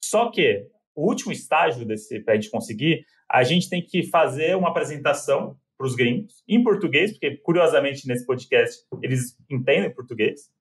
Só 0.00 0.30
que 0.30 0.68
o 0.94 1.08
último 1.08 1.32
estágio 1.32 1.84
desse 1.84 2.20
para 2.20 2.34
a 2.34 2.36
gente 2.36 2.50
conseguir, 2.50 3.04
a 3.28 3.42
gente 3.42 3.68
tem 3.68 3.84
que 3.84 4.04
fazer 4.04 4.56
uma 4.56 4.68
apresentação 4.68 5.58
para 5.80 5.86
os 5.86 5.96
gringos 5.96 6.44
em 6.46 6.62
português, 6.62 7.12
porque 7.12 7.38
curiosamente 7.38 8.06
nesse 8.06 8.26
podcast 8.26 8.84
eles 9.00 9.34
entendem 9.48 9.90
português, 9.90 10.52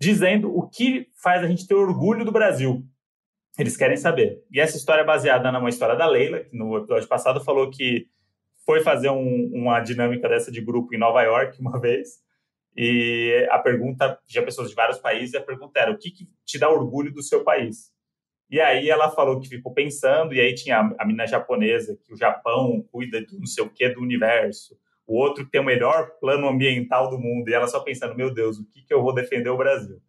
dizendo 0.00 0.52
o 0.52 0.68
que 0.68 1.06
faz 1.22 1.44
a 1.44 1.46
gente 1.46 1.64
ter 1.64 1.74
orgulho 1.74 2.24
do 2.24 2.32
Brasil. 2.32 2.84
Eles 3.56 3.76
querem 3.76 3.96
saber. 3.96 4.42
E 4.50 4.58
essa 4.58 4.76
história 4.76 5.02
é 5.02 5.04
baseada 5.04 5.52
numa 5.52 5.68
história 5.68 5.94
da 5.94 6.06
Leila, 6.06 6.40
que 6.40 6.56
no 6.56 6.78
episódio 6.78 7.06
passado 7.06 7.44
falou 7.44 7.70
que 7.70 8.08
foi 8.66 8.80
fazer 8.80 9.10
um, 9.10 9.50
uma 9.54 9.78
dinâmica 9.78 10.28
dessa 10.28 10.50
de 10.50 10.60
grupo 10.60 10.92
em 10.92 10.98
Nova 10.98 11.22
York 11.22 11.60
uma 11.60 11.78
vez. 11.78 12.20
E 12.76 13.46
a 13.50 13.60
pergunta, 13.60 14.18
tinha 14.26 14.44
pessoas 14.44 14.70
de 14.70 14.74
vários 14.74 14.98
países, 14.98 15.34
e 15.34 15.36
a 15.36 15.42
pergunta 15.42 15.78
era: 15.78 15.92
o 15.92 15.98
que, 15.98 16.10
que 16.10 16.26
te 16.44 16.58
dá 16.58 16.68
orgulho 16.68 17.12
do 17.12 17.22
seu 17.22 17.44
país? 17.44 17.92
E 18.50 18.60
aí 18.60 18.90
ela 18.90 19.08
falou 19.10 19.38
que 19.38 19.48
ficou 19.48 19.72
pensando, 19.72 20.34
e 20.34 20.40
aí 20.40 20.54
tinha 20.54 20.92
a, 20.98 21.04
menina 21.04 21.26
japonesa, 21.26 21.96
que 22.04 22.12
o 22.12 22.16
Japão 22.16 22.84
cuida 22.90 23.20
do 23.24 23.38
não 23.38 23.46
sei 23.46 23.62
o 23.62 23.70
que 23.70 23.88
do 23.88 24.00
universo, 24.00 24.76
o 25.06 25.16
outro 25.16 25.48
tem 25.48 25.60
o 25.60 25.64
melhor 25.64 26.10
plano 26.20 26.48
ambiental 26.48 27.08
do 27.08 27.18
mundo, 27.18 27.48
e 27.48 27.54
ela 27.54 27.68
só 27.68 27.80
pensando, 27.80 28.16
meu 28.16 28.32
Deus, 28.32 28.58
o 28.58 28.66
que, 28.68 28.82
que 28.82 28.92
eu 28.92 29.02
vou 29.02 29.14
defender 29.14 29.50
o 29.50 29.56
Brasil? 29.56 30.00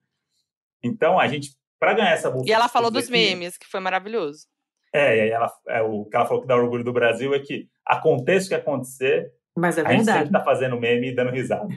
Então, 0.84 1.20
a 1.20 1.28
gente, 1.28 1.52
para 1.80 1.94
ganhar 1.94 2.12
essa 2.12 2.32
bolsa... 2.32 2.50
E 2.50 2.52
ela 2.52 2.68
falou 2.68 2.90
dos 2.90 3.10
memes, 3.10 3.58
que 3.58 3.68
foi 3.68 3.80
maravilhoso. 3.80 4.48
É, 4.92 5.18
e 5.18 5.22
aí 5.22 5.30
ela, 5.30 5.52
é, 5.68 5.82
o 5.82 6.06
que 6.06 6.16
ela 6.16 6.26
falou 6.26 6.42
que 6.42 6.48
dá 6.48 6.56
orgulho 6.56 6.84
do 6.84 6.92
Brasil 6.92 7.34
é 7.34 7.40
que 7.40 7.70
aconteça 7.86 8.48
o 8.48 8.50
que 8.50 8.56
acontecer, 8.56 9.32
Mas 9.56 9.78
é 9.78 9.82
a 9.82 9.92
gente 9.92 10.06
sempre 10.06 10.32
tá 10.32 10.44
fazendo 10.44 10.80
meme 10.80 11.10
e 11.10 11.16
dando 11.16 11.32
risada. 11.32 11.74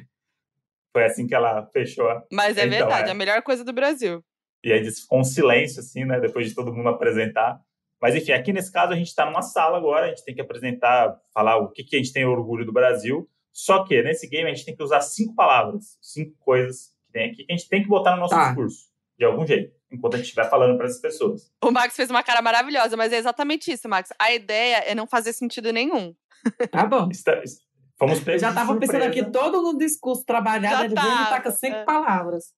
Foi 0.92 1.04
assim 1.04 1.26
que 1.26 1.34
ela 1.34 1.66
fechou. 1.72 2.08
Mas 2.32 2.56
é 2.56 2.66
então, 2.66 2.78
verdade, 2.78 3.08
é. 3.08 3.12
a 3.12 3.14
melhor 3.14 3.42
coisa 3.42 3.64
do 3.64 3.72
Brasil. 3.72 4.24
E 4.64 4.72
aí 4.72 4.90
ficou 4.90 5.20
um 5.20 5.24
silêncio, 5.24 5.80
assim, 5.80 6.04
né? 6.04 6.18
Depois 6.18 6.48
de 6.48 6.54
todo 6.54 6.72
mundo 6.72 6.88
apresentar. 6.88 7.60
Mas, 8.00 8.14
enfim, 8.14 8.32
aqui 8.32 8.52
nesse 8.52 8.72
caso 8.72 8.92
a 8.92 8.96
gente 8.96 9.08
está 9.08 9.26
numa 9.26 9.42
sala 9.42 9.76
agora, 9.76 10.06
a 10.06 10.08
gente 10.08 10.24
tem 10.24 10.34
que 10.34 10.40
apresentar, 10.40 11.18
falar 11.32 11.58
o 11.58 11.70
que, 11.70 11.84
que 11.84 11.96
a 11.96 11.98
gente 11.98 12.12
tem 12.12 12.24
orgulho 12.24 12.64
do 12.64 12.72
Brasil. 12.72 13.28
Só 13.52 13.84
que 13.84 14.02
nesse 14.02 14.28
game 14.28 14.50
a 14.50 14.54
gente 14.54 14.64
tem 14.64 14.74
que 14.74 14.82
usar 14.82 15.00
cinco 15.00 15.34
palavras, 15.34 15.96
cinco 16.02 16.36
coisas 16.38 16.88
que 17.06 17.12
tem 17.12 17.30
aqui 17.30 17.44
que 17.44 17.52
a 17.52 17.56
gente 17.56 17.68
tem 17.68 17.82
que 17.82 17.88
botar 17.88 18.16
no 18.16 18.22
nosso 18.22 18.34
tá. 18.34 18.48
discurso, 18.48 18.88
de 19.16 19.24
algum 19.24 19.46
jeito, 19.46 19.72
enquanto 19.92 20.14
a 20.14 20.16
gente 20.16 20.26
estiver 20.26 20.50
falando 20.50 20.76
para 20.76 20.86
essas 20.86 21.00
pessoas. 21.00 21.52
O 21.62 21.70
Max 21.70 21.94
fez 21.94 22.10
uma 22.10 22.22
cara 22.22 22.42
maravilhosa, 22.42 22.96
mas 22.96 23.12
é 23.12 23.16
exatamente 23.16 23.70
isso, 23.70 23.88
Max. 23.88 24.10
A 24.18 24.32
ideia 24.32 24.78
é 24.78 24.94
não 24.94 25.06
fazer 25.06 25.32
sentido 25.32 25.72
nenhum. 25.72 26.14
Tá 26.70 26.84
bom. 26.84 27.08
Está, 27.10 27.40
fomos 27.96 28.26
Eu 28.26 28.38
já 28.38 28.48
estava 28.48 28.76
pensando 28.76 29.04
aqui 29.04 29.24
todo 29.30 29.62
no 29.62 29.78
discurso 29.78 30.24
trabalhado, 30.24 30.84
ele 30.84 30.94
tá. 30.94 31.26
taca 31.26 31.50
cinco 31.52 31.76
é. 31.76 31.84
palavras. 31.84 32.52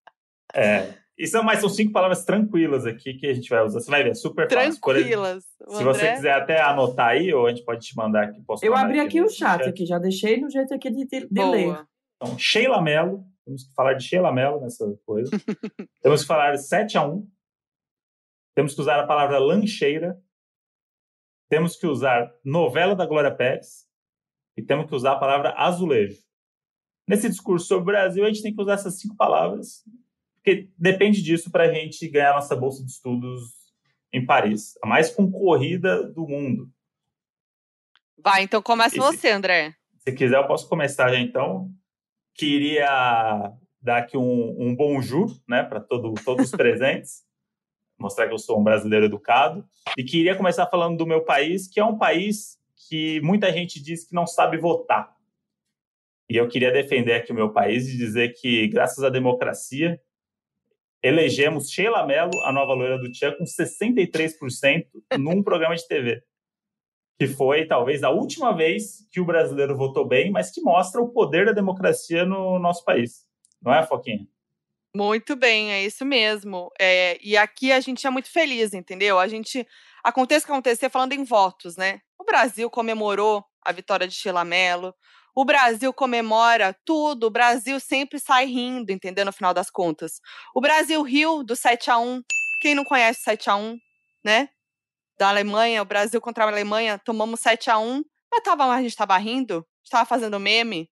É. 0.55 0.95
Isso, 1.19 1.43
mas 1.43 1.61
são 1.61 1.69
cinco 1.69 1.93
palavras 1.93 2.25
tranquilas 2.25 2.85
aqui 2.85 3.14
que 3.14 3.27
a 3.27 3.33
gente 3.33 3.49
vai 3.49 3.64
usar. 3.64 3.81
Você 3.81 3.91
vai 3.91 4.05
ver, 4.05 4.14
super 4.14 4.51
fácil. 4.51 4.81
Tranquilas. 4.81 5.45
se 5.45 5.83
você 5.83 6.14
quiser 6.14 6.33
até 6.33 6.61
anotar 6.61 7.09
aí, 7.09 7.33
ou 7.33 7.47
a 7.47 7.51
gente 7.51 7.64
pode 7.64 7.87
te 7.87 7.97
mandar 7.97 8.25
aqui. 8.25 8.43
Posso 8.43 8.64
Eu 8.64 8.77
abri 8.77 9.01
aqui, 9.01 9.19
aqui 9.19 9.23
o 9.23 9.31
chat, 9.31 9.61
chat, 9.61 9.69
aqui, 9.69 9.87
já 9.87 9.99
deixei 9.99 10.39
no 10.39 10.51
jeito 10.51 10.75
aqui 10.75 10.91
de, 10.91 11.07
de, 11.07 11.27
de 11.27 11.45
ler. 11.45 11.87
Então, 12.17 12.39
Sheila 12.39 12.83
Mello, 12.83 13.25
temos 13.47 13.64
que 13.64 13.75
falar 13.75 13.95
de 13.95 14.05
Sheila 14.05 14.31
Mello 14.31 14.61
nessa 14.61 14.85
coisa. 15.07 15.31
temos 16.03 16.21
que 16.21 16.27
falar 16.27 16.57
7 16.57 16.99
a 16.99 17.07
1 17.07 17.27
Temos 18.55 18.75
que 18.75 18.81
usar 18.83 19.01
a 19.01 19.07
palavra 19.07 19.39
lancheira. 19.39 20.21
Temos 21.49 21.77
que 21.77 21.87
usar 21.87 22.31
novela 22.45 22.95
da 22.95 23.07
Glória 23.07 23.35
Pérez. 23.35 23.87
E 24.55 24.62
temos 24.62 24.87
que 24.87 24.95
usar 24.95 25.12
a 25.12 25.19
palavra 25.19 25.55
azulejo. 25.57 26.21
Nesse 27.09 27.29
discurso 27.29 27.67
sobre 27.67 27.83
o 27.83 27.87
Brasil, 27.87 28.25
a 28.25 28.27
gente 28.27 28.43
tem 28.43 28.55
que 28.55 28.61
usar 28.61 28.75
essas 28.75 28.99
cinco 28.99 29.17
palavras 29.17 29.85
porque 30.47 30.68
depende 30.78 31.20
disso 31.22 31.51
para 31.51 31.64
a 31.64 31.72
gente 31.72 32.09
ganhar 32.09 32.32
nossa 32.32 32.55
bolsa 32.55 32.84
de 32.84 32.92
estudos 32.92 33.51
em 34.12 34.24
Paris, 34.24 34.78
a 34.80 34.86
mais 34.86 35.11
concorrida 35.11 36.05
do 36.05 36.24
mundo. 36.24 36.70
Vai, 38.16 38.44
então 38.44 38.62
começa 38.62 38.97
você, 38.97 39.30
André. 39.30 39.74
Se 39.97 40.12
quiser, 40.12 40.36
eu 40.36 40.47
posso 40.47 40.68
começar 40.68 41.09
já 41.09 41.18
então. 41.18 41.68
Queria 42.32 43.53
dar 43.82 43.99
aqui 43.99 44.16
um, 44.16 44.57
um 44.57 44.76
bonjour 44.76 45.36
né, 45.49 45.64
para 45.64 45.80
todo, 45.80 46.14
todos 46.24 46.47
os 46.47 46.51
presentes, 46.55 47.24
mostrar 47.99 48.28
que 48.28 48.34
eu 48.34 48.38
sou 48.38 48.61
um 48.61 48.64
brasileiro 48.64 49.07
educado. 49.07 49.66
E 49.99 50.05
queria 50.05 50.36
começar 50.36 50.68
falando 50.68 50.97
do 50.97 51.07
meu 51.07 51.24
país, 51.24 51.66
que 51.66 51.80
é 51.80 51.84
um 51.84 51.99
país 51.99 52.57
que 52.88 53.20
muita 53.20 53.53
gente 53.53 53.82
diz 53.82 54.09
que 54.09 54.14
não 54.14 54.28
sabe 54.28 54.59
votar. 54.59 55.12
E 56.30 56.36
eu 56.36 56.47
queria 56.47 56.70
defender 56.70 57.14
aqui 57.14 57.32
o 57.32 57.34
meu 57.34 57.53
país 57.53 57.88
e 57.88 57.97
dizer 57.97 58.32
que, 58.40 58.68
graças 58.68 59.03
à 59.03 59.09
democracia, 59.09 60.01
elegemos 61.07 61.71
Sheila 61.71 62.05
Mello, 62.07 62.43
a 62.45 62.53
nova 62.53 62.75
loira 62.75 62.99
do 62.99 63.11
Tchan, 63.11 63.33
com 63.33 63.45
63% 63.45 64.87
num 65.19 65.43
programa 65.43 65.77
de 65.77 65.87
TV. 65.87 66.23
Que 67.19 67.27
foi, 67.27 67.67
talvez, 67.67 68.03
a 68.03 68.11
última 68.11 68.55
vez 68.55 69.07
que 69.11 69.21
o 69.21 69.25
brasileiro 69.25 69.77
votou 69.77 70.07
bem, 70.07 70.31
mas 70.31 70.51
que 70.51 70.61
mostra 70.61 71.01
o 71.01 71.09
poder 71.09 71.47
da 71.47 71.53
democracia 71.53 72.25
no 72.25 72.59
nosso 72.59 72.85
país. 72.85 73.27
Não 73.63 73.73
é, 73.73 73.87
Foquinha? 73.87 74.27
Muito 74.95 75.37
bem, 75.37 75.73
é 75.73 75.85
isso 75.85 76.05
mesmo. 76.05 76.71
É, 76.81 77.19
e 77.23 77.37
aqui 77.37 77.71
a 77.71 77.81
gente 77.81 78.07
é 78.07 78.11
muito 78.11 78.31
feliz, 78.31 78.73
entendeu? 78.73 79.19
A 79.19 79.29
gente, 79.29 79.67
aconteça 80.03 80.45
o 80.45 80.47
que 80.47 80.53
acontecer, 80.53 80.89
falando 80.89 81.13
em 81.13 81.25
votos, 81.25 81.77
né? 81.77 82.01
O 82.19 82.25
Brasil 82.25 82.71
comemorou 82.71 83.45
a 83.63 83.73
vitória 83.73 84.07
de 84.07 84.15
Sheila 84.15 84.45
Mello, 84.45 84.95
o 85.37 85.45
Brasil 85.45 85.93
comemora 85.93 86.74
tudo, 86.84 87.26
o 87.26 87.30
Brasil 87.30 87.78
sempre 87.78 88.18
sai 88.18 88.47
rindo, 88.47 88.91
entendeu? 88.91 89.26
No 89.26 89.32
final 89.32 89.53
das 89.53 89.70
contas. 89.70 90.20
O 90.55 90.62
Brasil 90.62 91.03
riu 91.03 91.45
do 91.45 91.55
7 91.55 91.91
a 91.91 91.99
1 91.99 92.22
Quem 92.62 92.74
não 92.74 92.84
conhece 92.84 93.20
7 93.22 93.51
a 93.51 93.57
1 93.57 93.78
né? 94.24 94.49
Da 95.18 95.28
Alemanha, 95.30 95.82
o 95.82 95.84
Brasil 95.87 96.20
contra 96.20 96.45
a 96.45 96.49
Alemanha, 96.49 96.99
tomamos 96.99 97.41
7 97.41 97.70
a 97.70 97.78
1 97.78 98.03
mas 98.32 98.43
tava, 98.43 98.64
a 98.66 98.82
gente 98.82 98.91
estava 98.91 99.16
rindo, 99.18 99.66
estava 99.84 100.05
fazendo 100.05 100.41
meme, 100.41 100.91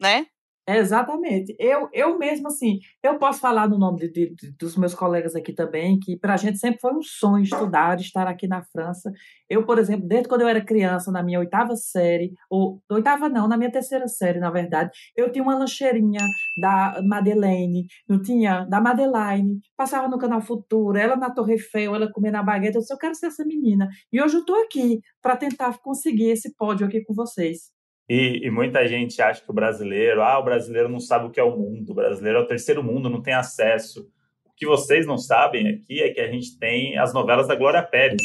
né? 0.00 0.26
Exatamente. 0.68 1.54
Eu, 1.60 1.88
eu 1.92 2.18
mesmo, 2.18 2.48
assim, 2.48 2.80
eu 3.00 3.18
posso 3.20 3.38
falar 3.38 3.68
no 3.68 3.78
nome 3.78 4.10
de, 4.10 4.34
de, 4.34 4.50
dos 4.58 4.76
meus 4.76 4.94
colegas 4.94 5.36
aqui 5.36 5.52
também, 5.52 5.96
que 5.96 6.18
para 6.18 6.34
a 6.34 6.36
gente 6.36 6.58
sempre 6.58 6.80
foi 6.80 6.92
um 6.92 7.02
sonho 7.02 7.44
estudar, 7.44 8.00
estar 8.00 8.26
aqui 8.26 8.48
na 8.48 8.64
França. 8.64 9.12
Eu, 9.48 9.64
por 9.64 9.78
exemplo, 9.78 10.08
desde 10.08 10.28
quando 10.28 10.40
eu 10.40 10.48
era 10.48 10.60
criança, 10.64 11.12
na 11.12 11.22
minha 11.22 11.38
oitava 11.38 11.76
série, 11.76 12.32
ou 12.50 12.82
oitava 12.90 13.28
não, 13.28 13.46
na 13.46 13.56
minha 13.56 13.70
terceira 13.70 14.08
série, 14.08 14.40
na 14.40 14.50
verdade, 14.50 14.90
eu 15.16 15.30
tinha 15.30 15.44
uma 15.44 15.56
lancheirinha 15.56 16.20
da 16.60 17.00
Madeleine, 17.00 17.86
não 18.08 18.20
tinha? 18.20 18.64
Da 18.64 18.80
Madeleine, 18.80 19.60
passava 19.76 20.08
no 20.08 20.18
Canal 20.18 20.40
Futuro, 20.40 20.98
ela 20.98 21.14
na 21.14 21.30
Torre 21.30 21.52
Eiffel, 21.52 21.94
ela 21.94 22.10
comendo 22.10 22.38
a 22.38 22.42
baguete, 22.42 22.74
eu 22.74 22.80
disse, 22.80 22.92
eu 22.92 22.98
quero 22.98 23.14
ser 23.14 23.26
essa 23.26 23.44
menina. 23.44 23.88
E 24.12 24.20
hoje 24.20 24.34
eu 24.34 24.40
estou 24.40 24.60
aqui 24.64 25.00
para 25.22 25.36
tentar 25.36 25.78
conseguir 25.78 26.30
esse 26.30 26.52
pódio 26.56 26.86
aqui 26.86 27.02
com 27.04 27.14
vocês. 27.14 27.75
E, 28.08 28.46
e, 28.46 28.50
muita 28.50 28.86
gente 28.86 29.20
acha 29.20 29.42
que 29.42 29.50
o 29.50 29.54
brasileiro, 29.54 30.22
ah, 30.22 30.38
o 30.38 30.44
brasileiro 30.44 30.88
não 30.88 31.00
sabe 31.00 31.26
o 31.26 31.30
que 31.30 31.40
é 31.40 31.42
o 31.42 31.56
mundo, 31.56 31.90
o 31.90 31.94
brasileiro 31.94 32.38
é 32.38 32.42
o 32.42 32.46
terceiro 32.46 32.82
mundo, 32.82 33.10
não 33.10 33.20
tem 33.20 33.34
acesso. 33.34 34.08
O 34.44 34.54
que 34.54 34.64
vocês 34.64 35.04
não 35.06 35.18
sabem 35.18 35.68
aqui 35.68 36.00
é 36.00 36.10
que 36.10 36.20
a 36.20 36.30
gente 36.30 36.56
tem 36.56 36.96
as 36.96 37.12
novelas 37.12 37.48
da 37.48 37.56
Glória 37.56 37.82
Pérez, 37.82 38.22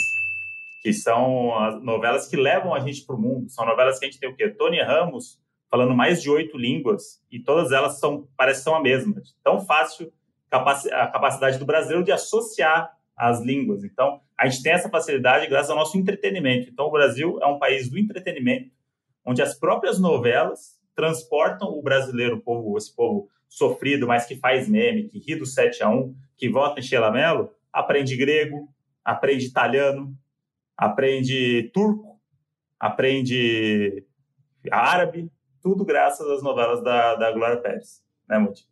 que 0.83 0.93
são 0.93 1.57
as 1.57 1.81
novelas 1.81 2.27
que 2.27 2.37
levam 2.37 2.75
a 2.75 2.79
gente 2.79 3.03
para 3.05 3.15
o 3.15 3.19
mundo. 3.19 3.49
São 3.49 3.65
novelas 3.65 3.97
que 3.97 4.05
a 4.05 4.07
gente 4.09 4.19
tem 4.19 4.29
o 4.29 4.35
quê? 4.35 4.49
Tony 4.49 4.79
Ramos 4.81 5.39
falando 5.69 5.95
mais 5.95 6.21
de 6.21 6.29
oito 6.29 6.57
línguas 6.57 7.23
e 7.31 7.39
todas 7.39 7.71
elas 7.71 7.99
são 7.99 8.27
parecem 8.37 8.63
são 8.63 8.75
a 8.75 8.81
mesma. 8.81 9.15
Tão 9.43 9.61
fácil 9.61 10.13
a 10.51 11.07
capacidade 11.07 11.57
do 11.57 11.65
brasileiro 11.65 12.03
de 12.03 12.11
associar 12.11 12.91
as 13.15 13.41
línguas. 13.41 13.83
Então, 13.83 14.21
a 14.37 14.47
gente 14.47 14.61
tem 14.61 14.73
essa 14.73 14.89
facilidade 14.89 15.47
graças 15.47 15.71
ao 15.71 15.77
nosso 15.77 15.97
entretenimento. 15.97 16.69
Então, 16.69 16.85
o 16.85 16.91
Brasil 16.91 17.39
é 17.41 17.47
um 17.47 17.57
país 17.57 17.89
do 17.89 17.97
entretenimento 17.97 18.69
onde 19.25 19.41
as 19.41 19.57
próprias 19.57 19.99
novelas 19.99 20.79
transportam 20.95 21.69
o 21.69 21.81
brasileiro, 21.81 22.37
o 22.37 22.41
povo, 22.41 22.77
esse 22.77 22.93
povo 22.95 23.29
sofrido, 23.47 24.07
mas 24.07 24.25
que 24.25 24.35
faz 24.35 24.67
meme, 24.67 25.07
que 25.07 25.19
ri 25.19 25.35
do 25.35 25.45
7 25.45 25.83
a 25.83 25.89
1 25.89 26.15
que 26.37 26.49
vota 26.49 26.79
em 26.79 26.83
Sheila 26.83 27.11
Mello, 27.11 27.51
aprende 27.71 28.15
grego, 28.15 28.67
aprende 29.03 29.45
italiano, 29.45 30.15
aprende 30.75 31.69
turco, 31.73 32.19
aprende 32.79 34.05
árabe, 34.71 35.31
tudo 35.61 35.85
graças 35.85 36.27
às 36.27 36.41
novelas 36.41 36.83
da, 36.83 37.15
da 37.15 37.31
Glória 37.31 37.57
Pérez, 37.57 38.03
né, 38.27 38.39
Modi? 38.39 38.65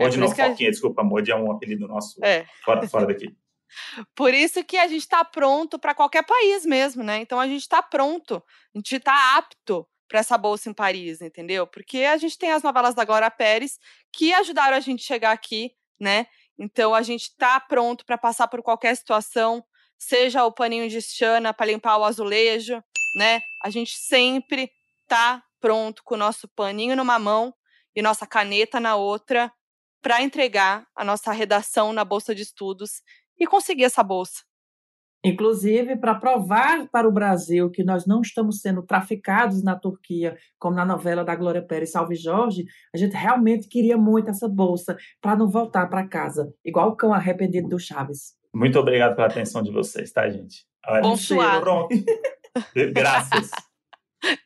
Modi 0.00 0.16
é 0.16 0.20
não, 0.20 0.28
Foquinha, 0.28 0.48
gente... 0.48 0.70
desculpa, 0.70 1.04
Modi 1.04 1.30
é 1.30 1.36
um 1.36 1.52
apelido 1.52 1.86
nosso 1.86 2.22
é. 2.24 2.44
fora, 2.64 2.86
fora 2.88 3.06
daqui. 3.06 3.34
Por 4.14 4.32
isso 4.34 4.62
que 4.64 4.76
a 4.76 4.86
gente 4.86 5.02
está 5.02 5.24
pronto 5.24 5.78
para 5.78 5.94
qualquer 5.94 6.24
país 6.24 6.64
mesmo, 6.64 7.02
né? 7.02 7.18
Então 7.18 7.38
a 7.40 7.46
gente 7.46 7.62
está 7.62 7.82
pronto, 7.82 8.42
a 8.74 8.78
gente 8.78 8.96
está 8.96 9.36
apto 9.36 9.86
para 10.08 10.20
essa 10.20 10.38
bolsa 10.38 10.70
em 10.70 10.74
Paris, 10.74 11.20
entendeu? 11.20 11.66
Porque 11.66 11.98
a 11.98 12.16
gente 12.16 12.38
tem 12.38 12.52
as 12.52 12.62
novelas 12.62 12.94
da 12.94 13.04
Glória 13.04 13.30
Pérez 13.30 13.78
que 14.12 14.32
ajudaram 14.32 14.76
a 14.76 14.80
gente 14.80 15.02
a 15.02 15.06
chegar 15.06 15.32
aqui, 15.32 15.72
né? 15.98 16.26
Então 16.58 16.94
a 16.94 17.02
gente 17.02 17.22
está 17.22 17.58
pronto 17.60 18.04
para 18.04 18.18
passar 18.18 18.48
por 18.48 18.62
qualquer 18.62 18.94
situação, 18.96 19.64
seja 19.98 20.44
o 20.44 20.52
paninho 20.52 20.88
de 20.88 21.00
Xana 21.00 21.52
para 21.52 21.66
limpar 21.66 21.96
o 21.96 22.04
azulejo, 22.04 22.82
né? 23.16 23.40
A 23.62 23.70
gente 23.70 23.96
sempre 23.96 24.70
tá 25.08 25.42
pronto 25.60 26.02
com 26.04 26.14
o 26.14 26.18
nosso 26.18 26.46
paninho 26.48 26.94
numa 26.94 27.18
mão 27.18 27.54
e 27.96 28.02
nossa 28.02 28.26
caneta 28.26 28.78
na 28.78 28.96
outra 28.96 29.52
para 30.02 30.20
entregar 30.22 30.86
a 30.94 31.04
nossa 31.04 31.32
redação 31.32 31.92
na 31.92 32.04
bolsa 32.04 32.34
de 32.34 32.42
estudos 32.42 33.02
e 33.38 33.46
conseguir 33.46 33.84
essa 33.84 34.02
bolsa. 34.02 34.42
Inclusive, 35.24 35.96
para 35.96 36.14
provar 36.14 36.86
para 36.90 37.08
o 37.08 37.12
Brasil 37.12 37.70
que 37.70 37.82
nós 37.82 38.06
não 38.06 38.20
estamos 38.20 38.60
sendo 38.60 38.82
traficados 38.82 39.64
na 39.64 39.74
Turquia, 39.74 40.36
como 40.58 40.76
na 40.76 40.84
novela 40.84 41.24
da 41.24 41.34
Glória 41.34 41.62
Pérez 41.62 41.92
Salve 41.92 42.14
Jorge, 42.14 42.66
a 42.94 42.98
gente 42.98 43.16
realmente 43.16 43.66
queria 43.66 43.96
muito 43.96 44.28
essa 44.28 44.46
bolsa 44.46 44.98
para 45.22 45.34
não 45.34 45.48
voltar 45.48 45.88
para 45.88 46.06
casa, 46.06 46.52
igual 46.62 46.90
o 46.90 46.96
cão 46.96 47.14
arrependido 47.14 47.68
do 47.68 47.78
Chaves. 47.78 48.34
Muito 48.54 48.78
obrigado 48.78 49.16
pela 49.16 49.26
atenção 49.26 49.62
de 49.62 49.72
vocês, 49.72 50.12
tá, 50.12 50.28
gente? 50.28 50.66
Olha, 50.86 51.00
Bom 51.00 51.16
suar. 51.16 51.58
Pronto. 51.58 51.88
Graças. 52.92 53.50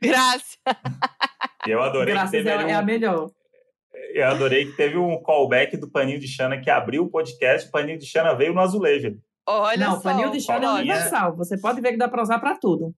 Graças. 0.01 0.59
Eu 1.67 1.83
adorei 1.83 2.15
Graças 2.15 2.31
que 2.31 2.37
teve 2.37 2.51
é, 2.51 2.57
um... 2.57 2.69
é 2.69 2.75
a 2.75 2.83
melhor. 2.83 3.31
Eu 4.15 4.27
adorei 4.27 4.67
que 4.67 4.77
teve 4.77 4.97
um 4.97 5.23
callback 5.23 5.77
do 5.77 5.91
Paninho 5.91 6.19
de 6.19 6.29
Xana 6.29 6.61
que 6.61 6.71
abriu 6.71 7.05
o 7.05 7.11
podcast. 7.11 7.69
O 7.69 7.73
Paninho 7.73 7.99
de 7.99 8.07
Xana 8.07 8.35
veio 8.35 8.53
no 8.53 8.61
azulejo. 8.61 9.19
Olha 9.47 9.87
Não, 9.87 9.97
só. 9.97 10.03
Paninho 10.03 10.31
de 10.31 10.41
Xana 10.41 10.67
é 10.67 10.71
universal. 10.81 11.37
Você 11.37 11.59
pode 11.59 11.81
ver 11.81 11.93
que 11.93 11.99
dá 11.99 12.09
para 12.09 12.23
usar 12.23 12.39
para 12.39 12.57
tudo. 12.59 12.95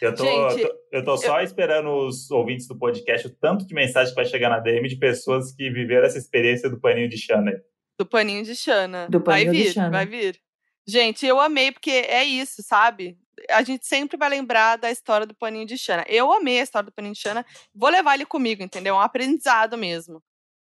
Eu 0.00 0.14
tô, 0.14 0.24
Gente, 0.24 0.62
tô, 0.62 0.74
eu 0.92 1.04
tô 1.04 1.16
só 1.16 1.40
eu... 1.40 1.44
esperando 1.44 1.90
os 2.06 2.30
ouvintes 2.30 2.66
do 2.66 2.78
podcast, 2.78 3.26
o 3.26 3.36
tanto 3.36 3.66
de 3.66 3.74
mensagem 3.74 4.10
que 4.10 4.20
vai 4.20 4.24
chegar 4.24 4.48
na 4.48 4.58
DM 4.58 4.88
de 4.88 4.96
pessoas 4.96 5.52
que 5.52 5.68
viveram 5.70 6.06
essa 6.06 6.18
experiência 6.18 6.70
do 6.70 6.80
paninho 6.80 7.08
de 7.08 7.18
Xana. 7.18 7.52
Do 7.98 8.06
paninho 8.06 8.42
de 8.42 8.54
Xana. 8.54 9.08
Do 9.10 9.20
paninho 9.20 9.46
vai 9.46 9.54
vir, 9.54 9.64
de 9.64 9.72
Xana. 9.72 9.90
vai 9.90 10.06
vir. 10.06 10.40
Gente, 10.86 11.26
eu 11.26 11.38
amei, 11.38 11.70
porque 11.70 11.90
é 11.90 12.24
isso, 12.24 12.62
sabe? 12.62 13.18
A 13.48 13.62
gente 13.62 13.86
sempre 13.86 14.16
vai 14.16 14.28
lembrar 14.28 14.76
da 14.76 14.90
história 14.90 15.26
do 15.26 15.34
paninho 15.34 15.66
de 15.66 15.78
Xana. 15.78 16.04
Eu 16.08 16.32
amei 16.32 16.60
a 16.60 16.62
história 16.62 16.86
do 16.86 16.92
paninho 16.92 17.14
de 17.14 17.20
Xana, 17.20 17.44
vou 17.74 17.88
levar 17.88 18.14
ele 18.14 18.26
comigo, 18.26 18.62
entendeu? 18.62 18.94
É 18.94 18.98
um 18.98 19.00
aprendizado 19.00 19.78
mesmo. 19.78 20.22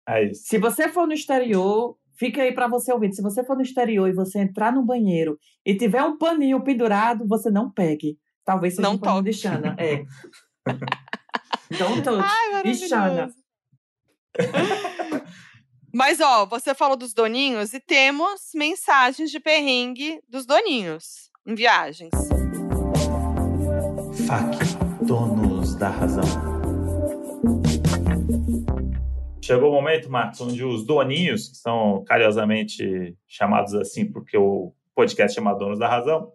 É 0.07 0.23
isso. 0.23 0.43
Se 0.45 0.57
você 0.57 0.87
for 0.87 1.05
no 1.07 1.13
exterior, 1.13 1.97
fica 2.17 2.41
aí 2.41 2.53
para 2.53 2.67
você 2.67 2.91
ouvir. 2.91 3.13
Se 3.13 3.21
você 3.21 3.43
for 3.43 3.55
no 3.55 3.61
exterior 3.61 4.07
e 4.07 4.13
você 4.13 4.39
entrar 4.39 4.71
no 4.71 4.83
banheiro 4.83 5.37
e 5.65 5.75
tiver 5.75 6.03
um 6.03 6.17
paninho 6.17 6.63
pendurado, 6.63 7.27
você 7.27 7.49
não 7.49 7.69
pegue. 7.69 8.17
Talvez 8.43 8.75
seja 8.75 8.87
não 8.87 8.95
um 8.95 8.97
paninho 8.97 9.23
toque. 9.23 9.31
de 9.31 9.37
Xana. 9.37 9.75
É. 9.77 10.05
Então, 11.69 12.01
todos. 12.01 12.23
Ai, 12.23 12.71
Ixana. 12.71 13.29
Mas, 15.93 16.19
ó, 16.19 16.45
você 16.45 16.73
falou 16.73 16.95
dos 16.95 17.13
doninhos 17.13 17.73
e 17.73 17.79
temos 17.79 18.51
mensagens 18.53 19.31
de 19.31 19.39
perrengue 19.39 20.21
dos 20.27 20.45
doninhos 20.45 21.29
em 21.45 21.55
viagens. 21.55 22.11
FAC, 24.27 24.57
donos 25.05 25.73
da 25.75 25.87
razão. 25.87 26.25
Chegou 29.41 29.69
o 29.69 29.73
momento, 29.73 30.11
Marcos, 30.11 30.41
onde 30.41 30.65
os 30.65 30.85
doninhos, 30.85 31.47
que 31.47 31.55
são 31.55 32.03
carinhosamente 32.03 33.17
chamados 33.25 33.73
assim 33.73 34.11
porque 34.11 34.37
o 34.37 34.73
podcast 34.93 35.33
chama 35.33 35.55
Donos 35.55 35.79
da 35.79 35.87
Razão, 35.87 36.33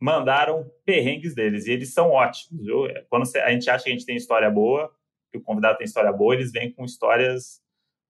mandaram 0.00 0.70
perrengues 0.84 1.34
deles. 1.34 1.66
E 1.66 1.72
eles 1.72 1.92
são 1.92 2.12
ótimos, 2.12 2.64
viu? 2.64 2.84
Quando 3.10 3.24
a 3.44 3.50
gente 3.50 3.68
acha 3.68 3.82
que 3.82 3.90
a 3.90 3.92
gente 3.92 4.06
tem 4.06 4.14
história 4.14 4.48
boa, 4.48 4.88
que 5.32 5.38
o 5.38 5.42
convidado 5.42 5.78
tem 5.78 5.86
história 5.86 6.12
boa, 6.12 6.36
eles 6.36 6.52
vêm 6.52 6.72
com 6.72 6.84
histórias 6.84 7.60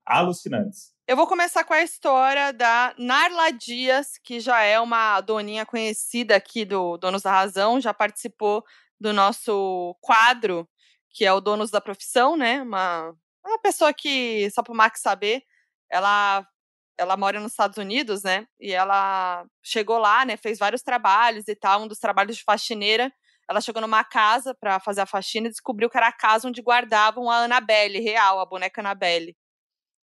alucinantes. 0.05 0.93
Eu 1.07 1.17
vou 1.17 1.27
começar 1.27 1.65
com 1.65 1.73
a 1.73 1.83
história 1.83 2.53
da 2.53 2.95
Narla 2.99 3.53
Dias, 3.53 4.19
que 4.23 4.39
já 4.39 4.63
é 4.63 4.79
uma 4.79 5.19
doninha 5.23 5.65
conhecida 5.65 6.37
aqui 6.37 6.67
do 6.67 6.99
Donos 6.99 7.23
da 7.23 7.33
Razão, 7.33 7.81
já 7.81 7.95
participou 7.95 8.63
do 9.01 9.13
nosso 9.13 9.97
quadro, 10.01 10.69
que 11.11 11.25
é 11.25 11.33
o 11.33 11.41
Donos 11.41 11.71
da 11.71 11.81
Profissão, 11.81 12.37
né? 12.37 12.63
Uma, 12.63 13.15
uma 13.45 13.59
pessoa 13.61 13.93
que, 13.93 14.51
só 14.51 14.63
para 14.63 14.73
o 14.73 14.77
Max 14.77 15.01
saber, 15.01 15.43
ela 15.91 16.47
ela 16.99 17.17
mora 17.17 17.39
nos 17.41 17.53
Estados 17.53 17.79
Unidos, 17.79 18.25
né? 18.25 18.47
E 18.61 18.73
ela 18.73 19.47
chegou 19.63 19.99
lá, 19.99 20.25
né? 20.25 20.37
Fez 20.37 20.59
vários 20.59 20.83
trabalhos 20.83 21.47
e 21.47 21.55
tal. 21.55 21.83
Um 21.83 21.89
dos 21.89 21.99
trabalhos 21.99 22.37
de 22.37 22.43
faxineira, 22.43 23.13
ela 23.49 23.61
chegou 23.61 23.81
numa 23.81 24.05
casa 24.05 24.55
para 24.55 24.81
fazer 24.81 25.03
a 25.03 25.07
faxina 25.07 25.47
e 25.47 25.51
descobriu 25.51 25.89
que 25.89 25.97
era 25.97 26.09
a 26.09 26.13
casa 26.13 26.49
onde 26.49 26.61
guardavam 26.61 27.31
a 27.31 27.45
Annabelle 27.45 28.01
real, 28.01 28.41
a 28.41 28.47
boneca 28.47 28.81
Annabelle. 28.81 29.37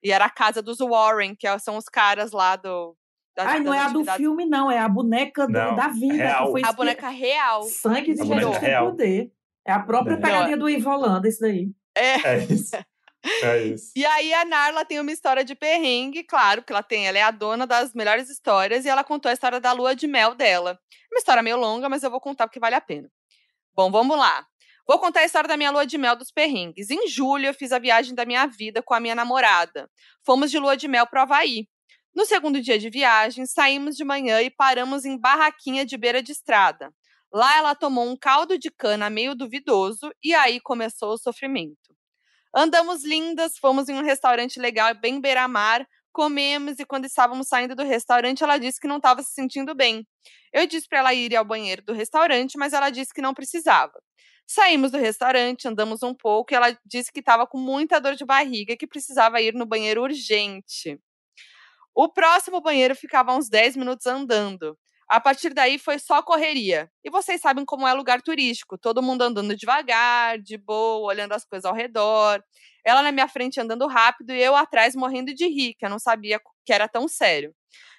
E 0.02 0.12
era 0.12 0.26
a 0.26 0.30
casa 0.30 0.62
dos 0.62 0.78
Warren, 0.78 1.34
que 1.34 1.46
são 1.58 1.76
os 1.76 1.86
caras 1.86 2.32
lá 2.32 2.56
do. 2.56 2.96
Das, 3.36 3.46
Ai, 3.48 3.60
não 3.60 3.74
é 3.74 3.80
a 3.80 3.88
do 3.88 4.04
filme, 4.04 4.44
não, 4.44 4.70
é 4.70 4.78
a 4.78 4.88
boneca 4.88 5.48
não, 5.48 5.74
da 5.74 5.88
vida. 5.88 6.14
Real. 6.14 6.44
Que 6.46 6.50
foi 6.52 6.62
a 6.64 6.72
boneca 6.72 7.08
real. 7.08 7.62
Sangue 7.64 8.14
de 8.14 8.24
Jesus 8.24 8.58
tem 8.58 8.78
poder. 8.78 9.32
É 9.66 9.72
a 9.72 9.80
própria 9.80 10.16
pegadinha 10.16 10.56
do 10.56 10.68
Ivolanda, 10.68 11.28
isso 11.28 11.40
daí. 11.40 11.70
É. 11.94 12.34
É 12.34 12.38
isso. 12.44 12.76
É 13.42 13.62
isso. 13.64 13.90
E 13.96 14.04
aí 14.04 14.34
a 14.34 14.44
Narla 14.44 14.84
tem 14.84 15.00
uma 15.00 15.10
história 15.10 15.42
de 15.42 15.54
perrengue, 15.54 16.22
claro, 16.22 16.62
que 16.62 16.70
ela 16.70 16.82
tem, 16.82 17.08
ela 17.08 17.16
é 17.16 17.22
a 17.22 17.30
dona 17.30 17.66
das 17.66 17.94
melhores 17.94 18.28
histórias 18.28 18.84
e 18.84 18.88
ela 18.90 19.02
contou 19.02 19.30
a 19.30 19.32
história 19.32 19.58
da 19.58 19.72
lua 19.72 19.96
de 19.96 20.06
mel 20.06 20.34
dela. 20.34 20.78
Uma 21.10 21.18
história 21.18 21.42
meio 21.42 21.56
longa, 21.56 21.88
mas 21.88 22.02
eu 22.02 22.10
vou 22.10 22.20
contar 22.20 22.46
porque 22.46 22.60
vale 22.60 22.74
a 22.74 22.82
pena. 22.82 23.08
Bom, 23.74 23.90
vamos 23.90 24.18
lá. 24.18 24.46
Vou 24.86 24.98
contar 24.98 25.20
a 25.20 25.24
história 25.24 25.48
da 25.48 25.56
minha 25.56 25.70
lua 25.70 25.86
de 25.86 25.96
mel 25.96 26.14
dos 26.14 26.30
perrengues. 26.30 26.90
Em 26.90 27.08
julho, 27.08 27.46
eu 27.46 27.54
fiz 27.54 27.72
a 27.72 27.78
viagem 27.78 28.14
da 28.14 28.26
minha 28.26 28.46
vida 28.46 28.82
com 28.82 28.92
a 28.92 29.00
minha 29.00 29.14
namorada. 29.14 29.88
Fomos 30.22 30.50
de 30.50 30.58
lua 30.58 30.76
de 30.76 30.86
mel 30.86 31.06
para 31.06 31.20
o 31.20 31.22
Havaí. 31.22 31.66
No 32.14 32.24
segundo 32.24 32.60
dia 32.60 32.78
de 32.78 32.88
viagem, 32.88 33.44
saímos 33.44 33.96
de 33.96 34.04
manhã 34.04 34.40
e 34.40 34.48
paramos 34.48 35.04
em 35.04 35.18
barraquinha 35.18 35.84
de 35.84 35.96
beira 35.96 36.22
de 36.22 36.30
estrada. 36.30 36.92
Lá 37.32 37.56
ela 37.56 37.74
tomou 37.74 38.08
um 38.08 38.16
caldo 38.16 38.56
de 38.56 38.70
cana 38.70 39.10
meio 39.10 39.34
duvidoso 39.34 40.12
e 40.22 40.32
aí 40.32 40.60
começou 40.60 41.14
o 41.14 41.18
sofrimento. 41.18 41.96
Andamos 42.54 43.04
lindas, 43.04 43.58
fomos 43.58 43.88
em 43.88 43.94
um 43.94 44.02
restaurante 44.04 44.60
legal 44.60 44.94
bem 44.94 45.20
beira-mar, 45.20 45.84
comemos 46.12 46.78
e 46.78 46.84
quando 46.84 47.04
estávamos 47.06 47.48
saindo 47.48 47.74
do 47.74 47.82
restaurante, 47.82 48.44
ela 48.44 48.58
disse 48.58 48.80
que 48.80 48.86
não 48.86 48.98
estava 48.98 49.20
se 49.20 49.32
sentindo 49.32 49.74
bem. 49.74 50.06
Eu 50.52 50.68
disse 50.68 50.86
para 50.88 51.00
ela 51.00 51.12
ir 51.14 51.34
ao 51.34 51.44
banheiro 51.44 51.82
do 51.82 51.92
restaurante, 51.92 52.56
mas 52.56 52.72
ela 52.72 52.90
disse 52.90 53.12
que 53.12 53.20
não 53.20 53.34
precisava. 53.34 54.00
Saímos 54.46 54.92
do 54.92 54.98
restaurante, 54.98 55.66
andamos 55.66 56.04
um 56.04 56.14
pouco 56.14 56.52
e 56.52 56.54
ela 56.54 56.78
disse 56.86 57.10
que 57.12 57.18
estava 57.18 57.44
com 57.44 57.58
muita 57.58 58.00
dor 58.00 58.14
de 58.14 58.24
barriga 58.24 58.74
e 58.74 58.76
que 58.76 58.86
precisava 58.86 59.40
ir 59.40 59.52
no 59.52 59.66
banheiro 59.66 60.02
urgente. 60.02 61.00
O 61.94 62.08
próximo 62.08 62.60
banheiro 62.60 62.96
ficava 62.96 63.34
uns 63.34 63.48
10 63.48 63.76
minutos 63.76 64.06
andando. 64.06 64.76
A 65.08 65.20
partir 65.20 65.54
daí 65.54 65.78
foi 65.78 65.98
só 65.98 66.22
correria. 66.22 66.90
E 67.04 67.10
vocês 67.10 67.40
sabem 67.40 67.64
como 67.64 67.86
é 67.86 67.92
lugar 67.92 68.20
turístico, 68.20 68.76
todo 68.76 69.02
mundo 69.02 69.22
andando 69.22 69.54
devagar, 69.54 70.38
de 70.38 70.56
boa, 70.58 71.06
olhando 71.06 71.32
as 71.32 71.44
coisas 71.44 71.64
ao 71.64 71.74
redor. 71.74 72.42
Ela 72.84 73.02
na 73.02 73.12
minha 73.12 73.28
frente 73.28 73.60
andando 73.60 73.86
rápido 73.86 74.32
e 74.32 74.42
eu 74.42 74.56
atrás 74.56 74.96
morrendo 74.96 75.32
de 75.32 75.46
rir, 75.46 75.74
que 75.74 75.86
eu 75.86 75.90
não 75.90 75.98
sabia 75.98 76.40
que 76.64 76.72
era 76.72 76.88
tão 76.88 77.06
sério. 77.06 77.54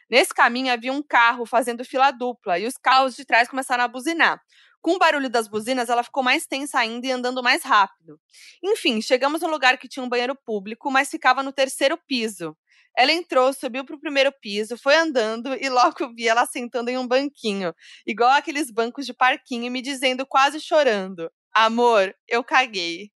Nesse 0.10 0.34
caminho 0.34 0.74
havia 0.74 0.92
um 0.92 1.02
carro 1.02 1.46
fazendo 1.46 1.86
fila 1.86 2.12
dupla 2.12 2.60
e 2.60 2.68
os 2.68 2.78
carros 2.78 3.16
de 3.16 3.24
trás 3.24 3.48
começaram 3.48 3.84
a 3.84 3.88
buzinar. 3.88 4.42
Com 4.82 4.96
o 4.96 5.00
barulho 5.00 5.30
das 5.30 5.48
buzinas, 5.48 5.90
ela 5.90 6.04
ficou 6.04 6.22
mais 6.22 6.46
tensa 6.46 6.80
ainda 6.80 7.08
e 7.08 7.12
andando 7.12 7.42
mais 7.42 7.64
rápido. 7.64 8.20
Enfim, 8.64 9.02
chegamos 9.02 9.42
no 9.42 9.48
lugar 9.48 9.78
que 9.80 9.88
tinha 9.88 10.04
um 10.04 10.10
banheiro 10.10 10.36
público, 10.36 10.92
mas 10.92 11.10
ficava 11.10 11.42
no 11.42 11.52
terceiro 11.52 11.98
piso. 12.08 12.56
Ela 12.98 13.12
entrou, 13.12 13.52
subiu 13.54 13.84
para 13.86 13.96
o 13.96 14.00
primeiro 14.00 14.32
piso, 14.42 14.78
foi 14.78 14.96
andando 14.96 15.54
e 15.56 15.70
logo 15.70 16.14
vi 16.16 16.28
ela 16.28 16.46
sentando 16.46 16.90
em 16.90 16.98
um 16.98 17.08
banquinho, 17.08 17.74
igual 18.08 18.32
aqueles 18.32 18.72
bancos 18.72 19.06
de 19.06 19.14
parquinho, 19.14 19.66
e 19.66 19.70
me 19.70 19.82
dizendo 19.82 20.26
quase 20.26 20.60
chorando: 20.60 21.30
Amor, 21.54 22.16
eu 22.28 22.44
caguei. 22.44 23.12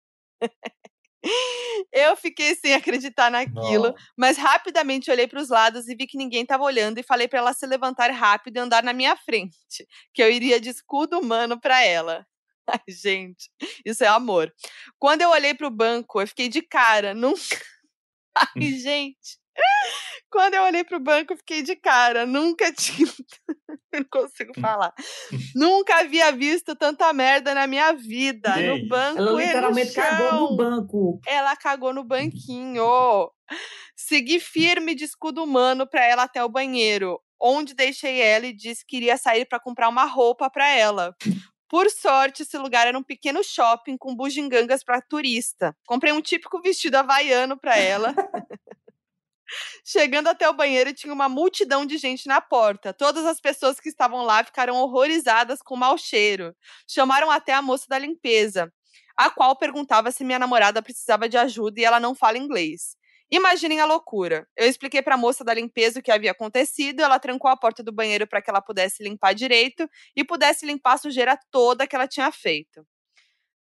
Eu 1.91 2.15
fiquei 2.15 2.55
sem 2.55 2.73
acreditar 2.73 3.29
naquilo, 3.29 3.87
Não. 3.89 3.95
mas 4.17 4.37
rapidamente 4.37 5.11
olhei 5.11 5.27
para 5.27 5.41
os 5.41 5.49
lados 5.49 5.87
e 5.87 5.95
vi 5.95 6.07
que 6.07 6.17
ninguém 6.17 6.43
estava 6.43 6.63
olhando 6.63 6.97
e 6.97 7.03
falei 7.03 7.27
para 7.27 7.39
ela 7.39 7.53
se 7.53 7.65
levantar 7.65 8.09
rápido 8.11 8.57
e 8.57 8.59
andar 8.59 8.83
na 8.83 8.93
minha 8.93 9.15
frente, 9.17 9.55
que 10.13 10.21
eu 10.23 10.31
iria 10.31 10.59
de 10.59 10.69
escudo 10.69 11.19
humano 11.19 11.59
para 11.59 11.83
ela. 11.83 12.25
Ai, 12.67 12.79
gente, 12.87 13.49
isso 13.85 14.03
é 14.03 14.07
amor. 14.07 14.53
Quando 14.97 15.21
eu 15.21 15.29
olhei 15.29 15.53
para 15.53 15.67
o 15.67 15.71
banco, 15.71 16.21
eu 16.21 16.27
fiquei 16.27 16.47
de 16.47 16.61
cara, 16.61 17.13
nunca. 17.13 17.59
Ai, 18.35 18.71
gente. 18.73 19.39
Quando 20.31 20.53
eu 20.53 20.63
olhei 20.63 20.83
pro 20.83 20.99
banco, 20.99 21.35
fiquei 21.35 21.63
de 21.63 21.75
cara. 21.75 22.25
Nunca 22.25 22.71
tinha. 22.73 23.11
não 23.91 24.03
consigo 24.03 24.53
falar. 24.59 24.93
Nunca 25.55 25.99
havia 25.99 26.31
visto 26.31 26.75
tanta 26.75 27.11
merda 27.11 27.53
na 27.53 27.65
minha 27.65 27.93
vida. 27.93 28.53
Que 28.53 28.67
no 28.67 28.87
banco 28.87 29.19
Ela 29.19 29.41
literalmente 29.41 29.93
cagou 29.93 30.51
no 30.51 30.55
banco. 30.55 31.19
Ela 31.25 31.55
cagou 31.55 31.93
no 31.93 32.03
banquinho. 32.03 33.31
Segui 33.95 34.39
firme 34.39 34.93
de 34.93 35.03
escudo 35.03 35.43
humano 35.43 35.87
para 35.87 36.05
ela 36.05 36.23
até 36.23 36.43
o 36.43 36.49
banheiro, 36.49 37.19
onde 37.41 37.73
deixei 37.73 38.21
ela 38.21 38.45
e 38.45 38.53
disse 38.53 38.85
que 38.85 38.97
iria 38.97 39.17
sair 39.17 39.45
para 39.45 39.59
comprar 39.59 39.89
uma 39.89 40.05
roupa 40.05 40.49
para 40.49 40.69
ela. 40.69 41.15
Por 41.67 41.87
sorte, 41.91 42.41
esse 42.41 42.57
lugar 42.57 42.87
era 42.87 42.97
um 42.97 43.03
pequeno 43.03 43.43
shopping 43.43 43.95
com 43.95 44.15
bugigangas 44.15 44.83
para 44.83 45.01
turista. 45.01 45.75
Comprei 45.85 46.11
um 46.11 46.21
típico 46.21 46.59
vestido 46.61 46.95
havaiano 46.95 47.55
para 47.57 47.77
ela. 47.77 48.15
Chegando 49.85 50.27
até 50.27 50.47
o 50.49 50.53
banheiro, 50.53 50.93
tinha 50.93 51.13
uma 51.13 51.29
multidão 51.29 51.85
de 51.85 51.97
gente 51.97 52.27
na 52.27 52.41
porta. 52.41 52.93
Todas 52.93 53.25
as 53.25 53.39
pessoas 53.39 53.79
que 53.79 53.89
estavam 53.89 54.23
lá 54.23 54.43
ficaram 54.43 54.75
horrorizadas 54.77 55.61
com 55.61 55.75
o 55.75 55.77
mau 55.77 55.97
cheiro. 55.97 56.55
Chamaram 56.87 57.31
até 57.31 57.53
a 57.53 57.61
moça 57.61 57.85
da 57.87 57.97
limpeza, 57.97 58.71
a 59.17 59.29
qual 59.29 59.57
perguntava 59.57 60.11
se 60.11 60.23
minha 60.23 60.39
namorada 60.39 60.81
precisava 60.81 61.27
de 61.27 61.37
ajuda 61.37 61.79
e 61.79 61.83
ela 61.83 61.99
não 61.99 62.15
fala 62.15 62.37
inglês. 62.37 62.97
Imaginem 63.31 63.79
a 63.79 63.85
loucura. 63.85 64.47
Eu 64.57 64.67
expliquei 64.67 65.03
para 65.03 65.13
a 65.13 65.17
moça 65.17 65.43
da 65.43 65.53
limpeza 65.53 65.99
o 65.99 66.03
que 66.03 66.11
havia 66.11 66.31
acontecido, 66.31 67.01
ela 67.01 67.19
trancou 67.19 67.49
a 67.49 67.55
porta 67.55 67.83
do 67.83 67.91
banheiro 67.91 68.25
para 68.25 68.41
que 68.41 68.49
ela 68.49 68.61
pudesse 68.61 69.03
limpar 69.03 69.33
direito 69.33 69.87
e 70.15 70.23
pudesse 70.23 70.65
limpar 70.65 70.93
a 70.93 70.97
sujeira 70.97 71.39
toda 71.51 71.85
que 71.85 71.95
ela 71.95 72.07
tinha 72.07 72.31
feito. 72.31 72.85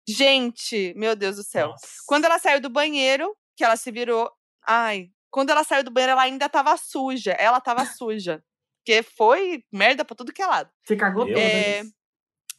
Gente, 0.07 0.93
meu 0.95 1.17
Deus 1.17 1.35
do 1.35 1.43
céu. 1.43 1.67
Nossa. 1.67 1.87
Quando 2.05 2.25
ela 2.25 2.39
saiu 2.39 2.61
do 2.61 2.69
banheiro, 2.69 3.35
que 3.57 3.63
ela 3.63 3.75
se 3.75 3.91
virou. 3.91 4.31
Ai, 4.65 5.09
quando 5.37 5.51
ela 5.51 5.63
saiu 5.63 5.83
do 5.83 5.91
banheiro, 5.91 6.13
ela 6.13 6.23
ainda 6.23 6.49
tava 6.49 6.75
suja. 6.77 7.33
Ela 7.33 7.61
tava 7.61 7.85
suja. 8.01 8.43
Porque 8.79 9.03
foi 9.03 9.63
merda 9.71 10.03
pra 10.03 10.15
tudo 10.15 10.33
que 10.33 10.41
é 10.41 10.47
lado. 10.47 10.71
Se 10.83 10.95
cagou 10.95 11.27
toda. 11.27 11.39
É, 11.39 11.83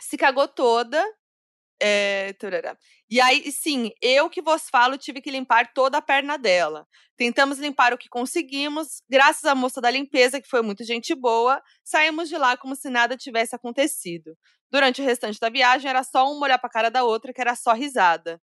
se 0.00 0.16
cagou 0.16 0.46
toda. 0.46 1.04
É, 1.82 2.32
e 3.10 3.20
aí, 3.20 3.50
sim, 3.50 3.90
eu 4.00 4.30
que 4.30 4.40
vos 4.40 4.68
falo, 4.70 4.96
tive 4.96 5.20
que 5.20 5.28
limpar 5.28 5.72
toda 5.72 5.98
a 5.98 6.02
perna 6.02 6.38
dela. 6.38 6.86
Tentamos 7.16 7.58
limpar 7.58 7.92
o 7.92 7.98
que 7.98 8.08
conseguimos, 8.08 9.02
graças 9.10 9.44
à 9.44 9.56
moça 9.56 9.80
da 9.80 9.90
limpeza, 9.90 10.40
que 10.40 10.48
foi 10.48 10.62
muito 10.62 10.84
gente 10.84 11.16
boa, 11.16 11.60
saímos 11.82 12.28
de 12.28 12.38
lá 12.38 12.56
como 12.56 12.76
se 12.76 12.88
nada 12.88 13.16
tivesse 13.16 13.56
acontecido. 13.56 14.36
Durante 14.70 15.02
o 15.02 15.04
restante 15.04 15.40
da 15.40 15.50
viagem, 15.50 15.90
era 15.90 16.04
só 16.04 16.30
uma 16.30 16.46
olhar 16.46 16.58
pra 16.58 16.70
cara 16.70 16.90
da 16.90 17.02
outra, 17.02 17.32
que 17.32 17.40
era 17.40 17.56
só 17.56 17.72
risada. 17.72 18.40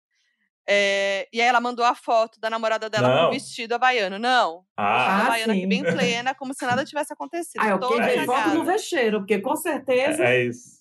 É, 0.71 1.27
e 1.33 1.41
aí 1.41 1.47
ela 1.47 1.59
mandou 1.59 1.83
a 1.83 1.95
foto 1.95 2.39
da 2.39 2.47
namorada 2.47 2.91
dela 2.91 3.07
não. 3.07 3.25
com 3.25 3.31
vestido 3.31 3.73
havaiano. 3.73 4.19
Não. 4.19 4.63
Ah, 4.77 5.25
havaiana 5.25 5.53
aqui 5.53 5.65
bem 5.65 5.81
plena, 5.81 6.35
como 6.35 6.53
se 6.53 6.63
nada 6.63 6.85
tivesse 6.85 7.11
acontecido. 7.11 7.59
Ah, 7.59 7.69
eu 7.69 7.79
queimei 7.79 8.23
foto 8.23 8.49
no 8.49 8.63
vestido, 8.63 9.17
porque 9.17 9.39
com 9.39 9.55
certeza. 9.55 10.23
É, 10.23 10.37
é, 10.37 10.45
isso. 10.45 10.79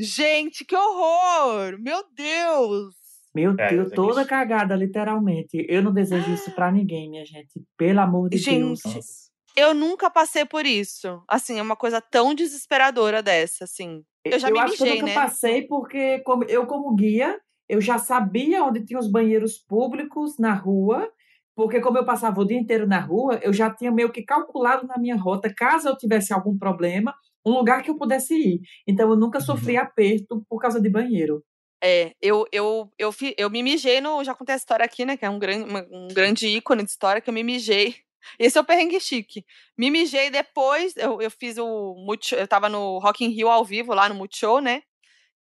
Gente, 0.00 0.64
que 0.64 0.74
horror! 0.74 1.78
Meu 1.78 2.02
Deus! 2.14 2.94
Meu 3.34 3.54
é, 3.58 3.68
Deus, 3.68 3.90
toda 3.90 4.22
isso. 4.22 4.30
cagada, 4.30 4.74
literalmente. 4.74 5.66
Eu 5.68 5.82
não 5.82 5.92
desejo 5.92 6.32
isso 6.32 6.50
para 6.52 6.72
ninguém, 6.72 7.10
minha 7.10 7.24
gente. 7.26 7.62
Pelo 7.76 8.00
amor 8.00 8.30
de 8.30 8.38
gente, 8.38 8.82
Deus. 8.82 9.28
Eu 9.54 9.74
nunca 9.74 10.08
passei 10.08 10.46
por 10.46 10.64
isso. 10.64 11.22
Assim, 11.28 11.58
é 11.58 11.62
uma 11.62 11.76
coisa 11.76 12.00
tão 12.00 12.34
desesperadora 12.34 13.22
dessa, 13.22 13.64
assim. 13.64 14.02
Eu 14.24 14.38
já 14.38 14.48
eu 14.48 14.54
me 14.54 14.60
acho 14.60 14.72
mijei, 14.72 14.86
que 14.86 14.92
eu 14.92 15.00
nunca 15.02 15.06
né? 15.06 15.14
passei 15.14 15.66
porque 15.66 16.20
como, 16.20 16.44
eu, 16.44 16.66
como 16.66 16.94
guia, 16.94 17.38
eu 17.68 17.80
já 17.80 17.98
sabia 17.98 18.64
onde 18.64 18.84
tinha 18.84 18.98
os 18.98 19.10
banheiros 19.10 19.58
públicos 19.58 20.38
na 20.38 20.54
rua, 20.54 21.10
porque 21.54 21.80
como 21.80 21.98
eu 21.98 22.04
passava 22.04 22.40
o 22.40 22.44
dia 22.44 22.58
inteiro 22.58 22.86
na 22.86 23.00
rua, 23.00 23.38
eu 23.42 23.52
já 23.52 23.68
tinha 23.68 23.90
meio 23.90 24.12
que 24.12 24.22
calculado 24.22 24.86
na 24.86 24.96
minha 24.96 25.16
rota, 25.16 25.52
caso 25.52 25.88
eu 25.88 25.96
tivesse 25.96 26.32
algum 26.32 26.56
problema, 26.56 27.14
um 27.44 27.52
lugar 27.52 27.82
que 27.82 27.90
eu 27.90 27.98
pudesse 27.98 28.34
ir. 28.34 28.60
Então 28.86 29.10
eu 29.10 29.16
nunca 29.16 29.40
sofri 29.40 29.76
uhum. 29.76 29.82
aperto 29.82 30.44
por 30.48 30.60
causa 30.60 30.80
de 30.80 30.88
banheiro. 30.88 31.42
É, 31.82 32.12
eu, 32.20 32.44
eu, 32.50 32.90
eu, 32.98 33.10
eu, 33.20 33.34
eu 33.36 33.50
me 33.50 33.62
mijei 33.62 34.00
no. 34.00 34.22
Já 34.24 34.34
contei 34.34 34.54
a 34.54 34.58
história 34.58 34.84
aqui, 34.84 35.04
né? 35.04 35.16
Que 35.16 35.24
é 35.24 35.30
um 35.30 35.38
grande, 35.38 35.64
um 35.90 36.08
grande 36.08 36.48
ícone 36.48 36.82
de 36.82 36.90
história 36.90 37.20
que 37.20 37.30
eu 37.30 37.34
me 37.34 37.44
mijei. 37.44 37.96
Esse 38.38 38.58
é 38.58 38.60
o 38.60 38.64
perrengue 38.64 39.00
chique. 39.00 39.44
Me 39.76 39.90
mijei 39.90 40.28
depois, 40.28 40.96
eu, 40.96 41.20
eu 41.22 41.30
fiz 41.30 41.56
o. 41.56 41.94
Eu 42.36 42.48
tava 42.48 42.68
no 42.68 42.98
Rock 42.98 43.24
in 43.24 43.28
Rio 43.28 43.48
ao 43.48 43.64
vivo, 43.64 43.94
lá 43.94 44.08
no 44.08 44.14
Multishow, 44.14 44.60
né? 44.60 44.82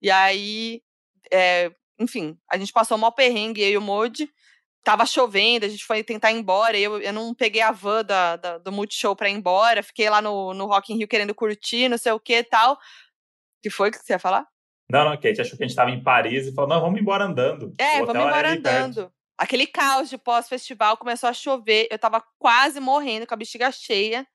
E 0.02 0.12
aí, 0.12 0.82
é, 1.32 1.72
enfim, 2.00 2.38
a 2.50 2.58
gente 2.58 2.74
passou 2.74 2.98
mal 2.98 3.12
perrengue, 3.12 3.62
eu 3.62 3.70
e 3.70 3.78
o 3.78 3.82
Modi. 3.82 4.30
Tava 4.84 5.06
chovendo, 5.06 5.66
a 5.66 5.70
gente 5.70 5.84
foi 5.84 6.04
tentar 6.04 6.32
ir 6.32 6.38
embora. 6.38 6.78
Eu, 6.78 7.02
eu 7.02 7.12
não 7.12 7.34
peguei 7.34 7.62
a 7.62 7.72
van 7.72 8.06
da, 8.06 8.36
da, 8.36 8.58
do 8.60 8.72
Multishow 8.72 9.16
pra 9.16 9.30
ir 9.30 9.34
embora. 9.34 9.82
Fiquei 9.82 10.08
lá 10.10 10.22
no, 10.22 10.54
no 10.54 10.68
Rock 10.68 10.94
in 10.94 10.98
Rio 10.98 11.08
querendo 11.08 11.34
curtir, 11.34 11.90
não 11.90 11.98
sei 11.98 12.12
o 12.12 12.20
que 12.20 12.38
e 12.38 12.44
tal. 12.44 12.78
que 13.64 13.70
foi 13.72 13.90
que 13.90 13.98
você 13.98 14.14
ia 14.14 14.20
falar? 14.20 14.46
Não, 14.90 15.04
não, 15.04 15.16
Kate 15.16 15.42
achou 15.42 15.58
que 15.58 15.64
a 15.64 15.68
gente 15.68 15.72
estava 15.72 15.90
em 15.90 16.04
Paris 16.04 16.46
e 16.46 16.54
falou: 16.54 16.70
não, 16.70 16.82
vamos 16.82 17.00
embora 17.00 17.26
andando. 17.26 17.74
É, 17.80 18.00
vamos 18.06 18.16
embora 18.16 18.52
andando. 18.52 19.12
Aquele 19.38 19.68
caos 19.68 20.10
de 20.10 20.18
pós-festival 20.18 20.98
começou 20.98 21.28
a 21.28 21.34
chover. 21.34 21.88
Eu 21.92 22.00
tava 22.00 22.24
quase 22.38 22.80
morrendo 22.80 23.26
com 23.28 23.34
a 23.34 23.38
bexiga 23.38 23.72
cheia. 23.72 24.26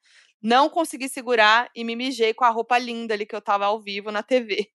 Não 0.42 0.68
consegui 0.68 1.08
segurar 1.08 1.70
e 1.74 1.84
me 1.84 1.94
mijei 1.94 2.34
com 2.34 2.44
a 2.44 2.50
roupa 2.50 2.76
linda 2.78 3.14
ali 3.14 3.24
que 3.24 3.36
eu 3.36 3.40
tava 3.40 3.66
ao 3.66 3.80
vivo 3.80 4.10
na 4.10 4.22
TV. 4.22 4.68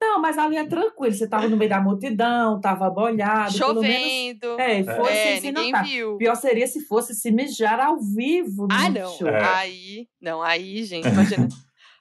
Não, 0.00 0.20
mas 0.20 0.38
ali 0.38 0.56
é 0.56 0.66
tranquilo. 0.66 1.12
Você 1.12 1.28
tava 1.28 1.46
no 1.48 1.56
meio 1.56 1.68
da 1.68 1.80
multidão, 1.80 2.58
tava 2.60 2.88
bolhado. 2.88 3.52
Chovendo. 3.52 4.56
Menos, 4.56 4.88
é, 4.88 4.96
foi 4.96 5.12
é, 5.12 5.34
assim, 5.34 5.52
ninguém 5.52 5.82
viu. 5.82 6.16
Pior 6.16 6.34
seria 6.36 6.66
se 6.66 6.80
fosse 6.86 7.14
se 7.14 7.30
mijar 7.30 7.78
ao 7.78 8.00
vivo. 8.00 8.66
ah, 8.70 8.88
não. 8.88 9.10
Show. 9.10 9.28
É. 9.28 9.44
Aí, 9.56 10.08
não, 10.20 10.40
aí, 10.40 10.82
gente, 10.84 11.06
imagina. 11.08 11.48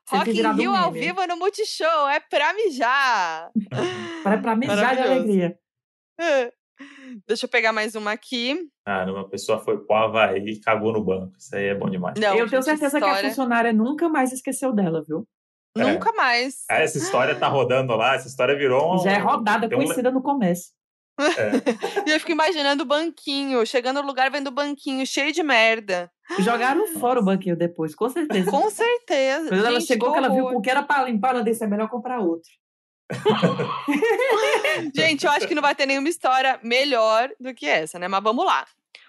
Rock 0.10 0.32
in 0.32 0.54
Rio 0.54 0.74
ao 0.74 0.92
vivo 0.92 1.26
no 1.28 1.38
Multishow, 1.38 2.10
é 2.10 2.20
pra 2.20 2.54
mijar. 2.54 3.52
pra, 4.24 4.38
pra 4.38 4.56
mijar 4.56 4.96
de 4.96 5.02
alegria. 5.02 5.58
Deixa 7.28 7.46
eu 7.46 7.50
pegar 7.50 7.74
mais 7.74 7.94
uma 7.94 8.12
aqui. 8.12 8.58
Ah, 8.86 9.04
uma 9.04 9.28
pessoa 9.28 9.60
foi 9.60 9.78
pro 9.78 9.96
Havaí 9.96 10.52
e 10.52 10.60
cagou 10.60 10.94
no 10.94 11.04
banco. 11.04 11.34
Isso 11.38 11.54
aí 11.56 11.66
é 11.66 11.76
bom 11.76 11.90
demais. 11.90 12.18
Não, 12.18 12.34
eu 12.36 12.50
tenho 12.50 12.64
certeza 12.64 12.98
história... 12.98 13.20
que 13.20 13.26
a 13.26 13.30
funcionária 13.30 13.74
nunca 13.74 14.08
mais 14.08 14.32
esqueceu 14.32 14.74
dela, 14.74 15.04
viu? 15.06 15.28
É. 15.78 15.84
Nunca 15.84 16.12
mais. 16.14 16.66
Ah, 16.70 16.80
essa 16.80 16.98
história 16.98 17.36
tá 17.36 17.48
rodando 17.48 17.96
lá, 17.96 18.16
essa 18.16 18.28
história 18.28 18.58
virou 18.58 18.96
um... 18.96 19.00
Já 19.00 19.12
é 19.12 19.18
rodada, 19.18 19.70
conhecida 19.70 20.10
um... 20.10 20.14
no 20.14 20.22
começo. 20.22 20.72
É. 21.20 21.20
e 22.10 22.12
eu 22.12 22.20
fico 22.20 22.32
imaginando 22.32 22.84
o 22.84 22.86
banquinho, 22.86 23.66
chegando 23.66 24.02
no 24.02 24.08
lugar 24.08 24.32
vendo 24.32 24.48
o 24.48 24.52
banquinho 24.52 25.06
cheio 25.06 25.34
de 25.34 25.44
merda. 25.44 26.10
Jogaram 26.40 26.88
fora 27.00 27.20
o 27.20 27.24
banquinho 27.24 27.58
depois, 27.58 27.94
com 27.94 28.08
certeza. 28.10 28.50
Com 28.50 28.70
certeza. 28.70 29.50
Quando 29.50 29.66
ela 29.66 29.82
chegou, 29.82 30.12
que 30.12 30.18
ela 30.18 30.30
viu 30.30 30.46
o 30.46 30.62
que 30.62 30.70
era 30.70 30.84
para 30.84 31.04
limpar, 31.04 31.32
ela 31.32 31.44
disse: 31.44 31.64
é 31.64 31.68
melhor 31.68 31.90
comprar 31.90 32.20
outro. 32.20 32.50
Gente, 34.96 35.26
eu 35.26 35.32
acho 35.32 35.48
que 35.48 35.56
não 35.56 35.62
vai 35.62 35.74
ter 35.74 35.88
nenhuma 35.88 36.08
história 36.08 36.60
melhor 36.64 37.30
do 37.40 37.54
que 37.54 37.66
essa, 37.66 37.98
né? 37.98 38.08
Mas 38.08 38.24
vamos 38.24 38.46
lá. 38.46 38.66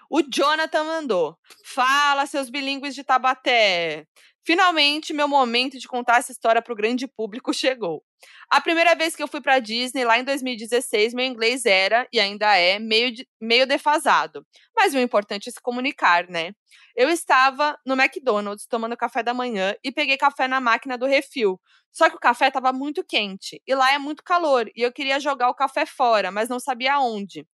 O 0.09 0.21
Jonathan 0.23 0.83
mandou. 0.83 1.37
Fala, 1.63 2.25
seus 2.25 2.49
bilíngues 2.49 2.95
de 2.95 3.03
Tabaté. 3.03 4.05
Finalmente, 4.43 5.13
meu 5.13 5.27
momento 5.27 5.77
de 5.77 5.87
contar 5.87 6.17
essa 6.17 6.31
história 6.31 6.61
para 6.61 6.73
o 6.73 6.75
grande 6.75 7.07
público 7.07 7.53
chegou. 7.53 8.03
A 8.49 8.59
primeira 8.59 8.95
vez 8.95 9.15
que 9.15 9.21
eu 9.21 9.27
fui 9.27 9.41
para 9.41 9.59
Disney, 9.59 10.03
lá 10.03 10.19
em 10.19 10.23
2016, 10.23 11.13
meu 11.13 11.25
inglês 11.25 11.65
era, 11.65 12.07
e 12.11 12.19
ainda 12.19 12.55
é, 12.55 12.79
meio, 12.79 13.13
meio 13.39 13.67
defasado. 13.67 14.45
Mas 14.75 14.93
o 14.93 14.99
importante 14.99 15.49
é 15.49 15.51
se 15.51 15.61
comunicar, 15.61 16.27
né? 16.27 16.53
Eu 16.95 17.09
estava 17.09 17.77
no 17.85 17.93
McDonald's 17.93 18.65
tomando 18.67 18.97
café 18.97 19.23
da 19.23 19.33
manhã 19.33 19.75
e 19.83 19.91
peguei 19.91 20.17
café 20.17 20.47
na 20.47 20.59
máquina 20.59 20.97
do 20.97 21.05
refil. 21.05 21.59
Só 21.91 22.09
que 22.09 22.15
o 22.15 22.19
café 22.19 22.47
estava 22.47 22.73
muito 22.73 23.03
quente 23.03 23.61
e 23.65 23.75
lá 23.75 23.93
é 23.93 23.97
muito 23.97 24.23
calor 24.23 24.69
e 24.75 24.81
eu 24.81 24.91
queria 24.91 25.19
jogar 25.19 25.49
o 25.49 25.55
café 25.55 25.85
fora, 25.85 26.31
mas 26.31 26.49
não 26.49 26.59
sabia 26.59 26.99
onde. 26.99 27.45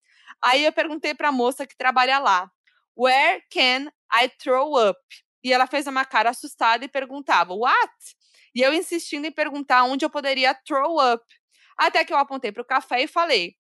Aí 0.41 0.65
eu 0.65 0.72
perguntei 0.72 1.14
para 1.14 1.30
a 1.30 1.31
moça 1.31 1.65
que 1.65 1.76
trabalha 1.77 2.19
lá: 2.19 2.49
Where 2.95 3.43
can 3.51 3.88
I 4.14 4.30
throw 4.39 4.89
up? 4.89 4.99
E 5.47 5.53
ela 5.53 5.65
fez 5.65 5.87
uma 5.87 6.03
cara 6.03 6.31
assustada 6.31 6.83
e 6.83 6.89
perguntava: 6.89 7.53
What? 7.53 7.93
E 8.53 8.61
eu 8.61 8.73
insistindo 8.73 9.27
em 9.27 9.31
perguntar 9.31 9.85
onde 9.85 10.03
eu 10.03 10.09
poderia 10.09 10.53
throw 10.53 10.97
up. 10.99 11.23
Até 11.77 12.03
que 12.03 12.11
eu 12.11 12.17
apontei 12.17 12.51
para 12.51 12.61
o 12.61 12.65
café 12.65 13.03
e 13.03 13.07
falei: 13.07 13.55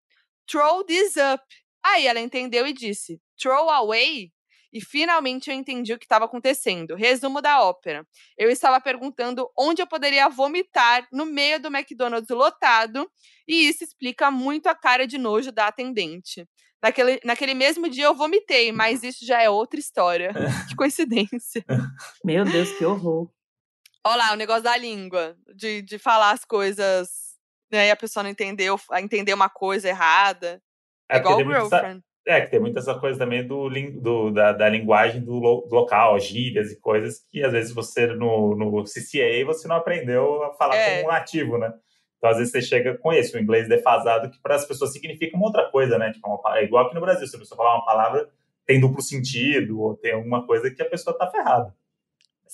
Throw 0.47 0.83
this 0.83 1.13
up. 1.15 1.43
Aí 1.83 2.07
ela 2.07 2.19
entendeu 2.19 2.65
e 2.65 2.73
disse: 2.73 3.21
Throw 3.39 3.69
away? 3.69 4.31
E 4.73 4.81
finalmente 4.81 5.51
eu 5.51 5.55
entendi 5.55 5.93
o 5.93 5.99
que 5.99 6.05
estava 6.05 6.25
acontecendo. 6.25 6.95
Resumo 6.95 7.39
da 7.39 7.61
ópera. 7.61 8.03
Eu 8.35 8.49
estava 8.49 8.81
perguntando 8.81 9.47
onde 9.55 9.79
eu 9.79 9.85
poderia 9.85 10.27
vomitar 10.27 11.07
no 11.11 11.23
meio 11.23 11.59
do 11.59 11.67
McDonald's 11.67 12.35
lotado, 12.35 13.07
e 13.47 13.67
isso 13.67 13.83
explica 13.83 14.31
muito 14.31 14.65
a 14.65 14.73
cara 14.73 15.05
de 15.05 15.19
nojo 15.19 15.51
da 15.51 15.67
atendente. 15.67 16.47
Naquele, 16.85 17.19
naquele 17.25 17.55
mesmo 17.55 17.89
dia 17.89 18.05
eu 18.05 18.13
vomitei, 18.13 18.71
mas 18.71 19.01
isso 19.01 19.25
já 19.25 19.41
é 19.41 19.49
outra 19.49 19.79
história. 19.79 20.31
que 20.69 20.75
coincidência. 20.75 21.65
Meu 22.23 22.45
Deus, 22.45 22.71
que 22.73 22.85
horror. 22.85 23.27
Olha 24.05 24.17
lá, 24.17 24.33
o 24.33 24.35
negócio 24.35 24.61
da 24.61 24.77
língua, 24.77 25.35
de, 25.55 25.81
de 25.81 25.97
falar 25.97 26.29
as 26.29 26.45
coisas, 26.45 27.09
né, 27.71 27.87
e 27.87 27.91
a 27.91 27.95
pessoa 27.95 28.21
não 28.21 28.29
entendeu, 28.29 28.79
entendeu 29.01 29.35
uma 29.35 29.49
coisa 29.49 29.89
errada. 29.89 30.61
É, 31.09 31.17
igual 31.17 31.39
o 31.39 31.43
girlfriend. 31.43 32.03
É, 32.27 32.41
que 32.41 32.51
tem 32.51 32.59
muitas 32.59 32.85
coisas 32.99 33.17
também 33.17 33.47
do, 33.47 33.67
do 33.99 34.29
da, 34.29 34.51
da, 34.51 34.69
linguagem 34.69 35.23
do, 35.23 35.39
lo, 35.39 35.61
do, 35.67 35.73
local, 35.73 36.19
gírias 36.19 36.71
e 36.71 36.79
coisas 36.79 37.19
que 37.31 37.43
às 37.43 37.51
vezes 37.51 37.73
você 37.73 38.05
no, 38.07 38.55
no 38.55 38.83
CCA 38.83 39.43
você 39.43 39.67
não 39.67 39.75
aprendeu 39.75 40.43
a 40.43 40.53
falar 40.53 40.75
é. 40.75 40.97
como 40.97 41.09
um 41.09 41.11
nativo, 41.13 41.57
né? 41.57 41.73
Então 42.26 42.31
às 42.31 42.38
vezes 42.39 42.52
você 42.52 42.61
chega 42.64 42.97
com 42.97 43.14
esse, 43.14 43.38
o 43.38 43.39
inglês 43.39 43.69
defasado, 43.69 44.31
que 44.31 44.41
para 44.41 44.56
as 44.56 44.65
pessoas 44.65 44.91
significa 44.91 45.38
uma 45.38 45.45
outra 45.45 45.69
coisa, 45.69 45.99
né? 45.99 46.11
Tipo, 46.11 46.27
uma, 46.27 46.57
é 46.57 46.64
igual 46.64 46.88
aqui 46.88 46.95
no 46.95 47.02
Brasil, 47.02 47.27
se 47.27 47.35
a 47.35 47.39
pessoa 47.39 47.56
falar 47.56 47.76
uma 47.76 47.85
palavra 47.85 48.27
tem 48.65 48.80
duplo 48.80 48.99
sentido 48.99 49.80
ou 49.80 49.95
tem 49.95 50.14
alguma 50.14 50.43
coisa 50.43 50.72
que 50.72 50.81
a 50.81 50.89
pessoa 50.89 51.15
tá 51.15 51.30
ferrada. 51.30 51.72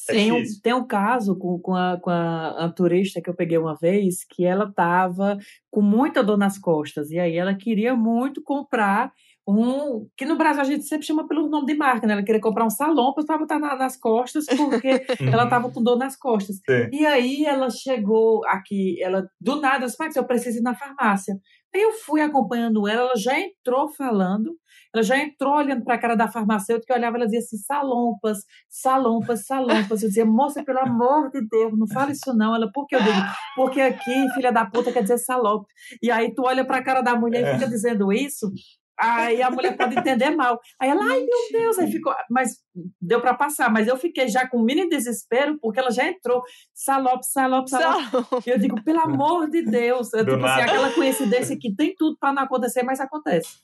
É 0.10 0.14
tem, 0.14 0.32
um, 0.34 0.44
tem 0.62 0.74
um 0.74 0.86
caso 0.86 1.38
com, 1.38 1.58
com, 1.58 1.74
a, 1.74 1.98
com 2.02 2.10
a, 2.10 2.66
a, 2.66 2.70
turista 2.70 3.22
que 3.22 3.30
eu 3.30 3.34
peguei 3.34 3.58
uma 3.58 3.76
vez 3.76 4.26
que 4.26 4.44
ela 4.44 4.66
estava 4.66 5.38
com 5.70 5.82
muita 5.82 6.22
dor 6.22 6.38
nas 6.38 6.58
costas 6.58 7.10
e 7.10 7.18
aí 7.18 7.38
ela 7.38 7.56
queria 7.56 7.96
muito 7.96 8.42
comprar 8.44 9.14
um 9.48 10.08
que 10.16 10.26
no 10.26 10.38
Brasil 10.38 10.62
a 10.62 10.66
gente 10.66 10.84
sempre 10.84 11.06
chama 11.06 11.28
pelo 11.28 11.50
nome 11.50 11.66
de 11.66 11.76
marca, 11.76 12.06
né? 12.06 12.14
Ela 12.14 12.24
queria 12.24 12.42
comprar 12.42 12.66
um 12.66 12.70
salão 12.70 13.14
para 13.14 13.38
botar 13.38 13.60
na, 13.60 13.76
nas 13.76 13.98
costas 13.98 14.46
porque 14.46 15.06
ela 15.32 15.46
estava 15.46 15.70
com 15.72 15.82
dor 15.82 15.98
nas 15.98 16.16
costas. 16.16 16.58
Sim. 16.58 16.90
E 16.92 17.06
aí 17.06 17.46
ela 17.46 17.70
chegou 17.70 18.46
aqui, 18.46 19.02
ela 19.02 19.28
do 19.40 19.60
nada, 19.60 19.86
eu 19.86 19.88
disse, 19.88 20.20
eu 20.20 20.26
preciso 20.26 20.60
ir 20.60 20.62
na 20.62 20.76
farmácia. 20.76 21.36
Aí 21.74 21.82
eu 21.82 21.94
fui 21.94 22.22
acompanhando 22.22 22.86
ela, 22.86 23.04
ela 23.04 23.16
já 23.16 23.40
entrou 23.40 23.88
falando, 23.94 24.58
ela 24.94 25.02
já 25.02 25.18
entrou 25.18 25.56
olhando 25.56 25.86
para 25.86 25.96
a 25.96 25.98
cara 25.98 26.16
da 26.16 26.28
farmacêutica 26.28 26.94
e 26.94 26.98
olhava, 26.98 27.16
ela 27.16 27.26
dizia 27.26 27.40
assim, 27.40 27.58
salompas, 27.58 28.40
salompas, 28.70 29.46
salompas. 29.46 30.04
Eu 30.04 30.10
dizia, 30.10 30.26
moça, 30.26 30.66
pelo 30.66 30.80
amor 30.80 31.32
de 31.32 31.48
Deus, 31.48 31.72
não 31.78 31.88
fala 31.88 32.12
isso 32.12 32.34
não. 32.36 32.54
Ela, 32.54 32.70
por 32.74 32.86
que 32.88 32.96
eu 32.96 33.02
digo? 33.02 33.18
Porque 33.56 33.80
aqui, 33.80 34.30
filha 34.34 34.52
da 34.52 34.66
puta, 34.66 34.92
quer 34.92 35.02
dizer 35.02 35.18
salope. 35.18 35.66
E 36.04 36.12
aí 36.12 36.34
tu 36.36 36.44
olha 36.44 36.66
para 36.66 36.78
a 36.78 36.84
cara 36.84 37.02
da 37.02 37.16
mulher 37.16 37.42
e 37.42 37.54
fica 37.54 37.70
dizendo 37.70 38.12
isso, 38.12 38.52
Aí 39.00 39.42
a 39.42 39.50
mulher 39.50 39.76
pode 39.76 39.98
entender 39.98 40.30
mal. 40.32 40.60
Aí 40.80 40.90
ela, 40.90 41.04
ai 41.04 41.20
meu 41.20 41.52
Deus, 41.52 41.80
aí 41.80 41.92
ficou, 41.92 42.14
mas 42.30 42.58
deu 43.02 43.20
para 43.20 43.34
passar, 43.34 43.72
mas 43.72 43.88
eu 43.88 43.98
fiquei 43.98 44.28
já 44.28 44.48
com 44.48 44.60
um 44.60 44.64
mini 44.64 44.88
desespero, 44.88 45.58
porque 45.60 45.80
ela 45.80 45.92
já 45.92 46.08
entrou, 46.08 46.44
salope, 46.74 47.26
salope, 47.26 47.70
salope. 47.70 48.50
Eu 48.50 48.60
digo, 48.60 48.84
pelo 48.84 49.00
amor 49.02 49.50
de 49.50 49.64
Deus, 49.64 50.14
eu, 50.14 50.26
tipo 50.26 50.46
assim, 50.46 50.62
aquela 50.62 50.92
coincidência 50.94 51.58
que 51.60 51.76
tem 51.76 51.96
tudo 51.98 52.18
para 52.20 52.34
não 52.34 52.44
acontecer, 52.44 52.84
mas 52.84 53.00
acontece. 53.00 53.60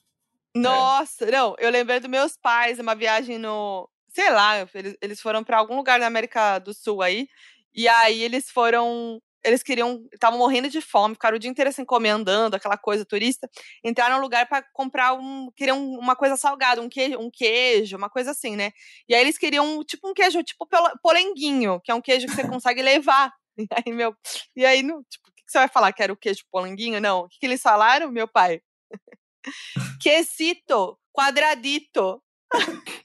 Nossa, 0.55 1.25
é. 1.25 1.31
não, 1.31 1.55
eu 1.59 1.69
lembrei 1.69 1.99
dos 1.99 2.09
meus 2.09 2.35
pais, 2.35 2.79
uma 2.79 2.95
viagem 2.95 3.37
no, 3.37 3.87
sei 4.09 4.31
lá, 4.31 4.67
eles, 4.73 4.97
eles 5.01 5.21
foram 5.21 5.43
para 5.43 5.57
algum 5.57 5.75
lugar 5.75 5.99
da 5.99 6.07
América 6.07 6.57
do 6.57 6.73
Sul 6.73 7.03
aí, 7.03 7.27
e 7.75 7.87
aí 7.87 8.23
eles 8.23 8.49
foram 8.49 9.21
eles 9.43 9.63
queriam, 9.63 10.05
estavam 10.13 10.39
morrendo 10.39 10.69
de 10.69 10.81
fome, 10.81 11.15
ficaram 11.15 11.37
o 11.37 11.39
dia 11.39 11.49
inteiro 11.49 11.69
assim 11.69 11.81
encomendando 11.81 12.55
aquela 12.55 12.77
coisa 12.77 13.05
turista, 13.05 13.49
entraram 13.83 14.17
no 14.17 14.21
lugar 14.21 14.47
para 14.47 14.65
comprar 14.73 15.13
um, 15.13 15.49
queriam 15.55 15.83
uma 15.91 16.15
coisa 16.15 16.35
salgada, 16.35 16.81
um 16.81 16.89
queijo, 16.89 17.19
um 17.19 17.29
queijo, 17.31 17.97
uma 17.97 18.09
coisa 18.09 18.31
assim, 18.31 18.55
né? 18.55 18.71
E 19.07 19.15
aí 19.15 19.21
eles 19.21 19.37
queriam 19.37 19.83
tipo 19.83 20.09
um 20.09 20.13
queijo 20.13 20.43
tipo 20.43 20.67
polenguinho, 21.01 21.79
que 21.81 21.91
é 21.91 21.95
um 21.95 22.01
queijo 22.01 22.27
que 22.27 22.35
você 22.35 22.47
consegue 22.47 22.81
levar. 22.81 23.31
E 23.59 23.67
aí 23.71 23.91
meu, 23.91 24.15
e 24.55 24.63
aí 24.63 24.83
no, 24.83 25.03
tipo, 25.09 25.27
o 25.29 25.33
que 25.33 25.43
você 25.47 25.57
vai 25.57 25.67
falar 25.67 25.91
que 25.91 26.03
era 26.03 26.13
o 26.13 26.15
queijo 26.15 26.43
polenguinho? 26.51 27.01
Não, 27.01 27.21
o 27.21 27.27
que 27.27 27.43
eles 27.43 27.59
falaram, 27.59 28.11
meu 28.11 28.27
pai? 28.27 28.61
Quesito, 29.99 30.95
quadradito. 31.11 32.21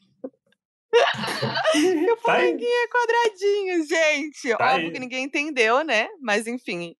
o 2.12 2.16
tá 2.16 2.22
polenguinho 2.22 2.70
é 2.70 2.88
quadradinho, 2.88 3.86
gente. 3.86 4.56
Tá 4.56 4.74
Óbvio 4.74 4.88
aí. 4.88 4.92
que 4.92 5.00
ninguém 5.00 5.24
entendeu, 5.24 5.82
né? 5.82 6.08
Mas 6.20 6.46
enfim. 6.46 6.94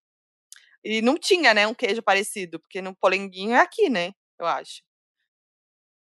E 0.85 1.01
não 1.01 1.17
tinha, 1.17 1.55
né, 1.55 1.67
um 1.67 1.75
queijo 1.75 2.03
parecido, 2.03 2.59
porque 2.59 2.83
no 2.83 2.95
polenguinho 2.97 3.53
é 3.53 3.61
aqui, 3.61 3.89
né? 3.89 4.13
Eu 4.39 4.47
acho. 4.47 4.83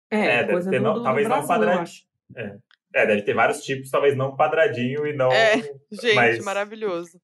É, 0.10 0.38
é 0.38 0.48
coisa 0.48 0.70
ter, 0.70 0.80
do, 0.80 0.84
não, 0.84 1.03
talvez 1.03 1.28
Brasil, 1.28 1.48
não 1.48 1.56
quadradinho. 1.56 2.06
É. 2.36 2.57
é. 2.95 3.06
deve 3.06 3.22
ter 3.24 3.34
vários 3.34 3.64
tipos, 3.64 3.91
talvez 3.91 4.16
não 4.16 4.36
quadradinho 4.36 5.06
e 5.06 5.14
não. 5.14 5.32
É, 5.32 5.57
gente, 5.91 6.16
mas... 6.16 6.44
maravilhoso. 6.44 7.22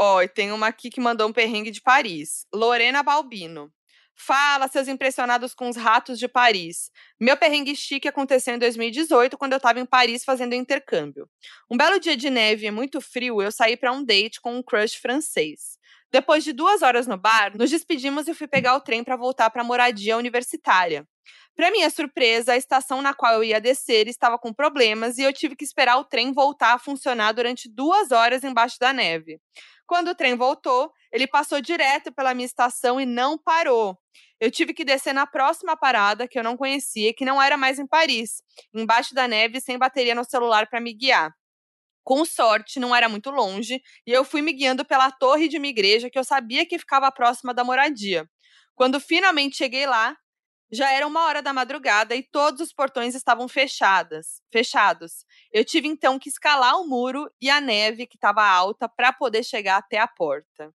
Ó, 0.00 0.22
e 0.22 0.28
tem 0.28 0.52
uma 0.52 0.68
aqui 0.68 0.90
que 0.90 1.00
mandou 1.00 1.28
um 1.28 1.32
perrengue 1.32 1.70
de 1.70 1.80
Paris. 1.80 2.46
Lorena 2.52 3.02
Balbino. 3.02 3.72
Fala, 4.16 4.68
seus 4.68 4.86
impressionados 4.86 5.54
com 5.54 5.68
os 5.68 5.76
ratos 5.76 6.18
de 6.18 6.28
Paris. 6.28 6.90
Meu 7.20 7.36
perrengue 7.36 7.74
chique 7.74 8.06
aconteceu 8.06 8.54
em 8.54 8.58
2018, 8.58 9.36
quando 9.36 9.52
eu 9.52 9.56
estava 9.56 9.80
em 9.80 9.86
Paris 9.86 10.24
fazendo 10.24 10.54
intercâmbio. 10.54 11.28
Um 11.70 11.76
belo 11.76 11.98
dia 11.98 12.16
de 12.16 12.30
neve 12.30 12.66
e 12.66 12.70
muito 12.70 13.00
frio, 13.00 13.42
eu 13.42 13.50
saí 13.50 13.76
para 13.76 13.92
um 13.92 14.04
date 14.04 14.40
com 14.40 14.56
um 14.56 14.62
crush 14.62 14.96
francês. 14.96 15.78
Depois 16.12 16.44
de 16.44 16.52
duas 16.52 16.82
horas 16.82 17.08
no 17.08 17.16
bar, 17.16 17.56
nos 17.56 17.70
despedimos 17.70 18.28
e 18.28 18.34
fui 18.34 18.46
pegar 18.46 18.76
o 18.76 18.80
trem 18.80 19.02
para 19.02 19.16
voltar 19.16 19.50
para 19.50 19.62
a 19.62 19.64
moradia 19.64 20.16
universitária. 20.16 21.04
Para 21.56 21.70
minha 21.70 21.88
surpresa, 21.88 22.52
a 22.52 22.56
estação 22.56 23.00
na 23.00 23.14
qual 23.14 23.34
eu 23.34 23.44
ia 23.44 23.60
descer 23.60 24.08
estava 24.08 24.38
com 24.38 24.52
problemas 24.52 25.18
e 25.18 25.22
eu 25.22 25.32
tive 25.32 25.54
que 25.54 25.64
esperar 25.64 25.98
o 25.98 26.04
trem 26.04 26.32
voltar 26.32 26.74
a 26.74 26.78
funcionar 26.78 27.32
durante 27.32 27.68
duas 27.68 28.10
horas 28.10 28.42
embaixo 28.42 28.76
da 28.78 28.92
neve. 28.92 29.40
Quando 29.86 30.08
o 30.08 30.14
trem 30.14 30.34
voltou, 30.34 30.90
ele 31.12 31.26
passou 31.26 31.60
direto 31.60 32.12
pela 32.12 32.34
minha 32.34 32.46
estação 32.46 33.00
e 33.00 33.06
não 33.06 33.38
parou. 33.38 33.96
Eu 34.40 34.50
tive 34.50 34.74
que 34.74 34.84
descer 34.84 35.14
na 35.14 35.26
próxima 35.26 35.76
parada, 35.76 36.26
que 36.26 36.38
eu 36.38 36.42
não 36.42 36.56
conhecia, 36.56 37.14
que 37.14 37.24
não 37.24 37.40
era 37.40 37.56
mais 37.56 37.78
em 37.78 37.86
Paris, 37.86 38.42
embaixo 38.74 39.14
da 39.14 39.28
neve, 39.28 39.60
sem 39.60 39.78
bateria 39.78 40.14
no 40.14 40.24
celular 40.24 40.68
para 40.68 40.80
me 40.80 40.92
guiar. 40.92 41.32
Com 42.02 42.24
sorte, 42.24 42.78
não 42.78 42.94
era 42.94 43.08
muito 43.08 43.30
longe, 43.30 43.80
e 44.06 44.12
eu 44.12 44.24
fui 44.24 44.42
me 44.42 44.52
guiando 44.52 44.84
pela 44.84 45.10
torre 45.10 45.48
de 45.48 45.56
uma 45.56 45.66
igreja 45.66 46.10
que 46.10 46.18
eu 46.18 46.24
sabia 46.24 46.66
que 46.66 46.78
ficava 46.78 47.10
próxima 47.10 47.54
da 47.54 47.64
moradia. 47.64 48.28
Quando 48.74 49.00
finalmente 49.00 49.56
cheguei 49.56 49.86
lá, 49.86 50.16
já 50.74 50.92
era 50.92 51.06
uma 51.06 51.24
hora 51.24 51.40
da 51.40 51.52
madrugada 51.52 52.14
e 52.14 52.22
todos 52.22 52.60
os 52.60 52.72
portões 52.72 53.14
estavam 53.14 53.48
fechadas, 53.48 54.42
fechados. 54.52 55.24
Eu 55.52 55.64
tive 55.64 55.88
então 55.88 56.18
que 56.18 56.28
escalar 56.28 56.80
o 56.80 56.86
muro 56.86 57.30
e 57.40 57.48
a 57.48 57.60
neve 57.60 58.06
que 58.06 58.16
estava 58.16 58.42
alta 58.42 58.88
para 58.88 59.12
poder 59.12 59.44
chegar 59.44 59.76
até 59.76 59.98
a 59.98 60.08
porta. 60.08 60.72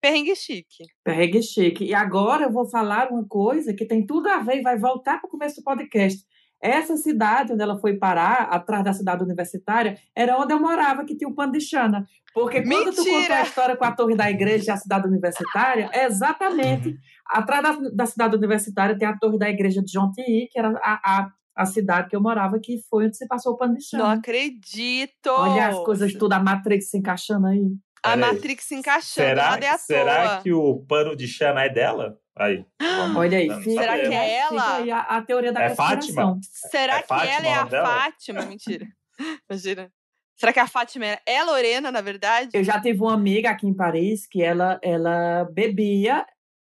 Perrengue 0.00 0.34
chique. 0.34 0.84
Perrengue 1.04 1.42
chique. 1.42 1.84
E 1.84 1.94
agora 1.94 2.44
eu 2.44 2.52
vou 2.52 2.66
falar 2.68 3.10
uma 3.10 3.26
coisa 3.28 3.74
que 3.74 3.84
tem 3.84 4.04
tudo 4.04 4.28
a 4.28 4.38
ver 4.38 4.56
e 4.56 4.62
vai 4.62 4.78
voltar 4.78 5.20
para 5.20 5.28
o 5.28 5.30
começo 5.30 5.56
do 5.56 5.64
podcast. 5.64 6.24
Essa 6.62 6.96
cidade 6.96 7.52
onde 7.52 7.62
ela 7.62 7.78
foi 7.78 7.96
parar, 7.96 8.42
atrás 8.50 8.84
da 8.84 8.92
cidade 8.92 9.22
universitária, 9.22 9.96
era 10.14 10.36
onde 10.36 10.52
eu 10.52 10.60
morava, 10.60 11.04
que 11.04 11.16
tinha 11.16 11.28
o 11.28 11.34
Pano 11.34 11.52
de 11.52 11.60
Xana. 11.60 12.06
Porque 12.34 12.62
quando 12.62 12.86
Mentira! 12.86 12.92
tu 12.92 13.04
contou 13.04 13.36
a 13.36 13.42
história 13.42 13.76
com 13.76 13.84
a 13.84 13.92
torre 13.92 14.14
da 14.14 14.30
igreja 14.30 14.64
e 14.68 14.70
a 14.70 14.76
cidade 14.76 15.08
universitária, 15.08 15.88
é 15.92 16.04
exatamente 16.04 16.96
atrás 17.26 17.62
da, 17.62 17.88
da, 17.92 18.06
cidade 18.06 18.36
universitária 18.36 18.98
tem 18.98 19.08
a 19.08 19.16
torre 19.16 19.38
da 19.38 19.48
igreja 19.48 19.82
de 19.82 19.92
Jontií, 19.92 20.48
que 20.50 20.58
era 20.58 20.70
a, 20.82 21.00
a, 21.22 21.30
a, 21.56 21.66
cidade 21.66 22.08
que 22.08 22.16
eu 22.16 22.20
morava, 22.20 22.58
que 22.60 22.78
foi 22.90 23.06
onde 23.06 23.16
se 23.16 23.26
passou 23.26 23.54
o 23.54 23.56
Pano 23.56 23.76
de 23.76 23.84
Xana. 23.84 24.04
Não 24.04 24.10
acredito! 24.10 25.28
Olha 25.28 25.68
as 25.68 25.78
coisas 25.78 26.12
tudo, 26.14 26.32
a 26.32 26.40
Matrix 26.40 26.90
se 26.90 26.98
encaixando 26.98 27.46
aí. 27.46 27.70
A 28.02 28.16
Matrix 28.16 28.64
se 28.64 28.74
encaixando, 28.74 29.28
será, 29.28 29.50
nada 29.50 29.66
é 29.66 29.76
Será 29.76 30.40
que 30.42 30.52
o 30.52 30.78
pano 30.88 31.14
de 31.14 31.28
Xana 31.28 31.64
é 31.64 31.68
dela? 31.68 32.16
Aí. 32.40 32.64
Vamos, 32.80 33.16
Olha 33.18 33.36
aí. 33.36 33.62
Será 33.62 33.98
que 33.98 34.06
é 34.06 34.38
ela? 34.38 34.62
A, 34.62 35.18
a, 35.18 35.22
teoria 35.22 35.52
da 35.52 35.64
é 35.64 35.74
Fátima? 35.74 36.38
Será 36.40 36.96
é 36.96 37.02
que 37.02 37.08
Fátima, 37.08 37.32
ela 37.34 37.46
é 37.46 37.52
a 37.52 37.64
dela? 37.64 37.86
Fátima? 37.86 38.46
Mentira. 38.46 38.86
Imagina. 39.48 39.92
Será 40.38 40.50
que 40.50 40.58
a 40.58 40.66
Fátima 40.66 41.04
é 41.26 41.38
a 41.38 41.44
Lorena, 41.44 41.92
na 41.92 42.00
verdade? 42.00 42.48
Eu 42.54 42.64
já 42.64 42.80
tive 42.80 42.98
uma 42.98 43.12
amiga 43.12 43.50
aqui 43.50 43.66
em 43.66 43.74
Paris 43.74 44.26
que 44.26 44.42
ela, 44.42 44.80
ela 44.82 45.44
bebia, 45.52 46.24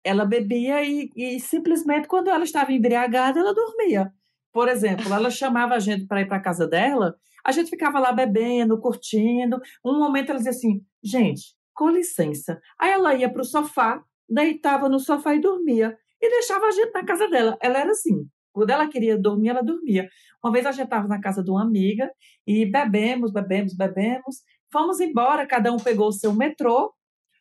ela 0.02 0.24
bebia 0.24 0.82
e, 0.82 1.10
e 1.14 1.38
simplesmente 1.38 2.08
quando 2.08 2.30
ela 2.30 2.44
estava 2.44 2.72
embriagada, 2.72 3.38
ela 3.38 3.52
dormia. 3.52 4.10
Por 4.50 4.68
exemplo, 4.68 5.12
ela 5.12 5.30
chamava 5.30 5.74
a 5.74 5.78
gente 5.78 6.06
para 6.06 6.22
ir 6.22 6.28
para 6.28 6.40
casa 6.40 6.66
dela, 6.66 7.14
a 7.44 7.52
gente 7.52 7.68
ficava 7.68 7.98
lá 7.98 8.10
bebendo, 8.10 8.80
curtindo. 8.80 9.60
Um 9.84 9.98
momento 9.98 10.30
ela 10.30 10.38
dizia 10.38 10.52
assim: 10.52 10.80
gente, 11.04 11.54
com 11.74 11.90
licença. 11.90 12.58
Aí 12.78 12.90
ela 12.90 13.14
ia 13.14 13.30
para 13.30 13.42
o 13.42 13.44
sofá, 13.44 14.02
deitava 14.28 14.88
no 14.88 14.98
sofá 14.98 15.34
e 15.34 15.40
dormia. 15.40 15.96
E 16.20 16.30
deixava 16.30 16.66
a 16.66 16.70
gente 16.70 16.92
na 16.92 17.04
casa 17.04 17.28
dela. 17.28 17.56
Ela 17.60 17.80
era 17.80 17.90
assim. 17.90 18.26
Quando 18.52 18.70
ela 18.70 18.88
queria 18.88 19.16
dormir, 19.16 19.50
ela 19.50 19.62
dormia. 19.62 20.08
Uma 20.42 20.52
vez 20.52 20.66
a 20.66 20.72
gente 20.72 20.84
estava 20.84 21.06
na 21.06 21.20
casa 21.20 21.42
de 21.42 21.50
uma 21.50 21.62
amiga 21.62 22.10
e 22.46 22.66
bebemos, 22.66 23.32
bebemos, 23.32 23.76
bebemos. 23.76 24.36
Fomos 24.72 25.00
embora, 25.00 25.46
cada 25.46 25.72
um 25.72 25.76
pegou 25.76 26.08
o 26.08 26.12
seu 26.12 26.34
metrô. 26.34 26.92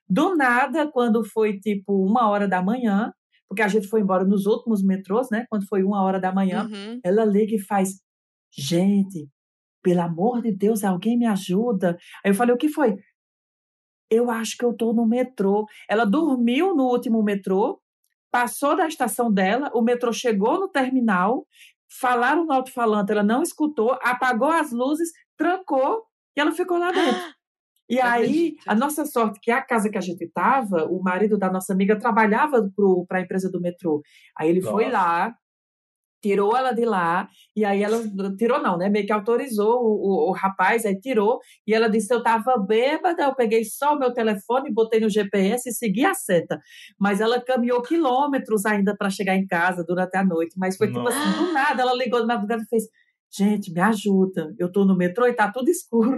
Do 0.10 0.36
nada, 0.36 0.90
quando 0.90 1.26
foi 1.26 1.60
tipo 1.60 2.06
uma 2.06 2.30
hora 2.30 2.48
da 2.48 2.62
manhã, 2.62 3.12
porque 3.48 3.62
a 3.62 3.68
gente 3.68 3.88
foi 3.88 4.02
embora 4.02 4.24
nos 4.24 4.46
últimos 4.46 4.84
metrôs, 4.84 5.30
né? 5.30 5.46
Quando 5.50 5.68
foi 5.68 5.84
uma 5.84 6.02
hora 6.04 6.20
da 6.20 6.32
manhã, 6.32 6.66
uhum. 6.66 7.00
ela 7.04 7.26
liga 7.26 7.56
e 7.56 7.60
faz: 7.60 8.02
Gente, 8.56 9.28
pelo 9.82 10.02
amor 10.02 10.42
de 10.42 10.52
Deus, 10.52 10.84
alguém 10.84 11.18
me 11.18 11.26
ajuda. 11.26 11.98
Aí 12.24 12.32
eu 12.32 12.36
falei: 12.36 12.54
O 12.54 12.58
que 12.58 12.70
foi? 12.70 12.96
Eu 14.10 14.30
acho 14.30 14.58
que 14.58 14.66
eu 14.66 14.72
estou 14.72 14.94
no 14.94 15.06
metrô. 15.06 15.66
Ela 15.90 16.06
dormiu 16.06 16.76
no 16.76 16.86
último 16.86 17.22
metrô, 17.22 17.82
passou 18.32 18.76
da 18.76 18.88
estação 18.88 19.32
dela, 19.32 19.72
o 19.74 19.82
metrô 19.82 20.12
chegou 20.14 20.60
no 20.60 20.68
terminal, 20.68 21.46
falaram 22.00 22.46
no 22.46 22.54
alto-falante, 22.54 23.12
ela 23.12 23.24
não 23.24 23.42
escutou, 23.42 23.98
apagou 24.02 24.50
as 24.50 24.72
luzes, 24.72 25.10
trancou 25.38 26.04
e 26.36 26.42
ela 26.42 26.52
ficou 26.52 26.78
lá 26.78 26.92
dentro. 26.92 27.22
E 27.90 28.02
aí, 28.02 28.58
a 28.68 28.76
nossa 28.76 29.06
sorte, 29.06 29.40
que 29.42 29.50
é 29.50 29.54
a 29.54 29.62
casa 29.62 29.90
que 29.90 29.98
a 29.98 30.02
gente 30.02 30.22
estava, 30.26 30.84
o 30.84 31.02
marido 31.02 31.38
da 31.38 31.50
nossa 31.50 31.72
amiga 31.72 31.98
trabalhava 31.98 32.70
para 33.08 33.20
a 33.20 33.22
empresa 33.22 33.50
do 33.50 33.62
metrô. 33.62 34.02
Aí 34.38 34.50
ele 34.50 34.60
nossa. 34.60 34.74
foi 34.74 34.92
lá, 34.92 35.34
tirou 36.22 36.56
ela 36.56 36.72
de 36.72 36.85
lá, 36.85 37.27
e 37.56 37.64
aí 37.64 37.84
ela 37.84 38.02
tirou 38.38 38.61
não, 38.61 38.77
né? 38.77 38.89
Meio 38.89 39.06
que 39.06 39.11
autorizou 39.11 39.81
o, 39.81 40.27
o, 40.27 40.30
o 40.30 40.31
rapaz, 40.31 40.85
aí 40.85 40.99
tirou, 40.99 41.39
e 41.65 41.73
ela 41.73 41.89
disse: 41.89 42.14
Eu 42.14 42.19
estava 42.19 42.57
bêbada, 42.57 43.23
eu 43.23 43.35
peguei 43.35 43.64
só 43.64 43.95
o 43.95 43.99
meu 43.99 44.14
telefone, 44.14 44.73
botei 44.73 44.99
no 44.99 45.10
GPS 45.10 45.69
e 45.69 45.73
segui 45.73 46.06
a 46.06 46.14
seta. 46.14 46.60
Mas 46.99 47.22
ela 47.22 47.41
caminhou 47.41 47.81
quilômetros 47.81 48.65
ainda 48.65 48.95
para 48.95 49.10
chegar 49.10 49.35
em 49.35 49.45
casa 49.45 49.84
durante 49.84 50.15
a 50.15 50.23
noite. 50.23 50.56
Mas 50.57 50.77
foi 50.77 50.88
tipo 50.88 51.07
assim, 51.07 51.31
do 51.38 51.53
nada, 51.53 51.81
ela 51.81 51.94
ligou 51.94 52.19
de 52.19 52.27
madrugada 52.27 52.64
e 52.64 52.68
fez. 52.68 52.84
Gente, 53.30 53.73
me 53.73 53.81
ajuda. 53.81 54.56
Eu 54.57 54.72
tô 54.72 54.85
no 54.85 54.95
metrô 54.95 55.27
e 55.27 55.34
tá 55.34 55.52
tudo 55.52 55.69
escuro. 55.69 56.18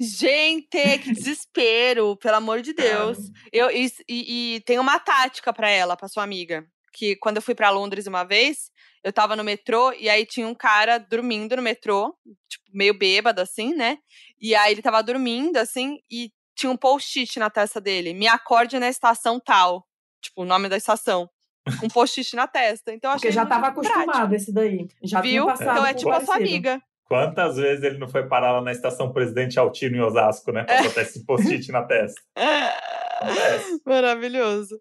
Gente, 0.00 0.98
que 0.98 1.12
desespero, 1.12 2.16
pelo 2.16 2.36
amor 2.36 2.60
de 2.60 2.72
Deus. 2.72 3.18
Eu, 3.52 3.70
e, 3.70 3.86
e, 4.08 4.56
e 4.56 4.60
tem 4.62 4.80
uma 4.80 4.98
tática 4.98 5.52
para 5.52 5.70
ela, 5.70 5.96
para 5.96 6.08
sua 6.08 6.24
amiga 6.24 6.66
que 6.96 7.14
quando 7.16 7.36
eu 7.36 7.42
fui 7.42 7.54
para 7.54 7.68
Londres 7.68 8.06
uma 8.06 8.24
vez, 8.24 8.70
eu 9.04 9.12
tava 9.12 9.36
no 9.36 9.44
metrô 9.44 9.92
e 9.92 10.08
aí 10.08 10.24
tinha 10.24 10.48
um 10.48 10.54
cara 10.54 10.98
dormindo 10.98 11.54
no 11.54 11.62
metrô, 11.62 12.16
tipo, 12.48 12.64
meio 12.72 12.96
bêbado, 12.96 13.40
assim, 13.40 13.74
né? 13.74 13.98
E 14.40 14.54
aí 14.54 14.72
ele 14.72 14.82
tava 14.82 15.02
dormindo, 15.02 15.58
assim, 15.58 15.98
e 16.10 16.32
tinha 16.56 16.72
um 16.72 16.76
post-it 16.76 17.38
na 17.38 17.50
testa 17.50 17.80
dele. 17.80 18.14
Me 18.14 18.26
acorde 18.26 18.78
na 18.78 18.88
estação 18.88 19.38
tal. 19.38 19.86
Tipo, 20.22 20.42
o 20.42 20.44
nome 20.46 20.68
da 20.70 20.76
estação. 20.78 21.28
Com 21.80 21.88
post-it 21.88 22.34
na 22.34 22.46
testa. 22.46 22.92
Então, 22.92 23.12
Porque 23.12 23.30
já 23.30 23.44
tava 23.44 23.66
acostumado 23.66 24.06
prático. 24.06 24.34
esse 24.34 24.52
daí. 24.52 24.88
Já 25.02 25.20
Viu? 25.20 25.50
Então 25.50 25.84
é 25.84 25.92
tipo 25.92 26.10
a 26.10 26.24
sua 26.24 26.36
amiga. 26.36 26.80
Quantas 27.04 27.56
vezes 27.56 27.84
ele 27.84 27.98
não 27.98 28.08
foi 28.08 28.26
parar 28.26 28.52
lá 28.52 28.62
na 28.62 28.72
estação 28.72 29.12
Presidente 29.12 29.58
Altino 29.58 29.96
em 29.96 30.00
Osasco, 30.00 30.50
né? 30.50 30.64
Pra 30.64 30.82
botar 30.82 31.02
esse 31.02 31.24
post-it 31.24 31.70
na 31.70 31.82
testa. 31.84 32.20
Maravilhoso. 33.86 34.80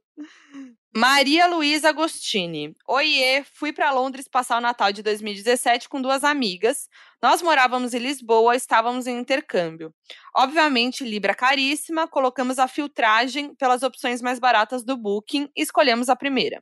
Maria 0.97 1.45
Luísa 1.47 1.89
Agostini. 1.89 2.73
Oiê, 2.88 3.43
fui 3.43 3.73
para 3.73 3.91
Londres 3.91 4.30
passar 4.30 4.57
o 4.57 4.61
Natal 4.61 4.93
de 4.93 5.03
2017 5.03 5.89
com 5.89 6.01
duas 6.01 6.23
amigas. 6.23 6.88
Nós 7.22 7.42
morávamos 7.42 7.94
em 7.94 8.00
Lisboa, 8.00 8.56
estávamos 8.56 9.08
em 9.08 9.18
intercâmbio. 9.18 9.94
Obviamente, 10.36 11.04
Libra 11.04 11.34
caríssima, 11.34 12.08
colocamos 12.08 12.60
a 12.60 12.68
filtragem 12.68 13.56
pelas 13.56 13.84
opções 13.84 14.22
mais 14.22 14.38
baratas 14.38 14.84
do 14.84 14.98
Booking 14.98 15.50
e 15.56 15.62
escolhemos 15.62 16.10
a 16.10 16.16
primeira. 16.16 16.62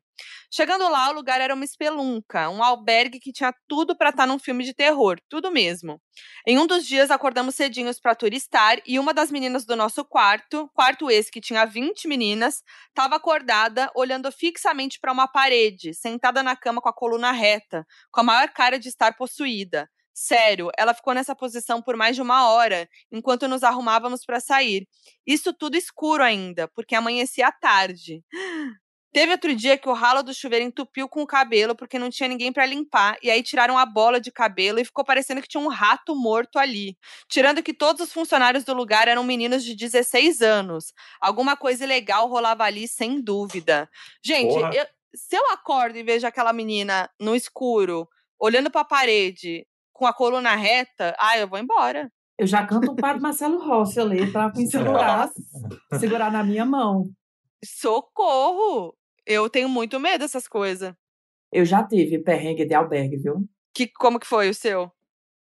Chegando 0.52 0.88
lá, 0.88 1.10
o 1.10 1.14
lugar 1.14 1.42
era 1.42 1.56
uma 1.56 1.66
espelunca, 1.66 2.50
um 2.50 2.64
albergue 2.64 3.20
que 3.20 3.32
tinha 3.32 3.52
tudo 3.68 3.98
para 3.98 4.10
estar 4.10 4.24
tá 4.24 4.28
num 4.28 4.38
filme 4.38 4.64
de 4.64 4.74
terror, 4.74 5.18
tudo 5.28 5.52
mesmo. 5.52 6.00
Em 6.48 6.60
um 6.60 6.68
dos 6.68 6.86
dias, 6.86 7.10
acordamos 7.10 7.56
cedinhos 7.56 8.00
para 8.00 8.14
turistar 8.14 8.80
e 8.86 9.00
uma 9.00 9.14
das 9.14 9.32
meninas 9.32 9.66
do 9.66 9.76
nosso 9.76 10.06
quarto, 10.06 10.70
quarto 10.74 11.10
esse 11.10 11.32
que 11.32 11.42
tinha 11.42 11.66
20 11.66 12.08
meninas, 12.08 12.62
estava 12.90 13.16
acordada, 13.16 13.92
olhando 13.96 14.32
fixamente 14.32 15.00
para 15.00 15.12
uma 15.12 15.28
parede, 15.28 15.94
sentada 15.96 16.44
na 16.44 16.56
cama 16.56 16.80
com 16.80 16.90
a 16.90 16.94
coluna 16.94 17.32
reta, 17.32 17.86
com 18.12 18.22
a 18.22 18.24
maior 18.24 18.50
cara 18.50 18.78
de 18.78 18.90
estar 18.90 19.18
possuída. 19.18 19.90
Sério, 20.14 20.69
ela 20.77 20.94
ficou 20.94 21.14
nessa 21.14 21.35
posição 21.35 21.81
por 21.81 21.98
mais 21.98 22.15
de 22.15 22.22
uma 22.22 22.48
hora, 22.49 22.88
enquanto 23.11 23.48
nos 23.48 23.64
arrumávamos 23.64 24.23
para 24.23 24.40
sair. 24.40 24.88
Isso 25.26 25.52
tudo 25.53 25.76
escuro 25.76 26.23
ainda, 26.23 26.68
porque 26.68 26.95
amanhecia 26.95 27.48
à 27.48 27.52
tarde. 27.52 28.23
Teve 29.14 29.31
outro 29.31 29.56
dia 29.56 29.77
que 29.77 29.88
o 29.88 29.94
ralo 29.94 30.23
do 30.23 30.34
chuveiro 30.34 30.65
entupiu 30.65 31.07
com 31.07 31.22
o 31.22 31.27
cabelo 31.27 31.76
porque 31.76 31.99
não 31.99 32.10
tinha 32.10 32.27
ninguém 32.27 32.52
para 32.52 32.65
limpar. 32.65 33.15
E 33.22 33.30
aí 33.30 33.44
tiraram 33.44 33.77
a 33.77 33.85
bola 33.85 34.19
de 34.19 34.31
cabelo 34.31 34.80
e 34.80 34.85
ficou 34.85 35.06
parecendo 35.06 35.40
que 35.40 35.48
tinha 35.48 35.61
um 35.61 35.68
rato 35.68 36.15
morto 36.15 36.57
ali. 36.57 36.98
Tirando 37.30 37.61
que 37.61 37.76
todos 37.76 38.02
os 38.02 38.11
funcionários 38.11 38.64
do 38.64 38.73
lugar 38.73 39.07
eram 39.07 39.23
meninos 39.23 39.64
de 39.64 39.76
16 39.76 40.41
anos. 40.41 40.94
Alguma 41.22 41.56
coisa 41.56 41.84
ilegal 41.84 42.27
rolava 42.27 42.64
ali, 42.64 42.88
sem 42.88 43.22
dúvida. 43.22 43.88
Gente, 44.26 44.56
eu, 44.56 44.85
se 45.14 45.35
eu 45.35 45.48
acordo 45.52 45.95
e 45.95 46.03
vejo 46.03 46.26
aquela 46.26 46.52
menina 46.52 47.07
no 47.19 47.35
escuro, 47.35 48.10
olhando 48.40 48.72
para 48.72 48.81
a 48.81 48.85
parede, 48.85 49.64
com 49.94 50.06
a 50.06 50.14
coluna 50.14 50.56
reta, 50.56 51.15
ah, 51.20 51.38
eu 51.38 51.48
vou 51.48 51.60
embora. 51.60 52.11
Eu 52.38 52.48
já 52.48 52.65
canto 52.65 52.91
o 52.91 52.95
padre 52.95 53.22
Marcelo 53.22 53.64
Rossi 53.64 53.99
ali 53.99 54.32
para 54.32 54.52
me 54.52 54.65
segurar, 54.65 55.30
segurar 55.99 56.32
na 56.32 56.44
minha 56.44 56.65
mão. 56.65 57.06
Socorro! 57.64 58.95
Eu 59.26 59.49
tenho 59.49 59.70
muito 59.70 59.99
medo 59.99 60.22
dessas 60.22 60.48
coisas. 60.48 60.94
Eu 61.52 61.64
já 61.64 61.84
tive 61.84 62.20
perrengue 62.20 62.65
de 62.65 62.74
albergue, 62.74 63.18
viu? 63.18 63.48
Que, 63.74 63.88
como 63.88 64.20
que 64.20 64.28
foi 64.28 64.49
o 64.49 64.53
seu? 64.53 64.91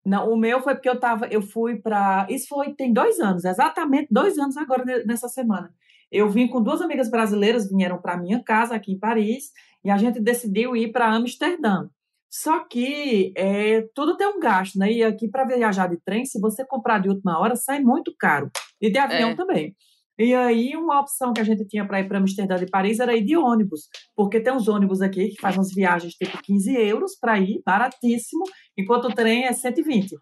Não, 0.04 0.30
o 0.30 0.36
meu 0.36 0.60
foi 0.60 0.74
porque 0.74 0.88
eu 0.88 0.98
tava, 0.98 1.26
eu 1.28 1.40
fui 1.40 1.76
para, 1.76 2.26
isso 2.28 2.48
foi 2.48 2.74
tem 2.74 2.92
dois 2.92 3.20
anos, 3.20 3.44
exatamente 3.44 4.08
dois 4.10 4.38
anos 4.38 4.56
agora 4.56 4.84
nessa 5.04 5.28
semana. 5.28 5.72
Eu 6.10 6.28
vim 6.28 6.48
com 6.48 6.62
duas 6.62 6.80
amigas 6.80 7.08
brasileiras, 7.10 7.70
vieram 7.70 8.00
para 8.00 8.16
minha 8.16 8.42
casa 8.42 8.74
aqui 8.74 8.92
em 8.92 8.98
Paris 8.98 9.52
e 9.84 9.90
a 9.90 9.96
gente 9.96 10.20
decidiu 10.20 10.74
ir 10.74 10.90
para 10.90 11.10
Amsterdã. 11.12 11.88
Só 12.30 12.60
que 12.60 13.32
é, 13.36 13.82
tudo 13.94 14.16
tem 14.16 14.26
um 14.26 14.38
gasto, 14.38 14.78
né? 14.78 14.92
E 14.92 15.02
aqui 15.02 15.28
para 15.28 15.44
viajar 15.44 15.88
de 15.88 15.98
trem, 16.04 16.24
se 16.24 16.40
você 16.40 16.64
comprar 16.64 17.00
de 17.00 17.08
última 17.08 17.38
hora, 17.40 17.56
sai 17.56 17.80
muito 17.80 18.14
caro. 18.16 18.50
E 18.80 18.88
de 18.90 18.98
avião 18.98 19.30
é. 19.30 19.34
também. 19.34 19.74
E 20.16 20.34
aí, 20.34 20.76
uma 20.76 21.00
opção 21.00 21.32
que 21.32 21.40
a 21.40 21.44
gente 21.44 21.66
tinha 21.66 21.82
para 21.86 21.98
ir 21.98 22.06
para 22.06 22.18
Amsterdã 22.18 22.56
de 22.56 22.66
Paris 22.66 23.00
era 23.00 23.16
ir 23.16 23.24
de 23.24 23.38
ônibus, 23.38 23.88
porque 24.14 24.38
tem 24.38 24.52
uns 24.52 24.68
ônibus 24.68 25.00
aqui 25.00 25.30
que 25.30 25.40
fazem 25.40 25.58
umas 25.58 25.72
viagens 25.72 26.12
tipo 26.12 26.36
15 26.42 26.76
euros 26.76 27.16
para 27.18 27.38
ir, 27.38 27.62
baratíssimo, 27.64 28.44
enquanto 28.76 29.06
o 29.06 29.14
trem 29.14 29.46
é 29.46 29.52
120. 29.52 30.14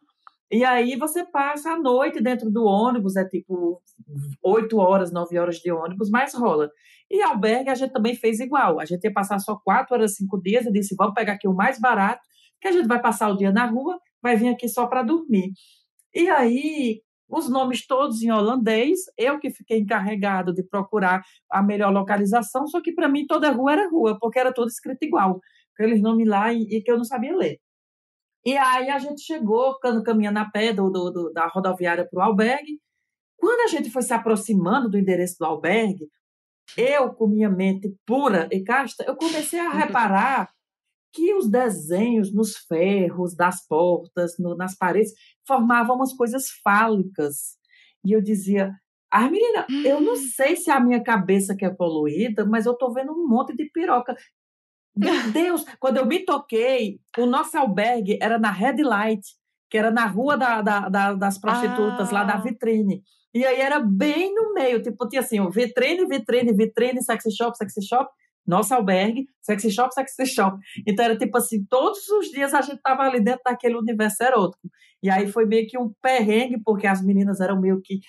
E 0.50 0.64
aí 0.64 0.96
você 0.96 1.24
passa 1.24 1.72
a 1.72 1.78
noite 1.78 2.22
dentro 2.22 2.50
do 2.50 2.64
ônibus, 2.64 3.16
é 3.16 3.24
tipo 3.24 3.82
8 4.42 4.78
horas, 4.78 5.12
9 5.12 5.38
horas 5.38 5.56
de 5.56 5.70
ônibus, 5.70 6.08
mas 6.10 6.34
rola. 6.34 6.70
E 7.10 7.22
albergue 7.22 7.70
a 7.70 7.74
gente 7.74 7.92
também 7.92 8.14
fez 8.14 8.40
igual. 8.40 8.80
A 8.80 8.84
gente 8.84 9.04
ia 9.04 9.12
passar 9.12 9.38
só 9.38 9.56
4 9.56 9.94
horas, 9.94 10.16
5 10.16 10.40
dias 10.40 10.66
e 10.66 10.72
disse: 10.72 10.94
vamos 10.96 11.14
pegar 11.14 11.34
aqui 11.34 11.46
o 11.46 11.54
mais 11.54 11.78
barato, 11.78 12.22
que 12.60 12.68
a 12.68 12.72
gente 12.72 12.88
vai 12.88 13.00
passar 13.00 13.28
o 13.28 13.36
dia 13.36 13.52
na 13.52 13.66
rua, 13.66 13.98
vai 14.22 14.36
vir 14.36 14.48
aqui 14.48 14.68
só 14.68 14.86
para 14.86 15.02
dormir. 15.02 15.52
E 16.14 16.28
aí, 16.28 17.02
os 17.28 17.48
nomes 17.48 17.86
todos 17.86 18.22
em 18.22 18.30
holandês, 18.30 19.00
eu 19.16 19.38
que 19.38 19.50
fiquei 19.50 19.78
encarregado 19.78 20.52
de 20.54 20.62
procurar 20.62 21.22
a 21.50 21.62
melhor 21.62 21.92
localização, 21.92 22.66
só 22.66 22.80
que 22.80 22.92
para 22.92 23.08
mim 23.08 23.26
toda 23.26 23.50
rua 23.50 23.72
era 23.72 23.90
rua, 23.90 24.18
porque 24.18 24.38
era 24.38 24.52
tudo 24.52 24.68
escrito 24.68 25.02
igual, 25.02 25.40
aqueles 25.74 26.00
nomes 26.00 26.26
lá 26.26 26.52
e, 26.52 26.62
e, 26.62 26.82
que 26.82 26.90
eu 26.90 26.96
não 26.96 27.04
sabia 27.04 27.36
ler. 27.36 27.60
E 28.44 28.56
aí 28.56 28.88
a 28.90 28.98
gente 28.98 29.22
chegou, 29.22 29.78
caminhando 30.04 30.38
a 30.38 30.44
pé 30.44 30.72
do, 30.72 30.90
do, 30.90 31.10
do 31.10 31.32
da 31.32 31.46
rodoviária 31.46 32.06
para 32.08 32.18
o 32.18 32.22
albergue. 32.22 32.80
Quando 33.36 33.60
a 33.60 33.66
gente 33.66 33.90
foi 33.90 34.02
se 34.02 34.12
aproximando 34.12 34.88
do 34.88 34.98
endereço 34.98 35.36
do 35.38 35.44
albergue, 35.44 36.08
eu, 36.76 37.12
com 37.12 37.26
minha 37.26 37.48
mente 37.48 37.94
pura 38.06 38.48
e 38.52 38.62
casta, 38.62 39.04
eu 39.06 39.16
comecei 39.16 39.58
a 39.58 39.70
reparar 39.70 40.50
que 41.12 41.34
os 41.34 41.48
desenhos 41.48 42.32
nos 42.32 42.56
ferros 42.56 43.34
das 43.34 43.66
portas, 43.66 44.38
no, 44.38 44.54
nas 44.54 44.76
paredes, 44.76 45.12
formavam 45.46 45.96
umas 45.96 46.12
coisas 46.12 46.50
fálicas. 46.62 47.56
E 48.04 48.12
eu 48.12 48.20
dizia, 48.20 48.72
ah, 49.10 49.30
menina, 49.30 49.66
eu 49.84 50.00
não 50.00 50.12
hum. 50.12 50.16
sei 50.16 50.54
se 50.54 50.70
é 50.70 50.74
a 50.74 50.80
minha 50.80 51.02
cabeça 51.02 51.56
que 51.56 51.64
é 51.64 51.70
poluída, 51.70 52.44
mas 52.44 52.66
eu 52.66 52.74
tô 52.74 52.92
vendo 52.92 53.12
um 53.12 53.26
monte 53.26 53.56
de 53.56 53.64
piroca. 53.70 54.14
Meu 54.98 55.30
Deus, 55.32 55.64
quando 55.78 55.98
eu 55.98 56.06
me 56.06 56.24
toquei, 56.24 57.00
o 57.16 57.26
nosso 57.26 57.56
albergue 57.56 58.18
era 58.20 58.38
na 58.38 58.50
Red 58.50 58.82
Light, 58.82 59.22
que 59.70 59.78
era 59.78 59.90
na 59.90 60.06
rua 60.06 60.36
da, 60.36 60.60
da, 60.60 60.88
da, 60.88 61.12
das 61.14 61.38
prostitutas, 61.38 62.10
ah. 62.10 62.12
lá 62.12 62.24
da 62.24 62.34
ah. 62.34 62.40
vitrine. 62.40 63.02
E 63.34 63.44
aí 63.44 63.60
era 63.60 63.78
bem 63.78 64.34
no 64.34 64.54
meio, 64.54 64.82
tipo, 64.82 65.06
tinha 65.08 65.20
assim, 65.20 65.38
vitrine, 65.50 66.06
vitrine, 66.06 66.52
vitrine, 66.52 67.02
sexy 67.02 67.30
shop, 67.30 67.56
sexy 67.56 67.86
shop 67.86 68.10
nosso 68.48 68.72
albergue, 68.72 69.26
sexy 69.42 69.70
shop, 69.70 69.92
sexy 69.92 70.24
shop. 70.24 70.56
Então 70.86 71.04
era 71.04 71.18
tipo 71.18 71.36
assim, 71.36 71.66
todos 71.66 72.08
os 72.08 72.30
dias 72.30 72.54
a 72.54 72.62
gente 72.62 72.76
estava 72.76 73.02
ali 73.02 73.22
dentro 73.22 73.42
daquele 73.44 73.76
universo 73.76 74.22
erótico. 74.24 74.70
E 75.02 75.10
aí 75.10 75.30
foi 75.30 75.44
meio 75.44 75.66
que 75.68 75.78
um 75.78 75.92
perrengue, 76.02 76.58
porque 76.64 76.86
as 76.86 77.04
meninas 77.04 77.40
eram 77.40 77.60
meio 77.60 77.78
que 77.84 78.00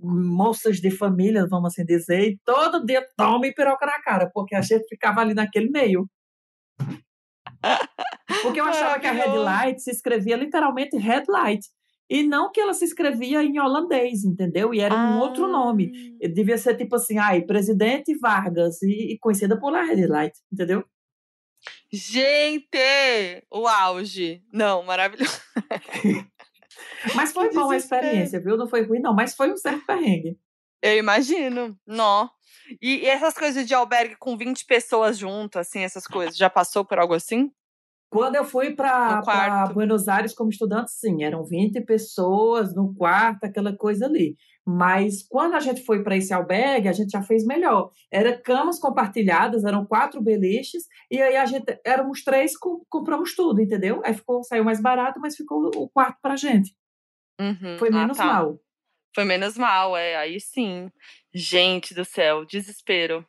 moças 0.00 0.78
de 0.78 0.90
família, 0.90 1.46
vamos 1.48 1.68
assim 1.68 1.84
dizer, 1.84 2.20
e 2.20 2.38
todo 2.44 2.84
dia 2.84 3.06
toma 3.16 3.46
e 3.46 3.54
piroca 3.54 3.86
na 3.86 4.02
cara, 4.02 4.28
porque 4.34 4.56
a 4.56 4.60
gente 4.60 4.84
ficava 4.88 5.20
ali 5.20 5.32
naquele 5.32 5.70
meio. 5.70 6.08
Porque 8.42 8.60
eu 8.60 8.64
achava 8.66 8.98
que 8.98 9.06
a 9.06 9.12
red 9.12 9.36
light 9.36 9.80
se 9.80 9.90
escrevia 9.90 10.36
literalmente 10.36 10.96
red 10.96 11.24
light. 11.28 11.66
E 12.08 12.22
não 12.22 12.52
que 12.52 12.60
ela 12.60 12.72
se 12.72 12.84
escrevia 12.84 13.42
em 13.42 13.58
holandês, 13.58 14.24
entendeu? 14.24 14.72
E 14.72 14.80
era 14.80 14.94
ah. 14.94 15.10
um 15.10 15.18
outro 15.18 15.48
nome. 15.48 16.18
Ah. 16.22 16.28
Devia 16.28 16.56
ser 16.56 16.76
tipo 16.76 16.94
assim, 16.96 17.18
ai, 17.18 17.42
presidente 17.42 18.16
Vargas, 18.16 18.80
e, 18.82 19.14
e 19.14 19.18
conhecida 19.18 19.58
por 19.58 19.72
Red 19.72 20.06
Light, 20.06 20.38
entendeu? 20.52 20.84
Gente! 21.92 22.78
O 23.50 23.66
auge! 23.66 24.42
Não, 24.52 24.84
maravilhoso. 24.84 25.40
mas 27.14 27.32
foi 27.32 27.52
boa 27.52 27.74
a 27.74 27.76
experiência, 27.76 28.40
viu? 28.40 28.56
Não 28.56 28.68
foi 28.68 28.82
ruim, 28.82 29.00
não, 29.00 29.14
mas 29.14 29.34
foi 29.34 29.52
um 29.52 29.56
certo 29.56 29.84
perrengue. 29.84 30.38
Eu 30.82 30.96
imagino. 30.98 31.76
Nó. 31.86 32.28
E, 32.80 32.98
e 32.98 33.06
essas 33.06 33.34
coisas 33.34 33.66
de 33.66 33.74
albergue 33.74 34.16
com 34.16 34.36
20 34.36 34.64
pessoas 34.66 35.18
junto, 35.18 35.58
assim, 35.58 35.80
essas 35.80 36.06
coisas, 36.06 36.36
já 36.36 36.50
passou 36.50 36.84
por 36.84 36.98
algo 36.98 37.14
assim? 37.14 37.50
Quando 38.10 38.36
eu 38.36 38.44
fui 38.44 38.74
para 38.74 39.66
Buenos 39.74 40.08
Aires 40.08 40.32
como 40.32 40.50
estudante, 40.50 40.92
sim, 40.92 41.24
eram 41.24 41.44
20 41.44 41.80
pessoas 41.82 42.74
no 42.74 42.94
quarto, 42.94 43.44
aquela 43.44 43.76
coisa 43.76 44.06
ali. 44.06 44.36
Mas 44.64 45.26
quando 45.28 45.54
a 45.54 45.60
gente 45.60 45.84
foi 45.84 46.02
para 46.02 46.16
esse 46.16 46.32
albergue, 46.32 46.88
a 46.88 46.92
gente 46.92 47.10
já 47.10 47.22
fez 47.22 47.44
melhor. 47.44 47.90
Era 48.10 48.40
camas 48.40 48.78
compartilhadas, 48.78 49.64
eram 49.64 49.84
quatro 49.84 50.20
beliches, 50.22 50.84
e 51.10 51.20
aí 51.20 51.36
a 51.36 51.46
gente 51.46 51.78
éramos 51.84 52.22
três, 52.24 52.52
compramos 52.88 53.34
tudo, 53.34 53.60
entendeu? 53.60 54.00
Aí 54.04 54.14
ficou, 54.14 54.42
saiu 54.42 54.64
mais 54.64 54.80
barato, 54.80 55.20
mas 55.20 55.36
ficou 55.36 55.70
o 55.76 55.88
quarto 55.88 56.18
para 56.20 56.34
a 56.34 56.36
gente. 56.36 56.74
Uhum. 57.40 57.76
Foi 57.78 57.90
menos 57.90 58.18
ah, 58.18 58.22
tá. 58.22 58.32
mal. 58.32 58.60
Foi 59.14 59.24
menos 59.24 59.56
mal, 59.56 59.96
é. 59.96 60.16
Aí 60.16 60.40
sim. 60.40 60.90
Gente 61.38 61.92
do 61.92 62.02
céu, 62.02 62.46
desespero. 62.46 63.22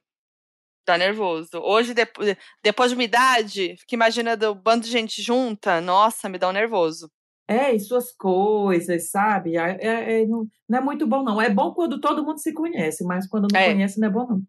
Tá 0.86 0.98
nervoso. 0.98 1.60
Hoje, 1.62 1.94
depois, 1.94 2.38
depois 2.64 2.90
de 2.90 2.96
uma 2.96 3.04
idade, 3.04 3.76
fica 3.78 3.96
imaginando 3.96 4.50
um 4.50 4.56
bando 4.56 4.86
de 4.86 4.90
gente 4.90 5.22
junta. 5.22 5.82
Nossa, 5.82 6.30
me 6.30 6.38
dá 6.38 6.48
um 6.48 6.54
nervoso. 6.54 7.12
É, 7.50 7.76
e 7.76 7.80
suas 7.82 8.14
coisas, 8.14 9.10
sabe? 9.10 9.58
É, 9.58 9.78
é, 9.82 10.22
é, 10.22 10.26
não, 10.26 10.48
não, 10.70 10.80
é 10.80 10.82
muito 10.82 11.06
bom, 11.06 11.22
não. 11.22 11.42
É 11.42 11.50
bom 11.50 11.74
quando 11.74 12.00
todo 12.00 12.24
mundo 12.24 12.40
se 12.40 12.54
conhece, 12.54 13.04
mas 13.04 13.28
quando 13.28 13.50
não 13.52 13.60
é. 13.60 13.74
conhece, 13.74 14.00
não 14.00 14.08
é 14.08 14.12
bom, 14.12 14.26
não. 14.26 14.42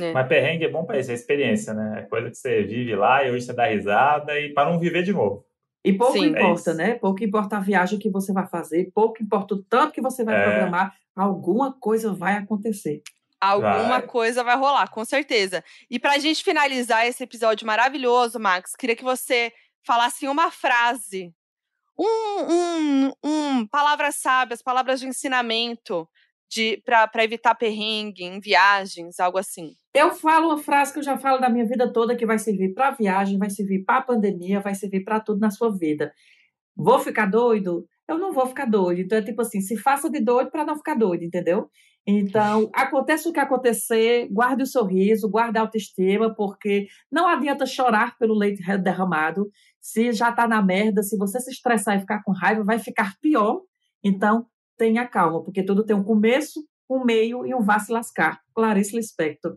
É. 0.00 0.12
Mas 0.12 0.26
perrengue 0.26 0.64
é 0.64 0.68
bom 0.68 0.84
para 0.84 0.98
isso, 0.98 1.12
é 1.12 1.14
experiência, 1.14 1.72
né? 1.72 2.00
É 2.00 2.02
coisa 2.02 2.28
que 2.28 2.36
você 2.36 2.64
vive 2.64 2.96
lá 2.96 3.24
e 3.24 3.30
hoje 3.30 3.46
você 3.46 3.52
dá 3.52 3.66
risada 3.66 4.36
e 4.40 4.52
para 4.52 4.68
não 4.68 4.80
viver 4.80 5.04
de 5.04 5.12
novo. 5.12 5.46
E 5.84 5.92
pouco 5.92 6.14
Sim, 6.14 6.26
importa, 6.26 6.70
é 6.70 6.74
né? 6.74 6.94
Pouco 6.94 7.22
importa 7.22 7.58
a 7.58 7.60
viagem 7.60 7.98
que 7.98 8.08
você 8.08 8.32
vai 8.32 8.46
fazer, 8.46 8.90
pouco 8.94 9.22
importa 9.22 9.54
o 9.54 9.62
tanto 9.62 9.92
que 9.92 10.00
você 10.00 10.24
vai 10.24 10.42
programar, 10.42 10.96
alguma 11.14 11.72
coisa 11.72 12.12
vai 12.12 12.38
acontecer. 12.38 13.02
Alguma 13.38 14.00
vai. 14.00 14.02
coisa 14.02 14.42
vai 14.42 14.56
rolar, 14.56 14.88
com 14.88 15.04
certeza. 15.04 15.62
E 15.90 15.98
para 15.98 16.12
a 16.12 16.18
gente 16.18 16.42
finalizar 16.42 17.06
esse 17.06 17.22
episódio 17.22 17.66
maravilhoso, 17.66 18.40
Max, 18.40 18.74
queria 18.74 18.96
que 18.96 19.04
você 19.04 19.52
falasse 19.86 20.26
uma 20.26 20.50
frase, 20.50 21.30
um, 21.98 22.06
um, 22.06 23.12
um 23.22 23.66
palavras 23.66 24.16
sábias, 24.16 24.62
palavras 24.62 25.00
de 25.00 25.06
ensinamento 25.06 26.08
para 26.84 27.24
evitar 27.24 27.54
perrengue 27.54 28.24
em 28.24 28.40
viagens, 28.40 29.18
algo 29.18 29.38
assim. 29.38 29.74
Eu 29.94 30.12
falo 30.12 30.48
uma 30.48 30.58
frase 30.58 30.92
que 30.92 30.98
eu 30.98 31.02
já 31.02 31.16
falo 31.16 31.40
da 31.40 31.48
minha 31.48 31.64
vida 31.64 31.92
toda 31.92 32.16
que 32.16 32.26
vai 32.26 32.38
servir 32.38 32.74
para 32.74 32.90
viagem, 32.90 33.38
vai 33.38 33.50
servir 33.50 33.84
para 33.84 34.02
pandemia, 34.02 34.60
vai 34.60 34.74
servir 34.74 35.04
para 35.04 35.20
tudo 35.20 35.40
na 35.40 35.50
sua 35.50 35.70
vida. 35.70 36.12
Vou 36.76 36.98
ficar 36.98 37.26
doido? 37.26 37.86
Eu 38.08 38.18
não 38.18 38.32
vou 38.32 38.46
ficar 38.46 38.66
doido. 38.66 39.00
Então 39.00 39.18
é 39.18 39.22
tipo 39.22 39.40
assim, 39.40 39.60
se 39.60 39.76
faça 39.76 40.10
de 40.10 40.20
doido 40.20 40.50
para 40.50 40.64
não 40.64 40.76
ficar 40.76 40.94
doido, 40.94 41.22
entendeu? 41.22 41.68
Então, 42.06 42.68
acontece 42.74 43.26
o 43.26 43.32
que 43.32 43.40
acontecer, 43.40 44.28
guarde 44.30 44.62
o 44.62 44.66
sorriso, 44.66 45.30
guarde 45.30 45.56
a 45.56 45.62
autoestima, 45.62 46.34
porque 46.34 46.86
não 47.10 47.26
adianta 47.26 47.64
chorar 47.64 48.18
pelo 48.18 48.34
leite 48.34 48.62
derramado. 48.78 49.48
Se 49.80 50.12
já 50.12 50.28
está 50.28 50.46
na 50.46 50.60
merda, 50.60 51.02
se 51.02 51.16
você 51.16 51.40
se 51.40 51.50
estressar 51.50 51.96
e 51.96 52.00
ficar 52.00 52.22
com 52.22 52.32
raiva, 52.32 52.62
vai 52.62 52.78
ficar 52.78 53.14
pior. 53.22 53.62
Então, 54.02 54.46
tenha 54.76 55.06
calma, 55.06 55.42
porque 55.42 55.62
tudo 55.62 55.84
tem 55.84 55.94
um 55.94 56.04
começo, 56.04 56.64
um 56.88 57.04
meio 57.04 57.46
e 57.46 57.54
um 57.54 57.62
vá 57.62 57.78
se 57.78 57.92
lascar. 57.92 58.40
Clarice 58.54 58.96
Lispector. 58.96 59.56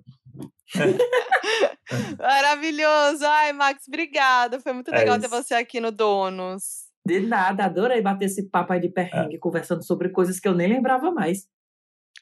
Maravilhoso! 2.20 3.26
Ai, 3.26 3.54
Max, 3.54 3.88
obrigada. 3.88 4.60
Foi 4.60 4.74
muito 4.74 4.94
é 4.94 4.98
legal 4.98 5.20
ter 5.20 5.28
você 5.28 5.54
aqui 5.54 5.80
no 5.80 5.92
Donos. 5.92 6.88
De 7.06 7.22
nada, 7.22 7.66
adorei 7.66 8.02
bater 8.02 8.26
esse 8.26 8.50
papo 8.50 8.74
aí 8.74 8.82
de 8.82 8.90
perrengue, 8.90 9.36
é. 9.36 9.40
conversando 9.40 9.82
sobre 9.84 10.10
coisas 10.10 10.40
que 10.40 10.48
eu 10.48 10.54
nem 10.54 10.68
lembrava 10.68 11.10
mais. 11.10 11.48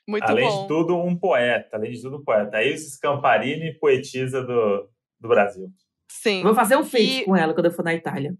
Muito 0.07 0.23
além 0.23 0.47
bom. 0.47 0.61
de 0.61 0.67
tudo, 0.67 0.97
um 0.97 1.17
poeta. 1.17 1.77
Além 1.77 1.91
de 1.91 2.01
tudo, 2.01 2.17
um 2.17 2.23
poeta. 2.23 2.57
A 2.57 2.63
Ilse 2.63 2.91
Scamparini, 2.91 3.73
poetisa 3.80 4.43
do, 4.43 4.88
do 5.19 5.27
Brasil. 5.27 5.72
Sim. 6.11 6.43
Vou 6.43 6.53
fazer 6.53 6.76
um 6.76 6.84
feat 6.84 7.22
E- 7.22 7.26
com 7.26 7.35
ela 7.35 7.53
quando 7.53 7.65
eu 7.65 7.72
for 7.72 7.84
na 7.84 7.95
Itália. 7.95 8.35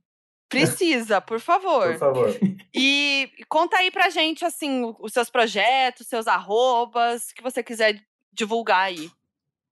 Precisa, 0.50 1.20
por 1.22 1.40
favor. 1.40 1.88
Por 1.92 1.98
favor. 1.98 2.30
E 2.74 3.30
conta 3.50 3.78
aí 3.78 3.90
pra 3.92 4.10
gente, 4.10 4.46
assim, 4.46 4.84
o- 4.84 4.96
os 5.00 5.12
seus 5.14 5.30
projetos, 5.30 6.08
seus 6.08 6.28
arrobas, 6.28 7.32
que 7.32 7.42
você 7.44 7.64
quiser 7.64 8.00
divulgar 8.34 8.82
aí. 8.82 9.10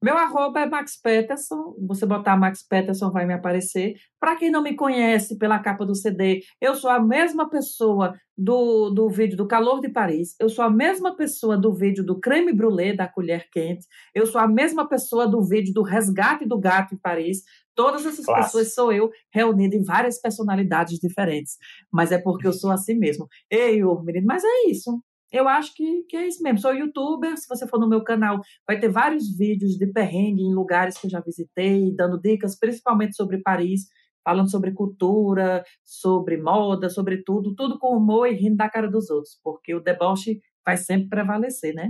Meu 0.02 0.18
arroba 0.18 0.60
é 0.60 0.66
Max 0.66 0.98
Peterson. 1.02 1.76
Você 1.88 2.06
botar 2.06 2.36
Max 2.36 2.62
Peterson 2.62 3.10
vai 3.10 3.26
me 3.26 3.34
aparecer. 3.34 3.96
Para 4.20 4.36
quem 4.36 4.52
não 4.52 4.62
me 4.62 4.76
conhece 4.76 5.38
pela 5.38 5.60
capa 5.60 5.86
do 5.86 5.96
CD, 5.96 6.44
eu 6.60 6.76
sou 6.76 6.90
a 6.90 7.00
mesma 7.00 7.50
pessoa 7.50 8.14
do, 8.38 8.90
do 8.90 9.08
vídeo 9.10 9.38
do 9.38 9.48
Calor 9.48 9.80
de 9.80 9.88
Paris. 9.88 10.36
Eu 10.42 10.50
sou 10.50 10.66
a 10.66 10.70
mesma 10.70 11.16
pessoa 11.16 11.56
do 11.58 11.74
vídeo 11.74 12.04
do 12.04 12.20
Creme 12.20 12.52
Brulee 12.52 12.94
da 12.98 13.08
Colher 13.08 13.48
Quente. 13.50 13.86
Eu 14.14 14.26
sou 14.26 14.42
a 14.42 14.48
mesma 14.48 14.90
pessoa 14.90 15.26
do 15.26 15.42
vídeo 15.42 15.74
do 15.74 15.84
Resgate 15.84 16.46
do 16.46 16.60
Gato 16.60 16.96
em 16.96 16.98
Paris. 16.98 17.44
Todas 17.76 18.06
essas 18.06 18.26
Clássico. 18.26 18.46
pessoas 18.58 18.74
sou 18.74 18.92
eu 18.94 19.10
reunida 19.32 19.76
em 19.76 19.84
várias 19.84 20.20
personalidades 20.22 21.00
diferentes. 21.00 21.58
Mas 21.92 22.12
é 22.12 22.18
porque 22.18 22.46
eu 22.48 22.54
sou 22.54 22.72
assim 22.72 22.96
mesmo. 22.96 23.28
Ei, 23.50 23.84
ô, 23.84 24.00
menino, 24.02 24.28
mas 24.28 24.44
é 24.44 24.70
isso. 24.70 25.02
Eu 25.32 25.48
acho 25.48 25.74
que, 25.74 26.04
que 26.04 26.16
é 26.16 26.28
isso 26.28 26.44
mesmo. 26.44 26.60
Sou 26.60 26.74
youtuber. 26.76 27.36
Se 27.38 27.48
você 27.48 27.68
for 27.68 27.80
no 27.80 27.90
meu 27.90 28.04
canal, 28.04 28.40
vai 28.68 28.80
ter 28.80 28.90
vários 28.90 29.36
vídeos 29.36 29.72
de 29.78 29.88
perrengue 29.88 30.44
em 30.44 30.54
lugares 30.54 30.98
que 30.98 31.08
eu 31.08 31.10
já 31.12 31.20
visitei, 31.20 31.92
dando 31.96 32.22
dicas, 32.22 32.58
principalmente 32.58 33.16
sobre 33.16 33.40
Paris, 33.42 33.88
falando 34.24 34.52
sobre 34.52 34.72
cultura, 34.72 35.66
sobre 35.84 36.38
moda, 36.38 36.88
sobre 36.90 37.24
tudo, 37.24 37.56
tudo 37.56 37.80
com 37.80 37.98
humor 37.98 38.28
e 38.28 38.36
rindo 38.36 38.58
da 38.58 38.70
cara 38.70 38.88
dos 38.90 39.10
outros, 39.10 39.40
porque 39.44 39.74
o 39.74 39.80
deboche 39.82 40.40
vai 40.64 40.78
sempre 40.78 41.10
prevalecer, 41.10 41.74
né? 41.74 41.90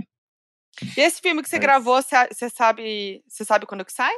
E 0.96 1.00
esse 1.02 1.20
filme 1.20 1.42
que 1.42 1.48
você 1.48 1.56
É. 1.56 1.60
gravou, 1.60 2.00
você 2.02 2.16
você 2.32 2.48
sabe, 2.48 3.22
você 3.28 3.44
sabe 3.44 3.66
quando 3.66 3.84
que 3.84 3.92
sai? 3.92 4.12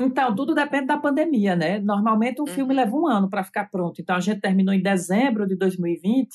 Então, 0.00 0.34
tudo 0.34 0.54
depende 0.54 0.86
da 0.86 0.96
pandemia, 0.98 1.54
né? 1.54 1.78
Normalmente 1.78 2.40
um 2.40 2.46
filme 2.46 2.72
Uhum. 2.74 2.76
leva 2.80 2.96
um 2.96 3.06
ano 3.06 3.28
para 3.28 3.44
ficar 3.44 3.70
pronto. 3.70 4.00
Então, 4.00 4.16
a 4.16 4.20
gente 4.20 4.40
terminou 4.40 4.74
em 4.74 4.82
dezembro 4.82 5.46
de 5.46 5.56
2020. 5.56 6.28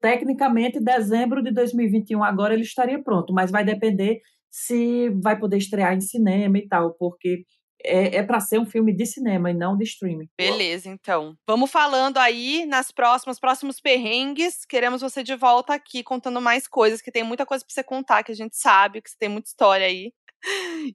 Tecnicamente, 0.00 0.80
dezembro 0.80 1.42
de 1.42 1.52
2021 1.52 2.24
agora 2.24 2.54
ele 2.54 2.62
estaria 2.62 3.02
pronto, 3.02 3.34
mas 3.34 3.50
vai 3.50 3.64
depender 3.64 4.20
se 4.50 5.10
vai 5.22 5.38
poder 5.38 5.58
estrear 5.58 5.94
em 5.94 6.00
cinema 6.00 6.58
e 6.58 6.66
tal, 6.66 6.94
porque 6.94 7.44
é, 7.84 8.16
é 8.16 8.22
para 8.22 8.40
ser 8.40 8.58
um 8.58 8.66
filme 8.66 8.94
de 8.94 9.06
cinema 9.06 9.50
e 9.50 9.54
não 9.54 9.76
de 9.76 9.84
streaming. 9.84 10.28
Beleza, 10.36 10.88
então. 10.88 11.34
Vamos 11.46 11.70
falando 11.70 12.18
aí 12.18 12.66
nas 12.66 12.90
próximas, 12.90 13.38
próximos 13.38 13.80
perrengues. 13.80 14.64
Queremos 14.66 15.00
você 15.00 15.22
de 15.22 15.34
volta 15.34 15.74
aqui 15.74 16.02
contando 16.02 16.40
mais 16.40 16.66
coisas, 16.66 17.00
que 17.00 17.12
tem 17.12 17.22
muita 17.22 17.46
coisa 17.46 17.64
pra 17.64 17.72
você 17.72 17.82
contar, 17.82 18.22
que 18.22 18.32
a 18.32 18.34
gente 18.34 18.56
sabe, 18.56 19.00
que 19.00 19.10
você 19.10 19.16
tem 19.18 19.28
muita 19.28 19.48
história 19.48 19.86
aí. 19.86 20.12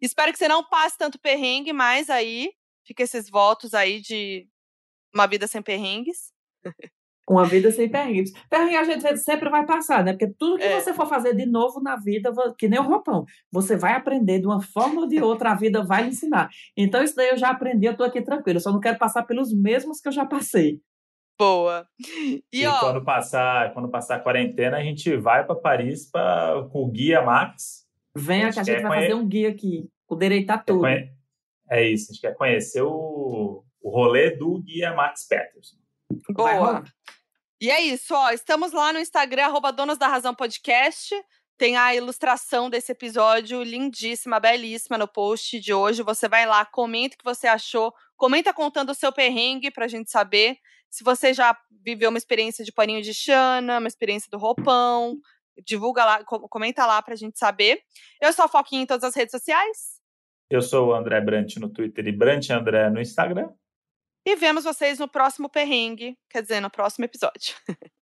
Espero 0.02 0.32
que 0.32 0.38
você 0.38 0.48
não 0.48 0.64
passe 0.64 0.98
tanto 0.98 1.20
perrengue, 1.20 1.72
mas 1.74 2.10
aí 2.10 2.52
fica 2.86 3.04
esses 3.04 3.30
votos 3.30 3.74
aí 3.74 4.02
de 4.02 4.48
uma 5.14 5.28
vida 5.28 5.48
sem 5.48 5.62
perrengues. 5.62 6.34
Uma 7.28 7.44
vida 7.46 7.72
sem 7.72 7.90
perrengues. 7.90 8.32
Perrengue 8.50 8.76
a 8.76 8.84
gente 8.84 9.18
sempre 9.18 9.50
vai 9.50 9.66
passar, 9.66 10.04
né? 10.04 10.14
Porque 10.14 10.28
tudo 10.38 10.58
que 10.58 10.64
É. 10.64 10.80
você 10.80 10.94
for 10.94 11.08
fazer 11.08 11.36
de 11.36 11.46
novo 11.46 11.82
na 11.82 11.96
vida, 11.96 12.32
que 12.58 12.68
nem 12.68 12.80
o 12.80 12.84
roupão, 12.84 13.26
você 13.52 13.76
vai 13.76 13.94
aprender 13.94 14.40
de 14.40 14.46
uma 14.46 14.62
forma 14.62 15.02
ou 15.02 15.08
de 15.08 15.20
outra, 15.22 15.52
a 15.52 15.56
vida 15.56 15.84
vai 15.84 16.04
lhe 16.04 16.10
ensinar. 16.10 16.50
Então, 16.78 17.02
isso 17.04 17.16
daí 17.16 17.30
eu 17.30 17.38
já 17.38 17.50
aprendi, 17.50 17.88
eu 17.88 17.98
tô 17.98 18.04
aqui 18.04 18.22
tranquilo. 18.22 18.58
Eu 18.58 18.62
só 18.62 18.72
não 18.72 18.80
quero 18.80 19.00
passar 19.00 19.24
pelos 19.24 19.52
mesmos 19.52 20.00
que 20.00 20.08
eu 20.08 20.12
já 20.12 20.24
passei. 20.26 20.80
Boa. 21.40 21.88
E, 22.00 22.44
E, 22.54 22.66
ó, 22.68 22.80
quando 22.80 23.04
passar, 23.04 23.74
quando 23.74 23.90
passar 23.90 24.16
a 24.18 24.20
quarentena, 24.20 24.78
a 24.78 24.84
gente 24.84 25.18
vai 25.18 25.44
para 25.46 25.56
Paris 25.56 26.10
pra, 26.10 26.68
com 26.72 26.84
o 26.84 26.92
guia 26.92 27.22
Max. 27.24 27.85
Venha 28.16 28.48
A 28.50 28.54
que 28.54 28.60
a 28.60 28.64
gente 28.64 28.82
vai 28.82 28.92
conhe- 28.92 29.02
fazer 29.02 29.14
um 29.14 29.28
guia 29.28 29.50
aqui, 29.50 29.90
com 30.08 30.16
a 30.16 30.20
Quer 30.20 30.64
tudo. 30.66 30.80
conhe- 30.82 31.12
É 31.70 31.84
isso, 31.84 32.12
a 32.12 32.14
gente 32.14 32.22
quer 32.22 32.36
conhecer 32.36 32.82
o, 32.82 33.64
o 33.82 33.90
rolê 33.90 34.32
do 34.32 34.62
guia 34.62 34.94
Max 34.94 35.28
Peterson. 35.28 35.78
Vai 36.36 36.58
boa. 36.58 36.84
E 37.60 37.70
é 37.72 37.82
isso, 37.82 38.14
ó. 38.14 38.30
Estamos 38.32 38.72
lá 38.72 38.94
no 38.94 39.00
Instagram, 39.00 39.46
arroba 39.46 39.72
Donas 39.72 39.98
da 39.98 40.08
Razão 40.08 40.36
Podcast. 40.36 41.16
Tem 41.58 41.78
a 41.78 41.96
ilustração 41.96 42.70
desse 42.70 42.92
episódio 42.92 43.64
lindíssima, 43.64 44.40
belíssima 44.40 44.98
no 44.98 45.08
post 45.08 45.60
de 45.60 45.74
hoje. 45.74 46.04
Você 46.04 46.28
vai 46.28 46.46
lá, 46.46 46.66
comenta 46.66 47.16
o 47.16 47.18
que 47.18 47.24
você 47.24 47.48
achou. 47.48 47.94
Comenta 48.18 48.54
contando 48.54 48.90
o 48.92 48.96
seu 48.96 49.12
perrengue 49.12 49.72
pra 49.72 49.88
gente 49.88 50.12
saber. 50.12 50.58
Se 50.90 51.04
você 51.04 51.34
já 51.34 51.58
viveu 51.84 52.10
uma 52.10 52.18
experiência 52.18 52.64
de 52.64 52.72
paninho 52.74 53.02
de 53.02 53.14
chana, 53.14 53.80
uma 53.80 53.88
experiência 53.88 54.28
do 54.30 54.38
roupão. 54.38 55.18
Divulga 55.64 56.04
lá, 56.04 56.24
co- 56.24 56.48
comenta 56.50 56.86
lá 56.86 57.02
pra 57.02 57.16
gente 57.16 57.38
saber. 57.38 57.82
Eu 58.22 58.34
sou 58.34 58.46
a 58.46 58.48
Foquinha 58.48 58.82
em 58.82 58.86
todas 58.86 59.04
as 59.04 59.16
redes 59.16 59.32
sociais. 59.32 60.02
Eu 60.50 60.62
sou 60.62 60.90
o 60.90 60.94
André 60.94 61.20
Brant 61.22 61.56
no 61.58 61.70
Twitter 61.70 62.08
e 62.08 62.12
Brant 62.12 62.50
André 62.50 62.90
no 62.90 63.02
Instagram. 63.02 63.50
E 64.28 64.36
vemos 64.36 64.64
vocês 64.64 64.98
no 65.00 65.08
próximo 65.08 65.48
perrengue, 65.50 66.18
quer 66.30 66.42
dizer, 66.42 66.60
no 66.60 66.70
próximo 66.70 67.06
episódio. 67.06 67.56